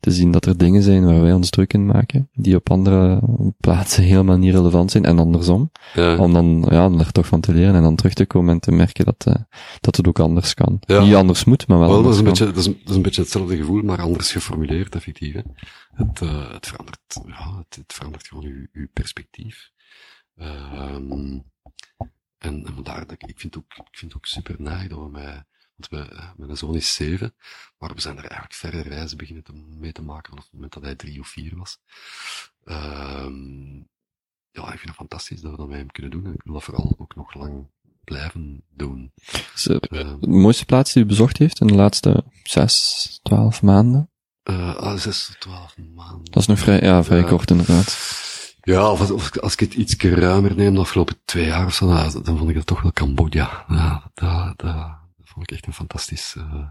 te 0.00 0.10
zien 0.10 0.30
dat 0.30 0.46
er 0.46 0.56
dingen 0.56 0.82
zijn 0.82 1.04
waar 1.04 1.20
wij 1.20 1.32
ons 1.32 1.50
druk 1.50 1.72
in 1.72 1.86
maken, 1.86 2.28
die 2.32 2.56
op 2.56 2.70
andere 2.70 3.20
plaatsen 3.60 4.02
helemaal 4.02 4.36
niet 4.36 4.54
relevant 4.54 4.90
zijn, 4.90 5.04
en 5.04 5.18
andersom. 5.18 5.70
Ja. 5.94 6.16
Om 6.16 6.32
dan, 6.32 6.66
ja, 6.70 6.90
er 6.90 7.12
toch 7.12 7.26
van 7.26 7.40
te 7.40 7.52
leren 7.52 7.74
en 7.74 7.82
dan 7.82 7.96
terug 7.96 8.14
te 8.14 8.26
komen 8.26 8.54
en 8.54 8.60
te 8.60 8.72
merken 8.72 9.04
dat, 9.04 9.24
uh, 9.28 9.34
dat 9.80 9.96
het 9.96 10.08
ook 10.08 10.18
anders 10.18 10.54
kan. 10.54 10.78
Ja. 10.80 11.00
Niet 11.02 11.14
anders 11.14 11.44
moet, 11.44 11.66
maar 11.66 11.78
wel, 11.78 11.88
wel 11.88 12.02
dat 12.02 12.12
is, 12.12 12.18
een 12.18 12.24
beetje, 12.24 12.44
dat, 12.44 12.56
is, 12.56 12.64
dat 12.64 12.74
is 12.84 12.96
een 12.96 13.02
beetje 13.02 13.22
hetzelfde 13.22 13.56
gevoel, 13.56 13.82
maar 13.82 14.00
anders 14.00 14.32
geformuleerd, 14.32 14.94
effectief. 14.94 15.34
Hè. 15.34 15.40
Het, 15.94 16.20
uh, 16.20 16.52
het 16.52 16.66
verandert, 16.66 17.20
ja, 17.26 17.56
het, 17.56 17.76
het 17.76 17.92
verandert 17.92 18.26
gewoon 18.26 18.44
uw, 18.44 18.66
uw 18.72 18.86
perspectief. 18.92 19.70
Um, 20.36 21.44
en, 22.38 22.66
en 22.66 22.74
vandaar 22.74 23.00
dat 23.00 23.12
ik, 23.12 23.22
ik 23.22 23.40
vind 23.40 23.56
ook, 23.56 23.74
ik 23.76 23.98
vind 23.98 24.16
ook 24.16 24.26
super 24.26 24.54
naai 24.58 24.88
dat 24.88 24.98
we 24.98 25.08
met, 25.08 25.44
want 25.76 25.88
we, 25.90 26.14
uh, 26.14 26.30
mijn 26.36 26.56
zoon 26.56 26.74
is 26.74 26.94
zeven, 26.94 27.34
maar 27.78 27.94
we 27.94 28.00
zijn 28.00 28.16
er 28.16 28.22
eigenlijk 28.22 28.54
verre 28.54 28.80
reizen 28.80 29.16
beginnen 29.16 29.44
te, 29.44 29.52
mee 29.52 29.92
te 29.92 30.02
maken 30.02 30.28
vanaf 30.28 30.44
het 30.44 30.52
moment 30.52 30.72
dat 30.72 30.82
hij 30.82 30.94
drie 30.94 31.20
of 31.20 31.28
vier 31.28 31.56
was. 31.56 31.78
Um, 32.64 33.88
ja, 34.50 34.62
ik 34.62 34.78
vind 34.78 34.88
het 34.88 34.94
fantastisch 34.94 35.40
dat 35.40 35.50
we 35.50 35.56
dat 35.56 35.68
met 35.68 35.78
hem 35.78 35.90
kunnen 35.90 36.10
doen. 36.10 36.24
En 36.24 36.32
ik 36.32 36.42
wil 36.44 36.52
dat 36.52 36.64
vooral 36.64 36.94
ook 36.98 37.14
nog 37.14 37.34
lang 37.34 37.66
blijven 38.04 38.62
doen. 38.70 39.12
Uh, 39.64 39.78
de 40.20 40.28
mooiste 40.28 40.64
plaats 40.64 40.92
die 40.92 41.02
u 41.02 41.06
bezocht 41.06 41.36
heeft 41.36 41.60
in 41.60 41.66
de 41.66 41.74
laatste 41.74 42.24
zes, 42.42 43.18
twaalf 43.22 43.62
maanden? 43.62 44.10
Uh, 44.50 44.76
ah, 44.76 44.98
zes, 44.98 45.36
twaalf 45.38 45.76
maanden. 45.94 46.24
Dat 46.24 46.42
is 46.42 46.46
nog 46.46 46.58
vrij, 46.58 46.80
ja, 46.80 47.04
vrij 47.04 47.24
kort 47.24 47.50
inderdaad. 47.50 48.24
Ja, 48.66 48.90
of, 48.90 49.10
of, 49.10 49.38
als 49.38 49.52
ik 49.52 49.60
het 49.60 49.74
iets 49.74 49.96
ruimer 49.96 50.56
neem, 50.56 50.74
de 50.74 50.80
afgelopen 50.80 51.16
twee 51.24 51.46
jaar 51.46 51.66
of 51.66 51.74
zo, 51.74 51.86
dan, 51.86 52.22
dan 52.22 52.38
vond 52.38 52.50
ik 52.50 52.56
het 52.56 52.66
toch 52.66 52.82
wel 52.82 52.92
Cambodja. 52.92 53.64
Ja, 53.68 54.10
dat, 54.14 54.58
dat, 54.58 54.98
vond 55.24 55.50
ik 55.50 55.50
echt 55.50 55.66
een 55.66 55.72
fantastisch, 55.72 56.34
uh, 56.38 56.66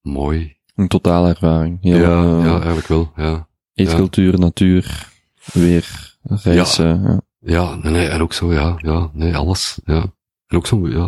mooi. 0.00 0.56
Een 0.74 0.88
totale 0.88 1.28
ervaring. 1.28 1.78
Heel, 1.80 1.98
ja, 1.98 2.22
uh, 2.22 2.44
ja, 2.44 2.54
eigenlijk 2.54 2.86
wel, 2.86 3.12
ja. 3.16 3.48
Eetcultuur, 3.74 4.32
ja. 4.32 4.38
natuur, 4.38 5.08
weer, 5.52 6.16
reizen. 6.22 7.02
Ja, 7.02 7.20
ja. 7.40 7.74
ja 7.74 7.74
nee, 7.74 8.08
en 8.08 8.22
ook 8.22 8.32
zo, 8.32 8.52
ja, 8.52 8.74
ja, 8.78 9.10
nee, 9.12 9.36
alles, 9.36 9.80
ja. 9.84 10.02
En 10.46 10.56
ook 10.56 10.66
zo, 10.66 10.88
ja, 10.88 11.04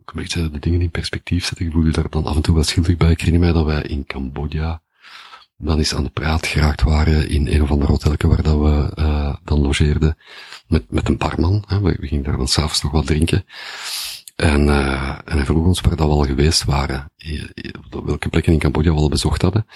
ook 0.00 0.12
een 0.12 0.22
beetje 0.22 0.50
de 0.50 0.58
dingen 0.58 0.80
in 0.80 0.90
perspectief 0.90 1.44
zetten. 1.44 1.66
Ik 1.66 1.84
je 1.84 1.90
daar 1.90 2.10
dan 2.10 2.24
af 2.24 2.36
en 2.36 2.42
toe 2.42 2.54
wel 2.54 2.64
schuldig 2.64 2.96
bij. 2.96 3.10
Ik 3.10 3.20
herinner 3.20 3.40
mij 3.40 3.52
dat 3.52 3.64
wij 3.64 3.82
in 3.82 4.04
Cambodja 4.04 4.82
dan 5.60 5.78
eens 5.78 5.94
aan 5.94 6.04
de 6.04 6.10
praat 6.10 6.46
geraakt 6.46 6.82
waren 6.82 7.28
in 7.28 7.46
een 7.46 7.62
of 7.62 7.70
andere 7.70 7.92
hotelke 7.92 8.28
waar 8.28 8.42
dat 8.42 8.58
we 8.58 8.92
uh, 8.98 9.34
dan 9.44 9.60
logeerden 9.60 10.16
met, 10.66 10.90
met 10.90 11.08
een 11.08 11.16
barman. 11.16 11.64
Hè. 11.66 11.80
We, 11.80 11.96
gingen 12.00 12.24
daar 12.24 12.36
dan 12.36 12.48
s'avonds 12.48 12.82
nog 12.82 12.92
wat 12.92 13.06
drinken. 13.06 13.44
En, 14.36 14.66
uh, 14.66 15.18
en 15.24 15.36
hij 15.36 15.44
vroeg 15.44 15.66
ons 15.66 15.80
waar 15.80 15.96
dat 15.96 16.06
we 16.06 16.12
al 16.12 16.24
geweest 16.24 16.64
waren, 16.64 17.12
welke 18.04 18.28
plekken 18.28 18.52
in 18.52 18.58
Cambodja 18.58 18.92
we 18.92 18.98
al 18.98 19.08
bezocht 19.08 19.42
hadden. 19.42 19.66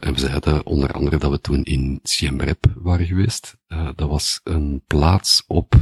En 0.00 0.14
we 0.14 0.18
zeiden 0.20 0.66
onder 0.66 0.92
andere 0.92 1.16
dat 1.16 1.30
we 1.30 1.40
toen 1.40 1.64
in 1.64 2.00
Siem 2.02 2.40
Reap 2.40 2.64
waren 2.74 3.06
geweest. 3.06 3.56
Dat 3.94 4.08
was 4.08 4.40
een 4.44 4.82
plaats 4.86 5.44
op 5.46 5.74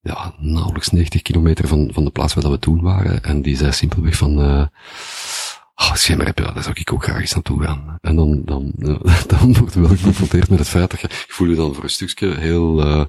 ja, 0.00 0.34
nauwelijks 0.38 0.88
90 0.88 1.22
kilometer 1.22 1.68
van, 1.68 1.90
van 1.92 2.04
de 2.04 2.10
plaats 2.10 2.34
waar 2.34 2.42
dat 2.42 2.52
we 2.52 2.58
toen 2.58 2.82
waren. 2.82 3.24
En 3.24 3.42
die 3.42 3.56
zei 3.56 3.72
simpelweg 3.72 4.16
van, 4.16 4.70
Oh, 5.80 5.94
Schemerep, 5.94 6.38
ja, 6.38 6.52
daar 6.52 6.62
zou 6.62 6.74
ik 6.78 6.92
ook 6.92 7.04
graag 7.04 7.20
eens 7.20 7.34
naartoe 7.34 7.62
gaan. 7.62 7.98
En 8.00 8.16
dan, 8.16 8.42
dan, 8.44 8.72
dan 9.26 9.54
wordt 9.54 9.74
je 9.74 9.80
wel 9.80 9.96
geconfronteerd 9.96 10.48
met 10.48 10.58
het 10.58 10.68
feit 10.68 10.90
dat 10.90 11.00
je, 11.00 11.08
je 11.08 11.32
voel 11.32 11.48
je 11.48 11.54
dan 11.54 11.74
voor 11.74 11.84
een 11.84 11.90
stukje 11.90 12.34
heel 12.34 12.86
uh, 12.86 13.04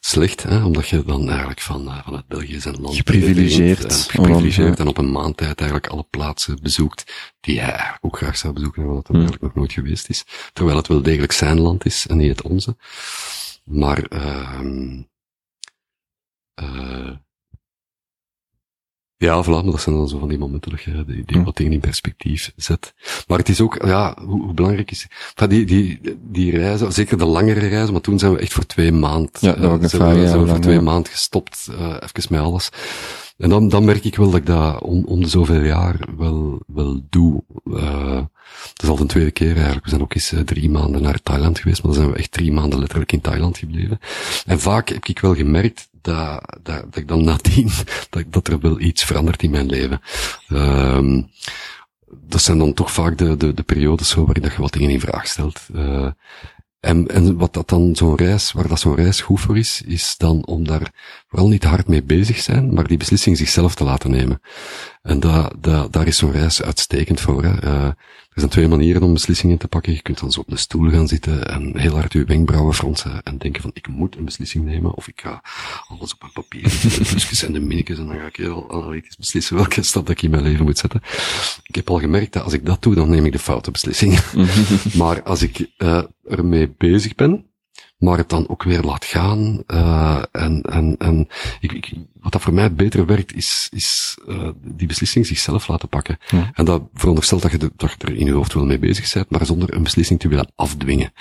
slecht, 0.00 0.42
hè, 0.42 0.64
omdat 0.64 0.88
je 0.88 1.04
dan 1.04 1.28
eigenlijk 1.28 1.60
van, 1.60 1.86
uh, 1.86 2.04
vanuit 2.04 2.26
België 2.26 2.60
zijn 2.60 2.80
land 2.80 2.96
geprivilegeerd, 2.96 3.94
geprivilegeerd 3.94 4.78
en 4.78 4.86
op 4.86 4.98
een 4.98 5.12
maandtijd 5.12 5.60
eigenlijk 5.60 5.92
alle 5.92 6.06
plaatsen 6.10 6.58
bezoekt 6.62 7.32
die 7.40 7.60
hij 7.60 7.70
eigenlijk 7.70 8.04
ook 8.04 8.16
graag 8.16 8.36
zou 8.36 8.52
bezoeken, 8.52 8.86
wat 8.86 9.08
er 9.08 9.14
hmm. 9.14 9.14
eigenlijk 9.14 9.42
nog 9.42 9.54
nooit 9.54 9.72
geweest 9.72 10.08
is. 10.08 10.24
Terwijl 10.52 10.76
het 10.76 10.88
wel 10.88 11.02
degelijk 11.02 11.32
zijn 11.32 11.60
land 11.60 11.84
is 11.84 12.06
en 12.06 12.16
niet 12.16 12.28
het 12.28 12.42
onze. 12.42 12.76
Maar, 13.64 14.04
uh, 14.12 14.60
uh, 16.62 17.10
Ja, 19.22 19.44
voilà, 19.44 19.46
maar 19.46 19.64
dat 19.64 19.80
zijn 19.80 19.96
dan 19.96 20.08
zo 20.08 20.18
van 20.18 20.28
die 20.28 20.38
momenten 20.38 20.70
dat 20.70 20.82
je 20.82 21.04
die, 21.06 21.22
die 21.26 21.40
wat 21.40 21.56
dingen 21.56 21.72
in 21.72 21.80
perspectief 21.80 22.52
zet. 22.56 22.94
Maar 23.26 23.38
het 23.38 23.48
is 23.48 23.60
ook, 23.60 23.82
ja, 23.84 24.16
hoe, 24.24 24.42
hoe 24.42 24.54
belangrijk 24.54 24.90
is, 24.90 25.06
van 25.10 25.48
die, 25.48 25.64
die, 25.64 26.00
die 26.20 26.50
reizen, 26.50 26.92
zeker 26.92 27.18
de 27.18 27.24
langere 27.24 27.68
reizen, 27.68 27.92
maar 27.92 28.02
toen 28.02 28.18
zijn 28.18 28.32
we 28.32 28.38
echt 28.38 28.52
voor 28.52 28.66
twee 28.66 28.92
maanden, 28.92 29.30
ja, 29.40 29.52
dat 29.52 29.82
uh, 29.82 29.88
zijn, 29.88 30.18
we, 30.18 30.28
zijn 30.28 30.40
we 30.40 30.48
voor 30.48 30.58
twee 30.58 30.80
maanden 30.80 31.12
gestopt, 31.12 31.68
uh, 31.70 31.96
even 32.00 32.34
met 32.34 32.40
alles. 32.40 32.68
En 33.38 33.48
dan, 33.48 33.68
dan 33.68 33.84
merk 33.84 34.04
ik 34.04 34.16
wel 34.16 34.30
dat 34.30 34.40
ik 34.40 34.46
dat 34.46 34.80
om, 34.80 35.04
om 35.04 35.20
de 35.20 35.28
zoveel 35.28 35.62
jaar 35.62 35.96
wel, 36.16 36.62
wel 36.66 37.00
doe. 37.10 37.42
Uh, 37.64 38.20
dat 38.72 38.82
is 38.82 38.88
al 38.88 38.96
de 38.96 39.06
tweede 39.06 39.30
keer 39.30 39.54
eigenlijk. 39.54 39.84
We 39.84 39.90
zijn 39.90 40.02
ook 40.02 40.14
eens 40.14 40.34
drie 40.44 40.70
maanden 40.70 41.02
naar 41.02 41.22
Thailand 41.22 41.58
geweest, 41.58 41.82
maar 41.82 41.92
dan 41.92 42.00
zijn 42.00 42.12
we 42.12 42.18
echt 42.18 42.32
drie 42.32 42.52
maanden 42.52 42.78
letterlijk 42.78 43.12
in 43.12 43.20
Thailand 43.20 43.58
gebleven. 43.58 43.98
En 44.46 44.60
vaak 44.60 44.88
heb 44.88 45.06
ik 45.06 45.18
wel 45.18 45.34
gemerkt 45.34 45.88
dat, 46.02 46.58
dat, 46.62 46.82
dat 46.82 46.96
ik 46.96 47.08
dan 47.08 47.24
nadien, 47.24 47.70
dat, 48.10 48.24
dat 48.26 48.48
er 48.48 48.60
wel 48.60 48.80
iets 48.80 49.04
verandert 49.04 49.42
in 49.42 49.50
mijn 49.50 49.66
leven. 49.66 50.00
Um, 50.48 51.30
dat 52.20 52.42
zijn 52.42 52.58
dan 52.58 52.72
toch 52.72 52.92
vaak 52.92 53.18
de, 53.18 53.36
de, 53.36 53.54
de 53.54 53.62
periodes 53.62 54.08
zo 54.08 54.24
waarin 54.24 54.42
dat 54.42 54.52
je 54.52 54.60
wat 54.60 54.72
dingen 54.72 54.90
in 54.90 55.00
vraag 55.00 55.26
stelt. 55.26 55.60
Uh, 55.74 56.10
en, 56.80 57.08
en 57.08 57.36
wat 57.36 57.52
dat 57.52 57.68
dan 57.68 57.96
zo'n 57.96 58.16
reis, 58.16 58.52
waar 58.52 58.68
dat 58.68 58.80
zo'n 58.80 58.94
reis 58.94 59.20
goed 59.20 59.40
voor 59.40 59.58
is, 59.58 59.82
is 59.86 60.14
dan 60.16 60.46
om 60.46 60.66
daar 60.66 60.92
vooral 61.28 61.48
niet 61.48 61.64
hard 61.64 61.88
mee 61.88 62.02
bezig 62.02 62.38
zijn, 62.38 62.74
maar 62.74 62.86
die 62.86 62.96
beslissing 62.96 63.36
zichzelf 63.36 63.74
te 63.74 63.84
laten 63.84 64.10
nemen. 64.10 64.40
En 65.02 65.20
da, 65.20 65.52
da, 65.60 65.88
daar 65.88 66.06
is 66.06 66.16
zo'n 66.16 66.32
reis 66.32 66.62
uitstekend 66.62 67.20
voor. 67.20 67.42
Hè. 67.42 67.64
Uh, 67.64 67.84
er 67.84 68.40
zijn 68.40 68.50
twee 68.50 68.68
manieren 68.68 69.02
om 69.02 69.12
beslissingen 69.12 69.58
te 69.58 69.68
pakken. 69.68 69.92
Je 69.92 70.02
kunt 70.02 70.20
dan 70.20 70.32
zo 70.32 70.40
op 70.40 70.50
een 70.50 70.58
stoel 70.58 70.90
gaan 70.90 71.08
zitten 71.08 71.48
en 71.48 71.78
heel 71.78 71.94
hard 71.94 72.12
je 72.12 72.24
wenkbrauwen 72.24 72.74
fronsen 72.74 73.22
en 73.22 73.38
denken 73.38 73.62
van 73.62 73.70
ik 73.74 73.88
moet 73.88 74.16
een 74.16 74.24
beslissing 74.24 74.64
nemen 74.64 74.94
of 74.94 75.08
ik 75.08 75.20
ga 75.20 75.42
alles 75.88 76.14
op 76.14 76.22
een 76.22 76.32
papier 76.32 76.62
de 76.62 77.04
plusjes 77.08 77.42
en 77.42 77.52
de 77.52 77.60
minnetjes 77.60 77.98
en 77.98 78.06
dan 78.06 78.18
ga 78.18 78.26
ik 78.26 78.36
heel 78.36 78.72
analytisch 78.72 79.16
beslissen 79.16 79.56
welke 79.56 79.82
stap 79.82 80.06
dat 80.06 80.16
ik 80.16 80.22
in 80.22 80.30
mijn 80.30 80.42
leven 80.42 80.64
moet 80.64 80.78
zetten. 80.78 81.02
Ik 81.62 81.74
heb 81.74 81.90
al 81.90 81.98
gemerkt 81.98 82.32
dat 82.32 82.42
als 82.42 82.52
ik 82.52 82.66
dat 82.66 82.82
doe, 82.82 82.94
dan 82.94 83.10
neem 83.10 83.26
ik 83.26 83.32
de 83.32 83.38
foute 83.38 83.70
beslissingen. 83.70 84.22
maar 84.98 85.22
als 85.22 85.42
ik 85.42 85.68
uh, 85.78 86.02
ermee 86.24 86.74
bezig 86.78 87.14
ben, 87.14 87.46
maar 88.02 88.18
het 88.18 88.28
dan 88.28 88.48
ook 88.48 88.62
weer 88.62 88.82
laat 88.82 89.04
gaan. 89.04 89.62
Uh, 89.66 90.22
en 90.32 90.62
en, 90.62 90.94
en 90.98 91.28
ik, 91.60 91.72
ik, 91.72 91.92
wat 92.20 92.32
dat 92.32 92.42
voor 92.42 92.52
mij 92.52 92.74
beter 92.74 93.06
werkt, 93.06 93.34
is, 93.34 93.68
is 93.70 94.18
uh, 94.28 94.48
die 94.60 94.86
beslissing 94.86 95.26
zichzelf 95.26 95.68
laten 95.68 95.88
pakken. 95.88 96.18
Ja. 96.26 96.50
En 96.54 96.64
dat 96.64 96.82
veronderstelt 96.94 97.42
dat 97.42 97.50
je, 97.50 97.58
de, 97.58 97.72
dat 97.76 97.90
je 97.90 98.06
er 98.06 98.16
in 98.16 98.26
je 98.26 98.32
hoofd 98.32 98.52
wel 98.52 98.64
mee 98.64 98.78
bezig 98.78 99.12
bent, 99.12 99.30
maar 99.30 99.46
zonder 99.46 99.74
een 99.74 99.82
beslissing 99.82 100.20
te 100.20 100.28
willen 100.28 100.52
afdwingen. 100.54 101.12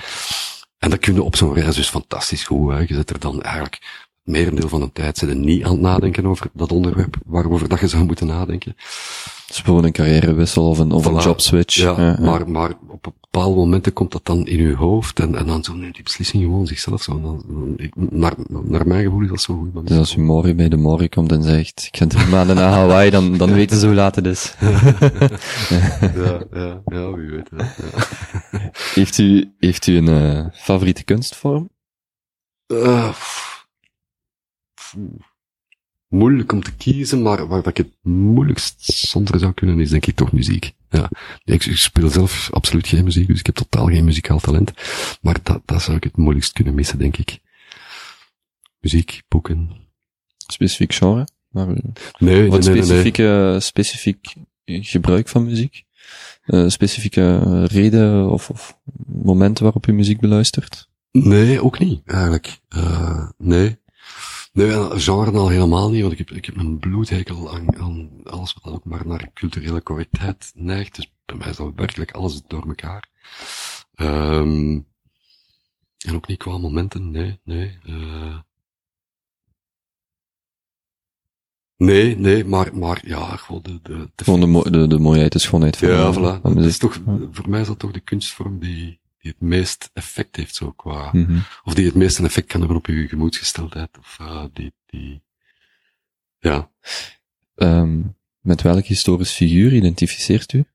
En 0.77 0.89
dat 0.89 0.99
kun 0.99 1.13
je 1.13 1.23
op 1.23 1.35
zo'n 1.35 1.53
reis 1.53 1.75
dus 1.75 1.89
fantastisch 1.89 2.43
goed. 2.43 2.71
Hè. 2.71 2.79
Je 2.79 2.93
zet 2.93 3.09
er 3.09 3.19
dan 3.19 3.41
eigenlijk 3.41 4.09
merendeel 4.23 4.69
van 4.69 4.79
de 4.79 4.91
tijd 4.93 5.17
zitten 5.17 5.39
niet 5.39 5.63
aan 5.63 5.71
het 5.71 5.81
nadenken 5.81 6.25
over 6.25 6.47
dat 6.53 6.71
onderwerp 6.71 7.15
waarover 7.25 7.69
dat 7.69 7.79
je 7.79 7.87
zou 7.87 8.05
moeten 8.05 8.27
nadenken. 8.27 8.73
Het 9.47 9.55
is 9.59 9.65
gewoon 9.65 9.83
een 9.83 9.91
carrièrewissel 9.91 10.69
of 10.69 10.77
een, 10.79 10.91
of 10.91 11.03
voilà. 11.03 11.07
een 11.07 11.21
jobswitch. 11.21 11.75
Ja, 11.75 11.95
ja, 11.97 12.17
maar, 12.19 12.49
maar 12.49 12.73
op 12.87 13.13
bepaalde 13.31 13.55
momenten 13.55 13.93
komt 13.93 14.11
dat 14.11 14.25
dan 14.25 14.47
in 14.47 14.57
je 14.57 14.75
hoofd 14.75 15.19
en, 15.19 15.35
en 15.35 15.45
dan 15.45 15.63
zo 15.63 15.73
neemt 15.73 15.93
die 15.93 16.03
beslissing 16.03 16.43
gewoon 16.43 16.67
zichzelf 16.67 17.01
zo. 17.03 17.21
Dan, 17.21 17.73
ik, 17.77 17.95
naar, 17.95 18.33
naar 18.47 18.87
mijn 18.87 19.03
gevoel 19.03 19.21
is 19.21 19.29
dat 19.29 19.41
zo 19.41 19.53
goed. 19.53 19.87
Dus 19.87 19.97
als 19.97 20.13
je 20.13 20.21
morgen 20.21 20.55
bij 20.55 20.69
de 20.69 20.77
morgen 20.77 21.09
komt 21.09 21.31
en 21.31 21.43
zegt, 21.43 21.87
ik 21.91 21.97
ga 21.97 22.07
drie 22.07 22.27
maanden 22.27 22.55
naar 22.55 22.71
Hawaii, 22.71 23.09
dan, 23.09 23.37
dan 23.37 23.53
weten 23.53 23.77
ze 23.77 23.85
hoe 23.85 23.95
laat 23.95 24.15
het 24.15 24.25
is. 24.25 24.55
ja, 26.15 26.43
ja, 26.53 26.81
ja, 26.85 27.11
wie 27.13 27.29
weet. 27.29 27.49
Ja. 27.57 27.73
heeft 28.93 29.17
u, 29.17 29.53
heeft 29.59 29.87
u 29.87 29.97
een 29.97 30.09
uh, 30.09 30.45
favoriete 30.53 31.03
kunstvorm? 31.03 31.69
Uh, 32.67 33.13
moeilijk 36.07 36.51
om 36.51 36.63
te 36.63 36.75
kiezen, 36.75 37.21
maar 37.21 37.47
waar 37.47 37.67
ik 37.67 37.77
het 37.77 37.97
moeilijkst 38.01 38.83
zonder 38.83 39.39
zou 39.39 39.53
kunnen, 39.53 39.79
is 39.79 39.89
denk 39.89 40.05
ik 40.05 40.15
toch 40.15 40.31
muziek. 40.31 40.73
Ja. 40.89 41.09
Ik, 41.43 41.65
ik, 41.65 41.77
speel 41.77 42.09
zelf 42.09 42.49
absoluut 42.51 42.87
geen 42.87 43.03
muziek, 43.03 43.27
dus 43.27 43.39
ik 43.39 43.45
heb 43.45 43.55
totaal 43.55 43.85
geen 43.85 44.05
muzikaal 44.05 44.39
talent. 44.39 44.73
Maar 45.21 45.37
dat, 45.43 45.61
dat 45.65 45.81
zou 45.81 45.97
ik 45.97 46.03
het 46.03 46.17
moeilijkst 46.17 46.53
kunnen 46.53 46.75
missen, 46.75 46.97
denk 46.97 47.17
ik. 47.17 47.39
Muziek, 48.79 49.21
boeken. 49.27 49.71
Specifiek 50.37 50.93
genre? 50.93 51.27
Maar, 51.49 51.67
nee, 52.17 52.49
wat 52.49 52.65
nee, 52.65 52.81
specifieke, 52.83 53.21
nee. 53.21 53.59
specifiek 53.59 54.35
gebruik 54.65 55.27
van 55.27 55.45
muziek? 55.45 55.83
Uh, 56.45 56.69
specifieke 56.69 57.65
reden 57.65 58.29
of, 58.29 58.49
of 58.49 58.77
momenten 59.05 59.63
waarop 59.63 59.85
je 59.85 59.93
muziek 59.93 60.19
beluistert? 60.19 60.89
Nee, 61.11 61.63
ook 61.63 61.79
niet, 61.79 62.01
eigenlijk. 62.05 62.59
Uh, 62.75 63.29
nee. 63.37 63.79
Nee, 64.53 64.99
genre 64.99 65.31
al 65.31 65.49
helemaal 65.49 65.89
niet, 65.89 66.01
want 66.01 66.11
ik 66.11 66.17
heb, 66.17 66.31
ik 66.31 66.45
heb 66.45 66.57
een 66.57 66.79
bloedhekel 66.79 67.53
aan, 67.53 67.77
aan 67.77 68.09
alles 68.23 68.57
wat 68.61 68.73
ook 68.73 68.85
maar 68.85 69.07
naar 69.07 69.31
culturele 69.33 69.83
correctheid 69.83 70.51
neigt. 70.55 70.95
Dus 70.95 71.13
bij 71.25 71.35
mij 71.35 71.49
is 71.49 71.55
dat 71.55 71.73
werkelijk 71.75 72.11
alles 72.11 72.41
door 72.47 72.67
elkaar. 72.67 73.09
Um, 73.95 74.87
en 75.97 76.15
ook 76.15 76.27
niet 76.27 76.37
qua 76.37 76.57
momenten, 76.57 77.11
nee, 77.11 77.39
nee. 77.43 77.79
Uh, 77.85 78.39
nee, 81.77 82.17
nee, 82.17 82.45
maar, 82.45 82.77
maar 82.77 83.07
ja, 83.07 83.35
gewoon 83.35 83.61
de... 83.61 83.79
de, 83.81 84.09
de 84.15 84.23
gewoon 84.23 84.39
de, 84.39 84.45
mo 84.45 84.63
de, 84.63 84.87
de 84.87 84.99
mooiheid, 84.99 85.31
de 85.31 85.39
schoonheid 85.39 85.77
van 85.77 85.89
Ja, 85.89 86.13
voilà. 86.13 86.41
Dat 86.41 86.57
is 86.57 86.77
toch, 86.77 86.99
voor 87.31 87.49
mij 87.49 87.61
is 87.61 87.67
dat 87.67 87.79
toch 87.79 87.91
de 87.91 87.99
kunstvorm 87.99 88.59
die, 88.59 89.00
die 89.21 89.31
het 89.31 89.41
meest 89.41 89.89
effect 89.93 90.35
heeft 90.35 90.55
zo 90.55 90.71
qua, 90.71 91.09
mm 91.11 91.25
-hmm. 91.25 91.43
of 91.63 91.73
die 91.73 91.85
het 91.85 91.95
meest 91.95 92.17
een 92.17 92.25
effect 92.25 92.47
kan 92.47 92.59
hebben 92.59 92.77
op 92.77 92.85
je 92.85 93.07
gemoedsgesteldheid, 93.07 93.97
of 93.97 94.17
uh, 94.21 94.45
die, 94.53 94.73
die, 94.85 95.23
ja. 96.39 96.71
Um, 97.55 98.17
met 98.39 98.61
welk 98.61 98.85
historisch 98.85 99.31
figuur 99.31 99.73
identificeert 99.73 100.53
u? 100.53 100.65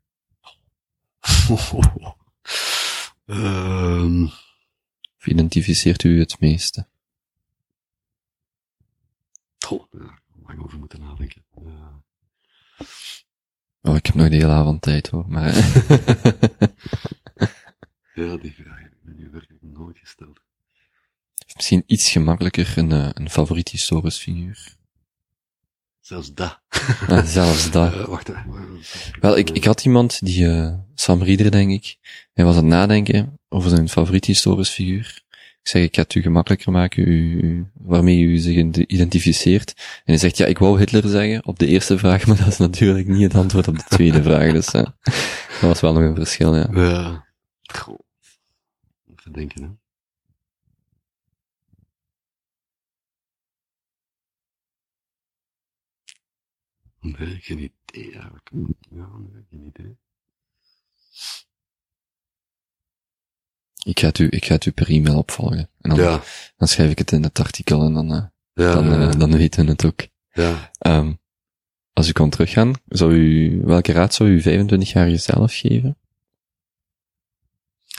um, 3.26 4.24
of 5.18 5.26
identificeert 5.26 6.02
u 6.02 6.18
het 6.18 6.40
meeste? 6.40 6.86
Oh, 9.68 9.84
daar 9.90 10.22
lang 10.46 10.62
over 10.62 10.78
moeten 10.78 11.00
nadenken. 11.00 11.44
Uh. 11.62 11.94
Oh, 13.82 13.96
ik 13.96 14.06
heb 14.06 14.14
nog 14.14 14.28
de 14.28 14.36
hele 14.36 14.52
avond 14.52 14.82
tijd 14.82 15.08
hoor, 15.08 15.24
maar... 15.28 15.54
Ja, 18.16 18.36
die 18.36 18.54
vraag 18.54 18.78
heb 18.78 18.92
ik 18.92 18.98
me 19.02 19.12
nu 19.16 19.28
werkelijk 19.32 19.62
nooit 19.62 19.98
gesteld. 19.98 20.40
Misschien 21.54 21.82
iets 21.86 22.10
gemakkelijker 22.10 22.72
een, 22.76 22.90
uh, 22.90 23.08
een 23.12 23.30
favoriet 23.30 23.68
historisch 23.68 24.18
figuur. 24.18 24.76
Zelfs 26.00 26.34
dat. 26.34 26.60
Ah, 27.08 27.24
zelfs 27.24 27.70
dat. 27.78 27.94
Uh, 27.94 28.04
wacht 28.04 28.28
even. 28.28 28.44
Wel, 29.20 29.36
ik, 29.36 29.50
ik 29.50 29.64
had 29.64 29.84
iemand 29.84 30.24
die, 30.24 30.44
uh, 30.44 30.74
Sam 30.94 31.22
Rieder, 31.22 31.50
denk 31.50 31.70
ik, 31.70 31.96
hij 32.32 32.44
was 32.44 32.56
aan 32.56 32.62
het 32.62 32.72
nadenken 32.72 33.38
over 33.48 33.70
zijn 33.70 33.88
favoriet 33.88 34.24
historisch 34.24 34.70
figuur. 34.70 35.22
Ik 35.62 35.72
zeg, 35.72 35.82
ik 35.82 35.94
ga 35.94 36.02
het 36.02 36.14
u 36.14 36.22
gemakkelijker 36.22 36.72
maken, 36.72 37.08
u, 37.08 37.40
u, 37.40 37.70
waarmee 37.74 38.20
u 38.20 38.38
zich 38.38 38.56
identificeert. 38.86 39.74
En 39.76 40.02
hij 40.04 40.18
zegt, 40.18 40.36
ja, 40.36 40.46
ik 40.46 40.58
wou 40.58 40.78
Hitler 40.78 41.08
zeggen 41.08 41.46
op 41.46 41.58
de 41.58 41.66
eerste 41.66 41.98
vraag, 41.98 42.24
maar 42.26 42.36
dat 42.36 42.46
is 42.46 42.58
natuurlijk 42.58 43.06
niet 43.06 43.22
het 43.22 43.34
antwoord 43.34 43.68
op 43.68 43.76
de 43.76 43.84
tweede 43.88 44.22
vraag. 44.22 44.52
Dus 44.52 44.74
uh, 44.74 44.82
dat 44.82 45.60
was 45.60 45.80
wel 45.80 45.92
nog 45.92 46.02
een 46.02 46.14
verschil, 46.14 46.56
ja. 46.56 46.68
Ja. 46.72 47.26
Goh. 47.62 48.04
Denken, 49.36 49.62
hè. 49.62 49.68
Nee, 57.00 57.38
geen 57.40 57.58
idee 57.58 58.12
eigenlijk. 58.12 58.50
Ja, 58.90 59.08
nee, 59.18 59.44
geen 59.50 59.64
idee. 59.66 59.96
Ik 63.84 64.00
ga 64.00 64.06
het 64.06 64.18
u, 64.18 64.26
ik 64.30 64.44
ga 64.44 64.54
het 64.54 64.66
u 64.66 64.70
per 64.70 64.88
e-mail 64.88 65.18
opvolgen. 65.18 65.70
En 65.80 65.90
dan, 65.90 65.98
ja. 65.98 66.22
dan 66.56 66.68
schrijf 66.68 66.90
ik 66.90 66.98
het 66.98 67.12
in 67.12 67.22
het 67.22 67.38
artikel 67.38 67.84
en 67.84 67.92
dan, 67.92 68.12
uh, 68.12 68.24
ja, 68.52 68.72
dan, 68.72 68.92
uh, 68.92 69.00
ja. 69.00 69.10
dan 69.10 69.36
weten 69.36 69.64
we 69.64 69.70
het 69.70 69.84
ook. 69.84 70.06
Ja. 70.32 70.72
Um, 70.78 71.20
als 71.92 72.08
u 72.08 72.12
kon 72.12 72.30
teruggaan, 72.30 72.72
zou 72.88 73.14
u, 73.14 73.60
welke 73.64 73.92
raad 73.92 74.14
zou 74.14 74.30
u 74.30 74.40
25 74.40 74.92
jaar 74.92 75.10
jezelf 75.10 75.54
geven? 75.54 75.98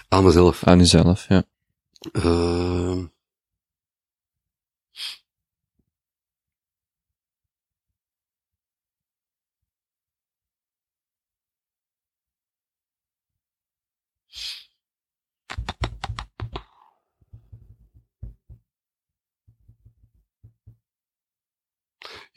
Aan 0.07 0.23
mezelf. 0.23 0.63
Aan 0.63 0.79
uzelf, 0.79 1.27
ja. 1.27 1.43
Uh, 2.11 3.05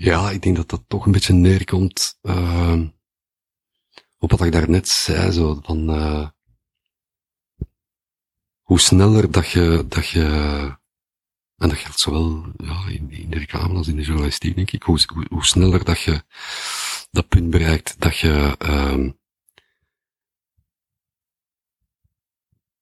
Ja, 0.02 0.30
ik 0.30 0.42
denk 0.42 0.56
dat 0.56 0.68
dat 0.68 0.84
toch 0.86 1.06
een 1.06 1.12
beetje 1.12 1.32
neerkomt 1.32 2.18
uh, 2.22 2.80
op 4.18 4.30
wat 4.30 4.42
ik 4.42 4.52
daarnet 4.52 4.88
zei, 4.88 5.30
zo 5.30 5.60
van 5.62 5.90
uh, 5.90 6.28
hoe 8.70 8.80
sneller 8.80 9.30
dat 9.30 9.50
je, 9.50 9.84
dat 9.88 10.08
je, 10.08 10.24
en 11.56 11.68
dat 11.68 11.78
geldt 11.78 12.00
zowel 12.00 12.52
ja, 12.56 12.86
in, 12.88 13.10
in 13.10 13.30
de 13.30 13.38
reclame 13.38 13.74
als 13.74 13.88
in 13.88 13.96
de 13.96 14.02
journalistiek, 14.02 14.54
denk 14.54 14.70
ik, 14.70 14.82
hoe, 14.82 14.98
hoe, 15.28 15.44
sneller 15.44 15.84
dat 15.84 16.00
je 16.00 16.22
dat 17.10 17.28
punt 17.28 17.50
bereikt 17.50 18.00
dat 18.00 18.18
je, 18.18 18.56
uh, 18.62 19.08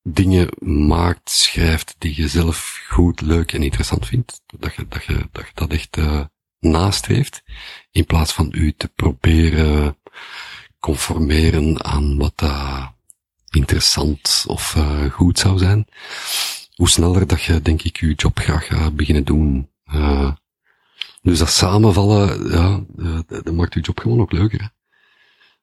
dingen 0.03 0.49
maakt, 0.87 1.31
schrijft 1.31 1.95
die 1.99 2.17
je 2.17 2.29
zelf 2.29 2.85
goed, 2.89 3.21
leuk 3.21 3.53
en 3.53 3.63
interessant 3.63 4.07
vindt. 4.07 4.43
Dat 4.47 4.75
je 4.75 4.89
dat, 4.89 5.05
je, 5.05 5.29
dat, 5.33 5.47
je 5.47 5.53
dat 5.55 5.71
echt 5.71 5.97
uh, 5.97 6.25
nastreeft, 6.61 7.43
in 7.91 8.05
plaats 8.05 8.33
van 8.33 8.49
u 8.55 8.73
te 8.73 8.89
proberen 8.89 9.99
conformeren 10.79 11.85
aan 11.85 12.19
wat 12.19 12.33
dat 12.39 12.97
interessant 13.51 14.45
of 14.47 14.75
uh, 14.77 15.11
goed 15.11 15.39
zou 15.39 15.59
zijn. 15.59 15.87
Hoe 16.75 16.89
sneller 16.89 17.27
dat 17.27 17.43
je, 17.43 17.63
denk 17.63 17.83
ik, 17.83 18.01
je 18.01 18.15
job 18.15 18.39
graag 18.39 18.67
gaat 18.67 18.97
beginnen 18.97 19.25
doen. 19.25 19.71
Uh, 19.95 20.33
dus 21.23 21.39
dat 21.39 21.51
samenvallen, 21.51 22.51
ja, 22.51 22.85
dat 23.27 23.55
maakt 23.55 23.75
je 23.75 23.81
job 23.81 23.99
gewoon 23.99 24.21
ook 24.21 24.33
leuker. 24.33 24.71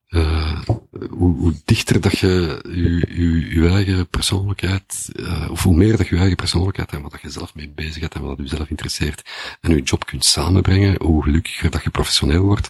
Uh, 0.09 0.61
hoe, 0.65 0.81
hoe, 1.09 1.53
dichter 1.65 2.01
dat 2.01 2.19
je 2.19 2.59
je, 3.07 3.61
je, 3.61 3.69
eigen 3.69 4.07
persoonlijkheid, 4.07 5.09
uh, 5.15 5.47
of 5.51 5.63
hoe 5.63 5.75
meer 5.75 5.97
dat 5.97 6.07
je 6.07 6.13
je 6.13 6.19
eigen 6.19 6.37
persoonlijkheid 6.37 6.91
en 6.91 7.01
wat 7.01 7.11
dat 7.11 7.21
je 7.21 7.29
zelf 7.29 7.55
mee 7.55 7.69
bezig 7.69 8.01
hebt 8.01 8.15
en 8.15 8.21
wat 8.21 8.37
je 8.37 8.47
zelf 8.47 8.69
interesseert, 8.69 9.29
en 9.61 9.75
je 9.75 9.81
job 9.81 10.05
kunt 10.05 10.25
samenbrengen, 10.25 11.01
hoe 11.01 11.23
gelukkiger 11.23 11.69
dat 11.69 11.83
je 11.83 11.89
professioneel 11.89 12.43
wordt, 12.43 12.69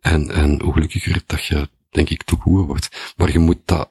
en, 0.00 0.30
en 0.30 0.62
hoe 0.62 0.72
gelukkiger 0.72 1.22
dat 1.26 1.44
je, 1.44 1.68
denk 1.90 2.10
ik, 2.10 2.22
toegoed 2.22 2.66
wordt. 2.66 3.14
Maar 3.16 3.32
je 3.32 3.38
moet 3.38 3.60
dat, 3.64 3.90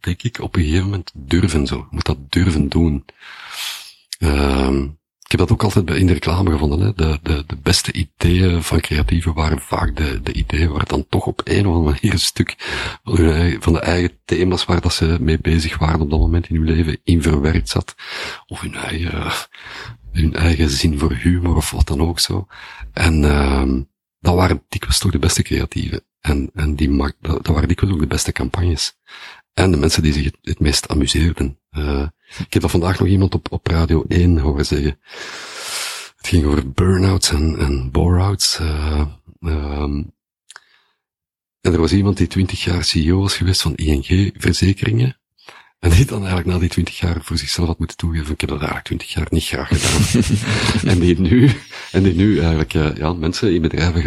denk 0.00 0.22
ik, 0.22 0.40
op 0.40 0.56
een 0.56 0.62
gegeven 0.62 0.84
moment 0.84 1.12
durven 1.14 1.66
zo. 1.66 1.76
Je 1.76 1.86
moet 1.90 2.04
dat 2.04 2.32
durven 2.32 2.68
doen. 2.68 3.04
Uh, 4.18 4.82
ik 5.28 5.38
heb 5.38 5.48
dat 5.48 5.52
ook 5.52 5.62
altijd 5.62 5.90
in 5.90 6.06
de 6.06 6.12
reclame 6.12 6.50
gevonden. 6.50 6.80
Hè. 6.80 6.92
De, 6.94 7.18
de, 7.22 7.44
de 7.46 7.56
beste 7.56 7.92
ideeën 7.92 8.62
van 8.62 8.80
creatieven 8.80 9.34
waren 9.34 9.58
vaak 9.60 9.96
de, 9.96 10.22
de 10.22 10.32
ideeën 10.32 10.70
waar 10.70 10.86
dan 10.86 11.06
toch 11.08 11.26
op 11.26 11.40
een 11.44 11.66
of 11.66 11.74
andere 11.74 11.94
manier 11.94 12.12
een 12.12 12.20
stuk 12.20 12.54
van, 13.04 13.16
hun, 13.16 13.62
van 13.62 13.72
de 13.72 13.80
eigen 13.80 14.18
thema's 14.24 14.64
waar 14.64 14.80
dat 14.80 14.92
ze 14.92 15.16
mee 15.20 15.38
bezig 15.38 15.78
waren 15.78 16.00
op 16.00 16.10
dat 16.10 16.18
moment 16.18 16.48
in 16.48 16.56
hun 16.56 16.64
leven 16.64 17.00
in 17.04 17.22
verwerkt 17.22 17.68
zat. 17.68 17.94
Of 18.46 18.60
hun 18.60 18.74
eigen, 18.74 19.32
hun 20.12 20.34
eigen 20.34 20.70
zin 20.70 20.98
voor 20.98 21.12
humor 21.12 21.56
of 21.56 21.70
wat 21.70 21.86
dan 21.86 22.00
ook 22.00 22.20
zo. 22.20 22.46
En 22.92 23.22
uh, 23.22 23.82
dat 24.20 24.34
waren 24.34 24.64
dikwijls 24.68 24.98
toch 24.98 25.10
de 25.10 25.18
beste 25.18 25.42
creatieven. 25.42 26.02
En, 26.20 26.50
en 26.54 26.74
die 26.74 27.14
dat 27.20 27.46
waren 27.46 27.68
dikwijls 27.68 27.94
ook 27.94 28.00
de 28.00 28.06
beste 28.06 28.32
campagnes. 28.32 28.96
En 29.58 29.70
de 29.70 29.76
mensen 29.76 30.02
die 30.02 30.12
zich 30.12 30.24
het, 30.24 30.36
het 30.42 30.60
meest 30.60 30.88
amuseerden. 30.88 31.58
Uh, 31.72 32.06
ik 32.38 32.52
heb 32.52 32.62
dat 32.62 32.70
vandaag 32.70 32.98
nog 32.98 33.08
iemand 33.08 33.34
op, 33.34 33.52
op 33.52 33.66
Radio 33.66 34.04
1 34.08 34.38
horen 34.38 34.66
zeggen. 34.66 35.00
Het 36.16 36.26
ging 36.26 36.44
over 36.44 36.72
burn-outs 36.72 37.30
en, 37.30 37.58
en 37.58 37.90
bore-outs. 37.90 38.58
Uh, 38.60 39.04
um, 39.40 40.12
en 41.60 41.72
er 41.72 41.80
was 41.80 41.92
iemand 41.92 42.16
die 42.16 42.26
twintig 42.26 42.64
jaar 42.64 42.84
CEO 42.84 43.20
was 43.20 43.36
geweest 43.36 43.62
van 43.62 43.74
ING 43.74 44.32
Verzekeringen. 44.36 45.18
En 45.78 45.90
die 45.90 46.04
dan 46.04 46.18
eigenlijk 46.18 46.48
na 46.48 46.58
die 46.58 46.68
twintig 46.68 46.98
jaar 46.98 47.16
voor 47.22 47.38
zichzelf 47.38 47.66
had 47.66 47.78
moeten 47.78 47.96
toegeven, 47.96 48.32
ik 48.32 48.40
heb 48.40 48.50
dat 48.50 48.58
eigenlijk 48.58 48.86
twintig 48.86 49.12
jaar 49.12 49.26
niet 49.30 49.44
graag 49.44 49.68
gedaan. 49.68 50.24
en 50.92 50.98
die 50.98 51.20
nu, 51.20 51.50
en 51.92 52.02
die 52.02 52.14
nu 52.14 52.38
eigenlijk, 52.38 52.74
uh, 52.74 52.96
ja, 52.96 53.12
mensen 53.12 53.54
in 53.54 53.62
bedrijven 53.62 54.02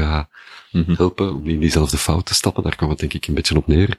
mm-hmm. 0.72 0.96
helpen 0.96 1.34
om 1.34 1.44
niet 1.44 1.54
in 1.54 1.60
diezelfde 1.60 1.98
fout 1.98 2.26
te 2.26 2.34
stappen. 2.34 2.64
Daar 2.64 2.76
kwam 2.76 2.90
het 2.90 3.00
denk 3.00 3.14
ik 3.14 3.28
een 3.28 3.34
beetje 3.34 3.58
op 3.58 3.68
neer. 3.68 3.98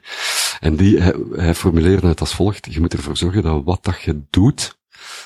En 0.59 0.75
die, 0.75 1.01
hij, 1.01 1.15
hij 1.31 1.55
formuleerde 1.55 2.07
het 2.07 2.19
als 2.19 2.35
volgt. 2.35 2.73
Je 2.73 2.79
moet 2.79 2.93
ervoor 2.93 3.17
zorgen 3.17 3.43
dat 3.43 3.63
wat 3.63 3.83
dat 3.83 4.01
je 4.01 4.21
doet, 4.29 4.77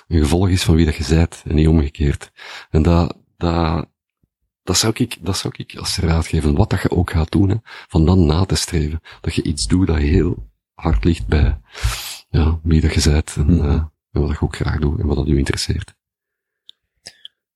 een 0.07 0.19
gevolg 0.19 0.49
is 0.49 0.63
van 0.63 0.75
wie 0.75 0.85
dat 0.85 0.95
je 0.95 1.03
zijt 1.03 1.43
en 1.47 1.55
niet 1.55 1.67
omgekeerd. 1.67 2.31
En 2.69 2.81
dat, 2.81 3.17
dat, 3.37 3.87
dat 4.63 4.77
zou 4.77 4.93
ik, 4.95 5.17
dat 5.21 5.37
zou 5.37 5.53
ik 5.57 5.75
als 5.75 5.97
raad 5.97 6.27
geven. 6.27 6.55
Wat 6.55 6.69
dat 6.69 6.81
je 6.81 6.91
ook 6.91 7.11
gaat 7.11 7.31
doen, 7.31 7.49
hè, 7.49 7.55
van 7.63 8.05
dan 8.05 8.25
na 8.25 8.45
te 8.45 8.55
streven. 8.55 9.01
Dat 9.21 9.35
je 9.35 9.43
iets 9.43 9.67
doet 9.67 9.87
dat 9.87 9.97
heel 9.97 10.49
hard 10.73 11.03
ligt 11.03 11.27
bij, 11.27 11.59
ja, 12.29 12.59
wie 12.63 12.81
dat 12.81 12.93
je 12.93 12.99
zijt 12.99 13.35
en, 13.35 13.49
uh, 13.49 13.83
en 14.11 14.21
wat 14.21 14.29
je 14.29 14.41
ook 14.41 14.55
graag 14.55 14.79
doet 14.79 14.99
en 14.99 15.07
wat 15.07 15.17
dat 15.17 15.27
je 15.27 15.37
interesseert. 15.37 15.95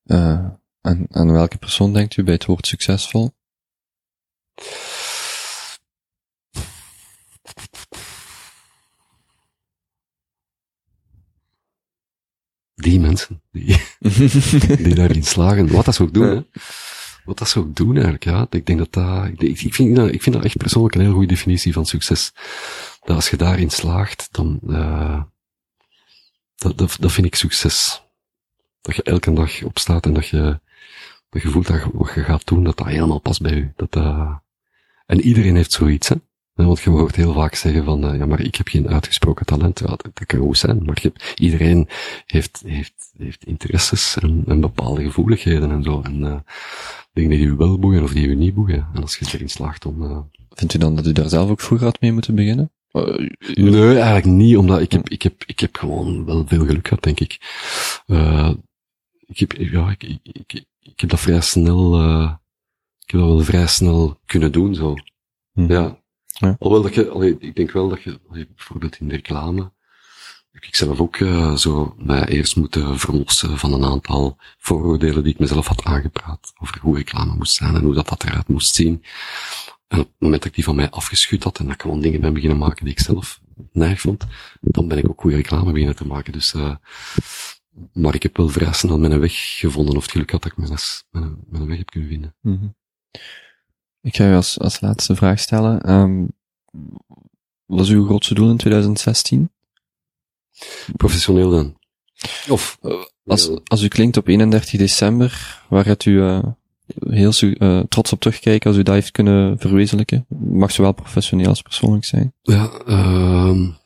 Uh, 0.06 0.46
en 0.82 1.08
aan 1.10 1.32
welke 1.32 1.58
persoon 1.58 1.94
denkt 1.94 2.18
u 2.18 2.24
bij 2.24 2.34
het 2.34 2.46
woord 2.46 2.68
succesvol? 2.68 3.32
Die 12.76 13.00
mensen, 13.00 13.42
die, 13.52 13.82
die 14.84 14.96
daarin 14.96 15.24
slagen. 15.24 15.72
Wat 15.72 15.86
dat 15.86 15.96
ze 15.96 16.04
ook 16.04 16.14
doen, 16.14 16.28
hè. 16.28 16.42
Wat 17.26 17.38
dat 17.38 17.50
ze 17.50 17.60
ook 17.60 17.76
doen 17.76 17.94
eigenlijk, 17.94 18.24
ja. 18.24 18.48
Ik 18.50 18.66
denk 18.66 18.80
dat 18.80 18.94
dat, 18.94 19.26
ik, 19.26 19.62
ik, 19.62 19.74
vind, 19.74 19.96
dat, 19.96 20.12
ik 20.12 20.22
vind 20.22 20.36
dat 20.36 20.46
echt 20.46 20.58
persoonlijk 20.58 20.96
een 20.96 21.02
heel 21.02 21.12
goede 21.12 21.28
definitie 21.28 21.74
van 21.74 21.86
succes. 21.86 22.32
Dat 23.02 23.16
als 23.16 23.30
je 23.30 23.38
daarin 23.38 23.70
slaagt, 23.70 24.28
dan, 24.32 24.60
uh, 24.68 25.24
dat, 26.56 26.78
dat, 26.78 26.98
dat 27.00 27.12
vind 27.12 27.28
ik 27.28 27.36
succes. 27.36 28.04
Dat 28.82 28.96
je 28.96 29.04
elke 29.04 29.34
dag 29.34 29.64
opstaat 29.64 30.06
en 30.06 30.14
dat 30.14 30.28
je, 30.28 30.60
dat 31.32 31.42
je 31.42 31.50
voelt 31.50 31.68
dat 31.68 31.84
wat 31.94 32.14
je 32.14 32.24
gaat 32.24 32.48
doen, 32.48 32.64
dat 32.64 32.78
dat 32.78 32.88
helemaal 32.88 33.20
past 33.20 33.42
bij 33.42 33.56
je. 33.56 33.70
Dat, 33.76 33.96
uh, 33.96 34.36
en 35.06 35.22
iedereen 35.22 35.56
heeft 35.56 35.72
zoiets, 35.72 36.10
hè. 36.10 36.16
Want 36.54 36.80
je 36.80 36.90
hoort 36.90 37.16
heel 37.16 37.34
vaak 37.34 37.56
zeggen 37.56 37.84
van, 37.84 38.12
uh, 38.12 38.18
ja, 38.18 38.26
maar 38.26 38.42
ik 38.42 38.56
heb 38.56 38.68
geen 38.68 38.90
uitgesproken 38.90 39.46
talent. 39.46 39.80
Ja, 39.80 39.86
dat, 39.86 40.10
dat 40.14 40.26
kan 40.26 40.40
goed 40.40 40.58
zijn, 40.58 40.84
maar 40.84 40.98
je 41.02 41.08
hebt, 41.14 41.40
iedereen 41.40 41.88
heeft, 42.26 42.62
heeft, 42.66 43.12
heeft 43.18 43.46
interesses 43.46 44.18
en, 44.22 44.44
en 44.48 44.60
bepaalde 44.60 45.04
gevoeligheden 45.04 45.72
en 45.72 45.84
zo. 45.84 46.02
En 46.02 46.20
uh, 46.20 46.36
dingen 47.14 47.30
die 47.30 47.40
je 47.40 47.56
wel 47.56 47.80
boeien 47.80 48.04
of 48.04 48.14
die 48.14 48.30
je 48.30 48.36
niet 48.36 48.54
boeien. 48.54 48.88
En 48.94 49.02
als 49.02 49.18
je 49.18 49.26
erin 49.34 49.50
slaagt 49.50 49.86
om... 49.86 50.02
Uh, 50.02 50.20
Vindt 50.50 50.74
u 50.74 50.78
dan 50.78 50.96
dat 50.96 51.08
u 51.08 51.12
daar 51.12 51.30
zelf 51.30 51.50
ook 51.50 51.62
vroeger 51.62 51.88
had 51.88 52.02
mee 52.02 52.12
moeten 52.12 52.36
beginnen? 52.36 52.72
nee, 53.54 53.96
eigenlijk 53.96 54.26
niet, 54.26 54.58
omdat 54.58 54.82
ik 54.82 54.92
heb, 54.92 55.10
ik 55.10 55.22
heb, 55.22 55.44
ik 55.46 55.60
heb 55.60 55.76
gewoon 55.76 56.26
wel 56.26 56.48
veel 56.48 56.66
geluk 56.66 56.88
gehad, 56.88 57.04
denk 57.04 57.20
ik. 57.20 57.40
ik 59.28 59.40
heb, 59.40 59.52
ja, 59.52 59.90
ik, 59.90 60.04
ik, 60.04 60.20
ik, 60.48 60.66
ik 60.82 61.00
heb 61.00 61.10
dat 61.10 61.20
vrij 61.20 61.42
snel 61.42 62.00
ik 63.12 63.18
heb 63.18 63.28
dat 63.28 63.36
wel 63.36 63.44
vrij 63.44 63.68
snel 63.68 64.20
kunnen 64.26 64.52
doen, 64.52 64.76
zo. 64.76 64.96
Hm. 65.54 65.72
Ja. 65.72 66.02
ja. 66.26 66.56
Alhoewel 66.60 66.82
dat 66.82 66.96
je, 66.96 67.10
allee, 67.10 67.36
ik 67.40 67.56
denk 67.56 67.72
wel 67.72 67.90
dat 67.90 68.02
je, 68.02 68.20
allee, 68.30 68.48
bijvoorbeeld 68.56 69.00
in 69.00 69.08
de 69.08 69.16
reclame, 69.16 69.72
heb 70.52 70.64
ik 70.64 70.76
zelf 70.76 71.00
ook 71.00 71.18
uh, 71.18 71.56
zo 71.56 71.96
mij 71.98 72.26
eerst 72.26 72.56
moeten 72.56 73.00
verlossen 73.00 73.58
van 73.58 73.74
een 73.74 73.86
aantal 73.86 74.38
vooroordelen 74.58 75.24
die 75.24 75.34
ik 75.34 75.40
mezelf 75.40 75.68
had 75.68 75.84
aangepraat 75.84 76.54
over 76.60 76.80
hoe 76.82 76.98
reclame 76.98 77.36
moest 77.36 77.56
zijn 77.56 77.76
en 77.76 77.84
hoe 77.84 77.94
dat, 77.94 78.10
dat 78.10 78.24
eruit 78.24 78.48
moest 78.48 78.76
zien. 78.76 79.04
En 79.88 80.00
op 80.00 80.06
het 80.06 80.20
moment 80.20 80.42
dat 80.42 80.50
ik 80.50 80.56
die 80.56 80.64
van 80.64 80.76
mij 80.76 80.90
afgeschud 80.90 81.44
had 81.44 81.60
en 81.60 81.66
dat 81.66 81.74
ik 81.74 81.82
gewoon 81.82 82.02
dingen 82.02 82.22
ben 82.22 82.34
beginnen 82.34 82.58
maken 82.58 82.86
die 82.86 82.94
ik 82.94 83.00
zelf 83.00 83.42
neig 83.72 84.02
vond, 84.02 84.26
dan 84.62 84.88
ben 84.88 84.98
ik 84.98 85.10
ook 85.10 85.22
goede 85.22 85.36
reclame 85.36 85.72
beginnen 85.72 85.96
te 85.96 86.08
maken. 86.08 86.34
Dus, 86.34 86.54
uh, 86.54 86.76
maar 87.94 88.16
ik 88.16 88.24
heb 88.24 88.38
wel 88.38 88.50
vrij 88.50 88.74
snel 88.74 89.00
mijn 89.00 89.20
weg 89.20 89.58
gevonden, 89.60 89.96
of 89.96 90.02
het 90.02 90.12
geluk 90.12 90.32
had 90.32 90.44
dat 90.44 90.52
ik 90.52 90.58
mijn, 90.58 90.80
mijn, 91.12 91.38
mijn 91.50 91.68
weg 91.68 91.78
heb 91.78 91.90
kunnen 91.90 92.10
vinden. 92.10 92.36
Mm 92.42 92.58
-hmm. 92.58 92.76
Ik 94.02 94.16
ga 94.16 94.28
je 94.28 94.36
als, 94.36 94.60
als 94.60 94.82
laatste 94.82 95.16
vraag 95.16 95.40
stellen. 95.40 95.92
Um, 95.92 96.32
wat 97.66 97.86
is 97.86 97.90
uw 97.90 98.06
grootste 98.06 98.34
doel 98.34 98.50
in 98.50 98.58
2016? 98.58 99.52
Professioneel 100.96 101.50
dan. 101.50 101.80
Of, 102.50 102.78
uh, 102.82 103.04
als, 103.26 103.50
als 103.64 103.82
u 103.82 103.88
klinkt 103.88 104.18
op 104.18 104.28
31 104.28 104.80
december, 104.80 105.62
waar 105.70 105.84
gaat 105.86 106.06
u 106.06 106.12
uh, 106.12 106.44
heel 107.10 107.34
uh, 107.40 107.80
trots 107.80 108.12
op 108.12 108.20
terugkijken 108.20 108.70
als 108.70 108.80
u 108.80 108.84
dat 108.84 108.94
heeft 108.94 109.12
kunnen 109.12 109.60
verwezenlijken? 109.60 110.26
Mag 110.30 110.72
zowel 110.72 110.92
professioneel 110.92 111.48
als 111.48 111.62
persoonlijk 111.62 112.06
zijn. 112.06 112.34
Ja, 112.42 112.72
um... 112.88 113.80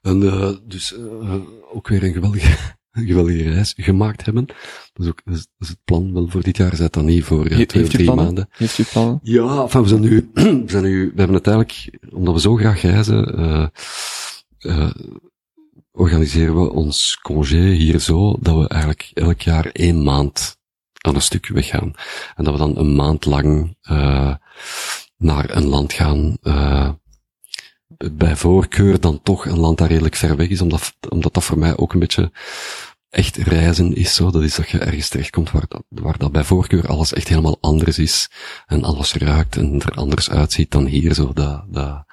En 0.00 0.22
uh, 0.22 0.50
dus 0.66 0.92
uh, 0.92 1.34
ook 1.72 1.88
weer 1.88 2.02
een 2.02 2.12
geweldige 2.12 2.56
een 2.90 3.06
geweldige 3.06 3.50
reis 3.50 3.74
gemaakt 3.76 4.24
hebben. 4.24 4.46
Dat 4.92 5.04
is 5.04 5.08
ook 5.08 5.20
dat 5.24 5.34
is, 5.58 5.68
het 5.68 5.78
plan 5.84 6.12
wel 6.12 6.28
voor 6.28 6.42
dit 6.42 6.56
jaar. 6.56 6.76
Zet 6.76 6.92
dan 6.92 7.04
niet 7.04 7.24
voor 7.24 7.50
uh, 7.50 7.66
twee 7.66 7.82
of 7.82 7.88
drie 7.88 8.14
maanden. 8.14 8.48
Heeft 8.50 8.78
u 8.78 8.84
plannen? 8.84 9.20
Ja, 9.22 9.62
enfin, 9.62 9.82
we 9.82 9.88
zijn 9.88 10.00
nu, 10.00 10.30
we 10.64 10.64
zijn 10.66 10.82
nu, 10.82 11.10
we 11.14 11.18
hebben 11.18 11.36
het 11.36 11.46
eigenlijk, 11.46 11.98
omdat 12.10 12.34
we 12.34 12.40
zo 12.40 12.56
graag 12.56 12.82
reizen, 12.82 13.40
uh, 13.40 13.66
uh, 14.58 14.90
organiseren 15.92 16.62
we 16.62 16.70
ons 16.70 17.18
congé 17.22 17.70
hier 17.70 17.98
zo, 17.98 18.36
dat 18.40 18.58
we 18.58 18.68
eigenlijk 18.68 19.10
elk 19.14 19.40
jaar 19.40 19.66
één 19.66 20.02
maand 20.02 20.58
aan 21.00 21.14
een 21.14 21.22
stuk 21.22 21.48
weggaan. 21.48 21.92
En 22.34 22.44
dat 22.44 22.52
we 22.52 22.58
dan 22.58 22.76
een 22.76 22.94
maand 22.94 23.24
lang 23.24 23.76
uh, 23.90 24.34
naar 25.16 25.56
een 25.56 25.66
land 25.66 25.92
gaan, 25.92 26.36
uh, 26.42 26.90
bij 28.12 28.36
voorkeur 28.36 29.00
dan 29.00 29.22
toch 29.22 29.46
een 29.46 29.58
land 29.58 29.78
dat 29.78 29.88
redelijk 29.88 30.14
ver 30.14 30.36
weg 30.36 30.48
is, 30.48 30.60
omdat, 30.60 30.94
omdat 31.08 31.34
dat 31.34 31.44
voor 31.44 31.58
mij 31.58 31.76
ook 31.76 31.92
een 31.92 32.00
beetje 32.00 32.32
echt 33.10 33.36
reizen 33.36 33.94
is 33.94 34.14
zo. 34.14 34.30
Dat 34.30 34.42
is 34.42 34.54
dat 34.54 34.70
je 34.70 34.78
ergens 34.78 35.08
terechtkomt 35.08 35.50
waar 35.50 35.66
waar 35.88 36.18
dat 36.18 36.32
bij 36.32 36.44
voorkeur 36.44 36.86
alles 36.86 37.12
echt 37.12 37.28
helemaal 37.28 37.58
anders 37.60 37.98
is. 37.98 38.30
En 38.66 38.84
alles 38.84 39.14
ruikt 39.14 39.56
en 39.56 39.80
er 39.80 39.92
anders 39.92 40.30
uitziet 40.30 40.70
dan 40.70 40.86
hier 40.86 41.14
zo. 41.14 41.32
Dat, 41.32 41.64
dat, 41.68 42.04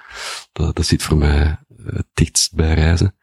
dat, 0.52 0.76
dat 0.76 0.86
zit 0.86 1.02
voor 1.02 1.16
mij 1.16 1.58
het 1.84 2.06
dichtst 2.14 2.54
bij 2.54 2.74
reizen. 2.74 3.14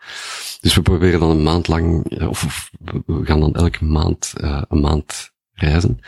Dus 0.59 0.75
we 0.75 0.81
proberen 0.81 1.19
dan 1.19 1.29
een 1.29 1.43
maand 1.43 1.67
lang, 1.67 2.05
of, 2.21 2.43
of 2.43 2.71
we 3.05 3.25
gaan 3.25 3.39
dan 3.39 3.55
elke 3.55 3.85
maand 3.85 4.33
uh, 4.37 4.61
een 4.67 4.79
maand 4.79 5.31
reizen. 5.53 5.99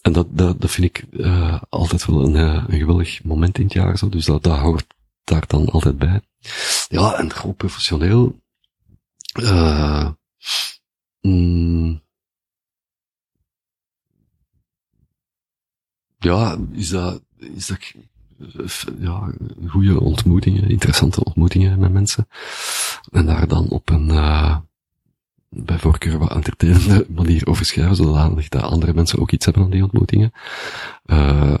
En 0.00 0.12
dat, 0.12 0.26
dat, 0.30 0.60
dat 0.60 0.70
vind 0.70 0.86
ik 0.86 1.04
uh, 1.10 1.62
altijd 1.68 2.04
wel 2.04 2.24
een, 2.24 2.34
een 2.34 2.78
geweldig 2.78 3.24
moment 3.24 3.58
in 3.58 3.64
het 3.64 3.72
jaar 3.72 3.98
zo. 3.98 4.08
Dus 4.08 4.24
dat, 4.24 4.42
dat 4.42 4.58
hoort 4.58 4.96
daar 5.28 5.46
dan 5.46 5.68
altijd 5.68 5.98
bij. 5.98 6.20
Ja, 6.88 7.14
en 7.14 7.32
gewoon 7.32 7.54
professioneel. 7.56 8.40
Uh, 9.40 10.08
mm, 11.20 12.02
ja, 16.18 16.58
is 16.72 16.88
dat, 16.88 17.22
is 17.36 17.66
dat, 17.66 17.94
ja, 18.98 19.32
goede 19.66 20.00
ontmoetingen, 20.00 20.68
interessante 20.70 21.24
ontmoetingen 21.24 21.78
met 21.78 21.92
mensen. 21.92 22.28
En 23.10 23.26
daar 23.26 23.48
dan 23.48 23.68
op 23.68 23.90
een, 23.90 24.08
uh, 24.08 24.56
bij 25.48 25.78
voorkeur 25.78 26.18
wat 26.18 26.30
entertainende 26.30 27.06
manier 27.20 27.46
over 27.46 27.64
schrijven, 27.64 27.96
zodanig 27.96 28.48
dat 28.48 28.62
andere 28.62 28.94
mensen 28.94 29.18
ook 29.18 29.30
iets 29.30 29.44
hebben 29.44 29.62
aan 29.62 29.70
die 29.70 29.82
ontmoetingen. 29.82 30.32
Uh, 31.06 31.54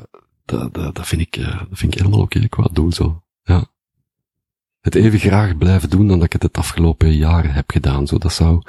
dat, 0.44 0.74
dat, 0.74 0.94
dat 0.94 1.06
vind 1.06 1.20
ik, 1.20 1.36
dat 1.42 1.78
vind 1.78 1.92
ik 1.92 1.98
helemaal 1.98 2.20
oké 2.20 2.36
okay, 2.36 2.48
qua 2.48 2.68
doel 2.72 2.92
zo. 2.92 3.22
Ja. 3.48 3.66
Het 4.80 4.94
even 4.94 5.18
graag 5.18 5.56
blijven 5.56 5.90
doen 5.90 6.08
dan 6.08 6.16
dat 6.16 6.26
ik 6.26 6.32
het 6.32 6.42
het 6.42 6.56
afgelopen 6.56 7.16
jaren 7.16 7.52
heb 7.52 7.70
gedaan. 7.70 8.06
Zo, 8.06 8.18
dat 8.18 8.32
zou, 8.32 8.62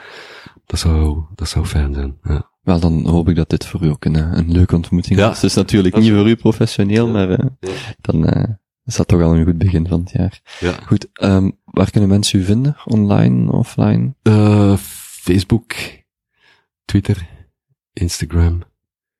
dat 0.65 0.79
zou, 0.79 1.23
dat 1.35 1.49
zou 1.49 1.65
fijn 1.65 1.93
zijn. 1.93 2.17
Ja. 2.23 2.49
Wel, 2.61 2.79
dan 2.79 3.07
hoop 3.07 3.29
ik 3.29 3.35
dat 3.35 3.49
dit 3.49 3.65
voor 3.65 3.83
u 3.83 3.89
ook 3.89 4.05
een, 4.05 4.15
een 4.15 4.51
leuke 4.51 4.75
ontmoeting 4.75 5.19
ja. 5.19 5.31
is. 5.31 5.39
Dus 5.39 5.53
natuurlijk 5.53 5.95
niet 5.95 6.11
voor 6.11 6.29
u 6.29 6.35
professioneel, 6.35 7.05
ja. 7.05 7.11
maar 7.11 7.29
uh, 7.29 7.37
dan 8.01 8.37
uh, 8.37 8.43
is 8.85 8.95
dat 8.95 9.07
toch 9.07 9.21
al 9.21 9.35
een 9.35 9.45
goed 9.45 9.57
begin 9.57 9.87
van 9.87 9.99
het 9.99 10.11
jaar. 10.11 10.41
Ja. 10.59 10.71
Goed, 10.85 11.07
um, 11.21 11.57
waar 11.63 11.91
kunnen 11.91 12.09
mensen 12.09 12.39
u 12.39 12.43
vinden? 12.43 12.77
Online, 12.85 13.51
offline? 13.51 14.13
Uh, 14.23 14.77
Facebook, 14.77 15.73
Twitter, 16.85 17.27
Instagram. 17.93 18.61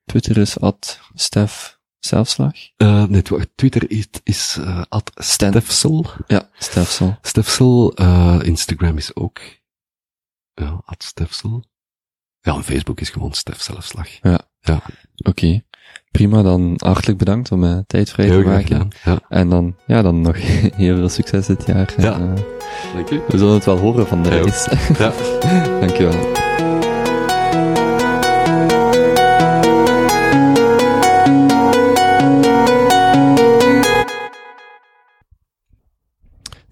Twitter 0.06 0.38
is 0.38 0.60
at 0.60 1.00
Stef 1.14 1.79
Zelfslag? 2.00 2.54
Uh, 2.78 3.04
nee, 3.04 3.24
Twitter 3.56 3.92
is, 3.92 4.08
is 4.24 4.58
uh, 4.60 4.82
at 4.90 5.12
Stefsel. 5.16 6.06
Ja, 6.28 6.50
Stefsel. 6.58 7.18
Stefsel, 7.22 8.02
uh, 8.02 8.40
Instagram 8.42 8.98
is 8.98 9.16
ook 9.16 9.40
ja, 10.54 10.82
at 10.86 11.04
Stefsel. 11.04 11.64
Ja, 12.42 12.56
en 12.56 12.64
Facebook 12.64 13.00
is 13.00 13.10
gewoon 13.10 13.34
Stef 13.34 13.62
Zelfslag. 13.62 14.08
Ja. 14.22 14.40
Ja. 14.60 14.76
Oké. 14.76 15.30
Okay. 15.30 15.64
Prima, 16.12 16.42
dan 16.42 16.74
hartelijk 16.78 17.18
bedankt 17.18 17.52
om 17.52 17.64
uh, 17.64 17.78
tijd 17.88 18.10
vrij 18.10 18.26
heel 18.26 18.42
te 18.42 18.48
maken. 18.48 18.88
Ja. 19.04 19.20
En 19.30 19.50
dan, 19.50 19.76
ja, 19.88 20.02
dan 20.02 20.22
nog 20.22 20.36
heel 20.76 20.96
veel 20.96 21.10
succes 21.10 21.46
dit 21.46 21.66
jaar. 21.66 21.94
Ja. 21.98 22.14
En, 22.14 22.36
Dank 22.94 23.10
u. 23.10 23.22
we 23.28 23.38
zullen 23.38 23.54
het 23.54 23.66
wel 23.66 23.78
horen 23.78 24.08
van 24.08 24.24
de 24.24 24.30
reis. 24.30 24.68
Ja. 24.98 25.14
Dankjewel. 25.80 26.49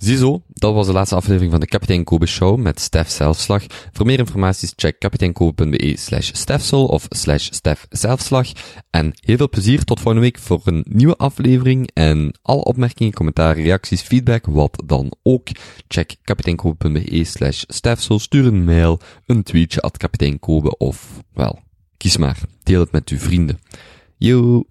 Ziezo, 0.07 0.43
dat 0.47 0.73
was 0.73 0.85
de 0.85 0.93
laatste 0.93 1.15
aflevering 1.15 1.51
van 1.51 1.59
de 1.59 1.67
Kapitein 1.67 2.03
Kobe 2.03 2.25
Show 2.25 2.57
met 2.57 2.79
Stef 2.79 3.09
Zelfslag. 3.09 3.63
Voor 3.91 4.05
meer 4.05 4.19
informatie 4.19 4.69
check 4.75 4.99
kapiteinkobe.be 4.99 5.97
slash 5.97 6.29
stefsel 6.33 6.85
of 6.85 7.05
slash 7.09 7.49
stef 7.51 7.85
zelfslag. 7.89 8.47
En 8.89 9.13
heel 9.19 9.37
veel 9.37 9.49
plezier 9.49 9.83
tot 9.83 9.99
volgende 9.99 10.25
week 10.25 10.39
voor 10.39 10.61
een 10.63 10.85
nieuwe 10.89 11.15
aflevering. 11.15 11.89
En 11.93 12.39
alle 12.41 12.63
opmerkingen, 12.63 13.13
commentaren, 13.13 13.63
reacties, 13.63 14.01
feedback, 14.01 14.45
wat 14.45 14.83
dan 14.85 15.13
ook. 15.23 15.47
Check 15.87 16.15
kapiteinkobe.be 16.23 17.23
slash 17.23 17.63
stefsel. 17.67 18.19
Stuur 18.19 18.45
een 18.45 18.63
mail, 18.63 18.99
een 19.25 19.43
tweetje 19.43 19.81
at 19.81 19.97
kapiteinkobe 19.97 20.77
of, 20.77 21.23
wel, 21.33 21.59
kies 21.97 22.17
maar. 22.17 22.39
Deel 22.63 22.79
het 22.79 22.91
met 22.91 23.09
uw 23.09 23.19
vrienden. 23.19 23.59
Yo! 24.17 24.63